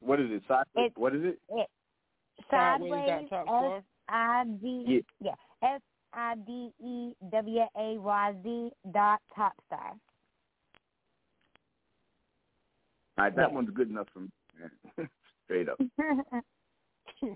What 0.00 0.20
is 0.20 0.26
it? 0.30 0.42
Sidewayz. 0.48 0.92
what 0.96 1.14
is 1.14 1.22
it? 1.24 1.40
it 1.50 1.68
Sidewayz. 2.52 3.24
S 3.24 3.82
I 4.08 4.44
D. 4.60 5.04
Yeah. 5.20 5.32
S 5.62 5.80
I 6.12 6.34
D 6.46 6.70
E 6.82 7.12
W 7.30 7.60
A 7.76 7.98
Y 7.98 8.34
Z 8.42 8.70
dot 8.92 9.20
top 9.34 9.52
star. 9.66 9.92
All 13.18 13.24
right, 13.24 13.34
that 13.34 13.48
yeah. 13.48 13.54
one's 13.54 13.70
good 13.70 13.90
enough 13.90 14.06
for 14.12 14.20
me. 14.20 14.28
Straight 15.44 15.68
up. 15.68 15.78
we, 17.20 17.32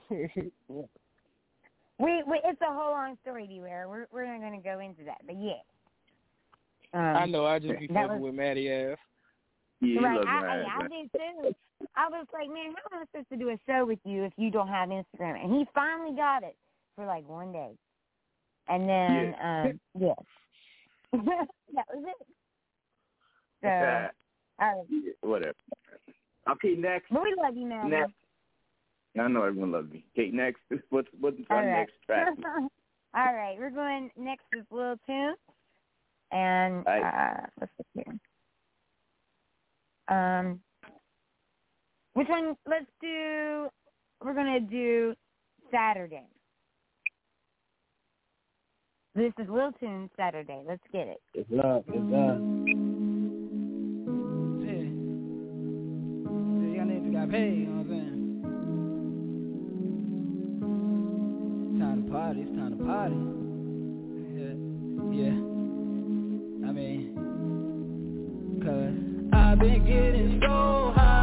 we 1.98 2.40
it's 2.44 2.60
a 2.60 2.72
whole 2.72 2.92
long 2.92 3.16
story, 3.22 3.46
B.Ware. 3.48 3.88
We're 3.88 4.06
we're 4.12 4.26
not 4.26 4.40
going 4.40 4.60
to 4.60 4.64
go 4.64 4.78
into 4.78 5.02
that, 5.04 5.18
but 5.26 5.36
yeah. 5.40 5.62
Um, 6.94 7.16
I 7.16 7.26
know. 7.26 7.46
I 7.46 7.58
just 7.58 7.80
be 7.80 7.88
fucking 7.88 8.20
with 8.20 8.34
Matty 8.34 8.70
ass. 8.70 8.98
Yeah, 9.82 10.00
right. 10.00 10.26
I, 10.26 10.46
I, 10.46 10.84
I 10.84 10.88
did 10.88 11.10
too. 11.12 11.54
I 11.96 12.08
was 12.08 12.26
like, 12.32 12.48
man, 12.48 12.72
how 12.90 12.96
am 12.96 13.02
I 13.02 13.06
supposed 13.10 13.28
to 13.30 13.36
do 13.36 13.50
a 13.50 13.58
show 13.66 13.84
with 13.84 13.98
you 14.04 14.22
if 14.24 14.32
you 14.36 14.50
don't 14.50 14.68
have 14.68 14.88
Instagram? 14.88 15.42
And 15.42 15.52
he 15.52 15.66
finally 15.74 16.14
got 16.14 16.44
it 16.44 16.56
for 16.94 17.04
like 17.04 17.28
one 17.28 17.52
day. 17.52 17.70
And 18.68 18.88
then, 18.88 19.34
yeah. 19.36 19.62
um, 19.62 19.80
yes. 19.98 20.16
that 21.12 21.86
was 21.92 22.04
it. 22.06 22.26
So, 23.62 23.68
all 24.60 24.76
right, 24.76 24.86
yeah, 24.88 25.12
whatever. 25.20 25.54
Okay, 26.50 26.74
next. 26.78 27.06
But 27.10 27.22
we 27.22 27.34
love 27.42 27.56
you 27.56 27.68
now. 27.68 27.82
Next. 27.82 28.12
I 29.20 29.26
know 29.28 29.42
everyone 29.42 29.72
loves 29.72 29.92
me. 29.92 30.04
Okay, 30.16 30.30
next. 30.30 30.60
What's, 30.90 31.08
what's 31.20 31.36
our 31.50 31.58
right. 31.58 31.66
next 31.66 31.94
track? 32.06 32.28
All 33.14 33.34
right, 33.34 33.56
we're 33.58 33.70
going 33.70 34.10
next 34.16 34.44
with 34.54 34.64
Lil 34.70 34.96
Tunez. 35.08 35.34
And 36.30 36.86
right. 36.86 37.02
uh, 37.02 37.46
let's 37.60 37.72
see 37.76 38.02
here. 38.06 38.18
Um, 40.08 40.60
which 42.14 42.28
one? 42.28 42.56
Let's 42.68 42.86
do. 43.00 43.68
We're 44.24 44.34
gonna 44.34 44.60
do 44.60 45.14
Saturday. 45.70 46.26
This 49.14 49.32
is 49.38 49.46
Wilton 49.48 50.10
Saturday. 50.16 50.62
Let's 50.66 50.82
get 50.90 51.06
it. 51.06 51.20
It's 51.34 51.50
love. 51.50 51.84
It's 51.88 51.96
love. 51.96 52.38
Mm-hmm. 52.38 52.68
Yeah. 54.64 54.72
you 54.72 54.88
know 57.10 57.18
what 57.18 57.22
I'm 57.22 57.32
saying? 57.32 57.52
Time 61.78 62.04
to 62.04 62.10
party. 62.10 62.40
It's 62.40 62.56
time 62.56 62.78
to 62.78 62.84
party. 62.84 63.16
Yeah. 64.34 64.54
Yeah. 65.22 65.36
I 66.66 66.72
mean, 66.72 67.14
cause. 68.64 69.11
I've 69.52 69.60
been 69.60 69.84
getting 69.86 70.40
so 70.42 70.92
high. 70.96 71.21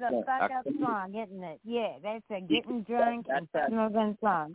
is 0.00 0.14
a 0.14 0.24
fuck 0.24 0.50
up 0.50 0.66
song, 0.80 1.14
isn't 1.14 1.44
it? 1.44 1.60
Yeah, 1.64 1.92
that's 2.02 2.24
a 2.30 2.40
getting 2.40 2.82
drunk 2.82 3.26
and 3.28 3.48
smoking 3.68 4.16
song. 4.20 4.54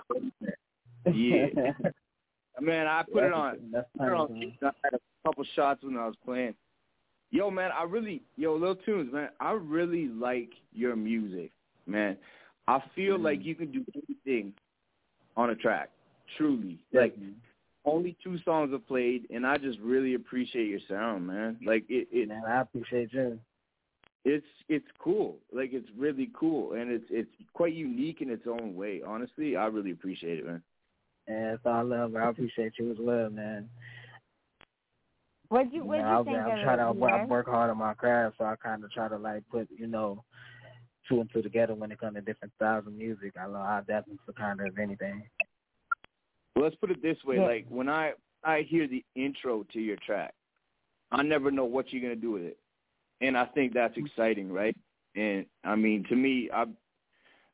Yeah. 1.05 1.47
man, 2.61 2.87
I 2.87 3.03
put 3.11 3.23
it 3.23 3.33
on. 3.33 3.73
I 3.75 3.81
put 3.97 4.07
it 4.07 4.13
on. 4.13 4.53
I 4.61 4.71
had 4.83 4.93
a 4.93 4.99
couple 5.25 5.45
shots 5.55 5.83
when 5.83 5.97
I 5.97 6.05
was 6.05 6.15
playing. 6.23 6.55
Yo, 7.31 7.49
man, 7.51 7.71
I 7.77 7.83
really, 7.83 8.21
yo, 8.37 8.55
Lil 8.55 8.75
Tunez, 8.87 9.11
man, 9.11 9.29
I 9.39 9.51
really 9.51 10.07
like 10.07 10.51
your 10.73 10.95
music, 10.95 11.51
man. 11.85 12.17
I 12.67 12.81
feel 12.95 13.15
mm-hmm. 13.15 13.25
like 13.25 13.39
mm. 13.39 13.45
you 13.45 13.55
can 13.55 13.71
do 13.71 13.83
anything 13.93 14.53
on 15.35 15.49
a 15.49 15.55
track, 15.55 15.89
truly. 16.37 16.79
Like, 16.93 17.15
only 17.83 18.15
two 18.23 18.37
songs 18.45 18.71
have 18.71 18.87
played, 18.87 19.27
and 19.31 19.45
I 19.45 19.57
just 19.57 19.79
really 19.79 20.13
appreciate 20.13 20.67
your 20.67 20.79
sound, 20.87 21.27
man. 21.27 21.57
Like, 21.65 21.83
it, 21.89 22.07
it 22.11 22.29
man, 22.29 22.43
I 22.47 22.61
appreciate 22.61 23.11
you 23.11 23.39
it's 24.25 24.45
it's 24.67 24.87
cool. 24.99 25.37
Like 25.53 25.69
it's 25.71 25.87
really 25.97 26.29
cool, 26.37 26.73
and 26.73 26.91
it's 26.91 27.05
it's 27.09 27.29
quite 27.53 27.73
unique 27.73 28.21
in 28.21 28.29
its 28.31 28.45
own 28.47 28.75
way. 28.75 29.01
Honestly, 29.05 29.55
I 29.55 29.65
really 29.67 29.91
appreciate 29.91 30.39
it, 30.39 30.45
man. 30.45 30.63
And 31.27 31.53
it's 31.53 31.65
all 31.65 31.73
I 31.73 31.81
love. 31.81 32.11
bro. 32.13 32.25
I 32.25 32.29
appreciate 32.29 32.73
you 32.79 32.91
as 32.91 32.97
well, 32.99 33.29
man. 33.29 33.69
What'd 35.49 35.71
you 35.71 35.83
You 35.83 35.85
What'd 35.85 36.05
know, 36.05 36.09
you 36.09 36.21
I, 36.21 36.23
think 36.23 36.37
I'm 36.37 36.51
of 36.57 36.63
trying 36.63 36.77
it? 36.79 36.81
to 36.81 36.91
work, 36.99 37.11
I 37.13 37.15
Pierre? 37.17 37.27
work 37.27 37.45
hard 37.47 37.69
on 37.69 37.77
my 37.77 37.93
craft, 37.93 38.35
so 38.39 38.45
I 38.45 38.55
kind 38.55 38.83
of 38.83 38.91
try 38.91 39.07
to 39.07 39.17
like 39.17 39.43
put 39.51 39.69
you 39.77 39.87
know 39.87 40.23
two 41.07 41.21
and 41.21 41.29
two 41.31 41.43
together 41.43 41.75
when 41.75 41.91
it 41.91 41.99
comes 41.99 42.15
to 42.15 42.21
different 42.21 42.53
styles 42.55 42.87
of 42.87 42.93
music. 42.93 43.33
I 43.39 43.45
love 43.45 43.61
I 43.61 43.79
definitely 43.81 44.17
for 44.25 44.33
kind 44.33 44.59
of 44.59 44.77
anything. 44.79 45.23
Well, 46.55 46.63
let's 46.65 46.75
put 46.77 46.89
it 46.89 47.01
this 47.03 47.17
way: 47.23 47.37
Yeah. 47.37 47.45
like 47.45 47.65
when 47.69 47.89
I 47.89 48.13
I 48.43 48.63
hear 48.67 48.87
the 48.87 49.03
intro 49.15 49.63
to 49.73 49.79
your 49.79 49.97
track, 50.03 50.33
I 51.11 51.21
never 51.21 51.51
know 51.51 51.65
what 51.65 51.93
you're 51.93 52.01
gonna 52.01 52.15
do 52.15 52.31
with 52.31 52.43
it, 52.43 52.57
and 53.21 53.37
I 53.37 53.45
think 53.45 53.73
that's 53.73 53.95
exciting, 53.97 54.51
right? 54.51 54.75
And 55.15 55.45
I 55.63 55.75
mean, 55.75 56.03
to 56.09 56.15
me, 56.15 56.49
I've 56.53 56.69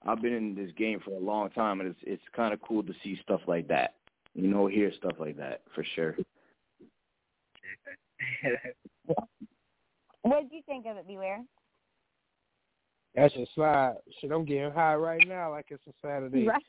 I've 0.05 0.21
been 0.21 0.33
in 0.33 0.55
this 0.55 0.71
game 0.77 0.99
for 1.03 1.11
a 1.11 1.19
long 1.19 1.49
time, 1.51 1.79
and 1.81 1.89
it's 1.89 1.99
it's 2.03 2.23
kind 2.35 2.53
of 2.53 2.61
cool 2.61 2.83
to 2.83 2.93
see 3.03 3.19
stuff 3.21 3.41
like 3.47 3.67
that. 3.67 3.95
You 4.33 4.47
know, 4.47 4.67
hear 4.67 4.91
stuff 4.97 5.13
like 5.19 5.37
that 5.37 5.61
for 5.75 5.83
sure. 5.95 6.15
What'd 10.23 10.51
you 10.51 10.61
think 10.67 10.85
of 10.85 10.97
it, 10.97 11.07
B.Ware? 11.07 11.41
That's 13.15 13.35
a 13.35 13.45
slide. 13.55 13.95
Shit, 14.19 14.31
I'm 14.31 14.45
getting 14.45 14.71
high 14.71 14.95
right 14.95 15.21
now 15.27 15.51
like 15.51 15.65
it's 15.69 15.83
a 15.87 15.91
Saturday. 16.01 16.47
Right. 16.47 16.63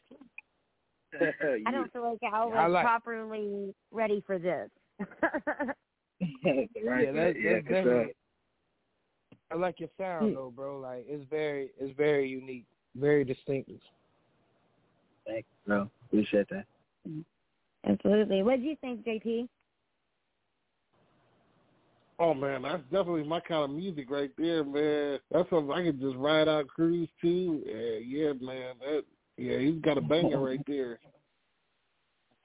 I 1.67 1.71
don't 1.71 1.93
feel 1.93 2.03
like 2.11 2.19
I 2.33 2.45
was 2.45 2.55
I 2.57 2.67
like- 2.67 2.85
properly 2.85 3.75
ready 3.91 4.23
for 4.27 4.39
this. 4.39 4.69
right. 4.99 5.75
Yeah, 6.45 7.11
that's, 7.13 7.37
yeah, 7.37 7.53
that's 7.55 7.67
for 7.67 7.83
sure. 7.83 8.05
definitely. 8.05 8.13
I 9.53 9.57
like 9.57 9.81
your 9.81 9.89
sound 9.99 10.31
hmm. 10.31 10.35
though, 10.35 10.53
bro. 10.55 10.79
Like 10.79 11.05
it's 11.09 11.25
very, 11.29 11.71
it's 11.79 11.97
very 11.97 12.29
unique, 12.29 12.65
very 12.97 13.25
distinctive. 13.25 13.81
Thank 15.27 15.45
you, 15.45 15.69
bro. 15.73 15.91
Appreciate 16.07 16.49
that. 16.51 16.65
Mm-hmm. 17.09 17.21
Absolutely. 17.91 18.43
What 18.43 18.61
do 18.61 18.63
you 18.63 18.77
think, 18.81 19.05
JP? 19.05 19.49
Oh 22.19 22.35
man, 22.35 22.63
that's 22.63 22.83
definitely 22.85 23.25
my 23.25 23.41
kind 23.41 23.65
of 23.65 23.71
music 23.71 24.09
right 24.09 24.31
there, 24.39 24.63
man. 24.63 25.19
That's 25.31 25.49
something 25.51 25.73
I 25.73 25.83
could 25.83 26.01
just 26.01 26.17
ride 26.17 26.49
out, 26.49 26.69
cruise 26.69 27.09
to. 27.21 27.63
Yeah, 27.67 27.99
yeah, 28.05 28.33
man. 28.41 28.75
That 28.81 29.03
yeah, 29.37 29.59
he's 29.59 29.81
got 29.81 29.99
a 29.99 30.01
banger 30.01 30.39
right 30.45 30.61
there. 30.67 31.01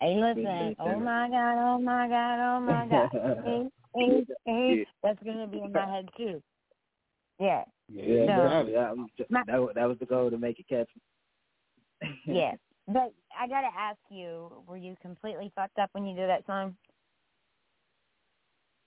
Hey, 0.01 0.15
listen. 0.15 0.75
Oh 0.79 0.99
my 0.99 1.29
God! 1.29 1.75
Oh 1.75 1.79
my 1.79 2.07
God! 2.07 2.57
Oh 2.57 2.59
my 2.59 2.87
God! 2.87 3.09
hey, 3.45 3.67
hey, 3.95 4.25
hey. 4.45 4.87
That's 5.03 5.21
gonna 5.23 5.47
be 5.47 5.59
in 5.59 5.71
my 5.71 5.87
head 5.87 6.09
too. 6.17 6.41
Yeah. 7.39 7.63
Yeah, 7.89 8.03
So- 8.03 8.43
definitely. 8.43 8.73
Yeah, 8.73 8.91
I'm 8.91 9.07
just- 9.17 9.29
that 9.29 9.45
that 9.75 9.87
was 9.87 9.97
the 9.99 10.05
goal 10.05 10.29
to 10.31 10.37
make 10.37 10.59
it 10.59 10.67
catch. 10.67 10.89
Yeah. 12.25 12.55
But 12.87 13.13
I 13.37 13.47
gotta 13.47 13.69
ask 13.77 13.99
you, 14.09 14.63
were 14.67 14.77
you 14.77 14.95
completely 15.01 15.51
fucked 15.55 15.77
up 15.77 15.89
when 15.93 16.05
you 16.05 16.15
did 16.15 16.29
that 16.29 16.45
song? 16.45 16.77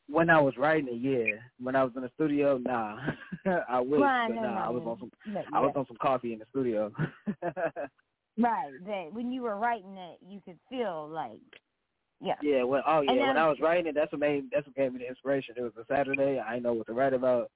When 0.08 0.28
I 0.30 0.40
was 0.40 0.56
writing 0.56 0.88
it, 0.88 0.96
yeah. 0.96 1.36
When 1.60 1.76
I 1.76 1.84
was 1.84 1.92
in 1.94 2.02
the 2.02 2.08
studio, 2.14 2.58
nah. 2.58 2.98
I 3.68 3.80
wish, 3.80 4.00
Well, 4.00 4.28
but 4.28 4.34
no, 4.34 4.42
nah. 4.42 4.54
no, 4.54 4.60
I 4.60 4.68
was 4.70 4.82
on 4.84 4.98
some. 4.98 5.10
But 5.32 5.44
I 5.52 5.60
was 5.60 5.72
on 5.76 5.86
some 5.86 5.96
coffee 5.98 6.32
in 6.32 6.38
the 6.40 6.46
studio. 6.50 6.92
Right. 8.38 8.70
That 8.86 9.12
when 9.12 9.30
you 9.32 9.42
were 9.42 9.56
writing 9.56 9.96
it, 9.98 10.18
you 10.26 10.40
could 10.42 10.58
feel 10.70 11.08
like, 11.08 11.40
yeah. 12.22 12.36
Yeah, 12.42 12.62
well, 12.62 12.82
oh 12.86 13.02
yeah, 13.02 13.12
when 13.28 13.36
I 13.36 13.48
was 13.48 13.58
writing 13.60 13.86
it, 13.88 13.94
that's 13.94 14.10
what 14.12 14.20
made 14.20 14.44
that's 14.50 14.66
what 14.66 14.76
gave 14.76 14.92
me 14.94 15.00
the 15.00 15.08
inspiration. 15.08 15.56
It 15.58 15.62
was 15.62 15.72
a 15.78 15.84
Saturday. 15.92 16.38
I 16.38 16.52
didn't 16.52 16.62
know 16.62 16.72
what 16.72 16.86
to 16.86 16.94
write 16.94 17.12
about. 17.12 17.50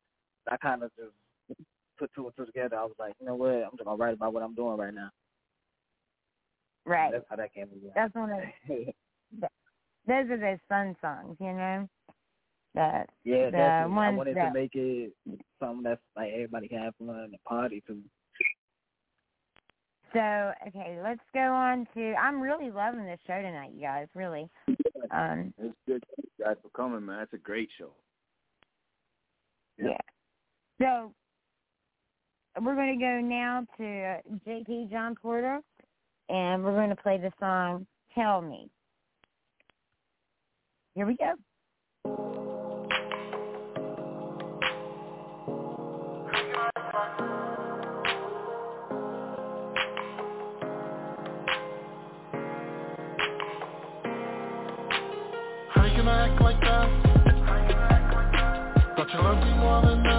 I 0.50 0.56
kind 0.56 0.82
of 0.82 0.90
just 0.96 1.12
put 1.98 2.10
two 2.14 2.26
and 2.26 2.36
two 2.36 2.46
together. 2.46 2.76
I 2.76 2.84
was 2.84 2.94
like, 2.98 3.14
you 3.20 3.26
know 3.26 3.34
what, 3.34 3.50
I'm 3.50 3.70
just 3.72 3.84
gonna 3.84 3.96
write 3.96 4.14
about 4.14 4.32
what 4.32 4.42
I'm 4.42 4.54
doing 4.54 4.76
right 4.76 4.94
now. 4.94 5.10
Right. 6.86 7.12
That's 7.12 7.24
how 7.30 7.36
that 7.36 7.54
came 7.54 7.68
together. 7.68 7.92
That's 7.94 8.14
one 8.14 8.30
of 8.30 8.40
th- 8.68 8.94
those 10.06 10.30
are 10.30 10.36
those 10.36 10.58
fun 10.68 10.96
songs, 11.00 11.36
you 11.40 11.52
know. 11.52 11.88
That 12.74 13.08
yeah, 13.22 13.46
the 13.46 13.50
definitely. 13.52 13.98
I 13.98 14.10
wanted 14.10 14.36
that 14.36 14.48
to 14.48 14.52
make 14.52 14.74
it 14.74 15.12
something 15.60 15.84
that's 15.84 16.00
like 16.16 16.32
everybody 16.32 16.68
can 16.68 16.78
have 16.78 16.94
fun 16.98 17.08
and 17.08 17.34
a 17.34 17.48
party 17.48 17.82
to. 17.86 17.98
So 20.12 20.52
okay, 20.68 20.98
let's 21.02 21.20
go 21.32 21.40
on 21.40 21.86
to. 21.94 22.14
I'm 22.14 22.40
really 22.40 22.70
loving 22.70 23.04
this 23.04 23.20
show 23.26 23.40
tonight, 23.40 23.72
you 23.74 23.82
guys. 23.82 24.08
Really. 24.14 24.50
Um. 25.12 25.54
It's 25.58 25.76
good. 25.86 26.02
Thank 26.16 26.28
you 26.38 26.44
guys 26.44 26.56
for 26.62 26.68
coming, 26.70 27.06
man. 27.06 27.22
It's 27.22 27.32
a 27.32 27.38
great 27.38 27.68
show. 27.78 27.92
So 30.80 31.12
we're 32.60 32.74
going 32.74 32.98
to 32.98 33.04
go 33.04 33.20
now 33.20 33.66
to 33.78 34.20
JP 34.46 34.90
John 34.90 35.14
Porter, 35.20 35.60
and 36.28 36.64
we're 36.64 36.74
going 36.74 36.90
to 36.90 36.96
play 36.96 37.18
the 37.18 37.32
song 37.38 37.86
"Tell 38.14 38.40
Me." 38.40 38.68
Here 40.94 41.06
we 41.06 41.16
go. 41.16 41.34
Act 56.06 56.42
like 56.42 56.60
that? 56.60 56.88
More 59.56 59.80
than 59.82 60.02
that? 60.02 60.13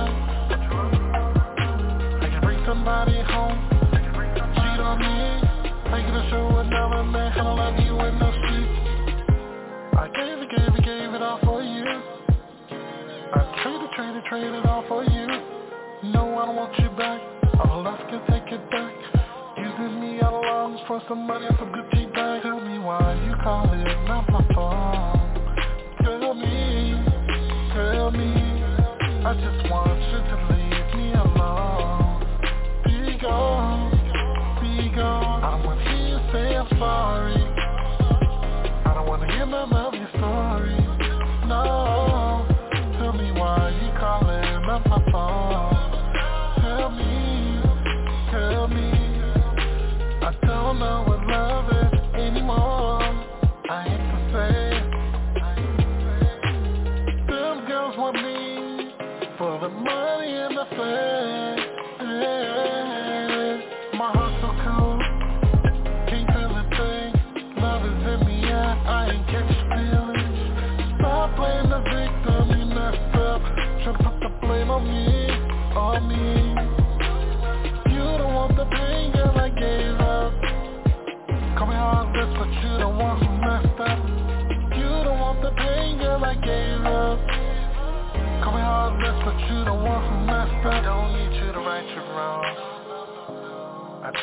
Traded, 14.35 14.51
traded 14.53 14.65
all 14.69 14.83
for 14.87 15.03
you. 15.03 15.27
No, 16.11 16.37
I 16.37 16.45
don't 16.45 16.55
want 16.55 16.79
you 16.79 16.89
back. 16.97 17.21
All 17.59 17.79
of 17.79 17.85
us 17.85 18.01
can 18.09 18.21
take 18.29 18.51
it 18.51 18.69
back. 18.69 18.93
Using 19.57 19.99
me 19.99 20.19
all 20.21 20.39
along 20.43 20.79
for 20.87 21.01
some 21.07 21.25
money 21.25 21.45
and 21.47 21.57
some 21.57 21.71
good 21.71 21.89
tea 21.93 22.05
bag. 22.13 22.41
Tell 22.43 22.59
me 22.59 22.79
why 22.79 23.13
you 23.25 23.33
calling 23.43 23.83
not 24.05 24.29
my 24.29 24.45
phone. 24.53 25.19
Tell 26.03 26.33
me, 26.33 26.95
tell 27.73 28.11
me. 28.11 28.33
I 29.25 29.33
just 29.33 29.71
want 29.71 29.99
you 30.11 30.19
to 30.29 30.35
leave 30.51 30.89
me 30.95 31.13
alone. 31.13 32.19
Be 32.85 33.17
gone, 33.21 33.74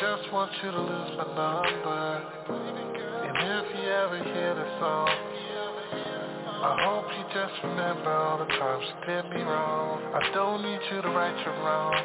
just 0.03 0.33
want 0.33 0.51
you 0.63 0.71
to 0.71 0.81
lose 0.81 1.17
my 1.17 1.25
number. 1.25 2.23
And 2.49 3.37
if 3.37 3.75
you 3.77 3.89
ever 3.89 4.17
hear 4.23 4.53
the 4.53 4.79
song, 4.79 5.32
I 6.63 6.79
hope 6.79 7.03
you 7.11 7.25
just 7.35 7.61
remember 7.61 8.09
all 8.09 8.37
the 8.37 8.45
times 8.45 8.85
you 8.87 8.95
did 9.03 9.29
me 9.35 9.43
wrong. 9.43 9.99
I 10.15 10.31
don't 10.31 10.63
need 10.63 10.79
you 10.95 11.01
to 11.01 11.09
right 11.09 11.35
your 11.43 11.59
wrongs. 11.59 11.99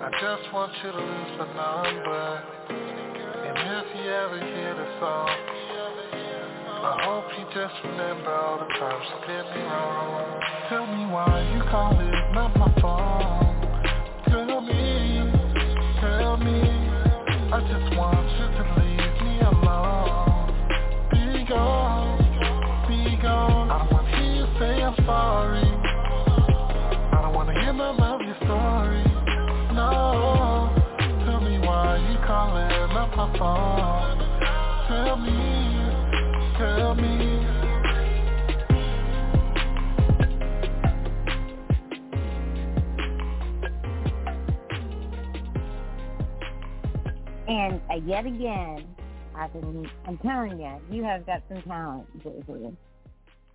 I 0.00 0.08
just 0.16 0.50
want 0.54 0.72
you 0.82 0.92
to 0.92 0.96
lose 0.96 1.32
my 1.36 1.44
number. 1.52 2.40
And 2.72 3.56
if 3.68 3.86
you 4.00 4.10
ever 4.10 4.38
hear 4.40 4.72
the 4.72 4.88
song, 4.96 5.28
I 5.28 7.04
hope 7.04 7.28
you 7.36 7.44
just 7.52 7.74
remember 7.84 8.32
all 8.32 8.56
the 8.56 8.72
times 8.80 9.04
you 9.04 9.18
did 9.28 9.44
me 9.44 9.60
wrong. 9.60 10.40
Tell 10.70 10.86
me 10.86 11.04
why 11.12 11.52
you 11.52 11.60
call 11.68 11.92
it 11.92 12.32
not 12.32 12.56
my 12.56 12.72
phone. 12.80 13.61
And 47.52 47.80
uh, 47.90 47.96
yet 48.06 48.24
again, 48.24 48.86
I 49.36 49.46
can, 49.48 49.86
I'm 50.06 50.16
telling 50.18 50.58
you, 50.58 50.74
you 50.90 51.04
have 51.04 51.26
got 51.26 51.42
some 51.50 51.60
talent, 51.62 52.06
Jay-Z. 52.22 52.52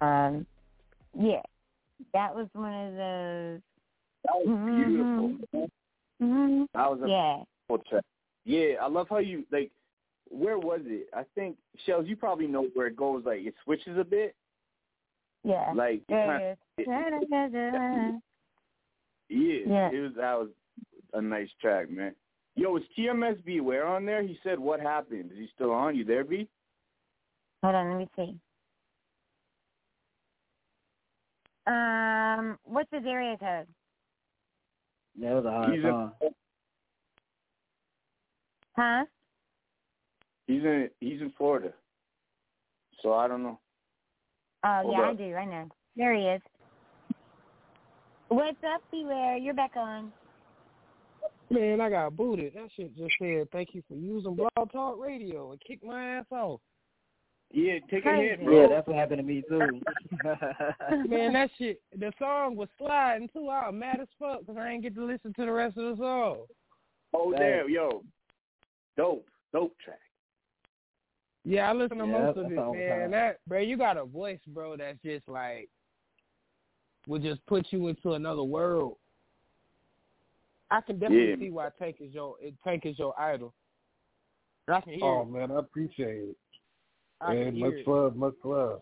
Um, 0.02 0.46
yeah, 1.20 1.42
that 2.14 2.36
was 2.36 2.48
one 2.54 2.72
of 2.74 2.94
those. 2.94 3.60
That 4.26 4.36
was 4.36 4.76
beautiful. 4.76 5.70
hmm 6.20 6.64
That 6.76 6.92
was 6.92 7.00
a 7.04 7.10
Yeah. 7.10 7.44
beautiful 7.68 7.90
track. 7.90 8.04
Yeah, 8.46 8.76
I 8.84 8.88
love 8.88 9.08
how 9.10 9.18
you 9.18 9.46
like. 9.52 9.72
Where 10.30 10.60
was 10.60 10.82
it? 10.86 11.08
I 11.16 11.24
think 11.34 11.58
Shellz. 11.88 12.08
You 12.08 12.16
probably 12.16 12.46
know 12.48 12.68
where 12.76 12.88
it 12.88 12.96
goes. 12.96 13.24
Like 13.26 13.40
it 13.42 13.56
switches 13.64 13.98
a 13.98 14.04
bit. 14.04 14.36
Yeah. 15.44 15.72
Like 15.76 16.06
kinda- 16.08 16.56
Yeah, 16.78 18.20
Yeah. 19.30 19.90
it 19.92 20.00
was 20.02 20.14
that 20.18 20.38
was 20.40 20.50
a 21.14 21.22
nice 21.22 21.50
track, 21.60 21.90
man. 21.90 22.14
Yo, 22.58 22.76
is 22.76 22.84
TMS 22.98 23.44
B.Ware 23.46 23.86
on 23.86 24.04
there? 24.04 24.24
He 24.24 24.40
said, 24.44 24.58
"What 24.58 24.80
happened? 24.80 25.32
Is 25.32 25.38
he 25.38 25.48
still 25.54 25.72
on? 25.72 25.96
You 25.96 26.04
there, 26.04 26.24
B?" 26.24 26.50
Hold 27.62 27.76
on, 27.76 27.90
let 27.92 27.98
me 28.00 28.10
see. 28.16 28.36
Um, 31.68 32.58
what's 32.64 32.90
his 32.92 33.04
area 33.06 33.38
code? 33.38 33.68
That 35.22 35.34
was 35.34 35.46
a 35.46 35.52
hard 35.52 35.76
He's 35.76 35.84
in, 35.84 35.92
song. 35.92 36.12
Huh? 38.76 39.06
he's 40.48 40.64
in 40.64 40.90
he's 41.00 41.22
in 41.22 41.32
Florida, 41.38 41.74
so 43.04 43.14
I 43.14 43.28
don't 43.28 43.44
know. 43.44 43.60
Oh 44.64 44.82
Hold 44.82 44.94
yeah, 44.94 45.10
I 45.10 45.14
do. 45.14 45.36
I 45.36 45.46
know. 45.46 45.70
There 45.96 46.16
he 46.16 46.24
is. 46.24 46.42
What's 48.30 48.58
up, 48.64 48.82
B.Ware? 48.92 49.38
You're 49.38 49.54
back 49.54 49.76
on. 49.76 50.12
Man, 51.50 51.80
I 51.80 51.90
got 51.90 52.16
booted. 52.16 52.54
That 52.56 52.70
shit 52.76 52.96
just 52.98 53.14
said 53.20 53.50
thank 53.52 53.70
you 53.74 53.82
for 53.88 53.96
using 53.96 54.36
Blog 54.36 54.72
Talk 54.72 55.00
Radio 55.00 55.52
and 55.52 55.62
kicked 55.62 55.84
my 55.84 56.18
ass 56.18 56.26
off. 56.32 56.60
Yeah, 57.54 57.76
take 57.90 58.06
a 58.06 58.16
hit, 58.16 58.44
bro. 58.44 58.62
Yeah, 58.62 58.68
that's 58.68 58.88
what 58.88 58.98
happened 58.98 59.20
to 59.20 59.24
me 59.24 59.42
too. 59.48 59.82
Man, 61.08 61.34
that 61.34 61.50
shit, 61.58 61.82
the 61.98 62.12
song 62.20 62.58
was 62.58 62.68
sliding 62.78 63.30
too. 63.32 63.48
I 63.48 63.70
was 63.70 63.76
mad 63.76 64.02
as 64.02 64.08
fuck 64.20 64.42
because 64.42 64.58
I 64.58 64.70
ain't 64.70 64.84
get 64.84 64.96
to 64.96 65.06
listen 65.06 65.34
to 65.34 65.46
the 65.46 65.52
rest 65.52 65.78
of 65.78 65.98
the 65.98 66.04
song. 66.04 66.38
Oh 67.14 67.32
Dang. 67.32 67.40
damn, 67.40 67.70
yo, 67.70 68.04
dope, 68.98 69.26
dope 69.54 69.74
track. 69.84 70.00
Yeah, 71.46 71.70
I 71.70 71.74
listen 71.74 72.00
to 72.00 72.06
Yeah, 72.06 72.12
most 72.12 72.38
of 72.38 72.52
it, 72.52 72.56
man. 72.56 72.90
hard. 72.90 73.14
That, 73.14 73.40
bro, 73.48 73.60
you 73.60 73.78
got 73.78 73.96
a 73.96 74.04
voice, 74.04 74.40
bro, 74.48 74.76
that's 74.76 75.02
just 75.02 75.30
like, 75.30 75.70
would 77.08 77.24
just 77.24 77.46
put 77.46 77.68
you 77.70 77.88
into 77.88 78.14
another 78.14 78.44
world. 78.44 78.98
I 80.70 80.82
can 80.82 81.00
definitely 81.00 81.30
Yeah. 81.30 81.36
see 81.38 81.50
why 81.52 81.70
Tank 81.80 81.98
is 82.02 82.14
your 82.14 82.36
Tank 82.64 82.86
is 82.86 83.00
your 83.00 83.20
idol. 83.20 83.54
I 84.68 84.82
can 84.82 84.94
hear 84.94 85.04
Oh 85.06 85.22
it. 85.22 85.30
man, 85.30 85.52
I 85.52 85.60
appreciate 85.60 86.30
it. 86.30 86.38
I 87.22 87.34
can 87.34 87.48
And 87.48 87.60
much 87.60 87.74
it. 87.74 87.88
love, 87.88 88.16
much 88.16 88.36
love. 88.44 88.82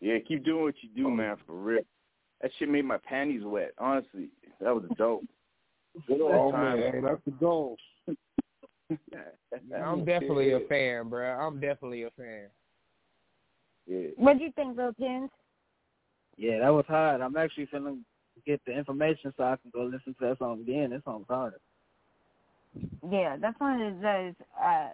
Yeah, 0.00 0.18
keep 0.20 0.44
doing 0.44 0.62
what 0.62 0.74
you 0.82 0.88
do, 0.94 1.08
oh. 1.08 1.10
man, 1.10 1.36
for 1.44 1.54
real. 1.54 1.82
That 2.40 2.52
shit 2.58 2.68
made 2.68 2.84
my 2.84 2.98
panties 2.98 3.42
wet. 3.44 3.72
Honestly, 3.78 4.28
that 4.60 4.72
was 4.72 4.84
dope. 4.96 5.24
Good 6.06 6.20
Oh 6.20 6.32
old 6.32 6.54
man, 6.54 6.76
time. 6.76 6.92
hey, 6.92 7.00
that's 7.00 7.24
the 7.24 7.32
goal. 7.32 7.76
I'm 9.76 10.04
definitely 10.04 10.52
a 10.52 10.60
fan, 10.60 11.08
bro. 11.08 11.28
I'm 11.28 11.58
definitely 11.58 12.04
a 12.04 12.10
fan. 12.10 12.46
Yeah. 13.88 14.08
What'd 14.16 14.40
you 14.40 14.52
think, 14.52 14.76
Lil 14.76 14.92
Pins? 14.92 15.30
yeah, 16.36 16.60
that 16.60 16.68
was 16.68 16.84
hot. 16.86 17.20
I'm 17.20 17.36
actually 17.36 17.66
finna 17.66 17.98
get 18.46 18.60
the 18.66 18.72
information 18.72 19.32
so 19.36 19.44
I 19.44 19.56
can 19.56 19.70
go 19.72 19.84
listen 19.84 20.14
to 20.14 20.28
that 20.28 20.38
song 20.38 20.60
again. 20.60 20.90
That 20.90 21.04
song's 21.04 21.26
hard. 21.28 21.54
Yeah, 23.10 23.36
that's 23.40 23.58
one 23.60 23.80
of 23.80 24.00
those. 24.00 24.34
Uh, 24.62 24.88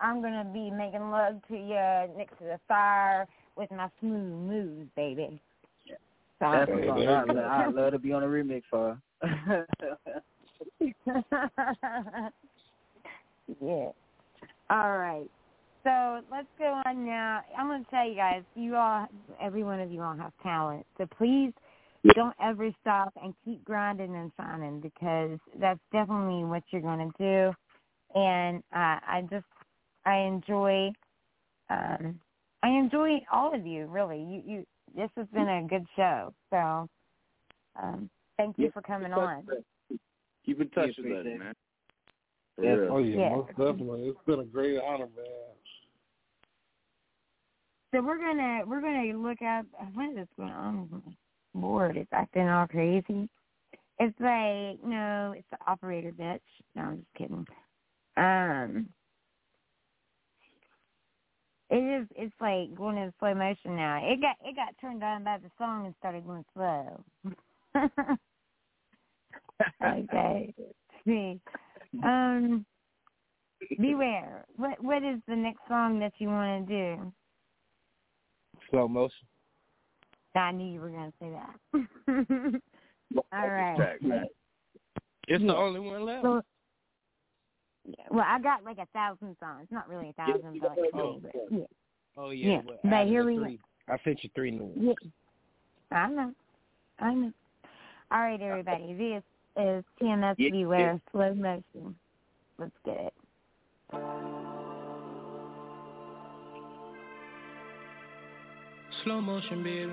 I'm 0.00 0.20
gonna 0.20 0.48
be 0.52 0.70
making 0.70 1.10
love 1.10 1.40
to 1.48 1.54
you 1.54 2.16
next 2.16 2.38
to 2.38 2.44
the 2.44 2.60
fire 2.66 3.26
with 3.56 3.70
my 3.70 3.88
smooth 4.00 4.32
moves, 4.32 4.88
baby. 4.96 5.40
Yeah. 5.86 5.94
So, 6.38 6.50
That's 6.50 6.70
song 6.70 6.98
I, 6.98 7.24
you 7.32 7.38
I 7.38 7.66
love 7.68 7.92
to 7.92 7.98
be 7.98 8.12
on 8.12 8.22
a 8.22 8.26
remix 8.26 8.62
for. 8.70 8.98
yeah. 13.60 13.90
All 14.70 14.98
right. 14.98 15.28
So 15.84 16.20
let's 16.30 16.46
go 16.58 16.80
on 16.86 17.04
now. 17.04 17.42
I'm 17.58 17.66
going 17.66 17.84
to 17.84 17.90
tell 17.90 18.08
you 18.08 18.14
guys, 18.14 18.42
you 18.54 18.76
all, 18.76 19.06
every 19.40 19.64
one 19.64 19.80
of 19.80 19.90
you 19.90 20.00
all 20.00 20.16
have 20.16 20.32
talent. 20.42 20.86
So 20.96 21.06
please 21.18 21.52
don't 22.14 22.34
ever 22.42 22.70
stop 22.80 23.12
and 23.22 23.34
keep 23.44 23.64
grinding 23.64 24.14
and 24.14 24.32
shining 24.36 24.80
because 24.80 25.38
that's 25.60 25.80
definitely 25.92 26.44
what 26.44 26.62
you're 26.70 26.82
going 26.82 27.12
to 27.12 27.18
do. 27.18 28.18
And 28.18 28.58
uh, 28.74 28.98
I 29.06 29.22
just, 29.30 29.46
I 30.04 30.18
enjoy, 30.18 30.90
um, 31.70 32.20
I 32.62 32.68
enjoy 32.68 33.20
all 33.32 33.54
of 33.54 33.66
you. 33.66 33.86
Really, 33.86 34.18
you, 34.18 34.42
you. 34.46 34.66
This 34.94 35.10
has 35.16 35.26
been 35.32 35.48
a 35.48 35.66
good 35.68 35.86
show. 35.96 36.34
So, 36.50 36.88
um, 37.82 38.10
thank 38.36 38.58
you 38.58 38.64
Yeah, 38.64 38.70
for 38.74 38.82
coming 38.82 39.12
keep 39.12 39.16
in 39.16 39.20
touch 39.20 39.30
on. 39.30 39.64
Keep 40.44 40.60
in 40.60 40.68
touch 40.70 40.90
Yeah, 40.98 41.04
with 41.04 41.26
us, 41.26 41.38
man. 41.38 41.54
Yeah. 42.62 42.76
Oh 42.90 42.98
yeah, 42.98 43.18
Yeah. 43.18 43.28
most 43.30 43.48
definitely. 43.48 44.08
It's 44.08 44.18
been 44.26 44.40
a 44.40 44.44
great 44.44 44.78
honor, 44.78 45.08
man. 45.16 45.56
So 47.94 48.02
we're 48.02 48.18
gonna 48.18 48.60
we're 48.66 48.80
gonna 48.80 49.18
look 49.18 49.42
up 49.42 49.66
what 49.94 50.18
is 50.18 50.28
going 50.36 50.50
on 50.50 51.16
board? 51.54 51.96
It's 51.96 52.12
acting 52.12 52.48
all 52.48 52.66
crazy. 52.66 53.28
It's 53.98 54.18
like 54.20 54.82
no, 54.84 55.34
it's 55.36 55.46
the 55.50 55.58
operator 55.66 56.12
bitch. 56.12 56.40
No, 56.74 56.82
I'm 56.82 56.96
just 56.98 57.14
kidding. 57.16 57.46
Um 58.16 58.88
it 61.70 61.76
is 61.76 62.06
it's 62.16 62.34
like 62.40 62.74
going 62.76 62.98
in 62.98 63.12
slow 63.18 63.34
motion 63.34 63.76
now. 63.76 64.00
It 64.02 64.20
got 64.20 64.36
it 64.44 64.56
got 64.56 64.74
turned 64.80 65.02
on 65.02 65.24
by 65.24 65.38
the 65.38 65.50
song 65.58 65.86
and 65.86 65.94
started 65.98 66.26
going 66.26 66.44
slow. 66.54 67.04
okay. 69.84 70.54
See. 71.04 71.40
Um 72.02 72.64
B.Ware. 73.78 74.46
What 74.56 74.82
what 74.82 75.02
is 75.02 75.20
the 75.28 75.36
next 75.36 75.60
song 75.68 75.98
that 76.00 76.12
you 76.18 76.28
wanna 76.28 76.62
do? 76.62 77.12
Slow 78.70 78.88
motion. 78.88 79.26
I 80.34 80.50
knew 80.52 80.72
you 80.72 80.80
were 80.80 80.90
going 80.90 81.12
to 81.12 81.18
say 81.20 81.30
that. 81.30 82.60
All 83.32 83.48
right. 83.48 83.76
Track, 83.76 84.02
man. 84.02 84.24
It's 85.28 85.44
the 85.44 85.54
only 85.56 85.80
one 85.80 86.04
left. 86.04 86.22
So, 86.24 86.42
well, 88.10 88.24
I 88.26 88.38
got 88.40 88.64
like 88.64 88.78
a 88.78 88.86
thousand 88.92 89.36
songs. 89.40 89.66
Not 89.70 89.88
really 89.88 90.08
a 90.08 90.12
thousand, 90.14 90.60
but 90.60 90.70
like 90.78 90.90
Oh. 90.94 91.20
three. 91.20 91.30
But 91.32 91.56
yeah, 91.58 91.64
Oh 92.16 92.30
yeah, 92.30 92.48
Yeah, 92.48 92.60
but, 92.66 92.80
but 92.82 93.06
here 93.06 93.24
we- 93.24 93.36
three, 93.36 93.60
I 93.88 93.96
sent 94.04 94.22
you 94.24 94.30
three 94.34 94.50
new 94.50 94.64
ones. 94.64 94.98
yeah. 95.90 95.96
I 95.98 96.08
know. 96.08 96.32
I 96.98 97.14
know. 97.14 97.32
All 98.10 98.20
right, 98.20 98.40
everybody. 98.40 98.94
This 98.94 99.22
is 99.56 99.84
TMS 100.00 100.34
Yeah. 100.38 100.50
B.Ware 100.50 101.00
Slow 101.10 101.34
Motion. 101.34 101.94
Let's 102.58 102.72
get 102.84 102.96
it. 103.00 103.14
Slow 109.04 109.20
motion, 109.20 109.64
baby. 109.64 109.92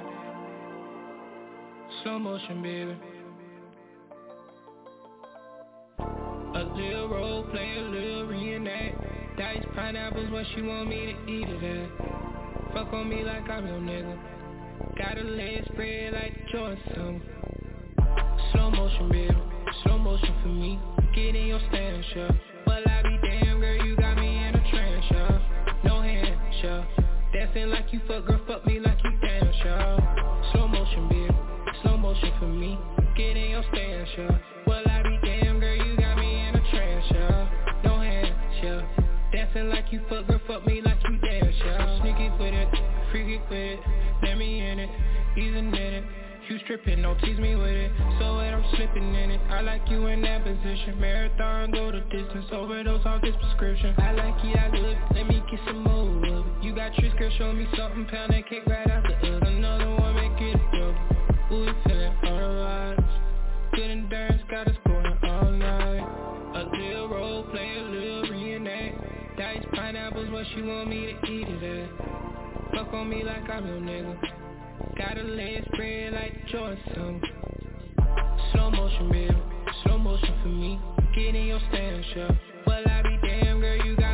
Slow 2.03 2.19
motion, 2.19 2.61
baby. 2.61 2.95
A 5.99 6.63
little 6.75 7.09
role 7.09 7.43
play, 7.45 7.77
a 7.77 7.81
little 7.81 8.25
reenact. 8.27 9.01
Dice 9.37 9.65
pineapples, 9.75 10.29
what 10.31 10.45
she 10.53 10.61
want 10.61 10.89
me 10.89 11.13
to 11.13 11.31
eat 11.31 11.47
it 11.47 11.63
at. 11.63 12.73
Fuck 12.73 12.93
on 12.93 13.09
me 13.09 13.23
like 13.23 13.49
I'm 13.49 13.65
your 13.65 13.79
nigga. 13.79 14.17
Got 14.97 15.17
a 15.17 15.23
leg 15.23 15.63
spread 15.71 16.13
like 16.13 16.47
Jordan 16.51 16.77
song. 16.93 17.21
Slow 18.51 18.69
motion, 18.69 19.09
baby. 19.09 19.37
slow 19.83 19.97
motion 19.97 20.35
for 20.43 20.49
me. 20.49 20.79
Get 21.15 21.35
in 21.35 21.47
your 21.47 21.59
stance, 21.69 22.05
yeah. 22.15 22.31
Well, 22.67 22.83
I 22.85 23.01
be 23.03 23.18
Dancing 27.53 27.71
like 27.71 27.91
you 27.91 27.99
fuck, 28.07 28.27
girl, 28.27 28.39
fuck 28.45 28.63
me 28.67 28.79
like 28.79 28.99
you 29.03 29.09
dance, 29.21 29.55
yeah. 29.65 30.51
Slow 30.51 30.67
motion, 30.67 31.09
baby, 31.09 31.35
slow 31.81 31.97
motion 31.97 32.31
for 32.37 32.45
me. 32.45 32.77
Get 33.17 33.35
in 33.35 33.49
your 33.49 33.63
stance, 33.73 34.09
yeah. 34.15 34.37
Well, 34.67 34.83
I 34.87 35.01
be 35.01 35.17
damn, 35.23 35.59
girl, 35.59 35.75
you 35.75 35.97
got 35.97 36.19
me 36.19 36.47
in 36.47 36.53
a 36.53 36.69
trance, 36.69 37.05
yeah. 37.09 37.49
No 37.83 37.99
hands, 37.99 38.35
yeah. 38.61 38.85
Dancing 39.31 39.69
like 39.69 39.91
you 39.91 39.99
fuck, 40.07 40.27
girl, 40.27 40.39
fuck 40.45 40.67
me 40.67 40.81
like 40.85 40.99
you 41.09 41.17
dance, 41.17 41.55
yeah. 41.65 41.99
Sneaky 42.01 42.29
with 42.37 42.53
it, 42.53 42.69
freaky 43.11 43.39
with 43.49 43.51
it, 43.51 43.79
let 44.21 44.37
me 44.37 44.61
in 44.61 44.77
it, 44.77 44.89
easing 45.35 45.69
in 45.69 45.73
it. 45.73 46.03
You 46.49 46.57
stripping, 46.63 47.03
don't 47.03 47.19
tease 47.19 47.37
me 47.37 47.55
with 47.55 47.69
it 47.69 47.91
So 48.17 48.33
what 48.33 48.45
I'm 48.45 48.65
slipping 48.75 49.13
in 49.13 49.29
it 49.29 49.41
I 49.51 49.61
like 49.61 49.87
you 49.87 50.07
in 50.07 50.21
that 50.23 50.43
position 50.43 50.99
Marathon, 50.99 51.69
go 51.69 51.91
the 51.91 51.99
distance 51.99 52.45
Overdose 52.51 53.05
off 53.05 53.21
this 53.21 53.35
prescription 53.39 53.93
I 53.99 54.13
like 54.13 54.43
it, 54.43 54.57
I 54.57 54.69
look 54.75 54.97
Let 55.13 55.27
me 55.27 55.43
get 55.51 55.59
some 55.67 55.83
more 55.83 56.09
of 56.09 56.23
it 56.23 56.58
You 56.97 57.11
girl, 57.17 57.31
show 57.37 57.53
me 57.53 57.67
something 57.77 58.05
Pound 58.07 58.33
that 58.33 58.49
cake 58.49 58.65
right 58.65 58.89
out 58.89 59.03
the 59.03 59.27
oven. 59.27 59.57
Another 59.57 59.95
one, 59.95 60.15
make 60.15 60.41
it 60.41 60.55
a 60.55 60.77
double 60.77 60.95
Ooh, 61.51 61.65
you 61.65 61.73
feeling 61.85 62.13
vibes 62.23 63.09
Good 63.73 63.91
endurance, 63.91 64.41
got 64.49 64.67
us 64.67 64.75
going 64.85 65.17
all 65.23 65.51
night. 65.51 66.07
A 66.55 66.63
little 66.75 67.09
role 67.09 67.43
play, 67.43 67.77
a 67.77 67.81
little 67.81 68.23
reenact. 68.23 69.37
Diced 69.37 69.71
pineapples, 69.71 70.29
what 70.31 70.45
she 70.53 70.61
want 70.63 70.89
me 70.89 71.15
to 71.21 71.31
eat 71.31 71.47
it 71.47 71.63
at 71.63 72.75
Fuck 72.75 72.93
on 72.93 73.09
me 73.09 73.23
like 73.23 73.47
I'm 73.49 73.67
your 73.67 73.77
nigga. 73.77 74.19
Got 74.97 75.17
a 75.17 75.23
leg 75.23 75.63
spread 75.71 76.13
like 76.13 76.47
Jordan 76.47 77.21
Slow 78.51 78.71
motion, 78.71 79.09
baby, 79.11 79.37
slow 79.83 79.97
motion 79.99 80.33
for 80.41 80.49
me. 80.49 80.79
Get 81.15 81.35
in 81.35 81.45
your 81.45 81.59
stance, 81.69 82.05
yeah 82.15 82.31
Well, 82.65 82.83
I 82.87 83.01
be 83.03 83.17
damn, 83.27 83.59
girl, 83.59 83.85
you 83.85 83.95
got 83.95 84.08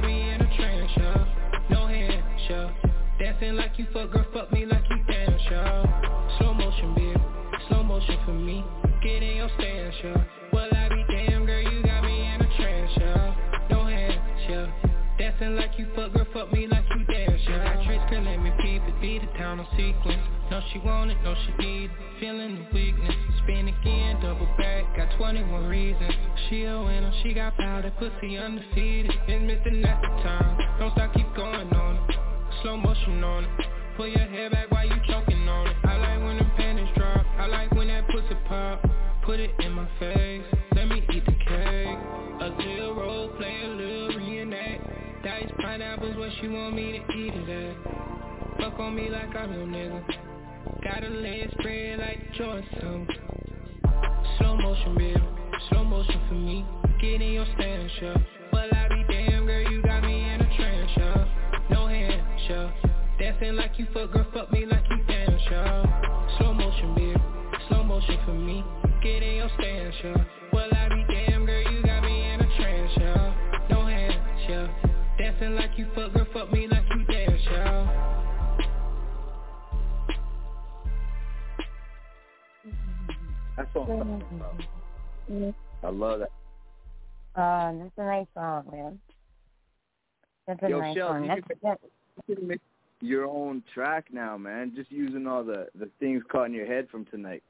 Dancing 3.45 3.57
like 3.61 3.77
you 3.77 3.85
fuck, 3.93 4.11
girl, 4.11 4.25
fuck 4.33 4.51
me 4.51 4.65
like 4.65 4.81
you 4.89 4.97
dance, 5.05 5.41
yeah 5.51 6.37
Slow 6.39 6.51
motion, 6.55 6.95
baby, 6.95 7.21
slow 7.67 7.83
motion 7.83 8.17
for 8.25 8.33
me. 8.33 8.65
Get 9.03 9.21
in 9.21 9.37
your 9.37 9.49
stance, 9.59 9.93
yeah 10.03 10.23
Well, 10.51 10.67
I 10.73 10.89
be 10.89 11.05
damn, 11.13 11.45
girl, 11.45 11.61
you 11.61 11.83
got 11.83 12.03
me 12.03 12.25
in 12.25 12.41
a 12.41 12.57
trance, 12.57 12.91
yeah 12.97 13.35
No 13.69 13.85
hands, 13.85 14.17
yeah 14.49 14.65
Dancing 15.19 15.55
like 15.57 15.77
you 15.77 15.85
fuck, 15.95 16.13
girl, 16.13 16.25
fuck 16.33 16.51
me 16.53 16.65
like 16.65 16.85
you 16.97 17.05
dance, 17.05 17.39
yeah 17.47 17.75
Got 17.75 17.85
tricks, 17.85 18.03
girl, 18.09 18.23
let 18.23 18.41
me 18.41 18.49
peep 18.61 18.81
it, 18.81 18.99
beat 18.99 19.21
the 19.21 19.37
town 19.37 19.59
on 19.59 19.67
sequence. 19.77 20.23
No, 20.49 20.61
she 20.73 20.79
want 20.79 21.11
it, 21.11 21.17
no, 21.23 21.35
she 21.45 21.63
need 21.63 21.91
it. 21.91 22.19
Feeling 22.19 22.55
the 22.55 22.65
weakness. 22.73 23.13
Spin 23.43 23.67
again, 23.67 24.21
double 24.21 24.49
back 24.57 24.85
Got 24.97 25.15
21 25.17 25.65
reasons. 25.65 26.13
She 26.49 26.63
a 26.63 26.79
winner, 26.81 27.13
she 27.21 27.33
got 27.35 27.55
powder 27.57 27.93
Pussy 27.99 28.37
undefeated. 28.37 29.11
It's 29.27 29.41
missing 29.43 29.85
at 29.85 30.01
the 30.01 30.07
time. 30.23 30.57
Don't 30.79 30.91
stop, 30.93 31.13
keep 31.13 31.27
going 31.35 31.71
on 31.73 32.14
Slow 32.65 32.77
motion 32.77 33.23
on 33.23 33.43
it. 33.43 33.49
Pull 33.95 34.07
your 34.07 34.25
hair 34.25 34.49
back 34.49 34.71
while 34.71 34.87
you 34.87 34.95
choking 35.07 35.47
on 35.47 35.67
it. 35.67 35.75
I 35.83 35.97
like 35.97 36.19
when 36.25 36.37
the 36.39 36.45
panties 36.57 36.87
drop. 36.95 37.23
I 37.37 37.45
like 37.45 37.69
when 37.75 37.89
that 37.89 38.07
pussy 38.07 38.35
pop. 38.47 38.83
Put 39.21 39.39
it 39.39 39.51
in 39.59 39.71
my 39.73 39.87
face. 39.99 40.41
Let 40.73 40.87
me 40.87 41.05
eat 41.13 41.23
the 41.27 41.31
cake. 41.31 41.99
A 42.41 42.49
little 42.57 42.95
role 42.95 43.29
play, 43.37 43.61
a 43.65 43.67
little 43.67 44.17
reenact. 44.17 44.83
Diced 45.23 45.55
pineapples, 45.57 46.17
what 46.17 46.31
she 46.41 46.47
want 46.47 46.73
me 46.73 46.93
to 46.93 47.13
eat 47.13 47.35
it 47.35 47.49
at 47.49 48.59
Fuck 48.59 48.79
on 48.79 48.95
me 48.95 49.11
like 49.11 49.35
I'm 49.35 49.53
your 49.53 49.67
nigga. 49.67 50.03
Got 50.83 51.03
a 51.03 51.09
leg 51.09 51.51
spread 51.59 51.99
like 51.99 52.33
Jordan 52.33 53.07
Slow 54.39 54.57
motion, 54.57 54.95
baby, 54.97 55.23
slow 55.69 55.83
motion 55.83 56.19
for 56.27 56.33
me. 56.33 56.65
Get 56.99 57.21
in 57.21 57.33
your 57.33 57.45
stance, 57.53 57.91
yeah 58.01 58.17
Well, 58.51 58.69
I 58.73 58.87
be 58.87 59.04
Dancing 63.39 63.55
like 63.57 63.77
you 63.77 63.85
fuck, 63.93 64.13
girl, 64.13 64.25
fuck 64.33 64.49
me 64.51 64.65
like 64.65 64.83
you 64.89 65.03
dance, 65.07 65.41
yeah 65.51 66.37
Slow 66.37 66.53
motion, 66.53 66.95
baby, 66.95 67.15
slow 67.67 67.83
motion 67.83 68.17
for 68.25 68.31
me 68.33 68.63
Get 69.03 69.23
in 69.23 69.35
your 69.35 69.49
stance, 69.59 69.93
yeah 70.03 70.23
Well, 70.53 70.69
I 70.73 70.87
be 70.87 71.05
damn, 71.13 71.45
girl, 71.45 71.61
you 71.71 71.83
got 71.83 72.01
me 72.03 72.31
in 72.31 72.39
a 72.39 72.57
trance, 72.57 72.91
yeah 72.97 73.33
No 73.69 73.85
hands, 73.85 74.15
yeah 74.47 74.67
Dancing 75.17 75.55
like 75.55 75.71
you 75.77 75.85
fuck, 75.95 76.13
girl, 76.13 76.25
fuck 76.33 76.51
me 76.53 76.67
like 76.67 76.83
you 76.95 77.03
dance, 77.05 77.41
yeah 77.51 78.21
That's 83.57 83.69
what 83.73 83.89
I'm 83.89 84.19
talking 84.21 84.37
about. 84.39 85.53
I 85.83 85.89
love 85.89 86.19
that. 86.19 86.31
Uh, 87.39 87.73
that's 87.79 87.91
a 87.97 88.03
nice 88.03 88.27
song, 88.33 88.63
man. 88.71 88.99
That's 90.47 90.61
a 90.63 90.69
Yo, 90.69 90.79
nice 90.79 90.95
Shell, 90.95 91.07
song. 91.09 91.21
you 91.23 91.27
That's, 91.29 91.41
could- 91.47 91.57
that's, 91.63 91.81
You 92.27 92.35
can 92.35 92.47
make 92.47 92.61
your 93.05 93.25
own 93.25 93.63
track 93.73 94.07
now, 94.11 94.37
man. 94.37 94.73
Just 94.75 94.91
using 94.91 95.27
all 95.27 95.43
the 95.43 95.67
the 95.75 95.89
things 95.99 96.23
caught 96.31 96.45
in 96.45 96.53
your 96.53 96.65
head 96.65 96.87
from 96.89 97.05
tonight. 97.05 97.43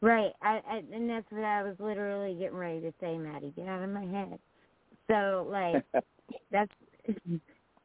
right. 0.00 0.32
I, 0.42 0.60
I 0.68 0.82
and 0.92 1.08
that's 1.08 1.30
what 1.30 1.44
I 1.44 1.62
was 1.62 1.76
literally 1.78 2.34
getting 2.34 2.56
ready 2.56 2.80
to 2.80 2.92
say, 3.00 3.16
Matty. 3.18 3.52
Get 3.56 3.68
out 3.68 3.82
of 3.82 3.90
my 3.90 4.04
head. 4.04 4.38
So 5.08 5.46
like 5.50 5.84
that's 6.50 6.72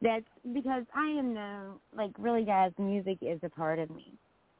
that's 0.02 0.26
because 0.54 0.84
I 0.96 1.08
am 1.10 1.34
known 1.34 1.80
like 1.96 2.12
really 2.18 2.46
guys, 2.46 2.72
music 2.78 3.18
is 3.22 3.40
a 3.44 3.50
part 3.50 3.80
of 3.80 3.90
me. 3.90 4.14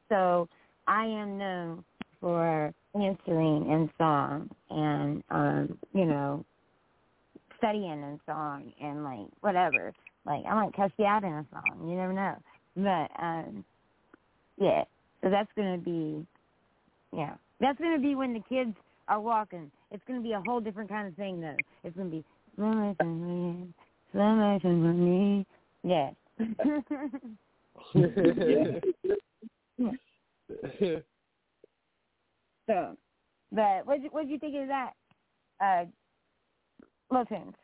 So 0.08 0.48
I 0.86 1.04
am 1.04 1.38
known 1.38 1.84
for 2.20 2.72
answering 2.94 3.70
in 3.70 3.90
song 3.96 4.50
and 4.68 5.22
um, 5.30 5.78
you 5.94 6.04
know, 6.04 6.44
studying 7.58 7.84
in 7.84 8.20
song 8.26 8.72
and 8.80 9.04
like 9.04 9.28
whatever. 9.40 9.92
Like 10.26 10.44
I 10.46 10.54
might 10.54 10.74
cuss 10.74 10.90
you 10.98 11.06
out 11.06 11.24
in 11.24 11.32
a 11.32 11.46
song, 11.50 11.88
you 11.88 11.96
never 11.96 12.12
know. 12.12 12.36
But 12.76 13.10
um 13.22 13.64
yeah. 14.58 14.84
So 15.22 15.30
that's 15.30 15.48
gonna 15.56 15.78
be 15.78 16.26
yeah. 17.12 17.34
That's 17.60 17.78
gonna 17.78 17.98
be 17.98 18.14
when 18.14 18.32
the 18.32 18.42
kids 18.48 18.74
are 19.08 19.20
walking. 19.20 19.70
It's 19.90 20.02
gonna 20.06 20.20
be 20.20 20.32
a 20.32 20.40
whole 20.40 20.60
different 20.60 20.88
kind 20.90 21.08
of 21.08 21.14
thing 21.14 21.40
though. 21.40 21.56
It's 21.84 21.96
gonna 21.96 22.10
be 22.10 22.24
slow 22.56 22.72
motion 22.72 22.96
for 22.98 23.04
me, 23.04 23.68
slow 24.12 24.34
motion 24.34 24.82
for 24.82 24.92
me. 24.92 25.46
Yeah. 25.82 26.10
so 32.66 32.96
but 33.52 33.86
what 33.86 34.00
what 34.12 34.28
you 34.28 34.38
think 34.38 34.54
of 34.56 34.68
that? 34.68 34.92
Uh 35.60 35.84
Tunez. 37.12 37.54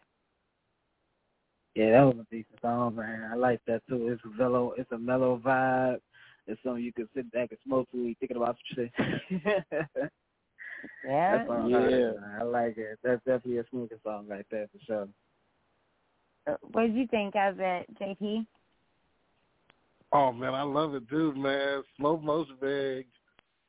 Yeah, 1.76 1.90
that 1.90 2.04
was 2.04 2.16
a 2.16 2.34
decent 2.34 2.58
song, 2.62 2.96
man. 2.96 3.28
I 3.30 3.36
like 3.36 3.60
that 3.66 3.82
too. 3.86 4.08
It's 4.08 4.22
a 4.24 4.28
mellow, 4.42 4.72
it's 4.78 4.90
a 4.92 4.98
mellow 4.98 5.38
vibe. 5.44 6.00
It's 6.46 6.58
something 6.64 6.82
you 6.82 6.92
can 6.92 7.06
sit 7.14 7.30
back 7.32 7.50
and 7.50 7.58
smoke 7.66 7.86
to, 7.92 8.14
thinking 8.18 8.38
about 8.38 8.56
some 8.74 8.88
shit. 9.30 10.10
Yeah. 11.04 11.38
That's 11.38 11.50
all 11.50 11.68
Yeah. 11.68 11.78
right, 11.78 12.20
man. 12.20 12.40
I 12.40 12.42
like 12.44 12.78
it. 12.78 12.98
That's 13.02 13.22
definitely 13.24 13.58
a 13.58 13.64
smoking 13.70 13.98
song 14.04 14.26
right 14.28 14.46
there 14.50 14.68
for 14.68 14.84
sure. 14.86 15.08
Uh, 16.46 16.56
What 16.72 16.82
did 16.82 16.94
you 16.94 17.06
think 17.08 17.34
of 17.34 17.58
it, 17.58 17.86
JP? 18.00 18.46
Oh 20.12 20.32
man, 20.32 20.54
I 20.54 20.62
love 20.62 20.94
it, 20.94 21.08
dude, 21.10 21.36
man. 21.36 21.82
Slow 21.96 22.18
motion 22.18 22.56
big. 22.60 23.06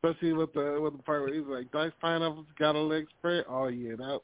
Especially 0.04 0.34
with 0.34 0.54
the 0.54 0.80
with 0.80 0.96
the 0.96 1.04
part 1.04 1.24
where 1.24 1.34
he's 1.34 1.48
like, 1.48 1.72
Dice 1.72 1.92
pineapples 2.00 2.46
got 2.60 2.76
a 2.76 2.80
leg 2.80 3.08
spread. 3.18 3.46
Oh 3.50 3.68
yeah, 3.68 3.96
that 3.96 4.20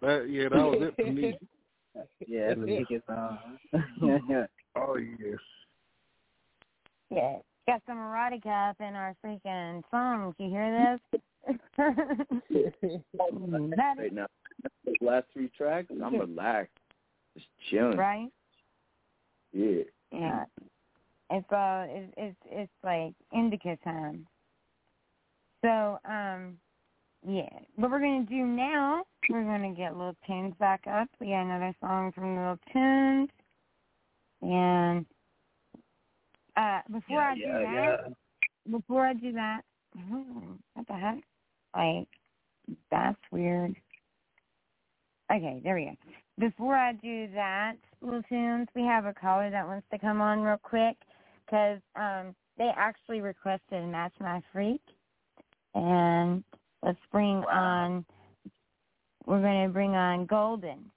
that 0.00 0.30
yeah, 0.30 0.48
that 0.50 0.64
was 0.64 0.78
it 0.80 0.94
for 0.96 1.10
me. 1.10 1.34
Yeah, 2.26 2.52
it's 2.52 2.60
a 2.60 2.66
kicking 2.66 3.02
song. 3.06 3.38
oh 4.76 4.96
yes. 4.96 5.38
Yeah. 7.10 7.36
Got 7.66 7.82
some 7.86 7.98
erotica 7.98 8.70
up 8.70 8.76
in 8.80 8.94
our 8.94 9.14
freaking 9.24 9.82
songs. 9.90 10.34
You 10.38 10.48
hear 10.48 10.98
this? 11.12 11.20
that 11.78 12.26
Right 13.98 14.12
now, 14.12 14.26
the 14.84 14.94
last 15.00 15.26
three 15.32 15.50
tracks, 15.56 15.88
I'm 15.90 16.18
relaxed, 16.18 16.76
just 17.36 17.48
chilling. 17.70 17.96
right? 17.96 18.28
Yeah. 19.52 19.82
Yeah. 20.12 20.44
It's 21.30 21.52
uh 21.52 21.86
it's 21.88 22.12
it's 22.16 22.36
it's 22.46 22.72
like 22.82 23.14
indica 23.32 23.78
time. 23.84 24.26
So, 25.62 25.98
um 26.08 26.58
yeah. 27.26 27.48
What 27.76 27.90
we're 27.90 28.00
gonna 28.00 28.24
do 28.24 28.44
now, 28.44 29.04
we're 29.28 29.44
gonna 29.44 29.74
get 29.74 29.96
Little 29.96 30.16
Tunez 30.28 30.56
back 30.58 30.84
up. 30.86 31.08
We 31.20 31.28
got 31.28 31.42
another 31.42 31.74
song 31.80 32.12
from 32.12 32.36
Little 32.36 32.58
Tunez. 32.74 33.28
And 34.42 35.06
uh 36.56 36.80
before 36.90 37.20
I 37.20 37.34
do 37.34 37.42
that 37.42 38.12
before 38.70 39.06
I 39.06 39.12
do 39.14 39.32
that 39.32 39.62
hmm, 39.96 40.52
what 40.74 40.86
the 40.86 40.94
heck? 40.94 41.18
Like 41.76 42.08
that's 42.90 43.18
weird. 43.30 43.76
Okay, 45.32 45.60
there 45.62 45.74
we 45.74 45.84
go. 45.84 45.96
Before 46.38 46.74
I 46.74 46.92
do 46.92 47.28
that, 47.34 47.74
Little 48.00 48.22
Tunez, 48.30 48.66
we 48.74 48.82
have 48.82 49.04
a 49.04 49.14
caller 49.14 49.50
that 49.50 49.66
wants 49.66 49.86
to 49.92 49.98
come 49.98 50.20
on 50.20 50.40
real 50.40 50.58
quick 50.62 50.96
because 51.44 51.80
um, 51.96 52.34
they 52.58 52.70
actually 52.76 53.20
requested 53.20 53.84
Match 53.84 54.12
My 54.20 54.42
Freak. 54.52 54.80
And 55.74 56.42
let's 56.82 56.98
bring 57.12 57.44
on 57.44 58.04
we're 59.26 59.40
going 59.40 59.66
to 59.66 59.72
bring 59.72 59.94
on 59.94 60.26
Golden. 60.26 60.90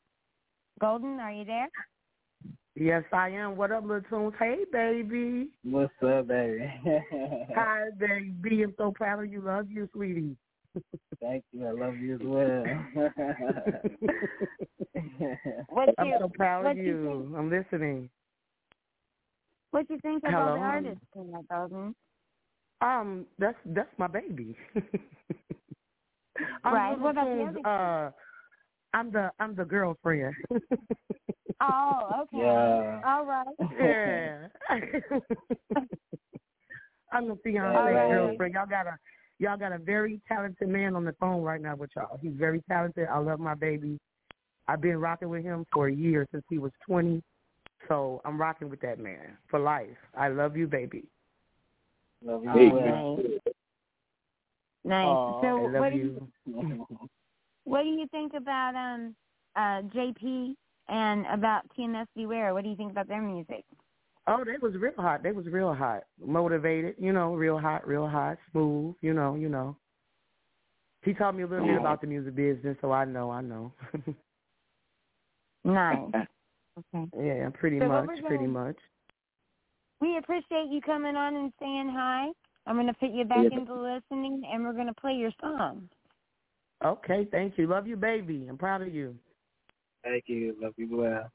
Golden, 0.79 1.19
are 1.19 1.31
you 1.31 1.45
there? 1.45 1.67
Yes, 2.75 3.03
I 3.13 3.29
am. 3.29 3.55
What 3.57 3.71
up, 3.71 3.83
little 3.85 4.01
Tunez? 4.09 4.33
Hey, 4.39 4.63
baby. 4.71 5.49
What's 5.63 5.93
up, 6.03 6.27
baby? 6.29 6.71
Hi, 7.55 7.89
baby. 7.99 8.63
I'm 8.63 8.73
so 8.77 8.91
proud 8.91 9.23
of 9.23 9.31
you. 9.31 9.41
Love 9.41 9.69
you, 9.69 9.87
sweetie. 9.93 10.35
Thank 11.21 11.43
you. 11.51 11.67
I 11.67 11.71
love 11.71 11.95
you 11.97 12.15
as 12.15 12.21
well. 12.23 12.63
What 15.69 15.89
I'm 15.97 16.07
you, 16.07 16.17
so 16.19 16.29
proud 16.29 16.63
what 16.63 16.71
of 16.71 16.77
you 16.77 16.83
you. 16.85 17.23
think- 17.25 17.37
I'm 17.37 17.49
listening. 17.51 18.09
What 19.71 19.89
you 19.89 19.99
think 20.01 20.23
about 20.23 20.31
Hello? 20.33 20.55
the 20.55 20.61
artist 20.61 21.01
tonight, 21.13 21.45
Golden? 21.49 21.95
Um, 22.81 23.25
that's 23.39 23.57
that's 23.65 23.89
my 23.97 24.07
baby. 24.07 24.55
I'm 26.63 26.73
Right. 26.73 26.89
Little 26.91 27.05
What 27.05 27.11
about 27.11 27.53
the 27.63 27.69
uh, 27.69 28.11
I'm 28.93 29.11
the 29.11 29.31
I'm 29.39 29.55
the 29.55 29.65
girlfriend. 29.65 30.35
Oh, 31.61 32.23
okay. 32.23 32.39
Yeah. 32.39 33.01
All 33.05 33.25
right. 33.25 33.45
yeah. 33.79 34.47
I'm 37.13 37.27
the 37.29 37.37
fiance 37.43 37.77
All 37.77 37.85
right. 37.85 38.09
girlfriend. 38.09 38.53
Y'all 38.53 38.65
got 38.65 38.87
a 38.87 38.97
y'all 39.39 39.57
got 39.57 39.71
a 39.71 39.77
very 39.77 40.19
talented 40.27 40.67
man 40.67 40.95
on 40.95 41.05
the 41.05 41.13
phone 41.19 41.41
right 41.41 41.61
now 41.61 41.75
with 41.75 41.91
y'all. 41.95 42.19
He's 42.21 42.33
very 42.35 42.61
talented. 42.67 43.07
I 43.07 43.17
love 43.19 43.39
my 43.39 43.53
baby. 43.53 43.97
I've 44.67 44.81
been 44.81 44.97
rocking 44.97 45.29
with 45.29 45.43
him 45.43 45.65
for 45.71 45.87
a 45.87 45.93
year 45.93 46.27
since 46.31 46.43
he 46.49 46.57
was 46.57 46.71
20. 46.85 47.23
So 47.87 48.21
I'm 48.25 48.39
rocking 48.39 48.69
with 48.69 48.81
that 48.81 48.99
man 48.99 49.37
for 49.49 49.59
life. 49.59 49.87
I 50.17 50.29
love 50.29 50.57
you, 50.57 50.67
baby. 50.67 51.05
Love 52.25 52.43
you 52.43 52.51
Hey. 52.51 53.39
As 54.85 54.89
well. 54.89 54.99
Nice. 54.99 55.07
Aw, 55.07 55.41
so 55.41 55.47
I 55.47 55.61
love 55.69 55.73
what 55.81 55.91
do 55.91 55.97
you. 55.97 56.29
you 56.45 56.87
what 57.65 57.83
do 57.83 57.89
you 57.89 58.07
think 58.11 58.33
about 58.33 58.75
um 58.75 59.15
uh 59.55 59.81
JP 59.95 60.55
and 60.89 61.25
about 61.27 61.61
TMS 61.77 62.07
B.Ware? 62.15 62.53
What 62.53 62.63
do 62.63 62.69
you 62.69 62.75
think 62.75 62.91
about 62.91 63.07
their 63.07 63.21
music? 63.21 63.63
Oh, 64.27 64.43
they 64.45 64.57
was 64.61 64.73
real 64.75 64.93
hot. 64.97 65.21
They 65.23 65.31
was 65.31 65.45
real 65.47 65.73
hot. 65.73 66.03
Motivated, 66.23 66.95
you 66.97 67.11
know, 67.13 67.35
real 67.35 67.57
hot, 67.59 67.85
real 67.87 68.07
hot, 68.07 68.37
smooth, 68.51 68.95
you 69.01 69.13
know, 69.13 69.35
you 69.35 69.49
know. 69.49 69.75
He 71.03 71.13
taught 71.13 71.35
me 71.35 71.43
a 71.43 71.47
little 71.47 71.65
bit 71.67 71.77
about 71.77 71.99
the 71.99 72.07
music 72.07 72.33
business, 72.35 72.77
so 72.79 72.91
I 72.93 73.03
know, 73.03 73.29
I 73.31 73.41
know. 73.41 73.71
Nice. 75.65 75.99
Okay. 76.95 77.05
yeah, 77.23 77.49
pretty 77.53 77.77
So 77.79 77.87
much, 77.87 78.07
pretty 78.25 78.37
gonna- 78.37 78.47
much. 78.47 78.77
We 80.01 80.17
appreciate 80.17 80.69
you 80.71 80.81
coming 80.81 81.15
on 81.15 81.35
and 81.35 81.53
saying 81.59 81.91
hi. 81.95 82.29
I'm 82.65 82.75
gonna 82.75 82.93
put 82.93 83.11
you 83.11 83.25
back 83.25 83.51
Yeah. 83.51 83.57
into 83.59 83.73
listening 83.73 84.43
and 84.51 84.63
we're 84.63 84.73
gonna 84.73 84.93
play 84.93 85.13
your 85.13 85.31
song. 85.41 85.89
Okay, 86.83 87.25
thank 87.31 87.57
you. 87.57 87.67
Love 87.67 87.87
you, 87.87 87.95
baby. 87.95 88.47
I'm 88.49 88.57
proud 88.57 88.81
of 88.81 88.93
you. 88.93 89.15
Thank 90.03 90.25
you. 90.27 90.55
Love 90.61 90.73
you 90.77 90.97
well. 90.97 91.31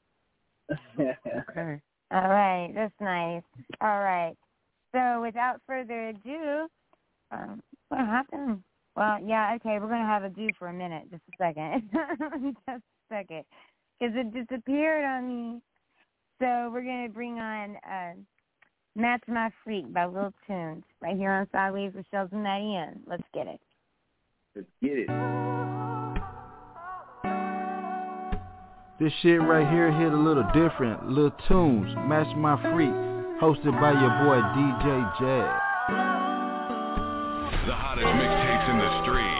Okay. 0.99 1.81
All 2.11 2.29
right, 2.29 2.71
that's 2.73 2.93
nice. 2.99 3.43
All 3.81 3.99
right. 3.99 4.35
So 4.93 5.21
without 5.21 5.61
further 5.67 6.09
ado, 6.09 6.67
um, 7.31 7.61
what 7.89 7.99
happened? 8.01 8.63
Well, 8.95 9.19
yeah, 9.23 9.55
okay, 9.55 9.77
we're 9.79 9.87
gonna 9.89 10.05
have 10.05 10.23
a 10.23 10.29
do 10.29 10.49
for 10.57 10.67
a 10.67 10.73
minute, 10.73 11.09
just 11.11 11.23
a 11.29 11.37
second, 11.37 11.89
just 12.67 12.67
a 12.67 12.81
second, 13.09 13.43
because 13.99 14.15
it 14.15 14.33
disappeared 14.33 15.05
on 15.05 15.27
me. 15.27 15.61
So 16.39 16.69
we're 16.71 16.83
gonna 16.83 17.09
bring 17.09 17.39
on 17.39 17.75
uh, 17.77 18.13
"Match 18.99 19.23
My 19.27 19.49
Freak" 19.63 19.93
by 19.93 20.05
Lil 20.05 20.33
Tunez 20.47 20.83
right 21.01 21.15
here 21.15 21.31
on 21.31 21.45
Sidewayz 21.47 21.95
with 21.95 22.05
Shellz 22.11 22.31
and 22.33 22.43
Matty 22.43 22.75
M. 22.75 22.99
Let's 23.07 23.23
get 23.33 23.47
it. 23.47 23.61
Let's 24.55 24.67
get 24.81 24.97
it. 24.97 25.07
This 28.99 29.13
shit 29.21 29.41
right 29.41 29.65
here 29.71 29.89
hit 29.93 30.11
a 30.11 30.17
little 30.17 30.43
different. 30.53 31.09
Lil 31.09 31.31
Tunez, 31.47 32.07
Match 32.09 32.35
My 32.35 32.61
Freak, 32.73 32.91
hosted 33.39 33.79
by 33.79 33.93
your 33.93 34.11
boy 34.25 34.41
DJ 34.51 35.19
Jazz. 35.19 35.61
The 37.65 37.73
hottest 37.73 38.05
mixtapes 38.05 38.69
in 38.69 38.77
the 38.79 39.03
streets. 39.03 39.38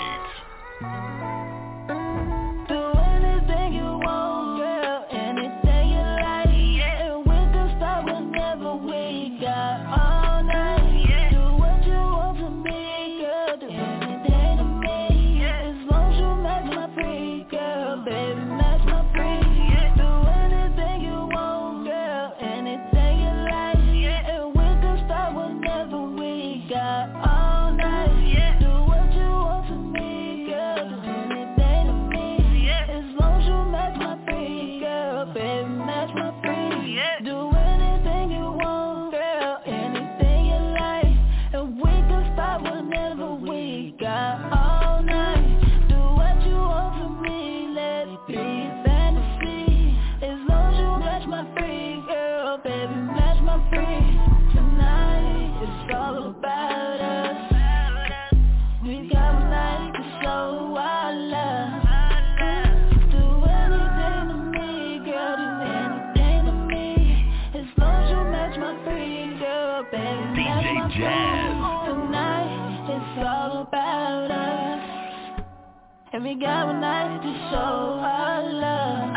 Got 76.39 76.69
a 76.69 76.73
night 76.79 77.21
to 77.21 77.33
show 77.51 77.99
our 77.99 78.43
love. 78.43 79.08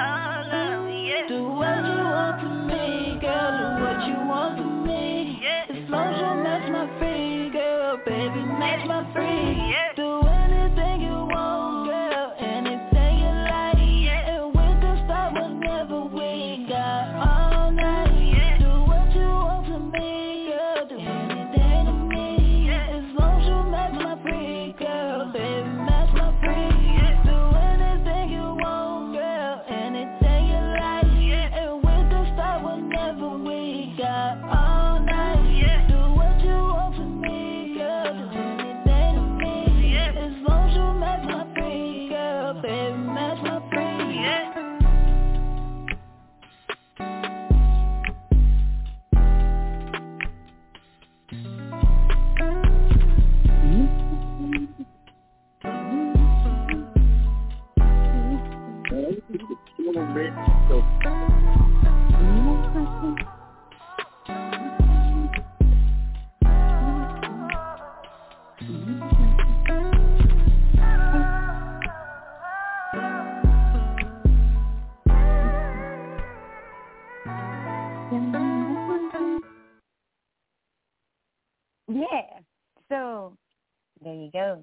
Yeah. 84.34 84.54
So 84.54 84.54
there 84.56 84.56
you 84.56 84.62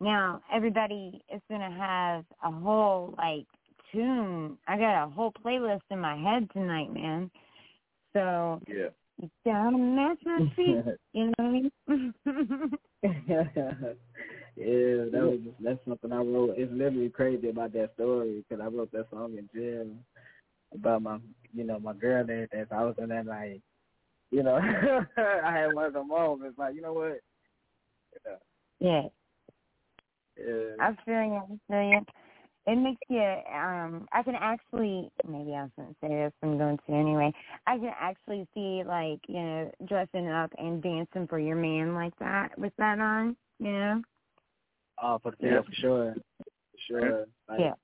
Now 0.00 0.42
everybody 0.52 1.22
is 1.34 1.40
gonna 1.50 1.70
have 1.70 2.24
a 2.44 2.50
whole 2.50 3.14
like 3.18 3.46
tune. 3.92 4.58
I 4.66 4.78
got 4.78 5.04
a 5.04 5.10
whole 5.10 5.32
playlist 5.44 5.80
in 5.90 5.98
my 5.98 6.16
head 6.16 6.48
tonight, 6.52 6.92
man. 6.92 7.30
So 8.12 8.60
Yeah. 8.66 9.70
match 9.70 10.18
my 10.24 10.52
feet. 10.56 10.98
you 11.12 11.26
know 11.26 11.32
what 11.36 11.44
I 11.44 11.50
mean? 11.50 11.70
yeah, 13.02 13.42
that 15.10 15.22
was 15.22 15.38
that's 15.60 15.84
something 15.88 16.12
I 16.12 16.16
wrote. 16.16 16.54
It's 16.56 16.72
literally 16.72 17.10
crazy 17.10 17.48
about 17.48 17.72
that 17.72 17.94
story 17.94 18.44
because 18.48 18.62
I 18.62 18.68
wrote 18.68 18.92
that 18.92 19.10
song 19.10 19.36
in 19.38 19.48
jail 19.54 19.86
about 20.74 21.02
my, 21.02 21.18
you 21.54 21.64
know, 21.64 21.78
my 21.78 21.94
girl 21.94 22.20
and 22.20 22.30
everything. 22.30 22.66
So 22.68 22.76
I 22.76 22.84
was 22.84 22.94
in 22.98 23.08
that 23.08 23.26
like, 23.26 23.60
you 24.30 24.42
know, 24.42 24.56
I 25.16 25.52
had 25.52 25.72
one 25.72 25.86
of 25.86 25.92
the 25.94 26.04
moments 26.04 26.58
like, 26.58 26.74
you 26.74 26.82
know 26.82 26.92
what? 26.92 27.20
Yeah. 28.80 29.02
Yeah. 30.36 30.74
I 30.80 30.96
feel 31.04 31.22
you. 31.22 31.42
I 31.42 31.58
feel 31.68 31.90
you. 31.90 32.00
It 32.66 32.76
makes 32.76 33.00
you. 33.08 33.20
Um, 33.20 34.06
I 34.12 34.22
can 34.22 34.34
actually. 34.34 35.10
Maybe 35.26 35.54
I 35.54 35.68
shouldn't 35.74 35.96
say 36.02 36.08
this. 36.08 36.32
I'm 36.42 36.58
going 36.58 36.78
to 36.86 36.92
anyway. 36.92 37.32
I 37.66 37.78
can 37.78 37.92
actually 37.98 38.46
see 38.54 38.82
like 38.86 39.20
you 39.26 39.40
know 39.40 39.70
dressing 39.86 40.28
up 40.28 40.52
and 40.58 40.82
dancing 40.82 41.26
for 41.28 41.38
your 41.38 41.56
man 41.56 41.94
like 41.94 42.16
that 42.20 42.58
with 42.58 42.72
that 42.78 43.00
on. 43.00 43.36
You 43.58 43.72
know. 43.72 44.02
Oh, 45.02 45.18
for 45.22 45.30
the 45.32 45.36
video, 45.40 45.62
for 45.62 45.72
sure, 45.74 46.14
for 46.38 46.78
sure. 46.88 47.26
Like, 47.48 47.60
Yeah. 47.60 47.74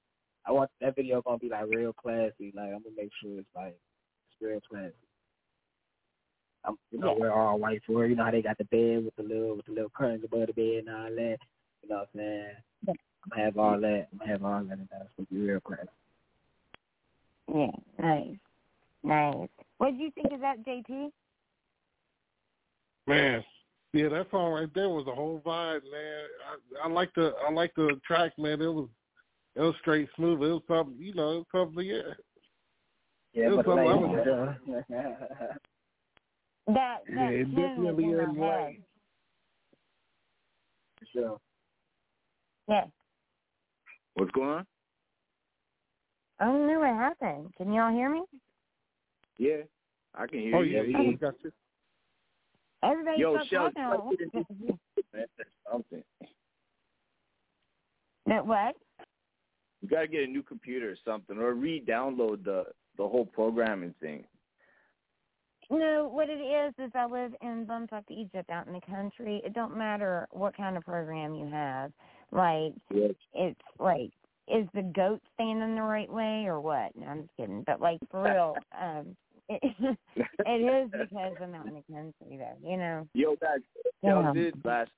I 0.46 0.52
want 0.52 0.70
that 0.80 0.96
video 0.96 1.22
gonna 1.22 1.38
be 1.38 1.48
like 1.48 1.66
real 1.68 1.92
classy. 1.92 2.52
Like 2.54 2.70
I'm 2.74 2.82
gonna 2.82 2.96
make 2.96 3.10
sure 3.22 3.38
it's 3.38 3.48
like 3.54 3.78
it's 4.28 4.40
real 4.40 4.60
classy. 4.68 4.92
I'm, 6.64 6.76
you 6.90 6.98
know, 6.98 7.12
Yeah. 7.14 7.20
we're 7.20 7.32
all 7.32 7.58
white 7.58 7.82
for 7.86 8.04
it. 8.04 8.08
You 8.10 8.16
know 8.16 8.24
how 8.24 8.30
they 8.30 8.42
got 8.42 8.58
the 8.58 8.64
bed 8.64 9.04
with 9.04 9.14
the 9.16 9.22
little 9.22 9.56
with 9.56 9.66
the 9.66 9.72
little 9.72 9.90
curtains 9.90 10.24
above 10.24 10.46
the 10.48 10.52
bed 10.54 10.86
and 10.86 10.96
all 10.96 11.10
that. 11.10 11.38
You 11.82 11.88
know 11.88 11.96
what 11.96 12.08
I'm 12.14 12.20
saying? 12.20 12.50
I'm 12.88 12.96
gonna 13.30 13.44
have 13.44 13.58
all 13.58 13.80
that. 13.80 14.08
I'm 14.12 14.18
gonna 14.18 14.30
have 14.32 14.44
all 14.44 14.64
that, 14.64 14.78
and 14.78 14.88
that's 14.90 15.08
gonna 15.16 15.26
be 15.30 15.38
real 15.38 15.60
classy. 15.60 15.88
Yeah. 17.54 17.70
Nice. 17.98 18.36
Nice. 19.02 19.48
What 19.78 19.90
did 19.90 20.00
you 20.00 20.10
think 20.12 20.32
of 20.32 20.40
that, 20.40 20.64
JP? 20.64 21.10
Man, 23.06 23.44
yeah, 23.92 24.08
that 24.08 24.30
song 24.30 24.52
right 24.52 24.68
there 24.74 24.88
was 24.88 25.06
a 25.06 25.14
whole 25.14 25.40
vibe, 25.44 25.82
man. 25.92 26.24
I, 26.82 26.86
I 26.88 26.90
like 26.90 27.12
the 27.14 27.32
I 27.46 27.50
like 27.52 27.74
the 27.76 28.00
track, 28.06 28.32
man. 28.38 28.62
It 28.62 28.66
was 28.66 28.88
it 29.56 29.60
was 29.60 29.74
straight 29.80 30.08
smooth. 30.16 30.42
It 30.42 30.46
was 30.52 30.62
something, 30.66 30.96
you 30.98 31.14
know, 31.14 31.32
it 31.32 31.36
was 31.36 31.46
something. 31.52 31.84
Yeah, 31.86 32.00
Yeah, 33.34 33.46
It 33.46 33.50
was 33.50 33.56
but 33.58 33.66
the 33.66 33.70
something 33.70 33.88
I 33.88 33.94
ladies, 33.94 34.26
was- 34.66 34.84
yeah. 34.88 35.46
That 36.66 36.98
Yeah, 37.08 37.28
it 37.28 37.44
tune 37.44 37.54
was 37.54 37.96
definitely 37.96 38.04
in 38.04 38.10
is 38.10 38.16
my 38.16 38.46
head. 38.46 38.54
right. 38.54 38.80
for 40.98 41.06
sure. 41.12 41.40
Yeah. 42.68 42.84
What's 44.14 44.30
going 44.32 44.48
on? 44.48 44.66
I 46.40 46.46
don't 46.46 46.66
know 46.66 46.80
what 46.80 46.88
happened. 46.88 47.52
Can 47.56 47.72
y'all 47.72 47.92
hear 47.92 48.10
me? 48.10 48.22
Yeah, 49.38 49.62
I 50.14 50.26
can 50.26 50.40
hear 50.40 50.56
Oh 50.56 50.62
you. 50.62 50.76
yeah, 50.82 50.98
we 51.10 51.16
got 51.16 51.34
you. 51.42 51.52
Everybody 52.82 53.20
Yo, 53.20 53.34
stop 53.34 53.46
Shell, 53.48 53.70
talking. 53.72 54.30
That's 55.12 55.30
something. 55.70 56.02
That 58.26 58.46
what? 58.46 58.74
You 59.82 59.88
gotta 59.88 60.06
get 60.06 60.24
a 60.24 60.26
new 60.26 60.42
computer 60.42 60.90
or 60.90 60.96
something, 61.04 61.36
or 61.38 61.52
re-download 61.54 62.44
the 62.44 62.64
the 62.96 63.06
whole 63.06 63.26
programming 63.26 63.94
thing. 64.00 64.24
No, 65.70 66.08
what 66.12 66.28
it 66.28 66.40
is 66.40 66.74
is 66.78 66.90
I 66.94 67.06
live 67.06 67.34
in 67.42 67.66
Bumfuck, 67.66 68.04
Egypt, 68.10 68.50
out 68.50 68.66
in 68.66 68.72
the 68.74 68.80
country. 68.80 69.40
It 69.44 69.54
don't 69.54 69.76
matter 69.76 70.26
what 70.30 70.56
kind 70.56 70.76
of 70.76 70.84
program 70.84 71.34
you 71.34 71.46
have. 71.50 71.92
Like 72.30 72.74
Yeah. 72.90 73.08
it's 73.34 73.60
like 73.78 74.10
is 74.46 74.66
the 74.74 74.82
goat 74.82 75.22
standing 75.32 75.74
the 75.74 75.82
right 75.82 76.10
way 76.12 76.44
or 76.46 76.60
what? 76.60 76.94
No, 76.96 77.06
I'm 77.06 77.22
just 77.22 77.36
kidding. 77.36 77.62
But 77.66 77.80
like 77.80 78.00
for 78.10 78.22
real, 78.24 78.56
um 78.78 79.16
it, 79.48 79.96
it 80.16 80.84
is 80.84 80.90
because 80.90 81.34
I'm 81.42 81.54
out 81.54 81.66
in 81.66 81.74
the 81.74 81.82
country 81.92 82.38
though, 82.38 82.56
you 82.68 82.76
know. 82.76 83.06
Yo, 83.14 83.36
guys, 83.36 83.58
Yeah. 84.02 84.22
Shell 84.22 84.32
did 84.34 84.64
last 84.64 84.90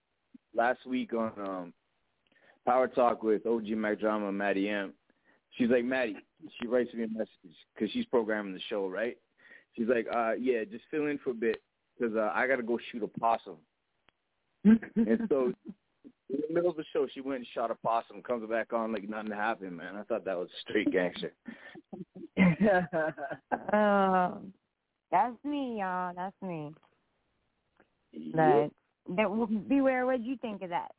last 0.55 0.87
week 0.87 1.13
on 1.15 1.33
um 1.39 1.73
Power 2.65 2.89
Talk 2.89 3.23
with 3.23 3.47
OG 3.47 3.69
Mack 3.71 4.01
Drama 4.01 4.33
Matty 4.33 4.69
M. 4.69 4.93
She's 5.53 5.71
like, 5.71 5.85
Matty, 5.85 6.17
she 6.61 6.67
writes 6.67 6.93
me 6.93 7.05
a 7.05 7.09
message 7.09 7.57
because 7.75 7.91
she's 7.93 8.05
programming 8.07 8.53
the 8.53 8.61
show, 8.69 8.89
right? 8.89 9.17
She's 9.77 9.89
like, 9.89 10.07
uh, 10.15 10.33
yeah, 10.33 10.65
just 10.65 10.85
fill 10.91 11.07
in 11.07 11.19
for 11.19 11.31
a 11.31 11.35
bit 11.35 11.63
because 11.99 12.17
uh, 12.17 12.31
I 12.35 12.47
got 12.47 12.57
to 12.57 12.63
go 12.63 12.79
shoot 12.91 13.03
a 13.03 13.09
possum. 13.21 13.57
and 14.65 15.21
so 15.29 15.53
in 16.31 16.41
the 16.49 16.55
middle 16.55 16.71
of 16.71 16.77
the 16.77 16.85
show, 16.93 17.07
she 17.13 17.21
went 17.21 17.39
and 17.39 17.47
shot 17.55 17.71
a 17.71 17.75
possum, 17.75 18.23
comes 18.23 18.49
back 18.49 18.73
on 18.73 18.93
like 18.93 19.09
nothing 19.09 19.33
happened, 19.33 19.77
man. 19.77 19.97
I 19.97 20.03
thought 20.03 20.25
that 20.25 20.37
was 20.37 20.49
straight 20.63 20.91
gangster. 20.93 21.33
Oh, 23.73 24.39
that's 25.11 25.45
me, 25.45 25.79
y'all. 25.81 26.13
That's 26.17 26.35
me. 26.43 26.73
But 28.33 28.71
that 29.15 29.69
B.Ware. 29.69 30.07
What 30.07 30.19
would 30.19 30.27
you 30.27 30.37
think 30.39 30.63
of 30.63 30.71
that? 30.71 30.93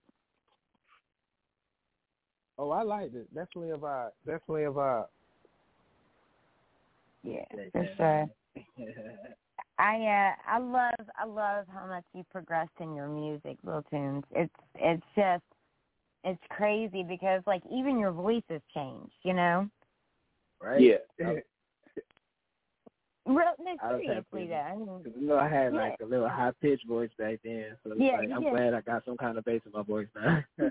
Oh, 2.60 2.72
I 2.72 2.84
liked 2.84 3.16
it. 3.16 3.34
Definitely 3.34 3.72
a 3.72 3.78
vibe. 3.78 4.10
Definitely 4.26 4.64
a 4.66 4.72
vibe. 4.72 5.06
Yeah, 7.24 7.44
for 7.72 7.88
sure. 7.98 8.28
I 9.80 9.96
uh 9.96 10.34
I 10.48 10.58
love 10.60 11.08
I 11.20 11.26
love 11.26 11.66
how 11.74 11.88
much 11.88 12.04
you 12.14 12.24
progressed 12.32 12.72
in 12.80 12.96
your 12.96 13.08
music, 13.08 13.58
Lil 13.64 13.84
Tunez. 13.92 14.24
It's 14.32 14.54
it's 14.76 15.04
just 15.16 15.44
it's 16.24 16.42
crazy 16.50 17.04
because 17.08 17.42
like 17.46 17.62
even 17.72 18.00
your 18.00 18.12
voice 18.12 18.44
has 18.50 18.62
changed, 18.74 19.14
you 19.24 19.34
know? 19.34 19.70
right? 20.62 20.82
Yeah. 20.82 20.98
Real 23.26 23.54
no 23.60 23.76
I 23.82 23.92
was 23.94 24.02
seriously 24.06 24.42
happy. 24.42 24.48
though. 24.48 24.56
I 24.56 24.76
mean, 24.76 25.14
you 25.20 25.28
know 25.28 25.38
I 25.38 25.48
had 25.50 25.74
Yeah. 25.74 25.80
like 25.80 26.00
a 26.02 26.06
little 26.06 26.30
high 26.30 26.52
pitched 26.62 26.88
voice 26.88 27.12
back 27.20 27.40
then, 27.44 27.78
so 27.84 27.92
it's 27.92 28.02
Yeah, 28.02 28.18
like 28.18 28.32
I'm 28.34 28.44
did. 28.44 28.54
glad 28.54 28.74
I 28.74 28.82
got 28.82 29.06
some 29.06 29.18
kind 29.18 29.38
of 29.38 29.46
bass 29.46 29.62
in 29.66 29.72
my 29.74 29.84
voice 29.84 30.08
now. 30.16 30.44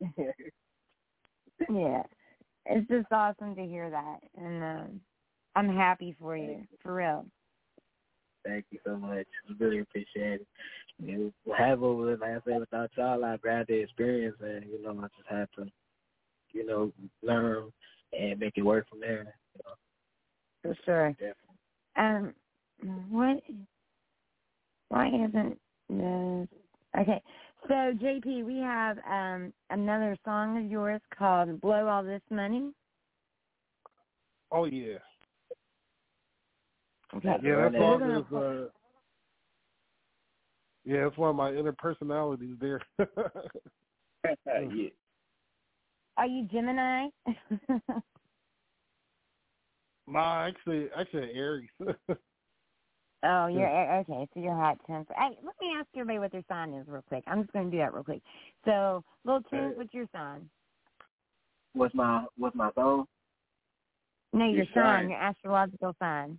yeah. 1.70 2.02
It's 2.66 2.88
just 2.88 3.06
awesome 3.10 3.54
to 3.56 3.64
hear 3.64 3.88
that. 3.90 4.18
And 4.36 4.62
um 4.62 5.00
I'm 5.56 5.74
happy 5.74 6.14
for 6.20 6.36
you, 6.36 6.64
for 6.82 6.94
real. 6.94 7.26
Thank 8.44 8.66
you 8.70 8.78
so 8.84 8.96
much. 8.96 9.26
Really 9.58 9.80
appreciate 9.80 10.40
it. 10.40 10.46
You 10.98 11.32
know, 11.46 11.54
have 11.54 11.82
over 11.82 12.16
like 12.16 12.30
I 12.30 12.38
said, 12.46 12.60
without 12.60 12.90
y'all 12.96 13.24
I 13.24 13.36
grabbed 13.36 13.68
the 13.68 13.74
experience 13.74 14.36
and, 14.40 14.64
you 14.64 14.82
know, 14.82 14.98
I 14.98 15.08
just 15.16 15.28
had 15.28 15.48
to, 15.56 15.70
you 16.52 16.66
know, 16.66 16.92
learn 17.22 17.72
and 18.12 18.38
make 18.38 18.54
it 18.56 18.62
work 18.62 18.88
from 18.88 19.00
there. 19.00 19.34
You 19.54 19.62
know. 19.64 19.74
For 20.62 20.76
sure. 20.84 21.10
Definitely. 21.12 21.50
Um, 21.96 22.34
what? 23.10 23.42
Why 24.88 25.08
isn't 25.08 25.58
this? 25.88 26.48
Okay, 26.98 27.22
so 27.68 27.74
JP, 27.74 28.44
we 28.44 28.58
have 28.58 28.98
um 29.08 29.52
another 29.70 30.16
song 30.24 30.58
of 30.58 30.70
yours 30.70 31.00
called 31.16 31.60
"Blow 31.60 31.86
All 31.86 32.02
This 32.02 32.22
Money." 32.30 32.72
Oh 34.50 34.64
yeah, 34.64 34.98
Okay, 37.16 37.28
yeah. 37.42 37.56
That 37.56 37.72
so 37.72 37.78
we're 37.78 37.80
song 37.80 37.98
gonna 38.00 38.20
is 38.20 38.32
uh, 38.32 38.68
yeah, 40.84 41.06
it's 41.06 41.16
one 41.16 41.30
of 41.30 41.36
my 41.36 41.52
inner 41.52 41.72
personalities 41.72 42.56
there. 42.60 42.80
yeah. 42.98 44.88
Are 46.16 46.26
you 46.26 46.46
Gemini? 46.52 47.06
nah, 50.06 50.46
actually, 50.46 50.88
actually 50.96 51.30
Aries. 51.34 51.68
oh, 51.80 53.46
you're 53.46 53.96
okay. 54.00 54.26
So 54.34 54.40
you're 54.40 54.54
hot 54.54 54.78
temper. 54.86 55.14
Hey, 55.16 55.36
let 55.44 55.54
me 55.60 55.68
ask 55.78 55.88
everybody 55.94 56.18
what 56.18 56.32
their 56.32 56.44
sign 56.48 56.74
is 56.74 56.86
real 56.88 57.04
quick. 57.08 57.24
I'm 57.26 57.42
just 57.42 57.52
going 57.52 57.66
to 57.66 57.70
do 57.70 57.78
that 57.78 57.94
real 57.94 58.04
quick. 58.04 58.22
So, 58.64 59.02
little 59.24 59.42
Tunez, 59.52 59.76
what's 59.76 59.94
your 59.94 60.06
sign? 60.12 60.48
What's 61.74 61.94
my 61.94 62.24
what's 62.36 62.56
my 62.56 62.70
song? 62.74 63.06
No, 64.32 64.44
your, 64.44 64.56
Your 64.56 64.66
sign, 64.66 64.74
sign. 64.74 65.10
your 65.10 65.18
astrological 65.18 65.96
sign. 65.98 66.38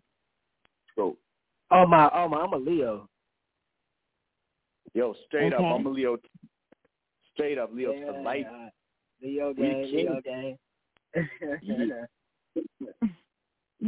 So, 1.02 1.18
Oh 1.72 1.88
my 1.88 2.10
oh 2.14 2.28
my 2.28 2.42
I'm 2.42 2.54
a 2.54 2.58
Leo. 2.58 3.10
yo, 4.94 5.16
straight 5.26 5.54
Okay. 5.54 5.64
up, 5.70 5.76
I'm 5.80 5.86
a 5.86 5.90
Leo. 5.90 6.18
Straight 7.34 7.58
up, 7.58 7.72
Leo 7.74 7.94
Yeah, 7.94 8.06
for 8.12 8.24
life. 8.24 8.46
Leo 9.24 9.54
We 9.54 9.64
gang, 9.64 9.82
Leo 9.92 10.22
king. 10.22 10.22
gang. 10.24 10.58
I 11.16 11.26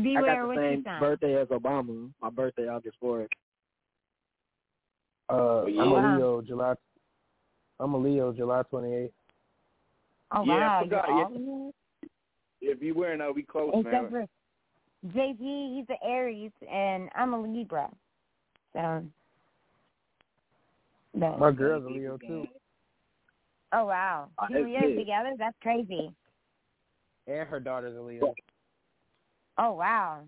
B.Ware, 0.02 0.26
got 0.26 0.42
the 0.42 0.48
what's 0.48 0.56
your 0.58 0.72
same 0.72 0.84
sign? 0.84 1.00
birthday 1.00 1.42
as 1.42 1.48
Obama. 1.50 2.10
My 2.22 2.30
birthday 2.32 2.68
August 2.68 2.98
fourth. 3.00 3.30
Uh, 5.30 5.66
yeah. 5.68 5.84
I'm 5.84 5.92
a 5.92 5.96
Wow. 5.96 6.16
Leo, 6.18 6.42
July. 6.42 6.74
I'm 7.80 7.94
a 7.94 7.98
Leo, 7.98 8.32
July 8.34 8.64
28th. 8.72 9.12
Oh 10.32 10.44
Yeah, 10.44 10.54
I 10.54 10.58
wow, 10.60 10.84
forgot, 10.84 11.06
you're 11.10 11.18
yeah. 11.18 11.24
all 11.26 11.36
in 11.36 11.68
it? 11.70 11.76
If 12.62 12.82
you 12.82 12.96
wearing 12.96 13.20
that, 13.20 13.36
we 13.36 13.44
close, 13.44 13.72
Except 13.76 13.92
man. 13.92 14.10
for 14.10 14.26
JP, 15.08 15.76
he's 15.76 15.86
an 15.90 15.98
Aries, 16.04 16.52
and 16.72 17.10
I'm 17.16 17.34
a 17.34 17.42
Libra. 17.42 17.90
So, 18.74 19.04
but, 21.14 21.40
My 21.40 21.52
girl's 21.52 21.86
a 21.86 21.90
Leo 21.90 22.18
too. 22.18 22.48
Oh 23.74 23.86
wow, 23.86 24.30
Uh, 24.38 24.48
two 24.48 24.54
that's 24.54 24.66
Leos 24.66 24.98
together? 24.98 25.34
That's 25.38 25.58
crazy. 25.62 26.12
And 27.28 27.48
her 27.48 27.60
daughter's 27.60 27.98
a 27.98 28.02
Leo. 28.02 28.34
Oh 29.58 29.74
wow, 29.74 30.22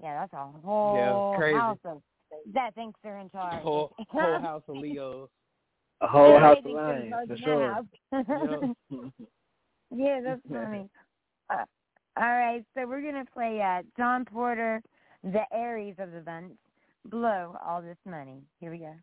yeah, 0.00 0.20
that's 0.20 0.32
a 0.32 0.58
whole 0.64 1.32
crazy. 1.36 1.58
house 1.58 1.78
of 1.84 2.02
that 2.54 2.74
thinks 2.74 2.98
they're 3.02 3.18
in 3.18 3.30
charge. 3.30 3.62
Whole 3.62 3.92
whole 4.08 4.40
house 4.40 4.62
of 4.68 4.76
Leos. 4.76 5.28
A 6.00 6.08
whole 6.08 6.38
house 6.38 6.58
of 6.58 6.64
thinks 6.64 6.80
they're 6.80 7.02
in 7.02 7.10
lions, 7.10 7.28
for 7.28 7.36
sure. 7.36 7.78
yeah, 9.94 10.20
that's 10.24 10.40
funny. 10.52 10.88
Uh, 11.50 11.64
all 12.16 12.24
right, 12.24 12.64
so 12.74 12.86
we're 12.86 13.00
gonna 13.00 13.24
play 13.32 13.60
uh, 13.62 13.82
John 13.96 14.24
Porter, 14.24 14.82
the 15.24 15.42
Aries 15.52 15.94
of 15.98 16.12
the 16.12 16.20
bunch, 16.20 16.52
blow 17.06 17.56
all 17.64 17.80
this 17.80 17.96
money. 18.04 18.42
Here 18.60 18.70
we 18.70 18.78
go. 18.78 18.94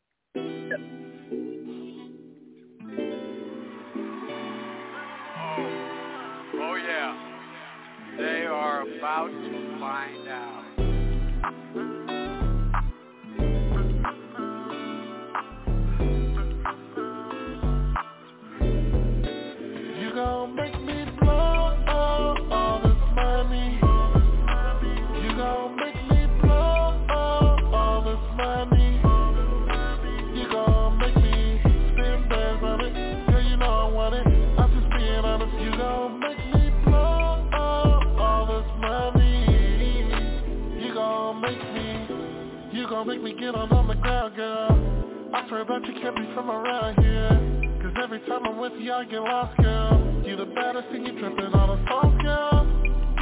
Oh 6.61 6.76
yeah. 6.76 7.30
They 8.18 8.45
are 8.45 8.81
about 8.81 9.27
to 9.27 9.77
find 9.80 10.27
out. 10.27 10.59
Gon' 42.99 43.07
make 43.07 43.23
me 43.23 43.34
get 43.39 43.55
on 43.55 43.71
on 43.71 43.88
the 43.88 43.95
ground, 43.95 44.35
girl. 44.35 44.76
I 45.34 45.47
swear 45.47 45.63
that 45.63 45.88
you 45.88 45.93
can't 46.01 46.17
be 46.17 46.27
from 46.35 46.51
around 46.51 46.99
here. 46.99 47.31
Cause 47.81 47.95
every 48.03 48.19
time 48.27 48.45
I'm 48.45 48.59
with 48.59 48.73
you 48.77 48.91
I 48.91 49.05
get 49.05 49.21
lost, 49.21 49.55
girl. 49.57 50.21
You 50.26 50.35
the 50.35 50.45
baddest 50.47 50.88
and 50.91 51.07
you 51.07 51.17
dripping 51.17 51.53
on 51.55 51.80
a 51.80 51.88
sauce, 51.88 52.21
girl. 52.21 52.67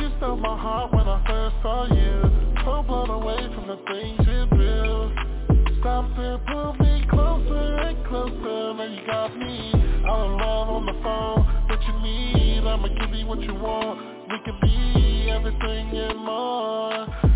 You 0.01 0.09
stole 0.17 0.37
my 0.37 0.57
heart 0.57 0.93
when 0.93 1.05
I 1.05 1.21
first 1.27 1.55
saw 1.61 1.85
you. 1.93 2.21
So 2.65 2.81
blown 2.89 3.11
away 3.11 3.37
from 3.53 3.67
the 3.67 3.77
things 3.85 4.17
you 4.25 4.49
do. 4.49 5.77
Stop 5.79 6.09
and 6.17 6.41
pull 6.47 6.73
me 6.81 7.05
closer 7.11 7.77
and 7.77 8.01
closer. 8.07 8.73
Now 8.73 8.89
you 8.89 9.05
got 9.05 9.37
me 9.37 9.73
all 10.09 10.25
in 10.25 10.37
love 10.41 10.69
on 10.73 10.85
the 10.87 10.97
phone. 11.05 11.45
What 11.69 11.81
you 11.85 11.93
need, 12.01 12.65
I'ma 12.65 12.87
give 12.97 13.13
you 13.13 13.27
what 13.27 13.41
you 13.41 13.53
want. 13.53 14.01
We 14.25 14.41
can 14.41 14.57
be 14.59 15.29
everything 15.29 15.93
and 15.93 16.17
more 16.17 17.26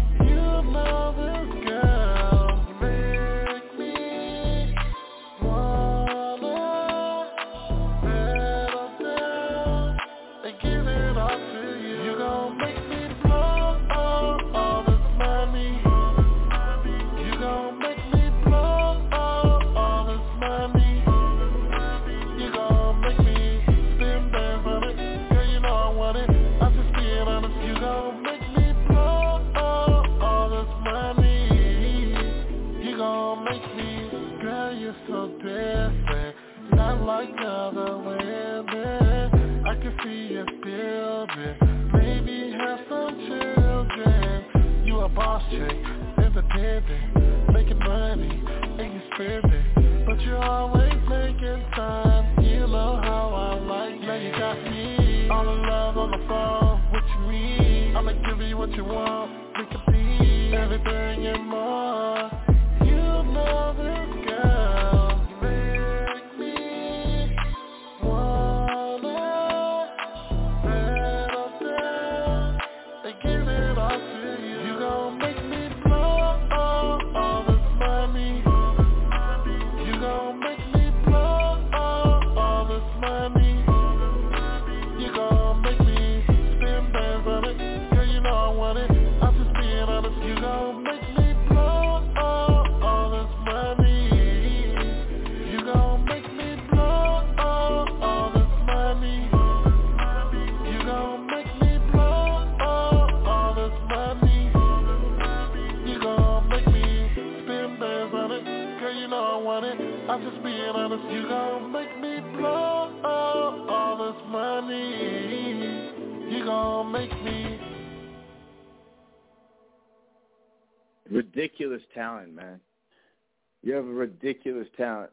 talent. 124.82 125.12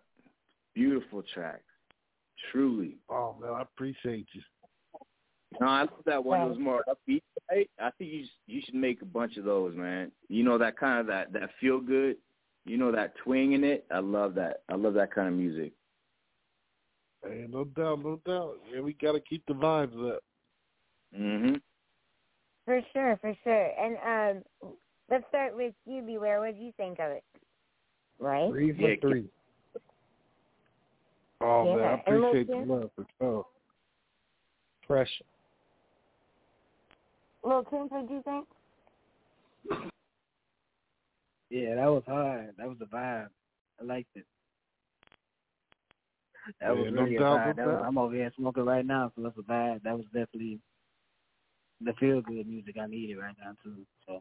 Beautiful 0.74 1.22
track. 1.34 1.62
Truly. 2.52 2.96
Oh 3.08 3.34
man, 3.40 3.50
I 3.50 3.62
appreciate 3.62 4.26
you. 4.32 4.42
No, 5.60 5.66
I 5.66 5.80
love 5.80 5.90
that 6.06 6.24
one. 6.24 6.40
It 6.42 6.48
was 6.48 6.58
more 6.58 6.84
upbeat. 6.88 7.22
Right? 7.50 7.70
I 7.80 7.90
think 7.98 8.12
you 8.12 8.24
you 8.46 8.60
should 8.64 8.74
make 8.74 9.02
a 9.02 9.06
bunch 9.06 9.36
of 9.36 9.44
those, 9.44 9.74
man. 9.74 10.12
You 10.28 10.44
know 10.44 10.58
that 10.58 10.78
kind 10.78 11.00
of 11.00 11.06
that 11.06 11.32
that 11.32 11.50
feel 11.60 11.80
good. 11.80 12.16
You 12.64 12.76
know 12.76 12.92
that 12.92 13.14
twang 13.24 13.52
in 13.52 13.64
it. 13.64 13.86
I 13.90 13.98
love 13.98 14.34
that. 14.34 14.62
I 14.68 14.74
love 14.74 14.94
that 14.94 15.12
kind 15.14 15.28
of 15.28 15.34
music. 15.34 15.72
Hey, 17.24 17.46
no 17.48 17.64
doubt, 17.64 18.04
no 18.04 18.20
doubt. 18.24 18.58
Yeah, 18.72 18.80
we 18.80 18.92
gotta 18.92 19.20
keep 19.20 19.44
the 19.46 19.54
vibes 19.54 20.14
up. 20.14 20.22
Mhm. 21.16 21.60
For 22.64 22.80
sure, 22.92 23.18
for 23.20 23.34
sure. 23.42 23.70
And 23.80 24.42
um, 24.62 24.76
let's 25.10 25.24
start 25.28 25.56
with 25.56 25.74
you, 25.86 26.02
B.Ware. 26.02 26.40
What 26.40 26.54
did 26.54 26.62
you 26.62 26.72
think 26.76 26.98
of 27.00 27.10
it? 27.10 27.24
Right? 28.18 28.50
Three 28.50 28.72
for 28.72 28.82
Yeah, 28.82 28.96
three. 29.00 29.24
Oh 31.40 31.64
man, 31.64 31.78
I 31.78 31.80
Yeah, 31.80 32.00
and 32.06 32.24
appreciate 32.24 32.46
the 32.48 32.56
love 32.74 32.90
for 32.96 33.06
sure. 33.20 33.46
Pressure. 34.86 35.24
Little 37.44 37.64
Tim, 37.64 37.80
what 37.88 38.08
did 38.08 38.10
you 38.10 38.22
think? 38.22 38.46
Yeah, 41.50 41.76
that 41.76 41.86
was 41.86 42.02
hard. 42.06 42.54
That 42.58 42.68
was 42.68 42.78
the 42.78 42.86
vibe. 42.86 43.28
I 43.80 43.84
liked 43.84 44.08
it. 44.14 44.26
That 46.60 46.74
was 46.76 46.86
Yeah, 46.86 46.90
no 46.90 47.02
really 47.02 47.16
a 47.16 47.20
vibe. 47.20 47.56
no 47.56 47.62
That 47.62 47.66
was. 47.66 47.84
I'm 47.86 47.98
over 47.98 48.14
here 48.14 48.32
smoking 48.36 48.64
right 48.64 48.84
now, 48.84 49.12
so 49.14 49.22
that's 49.22 49.38
a 49.38 49.42
vibe. 49.42 49.82
That 49.82 49.96
was 49.96 50.06
definitely 50.06 50.58
the 51.80 51.92
feel 51.94 52.20
good 52.22 52.46
music 52.46 52.76
I 52.82 52.86
needed 52.86 53.18
right 53.18 53.36
now 53.42 53.52
too. 53.62 53.86
So 54.06 54.20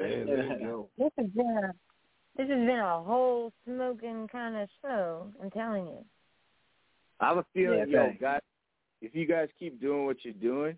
Yeah, 0.00 0.06
there 0.26 0.44
you 0.44 0.58
go. 0.66 0.88
This 0.98 1.10
has 1.18 1.26
been 1.28 1.46
a 1.64 1.72
this 2.36 2.48
has 2.48 2.58
been 2.58 2.78
a 2.78 3.02
whole 3.02 3.52
smoking 3.64 4.28
kind 4.28 4.56
of 4.56 4.68
show. 4.82 5.28
I'm 5.42 5.50
telling 5.50 5.86
you. 5.86 6.04
I 7.20 7.28
have 7.28 7.38
a 7.38 7.46
feeling, 7.54 7.78
Yeah, 7.88 8.06
yo, 8.06 8.12
guys, 8.20 8.40
if 9.00 9.14
you 9.14 9.26
guys 9.26 9.48
keep 9.58 9.80
doing 9.80 10.06
what 10.06 10.24
you're 10.24 10.34
doing, 10.34 10.76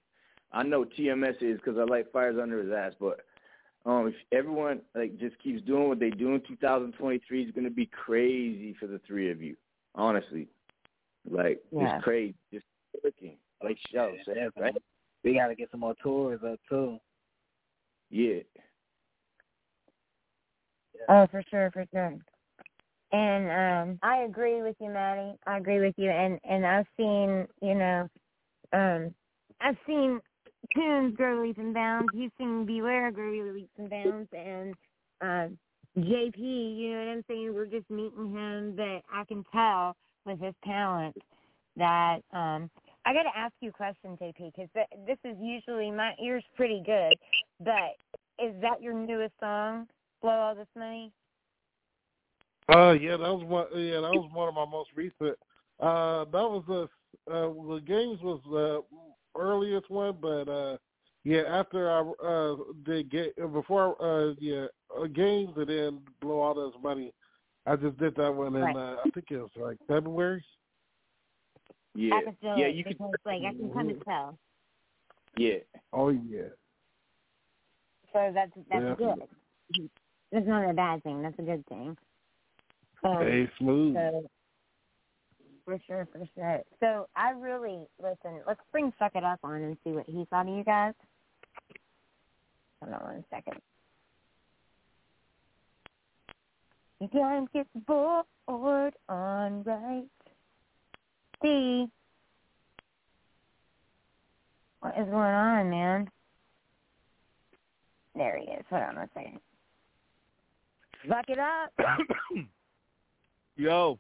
I 0.52 0.62
know 0.62 0.84
TMS 0.84 1.42
is 1.42 1.58
because 1.58 1.78
I 1.78 1.84
like 1.84 2.12
fires 2.12 2.36
under 2.40 2.62
his 2.62 2.72
ass, 2.72 2.92
but 3.00 3.20
um, 3.84 4.08
if 4.08 4.14
everyone 4.32 4.80
like 4.94 5.18
just 5.18 5.38
keeps 5.42 5.62
doing 5.62 5.88
what 5.88 6.00
they 6.00 6.10
do 6.10 6.34
in 6.34 6.42
2023, 6.46 7.44
is 7.44 7.50
going 7.52 7.64
to 7.64 7.70
be 7.70 7.86
crazy 7.86 8.74
for 8.78 8.86
the 8.86 9.00
three 9.06 9.30
of 9.30 9.40
you. 9.40 9.56
Honestly, 9.94 10.48
Like 11.28 11.62
Yeah. 11.70 11.96
it's 11.96 12.04
crazy, 12.04 12.34
just 12.52 12.66
working 13.02 13.38
like 13.62 13.78
shows, 13.92 14.18
Yeah, 14.26 14.48
right? 14.58 14.74
We 15.24 15.34
gotta 15.34 15.54
get 15.54 15.70
some 15.70 15.80
more 15.80 15.94
tours 16.02 16.40
up 16.46 16.60
too. 16.68 16.98
Yeah. 18.10 18.42
Oh, 21.08 21.26
for 21.30 21.42
sure, 21.50 21.70
for 21.72 21.86
sure. 21.92 22.18
And 23.12 23.50
um 23.50 23.98
I 24.02 24.22
agree 24.22 24.62
with 24.62 24.76
you, 24.80 24.90
Matty. 24.90 25.38
I 25.46 25.58
agree 25.58 25.80
with 25.80 25.94
you. 25.96 26.10
And 26.10 26.38
and 26.44 26.66
I've 26.66 26.86
seen, 26.96 27.46
you 27.62 27.74
know, 27.74 28.08
um 28.72 29.14
I've 29.60 29.76
seen 29.86 30.20
Tunez 30.76 31.16
grow 31.16 31.42
leaps 31.42 31.58
and 31.58 31.72
bounds. 31.72 32.08
You've 32.12 32.32
seen 32.36 32.66
B.Ware 32.66 33.12
grow 33.12 33.30
leaps 33.52 33.70
and 33.78 33.90
bounds 33.90 34.28
and 34.32 34.74
uh 35.20 35.48
JP, 35.98 36.36
you 36.36 36.92
know 36.92 36.98
what 36.98 37.12
I'm 37.12 37.24
saying? 37.28 37.54
We're 37.54 37.66
just 37.66 37.88
meeting 37.88 38.30
him, 38.30 38.74
but 38.76 39.02
I 39.10 39.24
can 39.26 39.44
tell 39.50 39.96
with 40.26 40.40
his 40.40 40.54
talent 40.64 41.16
that 41.76 42.18
um 42.32 42.70
I 43.06 43.12
got 43.12 43.22
to 43.22 43.38
ask 43.38 43.54
you 43.60 43.68
a 43.68 43.72
question, 43.72 44.18
JP, 44.20 44.52
because 44.52 44.68
this 45.06 45.18
is 45.24 45.36
usually 45.40 45.92
my 45.92 46.12
ear's 46.20 46.44
pretty 46.56 46.82
good, 46.84 47.16
but 47.60 47.94
is 48.44 48.52
that 48.60 48.82
your 48.82 48.94
newest 48.94 49.32
song, 49.38 49.86
"Blow 50.20 50.32
All 50.32 50.54
This 50.56 50.66
Money"? 50.74 51.12
Uh, 52.68 52.92
yeah, 52.92 53.12
that 53.12 53.32
was 53.32 53.44
one. 53.44 53.66
Yeah, 53.74 54.00
that 54.00 54.12
was 54.12 54.28
one 54.32 54.48
of 54.48 54.54
my 54.54 54.64
most 54.66 54.90
recent. 54.96 55.38
Uh, 55.80 56.24
that 56.24 56.32
was 56.32 56.64
the 56.66 56.82
uh, 57.32 57.48
the 57.74 57.80
games 57.86 58.20
was 58.22 58.40
the 58.50 58.82
earliest 59.38 59.88
one, 59.90 60.16
but 60.20 60.48
uh, 60.48 60.76
yeah, 61.24 61.42
after 61.42 61.90
I 61.90 62.00
uh 62.26 62.56
did 62.84 63.10
get 63.10 63.36
before 63.52 64.00
uh 64.02 64.34
yeah 64.40 64.66
uh, 64.96 65.06
games 65.06 65.50
and 65.56 65.68
then 65.68 66.00
blow 66.20 66.40
all 66.40 66.54
this 66.54 66.80
money, 66.82 67.12
I 67.66 67.76
just 67.76 67.98
did 67.98 68.16
that 68.16 68.34
one 68.34 68.56
in 68.56 68.62
Right. 68.62 68.76
uh, 68.76 68.96
I 69.04 69.10
think 69.14 69.26
it 69.30 69.38
was 69.38 69.50
like 69.56 69.76
February. 69.86 70.44
Yeah. 71.94 72.16
I 72.16 72.22
can 72.22 72.36
feel 72.40 72.58
yeah, 72.58 72.66
it 72.66 72.74
you 72.74 72.84
can 72.84 72.96
like, 73.24 73.42
I 73.42 73.52
can 73.52 73.70
kind 73.72 73.90
of 73.90 74.04
tell. 74.04 74.38
Yeah. 75.36 75.58
Oh 75.92 76.08
yeah. 76.08 76.48
So 78.12 78.30
that's 78.34 78.50
that's 78.70 78.84
Yeah. 78.98 79.14
good. 79.74 79.88
That's 80.32 80.46
not 80.46 80.68
a 80.68 80.72
bad 80.72 81.02
thing. 81.04 81.22
That's 81.22 81.38
a 81.38 81.42
good 81.42 81.64
thing. 81.66 81.96
Um, 83.06 83.18
Hey, 83.18 83.50
smooth. 83.58 83.94
So, 83.94 84.28
for 85.64 85.78
sure, 85.86 86.08
for 86.12 86.26
sure. 86.34 86.60
So 86.80 87.08
I 87.16 87.30
really 87.30 87.80
listen. 88.00 88.40
Let's 88.46 88.60
bring 88.72 88.92
Suck 88.98 89.12
It 89.14 89.24
Up 89.24 89.40
on 89.42 89.62
and 89.62 89.76
see 89.84 89.90
what 89.90 90.06
he 90.06 90.26
thought 90.30 90.48
of 90.48 90.54
you 90.56 90.64
guys. 90.64 90.94
Hold 92.80 92.94
on 92.94 93.00
one 93.00 93.24
second. 93.30 93.60
You 97.00 97.08
guys 97.12 97.46
get 97.52 97.66
bored 97.86 98.94
on 99.08 99.62
right. 99.64 100.06
See 101.42 101.86
what 104.80 104.94
is 104.98 105.06
going 105.06 105.14
on, 105.14 105.70
man? 105.70 106.08
There 108.14 108.38
he 108.38 108.44
is. 108.44 108.64
Hold 108.70 108.82
on 108.82 108.96
one 108.96 109.10
second. 109.14 109.40
Suck 111.08 111.28
it 111.28 111.38
up. 111.38 111.72
Yo. 113.56 113.98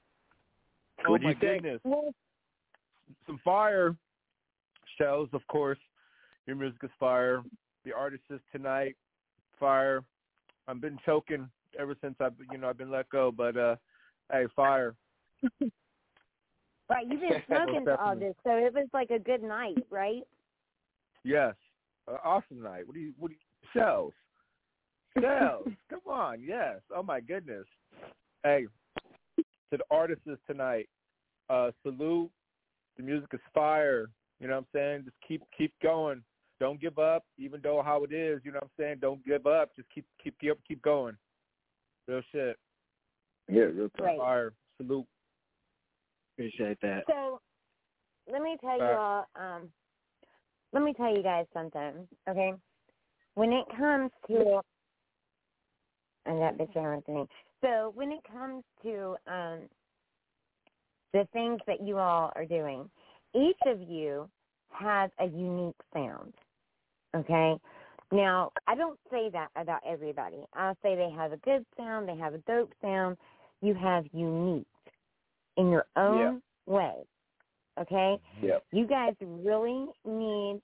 Oh 1.06 1.10
What'd 1.10 1.24
my 1.24 1.30
you 1.30 1.36
say? 1.40 1.58
goodness. 1.58 1.80
Some 3.26 3.40
fire 3.44 3.94
shows, 4.98 5.28
of 5.32 5.46
course. 5.48 5.78
Your 6.46 6.56
music 6.56 6.78
is 6.82 6.90
fire. 6.98 7.42
The 7.84 7.92
artist 7.92 8.24
is 8.30 8.40
tonight. 8.52 8.96
Fire. 9.58 10.02
I've 10.68 10.80
been 10.80 10.98
choking 11.04 11.48
ever 11.78 11.94
since 12.00 12.14
I've 12.20 12.34
you 12.50 12.58
know 12.58 12.68
I've 12.68 12.78
been 12.78 12.90
let 12.90 13.08
go, 13.10 13.32
but 13.32 13.56
uh 13.56 13.76
hey, 14.30 14.46
fire. 14.54 14.94
Right, 16.88 17.06
you've 17.08 17.20
been 17.20 17.42
smoking 17.46 17.84
Most 17.84 17.98
all 18.00 18.16
this, 18.16 18.34
so 18.44 18.52
it 18.52 18.72
was 18.72 18.86
like 18.92 19.10
a 19.10 19.18
good 19.18 19.42
night, 19.42 19.78
right? 19.90 20.22
Yes. 21.24 21.54
Uh, 22.08 22.16
awesome 22.24 22.62
night. 22.62 22.86
What 22.86 22.94
do 22.94 23.00
you 23.00 23.12
what 23.18 23.30
do 23.30 23.34
you 23.34 23.80
Shellz? 23.80 24.12
Shellz. 25.18 25.74
Come 25.90 26.00
on, 26.08 26.42
yes. 26.42 26.76
Oh 26.94 27.02
my 27.02 27.20
goodness. 27.20 27.66
Hey, 28.44 28.66
to 29.70 29.78
the 29.78 29.84
artists 29.90 30.24
tonight, 30.46 30.88
uh 31.50 31.70
salute. 31.82 32.30
The 32.96 33.02
music 33.02 33.28
is 33.32 33.40
fire. 33.54 34.08
You 34.40 34.48
know 34.48 34.54
what 34.54 34.60
I'm 34.60 34.66
saying? 34.74 35.02
Just 35.04 35.16
keep 35.26 35.42
keep 35.56 35.72
going. 35.82 36.22
Don't 36.58 36.80
give 36.80 36.98
up, 36.98 37.24
even 37.38 37.60
though 37.62 37.82
how 37.84 38.04
it 38.04 38.12
is, 38.12 38.40
you 38.44 38.50
know 38.50 38.60
what 38.62 38.64
I'm 38.64 38.82
saying? 38.84 38.96
Don't 39.00 39.24
give 39.26 39.46
up. 39.46 39.70
Just 39.76 39.88
keep 39.94 40.06
keep 40.22 40.38
keep 40.40 40.58
keep 40.66 40.82
going. 40.82 41.16
Real 42.08 42.22
shit. 42.32 42.56
Yeah, 43.48 43.64
real 43.64 43.88
talk. 43.90 44.06
Right. 44.06 44.18
Fire. 44.18 44.52
Salute. 44.78 45.06
Appreciate 46.34 46.78
that. 46.82 47.04
So 47.08 47.40
let 48.30 48.42
me 48.42 48.56
tell 48.60 48.76
you 48.78 48.84
Uh, 48.84 48.96
all, 48.98 49.26
um 49.36 49.68
let 50.72 50.82
me 50.82 50.92
tell 50.94 51.14
you 51.14 51.22
guys 51.22 51.46
something, 51.54 52.06
okay? 52.28 52.52
When 53.34 53.52
it 53.52 53.64
comes 53.76 54.10
to 54.28 54.60
and 56.26 56.40
that 56.40 56.58
bitch 56.58 56.74
ran 56.74 56.96
with 56.96 57.08
me. 57.08 57.26
So 57.62 57.92
when 57.94 58.12
it 58.12 58.20
comes 58.30 58.62
to 58.82 59.16
um 59.26 59.60
the 61.12 61.26
things 61.32 61.60
that 61.66 61.80
you 61.82 61.98
all 61.98 62.32
are 62.36 62.44
doing, 62.44 62.88
each 63.34 63.58
of 63.66 63.80
you 63.80 64.28
has 64.70 65.10
a 65.18 65.26
unique 65.26 65.76
sound. 65.94 66.32
Okay? 67.14 67.54
Now, 68.12 68.52
I 68.66 68.74
don't 68.74 68.98
say 69.10 69.30
that 69.30 69.48
about 69.56 69.80
everybody. 69.86 70.44
I 70.54 70.74
say 70.82 70.94
they 70.94 71.10
have 71.16 71.32
a 71.32 71.38
good 71.38 71.64
sound, 71.76 72.08
they 72.08 72.16
have 72.16 72.34
a 72.34 72.38
dope 72.38 72.72
sound. 72.82 73.16
You 73.62 73.74
have 73.74 74.04
unique 74.12 74.66
in 75.56 75.70
your 75.70 75.86
own 75.96 76.42
way. 76.66 76.94
Okay? 77.80 78.18
Yep. 78.42 78.64
You 78.72 78.86
guys 78.86 79.14
really 79.20 79.86
need 80.04 80.60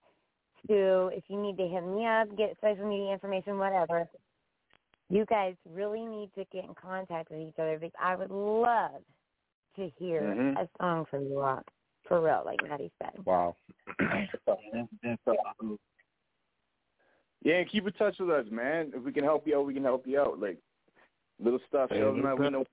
to, 0.69 1.09
if 1.12 1.24
you 1.28 1.40
need 1.40 1.56
to 1.56 1.66
hit 1.66 1.85
me 1.85 2.06
up, 2.06 2.36
get 2.36 2.56
social 2.60 2.89
media 2.89 3.12
information, 3.12 3.59
whatever, 3.59 4.06
you 5.12 5.26
guys 5.26 5.55
really 5.68 6.06
need 6.06 6.30
to 6.34 6.44
get 6.51 6.64
in 6.64 6.74
contact 6.74 7.30
with 7.30 7.40
each 7.40 7.59
other 7.59 7.78
because 7.78 7.93
I 8.01 8.16
would 8.16 8.30
love 8.30 9.02
to 9.76 9.89
hear 9.98 10.22
Mhm. 10.22 10.56
a 10.59 10.66
song 10.78 11.05
from 11.05 11.26
you 11.26 11.40
all. 11.40 11.62
For 12.05 12.20
real, 12.20 12.43
like 12.44 12.62
Matty 12.62 12.90
said. 12.98 13.24
Wow. 13.24 13.55
Yeah, 17.43 17.56
and 17.56 17.68
keep 17.68 17.86
in 17.86 17.93
touch 17.93 18.18
with 18.18 18.30
us, 18.30 18.47
man. 18.51 18.93
If 18.94 19.02
we 19.02 19.12
can 19.12 19.24
help 19.24 19.47
you 19.47 19.59
out, 19.59 19.66
we 19.66 19.74
can 19.74 19.84
help 19.84 20.06
you 20.06 20.18
out. 20.18 20.40
Like 20.40 20.59
little 21.39 21.60
stuff, 21.68 21.90
Hey, 21.90 21.98
shows 21.98 22.16
no 22.16 22.22
not 22.22 22.39
we 22.39 22.51
know. 22.51 22.64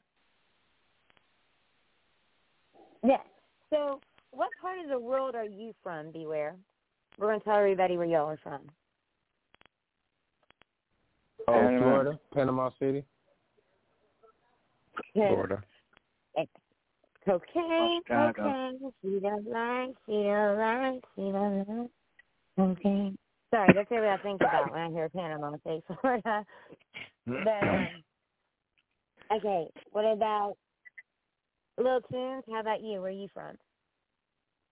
Yeah. 3.03 3.21
So, 3.69 3.99
what 4.31 4.49
part 4.61 4.79
of 4.79 4.87
the 4.87 4.99
world 4.99 5.35
are 5.35 5.45
you 5.45 5.73
from, 5.83 6.11
B.Ware? 6.11 6.55
We're 7.17 7.27
going 7.27 7.39
to 7.39 7.43
tell 7.43 7.57
everybody 7.57 7.97
where 7.97 8.07
y'all 8.07 8.29
are 8.29 8.37
from. 8.37 8.69
Oh, 11.47 11.53
Panama. 11.53 11.79
Florida, 11.79 12.19
Panama 12.33 12.69
City. 12.79 13.03
Florida. 15.13 15.63
Cocaine, 17.25 18.01
Chicago. 18.07 18.33
cocaine, 18.33 18.93
she 19.01 19.19
don't 19.19 19.47
like, 19.47 19.95
she 20.05 20.13
don't 20.13 20.57
like, 20.57 21.03
she 21.15 21.21
don't 21.21 21.67
like 21.67 21.89
cocaine. 22.57 23.17
Sorry, 23.51 23.73
that's 23.73 23.89
what 23.89 24.03
I 24.03 24.17
think 24.17 24.41
about 24.41 24.71
when 24.71 24.81
I 24.81 24.89
hear 24.89 25.09
Panama 25.09 25.55
say 25.65 25.81
Florida. 26.01 26.45
But, 27.25 27.67
um, 27.67 27.87
okay, 29.35 29.67
what 29.91 30.05
about 30.05 30.55
Lil 31.77 32.01
Tunez? 32.11 32.41
How 32.49 32.61
about 32.61 32.81
you? 32.81 33.01
Where 33.01 33.09
are 33.09 33.09
you 33.09 33.27
from? 33.33 33.55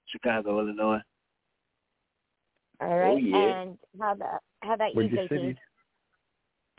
Chicago, 0.07 0.59
Illinois. 0.59 1.01
All 2.79 2.97
right. 2.97 3.13
Oh, 3.13 3.17
yeah. 3.17 3.61
And 3.61 3.77
how 3.99 4.13
about 4.13 4.39
how 4.61 4.73
about 4.73 4.95
Where'd 4.95 5.11
you, 5.11 5.17
your 5.17 5.25
JP? 5.25 5.29
city? 5.29 5.59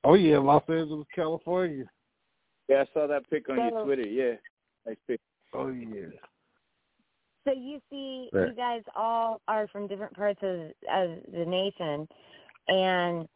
Oh 0.05 0.15
yeah, 0.15 0.39
Los 0.39 0.63
Angeles, 0.69 1.07
California. 1.15 1.85
Yeah, 2.69 2.83
I 2.83 2.93
saw 2.93 3.07
that 3.07 3.29
pic 3.31 3.49
on 3.49 3.57
So- 3.57 3.63
your 3.65 3.85
Twitter. 3.85 4.07
Yeah, 4.07 4.35
nice 4.87 4.97
pic. 5.07 5.21
Oh 5.53 5.69
yeah. 5.69 6.07
So 7.45 7.53
you 7.53 7.81
see, 7.91 8.29
Right. 8.33 8.49
you 8.49 8.55
guys 8.55 8.83
all 8.95 9.41
are 9.49 9.67
from 9.69 9.87
different 9.87 10.15
parts 10.15 10.41
of 10.43 10.71
of 10.93 11.11
the 11.33 11.45
nation, 11.47 12.07
and 12.69 13.29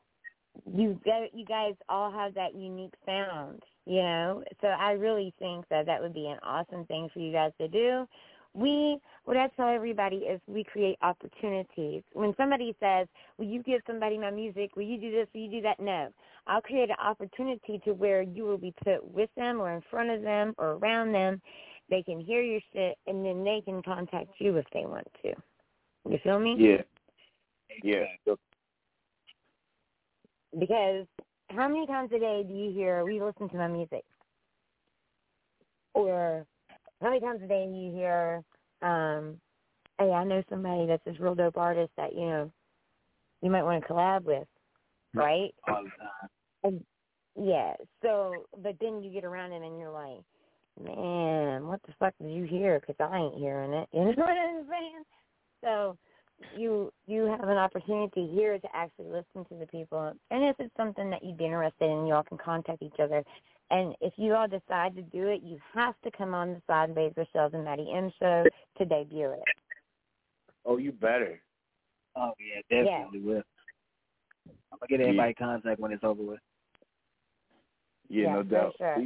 you 0.71 1.01
get, 1.05 1.35
you 1.35 1.47
guys 1.47 1.75
all 1.89 2.11
have 2.11 2.35
that 2.35 2.55
unique 2.55 2.93
sound, 3.07 3.63
you 3.87 4.03
know. 4.03 4.45
So 4.61 4.69
I 4.69 4.93
really 4.93 5.33
think 5.39 5.67
that 5.69 5.87
that 5.87 6.03
would 6.03 6.13
be 6.13 6.27
an 6.27 6.39
awesome 6.43 6.85
thing 6.87 7.09
for 7.13 7.21
you 7.21 7.33
guys 7.33 7.53
to 7.59 7.69
do. 7.69 8.07
We, 8.55 8.99
what 9.25 9.37
I 9.37 9.49
tell 9.57 9.69
everybody 9.69 10.17
is, 10.17 10.41
we 10.47 10.63
create 10.63 10.99
opportunities. 11.01 12.03
When 12.13 12.35
somebody 12.37 12.77
says, 12.81 13.09
"Will 13.39 13.47
you 13.47 13.63
give 13.63 13.81
somebody 13.87 14.19
my 14.19 14.31
music? 14.31 14.77
Will 14.77 14.83
you 14.83 14.99
do 14.99 15.11
this? 15.11 15.27
Will 15.33 15.43
you 15.43 15.51
do 15.51 15.61
that?" 15.63 15.81
No, 15.81 16.09
I'll 16.47 16.61
create 16.61 16.91
an 16.91 16.97
opportunity 17.03 17.81
to 17.85 17.93
where 17.93 18.21
you 18.21 18.45
will 18.45 18.59
be 18.59 18.75
put 18.85 19.03
with 19.11 19.31
them 19.37 19.61
or 19.61 19.73
in 19.73 19.81
front 19.91 20.11
of 20.11 20.23
them 20.23 20.55
or 20.59 20.73
around 20.73 21.13
them. 21.13 21.41
They 21.89 22.03
can 22.03 22.21
hear 22.21 22.43
your 22.43 22.61
shit, 22.73 22.99
and 23.07 23.25
then 23.25 23.43
they 23.43 23.63
can 23.65 23.83
contact 23.83 24.31
you 24.39 24.57
if 24.57 24.67
they 24.73 24.85
want 24.85 25.09
to. 25.23 25.33
You 26.09 26.19
feel 26.23 26.39
me? 26.39 26.57
Yeah, 26.59 26.83
yeah. 27.83 28.35
Because 30.59 31.07
how 31.49 31.69
many 31.69 31.87
times 31.87 32.11
a 32.15 32.19
day 32.19 32.45
do 32.47 32.53
you 32.53 32.73
hear 32.73 33.05
we 33.05 33.23
listen 33.23 33.49
to 33.49 33.57
my 33.57 33.69
music? 33.69 34.05
Or 35.95 36.47
how 37.03 37.11
many 37.11 37.21
times 37.21 37.41
a 37.43 37.49
day 37.49 37.67
do 37.67 37.77
you 37.77 37.93
hear 37.93 38.43
um, 38.83 39.41
hey, 39.99 40.11
I 40.11 40.25
know 40.25 40.43
somebody 40.49 40.87
that's 40.87 41.05
this 41.05 41.21
real 41.21 41.35
dope 41.35 41.57
artist 41.57 41.93
that 41.97 42.15
you 42.15 42.27
know 42.27 42.51
you 43.43 43.51
might 43.51 43.63
want 43.63 43.83
to 43.83 43.93
collab 43.93 44.25
with, 44.25 44.49
right? 45.15 45.55
All 45.69 45.85
the 45.85 45.91
time. 45.91 46.31
And 46.65 46.85
yeah, 47.37 47.75
so 48.03 48.47
but 48.63 48.77
then 48.81 49.03
you 49.03 49.13
get 49.13 49.25
around 49.25 49.53
it 49.53 49.63
and 49.63 49.79
you're 49.79 49.91
like, 49.91 50.23
man, 50.83 51.67
what 51.67 51.81
the 51.87 51.93
fuck 51.99 52.15
did 52.21 52.33
you 52.33 52.45
hear? 52.45 52.81
Because 52.81 52.97
I 53.01 53.19
ain't 53.19 53.39
hearing 53.39 53.73
it. 53.73 53.89
You 53.95 54.05
know 54.05 54.13
what 54.17 54.31
I'm 54.31 54.67
saying? 54.69 55.03
So 55.63 55.97
you 56.57 56.93
you 57.07 57.25
have 57.27 57.49
an 57.49 57.57
opportunity 57.57 58.29
here 58.35 58.59
to 58.59 58.69
actually 58.75 59.07
listen 59.07 59.45
to 59.49 59.59
the 59.59 59.67
people, 59.67 60.13
and 60.31 60.45
if 60.45 60.57
it's 60.59 60.77
something 60.77 61.11
that 61.11 61.25
you'd 61.25 61.39
be 61.39 61.45
interested 61.45 61.91
in, 61.91 62.07
you 62.07 62.15
all 62.15 62.25
can 62.25 62.39
contact 62.39 62.83
each 62.83 62.99
other. 63.01 63.23
And 63.73 63.95
if 64.03 64.13
you 64.19 64.35
all 64.35 64.47
decide 64.47 64.95
to 64.97 65.03
do 65.03 65.29
it, 65.29 65.41
you 65.43 65.59
have 65.75 65.95
to 66.05 66.11
come 66.11 66.35
on 66.35 66.51
the 66.51 66.63
Sidewayz 66.71 67.15
Shellz 67.35 67.55
and 67.55 67.65
Matty 67.65 67.91
M 67.93 68.13
show 68.21 68.45
to 68.77 68.85
debut 68.85 69.31
it. 69.31 69.43
Oh, 70.67 70.77
you 70.77 70.93
better. 70.93 71.41
Oh 72.15 72.33
yeah, 72.39 72.85
definitely 72.85 73.21
will. 73.21 73.43
I'm 74.71 74.79
gonna 74.79 74.89
get 74.89 75.01
everybody 75.01 75.33
contact 75.33 75.81
when 75.81 75.91
it's 75.91 76.05
over 76.05 76.23
with. 76.23 76.41
Yeah, 78.11 78.27
Yeah, 78.27 78.33
no 78.35 78.43
for 78.43 78.49
doubt. 78.51 78.75
sure. 78.77 79.05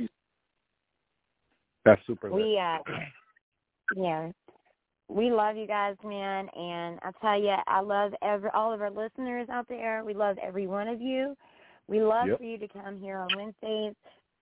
That's 1.84 2.02
super 2.08 2.28
lit. 2.28 2.40
We 2.40 2.58
uh, 2.58 2.78
yeah, 3.96 4.30
we 5.08 5.30
love 5.30 5.56
you 5.56 5.68
guys, 5.68 5.94
man. 6.04 6.48
And 6.56 6.98
I 7.04 7.12
tell 7.20 7.40
you, 7.40 7.54
I 7.68 7.80
love 7.80 8.12
every 8.20 8.50
all 8.52 8.72
of 8.72 8.80
our 8.80 8.90
listeners 8.90 9.48
out 9.48 9.68
there. 9.68 10.02
We 10.04 10.12
love 10.14 10.36
every 10.42 10.66
one 10.66 10.88
of 10.88 11.00
you. 11.00 11.36
We 11.86 12.02
love 12.02 12.26
Yep. 12.26 12.38
for 12.38 12.44
you 12.44 12.58
to 12.58 12.66
come 12.66 12.98
here 12.98 13.18
on 13.18 13.32
Wednesdays 13.32 13.94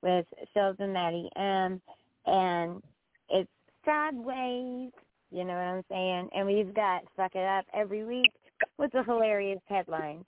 with 0.04 0.26
Shellz 0.54 0.78
and 0.78 0.92
Matty 0.92 1.28
M. 1.36 1.80
And 2.26 2.82
it's 3.30 3.50
sideways, 3.84 4.92
you 5.30 5.44
know 5.44 5.54
what 5.54 5.64
I'm 5.64 5.84
saying? 5.90 6.28
And 6.34 6.46
we've 6.46 6.74
got 6.74 7.02
Suck 7.16 7.34
It 7.34 7.44
Up 7.44 7.64
every 7.74 8.04
week 8.04 8.32
with 8.78 8.92
the 8.92 9.02
hilarious 9.02 9.60
headlines. 9.66 10.24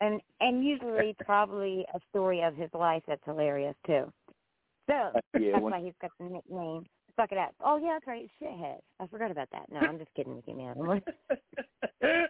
And 0.00 0.20
and 0.40 0.62
usually 0.62 1.16
probably 1.24 1.86
a 1.94 2.00
story 2.10 2.42
of 2.42 2.54
his 2.54 2.68
life 2.74 3.02
that's 3.08 3.24
hilarious 3.24 3.74
too. 3.86 4.12
So 4.88 5.12
Yeah, 5.38 5.52
that's 5.52 5.62
why 5.62 5.80
he's 5.80 5.94
got 6.02 6.10
the 6.18 6.26
nickname 6.26 6.84
Suck 7.16 7.32
It 7.32 7.38
Up. 7.38 7.54
Oh 7.64 7.78
yeah, 7.78 7.94
that's 7.94 8.06
right, 8.06 8.28
shithead. 8.42 8.80
I 9.00 9.06
forgot 9.06 9.30
about 9.30 9.48
that. 9.52 9.62
No, 9.70 9.78
I'm 9.78 9.98
just 9.98 10.12
kidding 10.14 10.36
with 10.36 10.46
you, 10.46 10.56
man. 10.56 10.74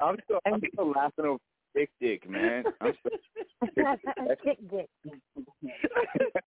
I'm 0.00 0.16
still, 0.24 0.38
I'm 0.46 0.60
still 0.72 0.90
laughing 0.90 1.24
over 1.26 1.38
Dick 1.74 1.90
Dick, 2.00 2.28
man. 2.28 2.64
I'm 2.80 2.92
still, 3.00 3.18
Dick 4.44 4.58
Dick. 4.70 4.88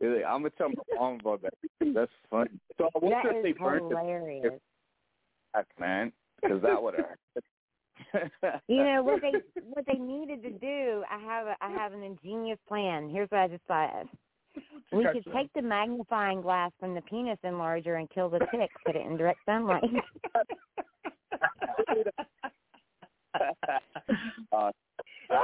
Really, 0.00 0.24
I'm 0.24 0.42
gonna 0.42 0.50
tell 0.50 0.68
my 0.68 0.74
mom 0.96 1.18
about 1.20 1.42
that. 1.42 1.54
That's 1.94 2.10
funny. 2.30 2.50
So 2.78 2.88
I 2.94 2.98
wonder 3.00 3.20
That 3.24 3.36
if 3.36 3.42
they 3.42 3.52
burnt 3.52 3.88
the 3.88 3.98
hilarious. 3.98 4.60
back, 5.52 5.66
man, 5.80 6.12
because 6.40 6.62
that 6.62 6.80
would 6.80 6.94
have. 6.94 7.16
You 8.68 8.84
know 8.84 9.02
what 9.02 9.22
they 9.22 9.32
what 9.62 9.84
they 9.86 9.98
needed 9.98 10.42
to 10.42 10.50
do. 10.50 11.02
I 11.10 11.18
have 11.18 11.46
a 11.46 11.56
I 11.60 11.70
have 11.70 11.92
an 11.94 12.02
ingenious 12.02 12.58
plan. 12.68 13.08
Here's 13.08 13.30
what 13.30 13.40
I 13.40 13.48
decided. 13.48 14.08
We 14.92 15.04
could 15.04 15.24
take 15.32 15.52
the 15.54 15.62
magnifying 15.62 16.42
glass 16.42 16.70
from 16.78 16.94
the 16.94 17.00
penis 17.02 17.38
enlarger 17.44 17.98
and 17.98 18.08
kill 18.10 18.28
the 18.28 18.40
tick. 18.50 18.70
Put 18.84 18.96
it 18.96 19.06
in 19.06 19.16
direct 19.16 19.40
sunlight. 19.46 19.82
Uh, 23.34 24.70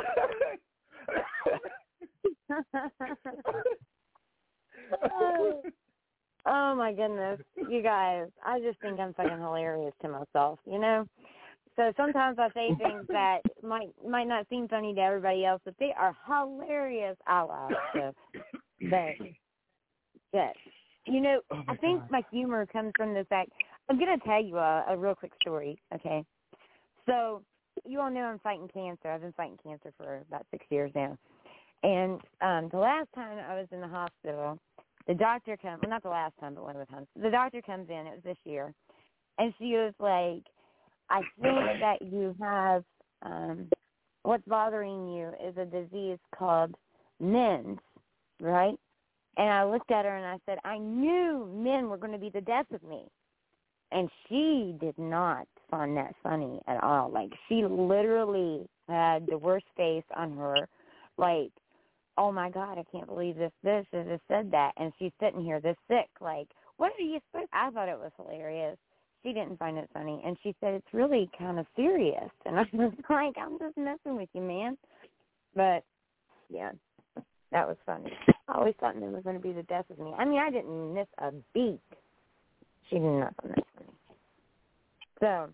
oh, 5.12 5.62
oh 6.46 6.74
my 6.74 6.92
goodness, 6.92 7.40
you 7.70 7.82
guys! 7.82 8.26
I 8.44 8.60
just 8.60 8.78
think 8.80 9.00
I'm 9.00 9.14
fucking 9.14 9.38
hilarious 9.38 9.94
to 10.02 10.08
myself. 10.08 10.58
You 10.66 10.78
know. 10.78 11.06
So 11.76 11.92
sometimes 11.96 12.38
I 12.40 12.48
say 12.54 12.74
things 12.76 13.04
that 13.08 13.38
might 13.62 13.90
might 14.06 14.26
not 14.26 14.46
seem 14.50 14.66
funny 14.66 14.94
to 14.94 15.00
everybody 15.00 15.44
else, 15.44 15.60
but 15.64 15.74
they 15.78 15.94
are 15.96 16.16
hilarious 16.26 17.16
out 17.28 17.50
loud. 17.50 17.72
So, 17.94 18.12
but, 18.90 19.14
but 20.32 20.52
you 21.06 21.20
know, 21.20 21.40
I 21.68 21.76
think 21.76 22.02
my 22.10 22.24
humor 22.32 22.66
comes 22.66 22.92
from 22.96 23.14
the 23.14 23.24
fact. 23.26 23.50
I'm 23.88 23.96
gonna 23.96 24.18
tell 24.26 24.42
you 24.42 24.58
a, 24.58 24.86
a 24.88 24.96
real 24.96 25.14
quick 25.14 25.30
story. 25.40 25.80
Okay, 25.94 26.24
so 27.06 27.44
you 27.84 28.00
all 28.00 28.10
know 28.10 28.22
I'm 28.22 28.38
fighting 28.40 28.68
cancer. 28.72 29.08
I've 29.10 29.20
been 29.20 29.32
fighting 29.32 29.58
cancer 29.62 29.92
for 29.96 30.22
about 30.28 30.46
six 30.50 30.64
years 30.70 30.90
now. 30.94 31.16
And 31.82 32.20
um 32.40 32.68
the 32.70 32.78
last 32.78 33.08
time 33.14 33.38
I 33.38 33.54
was 33.54 33.68
in 33.72 33.80
the 33.80 33.88
hospital, 33.88 34.58
the 35.06 35.14
doctor 35.14 35.56
comes. 35.56 35.80
Well, 35.82 35.90
not 35.90 36.02
the 36.02 36.08
last 36.08 36.34
time, 36.40 36.54
but 36.54 36.64
one 36.64 36.76
of 36.76 36.86
the 36.86 36.92
times. 36.92 37.06
The 37.20 37.30
doctor 37.30 37.62
comes 37.62 37.88
in. 37.88 38.06
It 38.06 38.14
was 38.14 38.24
this 38.24 38.38
year, 38.44 38.74
and 39.38 39.54
she 39.58 39.72
was 39.74 39.94
like, 39.98 40.44
"I 41.08 41.20
think 41.40 41.80
that 41.80 42.02
you 42.02 42.34
have 42.40 42.84
um 43.22 43.68
what's 44.22 44.44
bothering 44.46 45.08
you 45.08 45.32
is 45.42 45.56
a 45.56 45.64
disease 45.64 46.18
called 46.36 46.74
MENS, 47.20 47.78
right?" 48.40 48.78
And 49.36 49.48
I 49.48 49.64
looked 49.64 49.90
at 49.92 50.04
her 50.04 50.16
and 50.16 50.26
I 50.26 50.38
said, 50.46 50.58
"I 50.64 50.78
knew 50.78 51.46
men 51.54 51.88
were 51.88 51.96
going 51.96 52.12
to 52.12 52.18
be 52.18 52.30
the 52.30 52.40
death 52.40 52.70
of 52.72 52.82
me." 52.82 53.04
And 53.92 54.10
she 54.28 54.76
did 54.80 54.98
not 54.98 55.48
find 55.70 55.96
that 55.96 56.14
funny 56.22 56.60
at 56.66 56.82
all. 56.82 57.10
Like 57.10 57.30
she 57.48 57.64
literally 57.64 58.68
had 58.88 59.26
the 59.26 59.38
worst 59.38 59.66
face 59.76 60.04
on 60.16 60.36
her, 60.36 60.68
like, 61.16 61.50
oh 62.16 62.32
my 62.32 62.50
god, 62.50 62.78
I 62.78 62.84
can't 62.90 63.06
believe 63.06 63.36
this. 63.36 63.52
This 63.62 63.86
has 63.92 64.20
said 64.28 64.50
that, 64.50 64.72
and 64.76 64.92
she's 64.98 65.12
sitting 65.20 65.44
here 65.44 65.60
this 65.60 65.76
sick. 65.88 66.08
Like, 66.20 66.48
what 66.76 66.92
are 66.98 67.02
you 67.02 67.20
supposed? 67.30 67.50
I 67.52 67.70
thought 67.70 67.88
it 67.88 67.98
was 67.98 68.12
hilarious. 68.16 68.76
She 69.22 69.32
didn't 69.32 69.58
find 69.58 69.76
it 69.76 69.90
funny, 69.92 70.22
and 70.24 70.36
she 70.42 70.54
said 70.60 70.74
it's 70.74 70.86
really 70.92 71.28
kind 71.38 71.58
of 71.58 71.66
serious. 71.74 72.30
And 72.46 72.58
I 72.58 72.64
was 72.72 72.92
like, 73.10 73.34
I'm 73.36 73.58
just 73.58 73.76
messing 73.76 74.16
with 74.16 74.28
you, 74.32 74.42
man. 74.42 74.78
But 75.54 75.82
yeah, 76.48 76.70
that 77.52 77.66
was 77.66 77.76
funny. 77.84 78.12
I 78.48 78.58
always 78.58 78.74
thought 78.80 78.96
men 78.96 79.12
was 79.12 79.24
going 79.24 79.36
to 79.36 79.42
be 79.42 79.52
the 79.52 79.64
death 79.64 79.86
of 79.90 79.98
me. 79.98 80.12
I 80.16 80.24
mean, 80.24 80.38
I 80.38 80.50
didn't 80.50 80.94
miss 80.94 81.08
a 81.18 81.32
beat. 81.52 81.80
She 82.88 82.96
did 82.96 83.02
not 83.02 83.34
find 83.42 83.54
that 83.54 83.64
funny. 83.76 83.97
So 85.20 85.48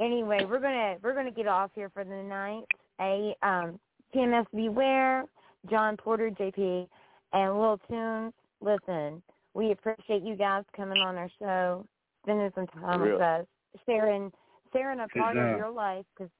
anyway, 0.00 0.44
we're 0.48 0.60
gonna 0.60 0.96
we're 1.02 1.14
gonna 1.14 1.30
get 1.30 1.46
off 1.46 1.70
here 1.74 1.90
for 1.90 2.04
the 2.04 2.22
night. 2.22 2.64
A 3.00 3.34
um 3.42 3.78
TMS 4.14 4.46
B.Ware, 4.54 5.24
John 5.70 5.96
Porter, 5.96 6.30
JP, 6.30 6.86
and 7.32 7.60
Lil 7.60 7.80
Tunez. 7.90 8.32
Listen, 8.60 9.22
we 9.54 9.72
appreciate 9.72 10.22
you 10.22 10.36
guys 10.36 10.64
coming 10.76 10.98
on 10.98 11.16
our 11.16 11.30
show, 11.38 11.86
spending 12.22 12.50
some 12.54 12.66
time 12.66 13.00
with 13.00 13.20
us, 13.20 13.46
sharing 13.86 14.30
sharing 14.72 15.00
a 15.00 15.08
part 15.08 15.36
of 15.36 15.56
your 15.56 15.70
life 15.70 16.04
because 16.16 16.30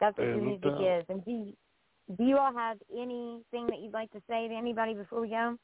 that's 0.00 0.16
what 0.16 0.26
Yeah, 0.26 0.34
your 0.34 0.42
music 0.42 0.64
doubt. 0.64 0.82
is. 0.82 1.04
And 1.08 1.24
do 1.24 1.30
you, 1.30 1.52
do 2.16 2.24
you 2.24 2.38
all 2.38 2.52
have 2.52 2.78
anything 2.92 3.66
that 3.66 3.80
you'd 3.80 3.92
like 3.92 4.10
to 4.12 4.22
say 4.28 4.48
to 4.48 4.54
anybody 4.54 4.94
before 4.94 5.20
we 5.20 5.28
go? 5.28 5.56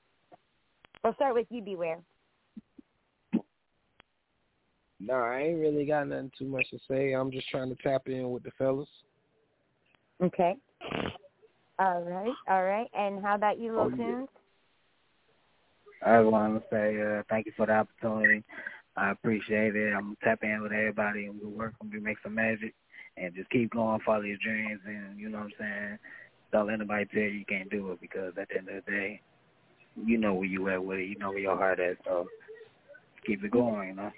We'll 1.05 1.15
start 1.15 1.35
with 1.35 1.47
you, 1.51 1.63
B.Ware. 1.63 2.01
No, 5.05 5.15
I 5.15 5.41
ain't 5.41 5.59
really 5.59 5.85
got 5.85 6.09
nothing 6.09 6.31
too 6.39 6.47
much 6.47 6.70
to 6.70 6.79
say. 6.89 7.12
I'm 7.12 7.33
just 7.33 7.49
trying 7.49 7.74
to 7.74 7.83
tap 7.83 8.03
in 8.07 8.31
with 8.31 8.45
the 8.45 8.53
fellas. 8.57 8.89
Okay. 10.23 10.55
All 11.79 12.03
right, 12.03 12.33
all 12.49 12.62
right. 12.62 12.87
And 12.97 13.20
how 13.20 13.35
about 13.35 13.59
you, 13.59 13.73
Lil 13.73 13.91
Oh, 13.91 13.97
yeah. 13.99 14.24
I 16.07 16.20
want 16.20 16.55
to 16.55 16.62
say 16.70 17.01
uh, 17.01 17.23
thank 17.29 17.47
you 17.47 17.53
for 17.57 17.66
the 17.66 17.73
opportunity. 17.73 18.45
I 18.97 19.11
appreciate 19.11 19.74
it. 19.74 19.93
I'm 19.93 20.16
tapping 20.23 20.51
in 20.51 20.62
with 20.62 20.73
everybody, 20.73 21.27
and 21.27 21.41
we'll 21.41 21.51
work 21.51 21.74
on 21.81 21.91
to 21.91 22.01
make 22.01 22.19
some 22.23 22.35
magic, 22.35 22.74
and 23.16 23.35
just 23.35 23.51
keep 23.51 23.73
going, 23.73 24.01
follow 24.07 24.23
your 24.23 24.37
dreams, 24.45 24.81
and 24.87 25.19
you 25.19 25.29
know 25.29 25.39
what 25.39 25.45
I'm 25.45 25.53
saying. 25.59 25.99
Don't 26.53 26.66
let 26.66 26.74
anybody 26.74 27.07
tell 27.07 27.23
you 27.23 27.29
you 27.29 27.45
can't 27.47 27.70
do 27.70 27.91
it 27.93 28.01
because 28.01 28.35
at 28.41 28.49
the 28.49 28.59
end 28.59 28.69
of 28.69 28.85
the 28.85 28.91
day, 28.91 29.20
you 30.05 30.19
know 30.19 30.35
where 30.35 30.47
you 30.47 30.69
at 30.69 30.85
with 30.85 30.99
it. 30.99 31.09
You 31.09 31.19
know 31.19 31.31
where 31.31 31.39
your 31.39 31.57
heart 31.57 31.81
at. 31.81 31.97
So 32.05 32.27
keep 33.27 33.43
it 33.43 33.51
going. 33.51 33.89
You 33.89 33.95
know. 33.95 34.12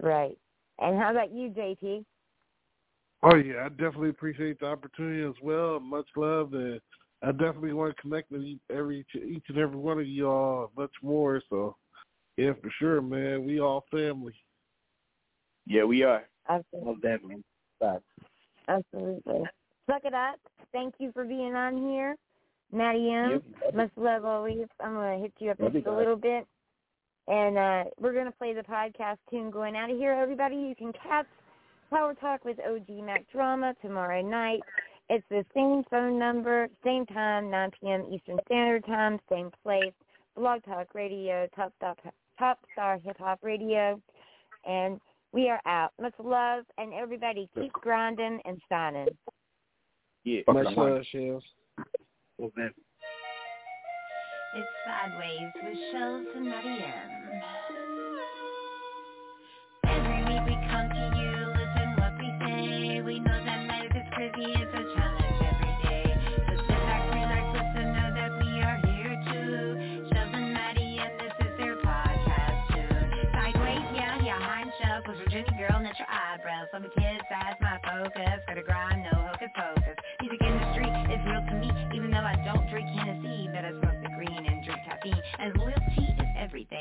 Right. 0.00 0.36
And 0.78 0.98
how 0.98 1.10
about 1.10 1.32
you, 1.32 1.50
JP? 1.50 2.04
Oh 3.22 3.36
yeah, 3.36 3.64
I 3.64 3.68
definitely 3.70 4.10
appreciate 4.10 4.60
the 4.60 4.66
opportunity 4.66 5.22
as 5.22 5.34
well. 5.42 5.80
Much 5.80 6.06
love, 6.14 6.52
and 6.52 6.80
I 7.22 7.32
definitely 7.32 7.72
want 7.72 7.96
to 7.96 8.02
connect 8.02 8.30
with 8.30 8.42
each, 8.42 8.60
every 8.70 9.06
each 9.14 9.44
and 9.48 9.58
every 9.58 9.78
one 9.78 9.98
of 9.98 10.06
you 10.06 10.28
all 10.28 10.70
much 10.76 10.90
more. 11.02 11.40
So, 11.48 11.76
yeah, 12.36 12.52
for 12.60 12.70
sure, 12.78 13.00
man. 13.00 13.44
We 13.44 13.60
all 13.60 13.86
family. 13.90 14.34
Yeah, 15.66 15.84
we 15.84 16.02
are. 16.02 16.24
Absolutely. 16.48 16.92
Most 16.92 17.02
definitely. 17.02 17.44
Bye. 17.80 17.98
Absolutely. 18.68 19.44
Suck 19.88 20.04
it 20.04 20.14
up. 20.14 20.36
Thank 20.72 20.94
you 20.98 21.10
for 21.12 21.24
being 21.24 21.54
on 21.54 21.76
here. 21.76 22.16
Matty 22.72 23.10
M. 23.10 23.42
Yep. 23.64 23.74
Much 23.74 23.90
love 23.96 24.24
always. 24.24 24.66
I'm 24.80 24.94
going 24.94 25.18
to 25.18 25.22
hit 25.22 25.32
you 25.38 25.50
up 25.50 25.60
Love 25.60 25.74
you 25.74 25.80
just 25.80 25.90
a 25.90 25.96
little 25.96 26.16
bit. 26.16 26.46
And 27.26 27.56
uh, 27.56 27.84
we're 27.98 28.12
going 28.12 28.26
to 28.26 28.32
play 28.32 28.52
the 28.52 28.62
podcast 28.62 29.16
tune 29.30 29.50
going 29.50 29.76
out 29.76 29.90
of 29.90 29.96
here, 29.96 30.12
everybody. 30.12 30.56
You 30.56 30.74
can 30.76 30.92
catch 30.92 31.26
Power 31.90 32.14
Talk 32.14 32.44
with 32.44 32.58
OG 32.60 33.04
Mack 33.04 33.24
Drama 33.32 33.74
tomorrow 33.80 34.20
night. 34.20 34.60
It's 35.08 35.24
the 35.30 35.44
same 35.54 35.84
phone 35.90 36.18
number, 36.18 36.68
same 36.82 37.06
time, 37.06 37.50
9 37.50 37.70
p.m. 37.80 38.06
Eastern 38.10 38.38
Standard 38.46 38.84
Time, 38.86 39.18
same 39.30 39.50
place. 39.62 39.92
Blog 40.36 40.64
Talk 40.64 40.94
Radio, 40.94 41.46
Top 41.54 41.72
Stop 41.76 41.98
Top 42.38 42.58
Star 42.72 42.98
Hip 42.98 43.16
Hop 43.18 43.38
Radio, 43.42 44.00
and 44.66 45.00
we 45.32 45.48
are 45.48 45.60
out. 45.66 45.92
Much 46.00 46.14
love, 46.18 46.64
and 46.78 46.92
everybody 46.92 47.48
keep 47.54 47.72
grinding 47.72 48.40
and 48.44 48.60
shining. 48.68 49.08
Yeah. 50.24 50.40
Much 50.48 50.74
love, 50.76 51.02
Shellz. 51.12 51.42
Well, 52.38 52.50
man. 52.56 52.72
It's 54.56 54.68
Sidewayz 54.86 55.52
with 55.64 55.78
Shellz 55.92 56.36
and 56.36 56.46
Matty 56.46 56.68
M. 56.68 57.42
Every 59.84 60.20
week 60.24 60.42
we 60.46 60.54
come 60.70 60.88
to 60.88 61.04
you, 61.18 61.34
listen 61.58 61.88
what 61.98 62.14
we 62.18 62.28
say. 62.38 63.02
We 63.02 63.18
know 63.18 63.44
that 63.44 63.66
life 63.66 63.90
is 63.94 64.06
crazy, 64.12 64.54
it's 64.54 64.74
a 64.74 64.82
challenge 64.94 65.42
every 65.42 65.74
day. 65.82 66.06
So 66.46 66.56
sit 66.56 66.68
back, 66.86 67.02
relax, 67.10 67.46
listen, 67.50 67.86
know 67.94 68.10
that 68.14 68.30
we 68.38 68.62
are 68.62 68.78
here 68.86 69.16
too. 69.26 70.14
Shellz 70.14 70.34
and 70.34 70.54
Matty 70.54 70.98
M, 70.98 71.10
this 71.18 71.34
is 71.46 71.58
their 71.58 71.76
podcast 71.76 72.58
tune. 72.70 73.10
Sidewayz, 73.34 73.96
yeah, 73.96 74.22
yeah, 74.22 74.38
high 74.38 74.70
shells, 74.80 75.04
was 75.08 75.18
Virginia 75.18 75.50
girl, 75.58 75.80
net 75.80 75.98
your 75.98 76.06
eyebrows. 76.08 76.68
Some 76.70 76.82
kids, 76.82 76.94
that's 76.94 77.13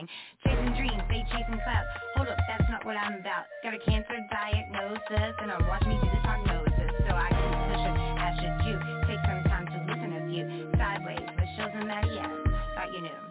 everything. 0.03 0.09
Chasing 0.43 0.73
dreams, 0.75 1.03
they 1.09 1.23
chasing 1.31 1.59
clouds. 1.63 1.87
Hold 2.15 2.27
up, 2.27 2.37
that's 2.47 2.69
not 2.69 2.85
what 2.85 2.97
I'm 2.97 3.19
about. 3.19 3.45
Got 3.63 3.73
a 3.73 3.79
cancer 3.79 4.15
diagnosis, 4.31 5.35
and 5.41 5.51
I'm 5.51 5.67
watching 5.67 5.89
me 5.89 5.95
do 6.01 6.07
this 6.07 6.19
prognosis. 6.23 6.91
So 7.07 7.15
I 7.15 7.29
keep 7.29 7.55
pushing, 7.71 7.95
as 8.19 8.33
should 8.39 8.57
you. 8.67 8.75
Take 9.07 9.23
some 9.25 9.43
time 9.49 9.65
to 9.67 9.77
listen 9.87 10.09
a 10.13 10.21
few. 10.29 10.43
Sideways, 10.77 11.27
with 11.39 11.49
shows 11.57 11.71
and 11.73 11.87
Matty 11.87 12.19
M. 12.19 12.43
Thought 12.75 12.93
you 12.93 13.01
knew. 13.01 13.21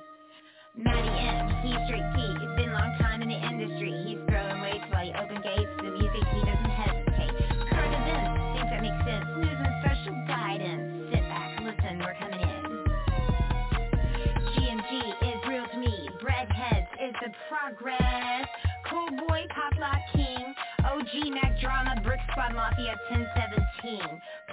Matty 0.77 1.09
M, 1.09 1.49
he's 1.63 1.81
straight 1.87 2.09
T. 2.17 2.19
It's 2.41 2.57
been 2.57 2.71
a 2.71 2.75
long 2.75 2.97
time 3.01 3.23
in 3.23 3.29
the 3.29 3.37
industry. 3.37 3.93
He's 4.07 4.19
throwing 4.29 4.62
Mack 21.31 21.61
Drama, 21.61 22.01
brick 22.03 22.21
squad 22.31 22.55
mafia 22.55 22.97
1017. 23.11 24.01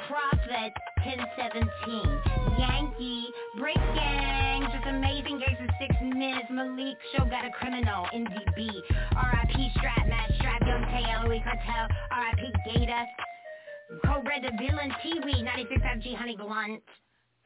Prophet 0.07 0.73
1017. 1.01 2.59
Yankee, 2.59 3.25
break 3.57 3.79
gang. 3.95 4.61
Just 4.71 4.85
amazing 4.85 5.39
games 5.39 5.57
in 5.59 5.69
six 5.79 5.95
minutes. 6.01 6.47
Malik 6.51 6.97
show 7.15 7.25
got 7.25 7.45
a 7.45 7.51
criminal. 7.51 8.05
NDB. 8.13 8.69
RIP 8.69 9.55
strap, 9.77 10.07
Matt 10.07 10.31
strap, 10.37 10.61
young 10.65 10.83
Tay, 10.93 11.05
LOE 11.23 11.41
cartel. 11.41 11.87
RIP 12.11 12.53
Gator. 12.65 13.05
Cobra 14.05 14.39
the 14.41 14.51
villain, 14.61 14.93
T-Wee, 15.01 15.41
96 15.41 15.81
FG 15.81 16.15
Honey 16.15 16.37
Blunt. 16.37 16.83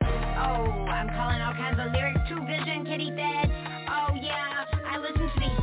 Oh, 0.01 0.85
I'm 0.91 1.07
calling 1.07 1.39
all 1.39 1.53
kinds 1.53 1.79
of 1.79 1.93
lyrics 1.93 2.19
to 2.27 2.35
Vision, 2.45 2.85
Kitty 2.85 3.11
Fed. 3.15 3.47
Oh 3.87 4.13
yeah, 4.19 4.65
I 4.85 4.97
listen 4.97 5.21
to 5.21 5.39
these 5.39 5.62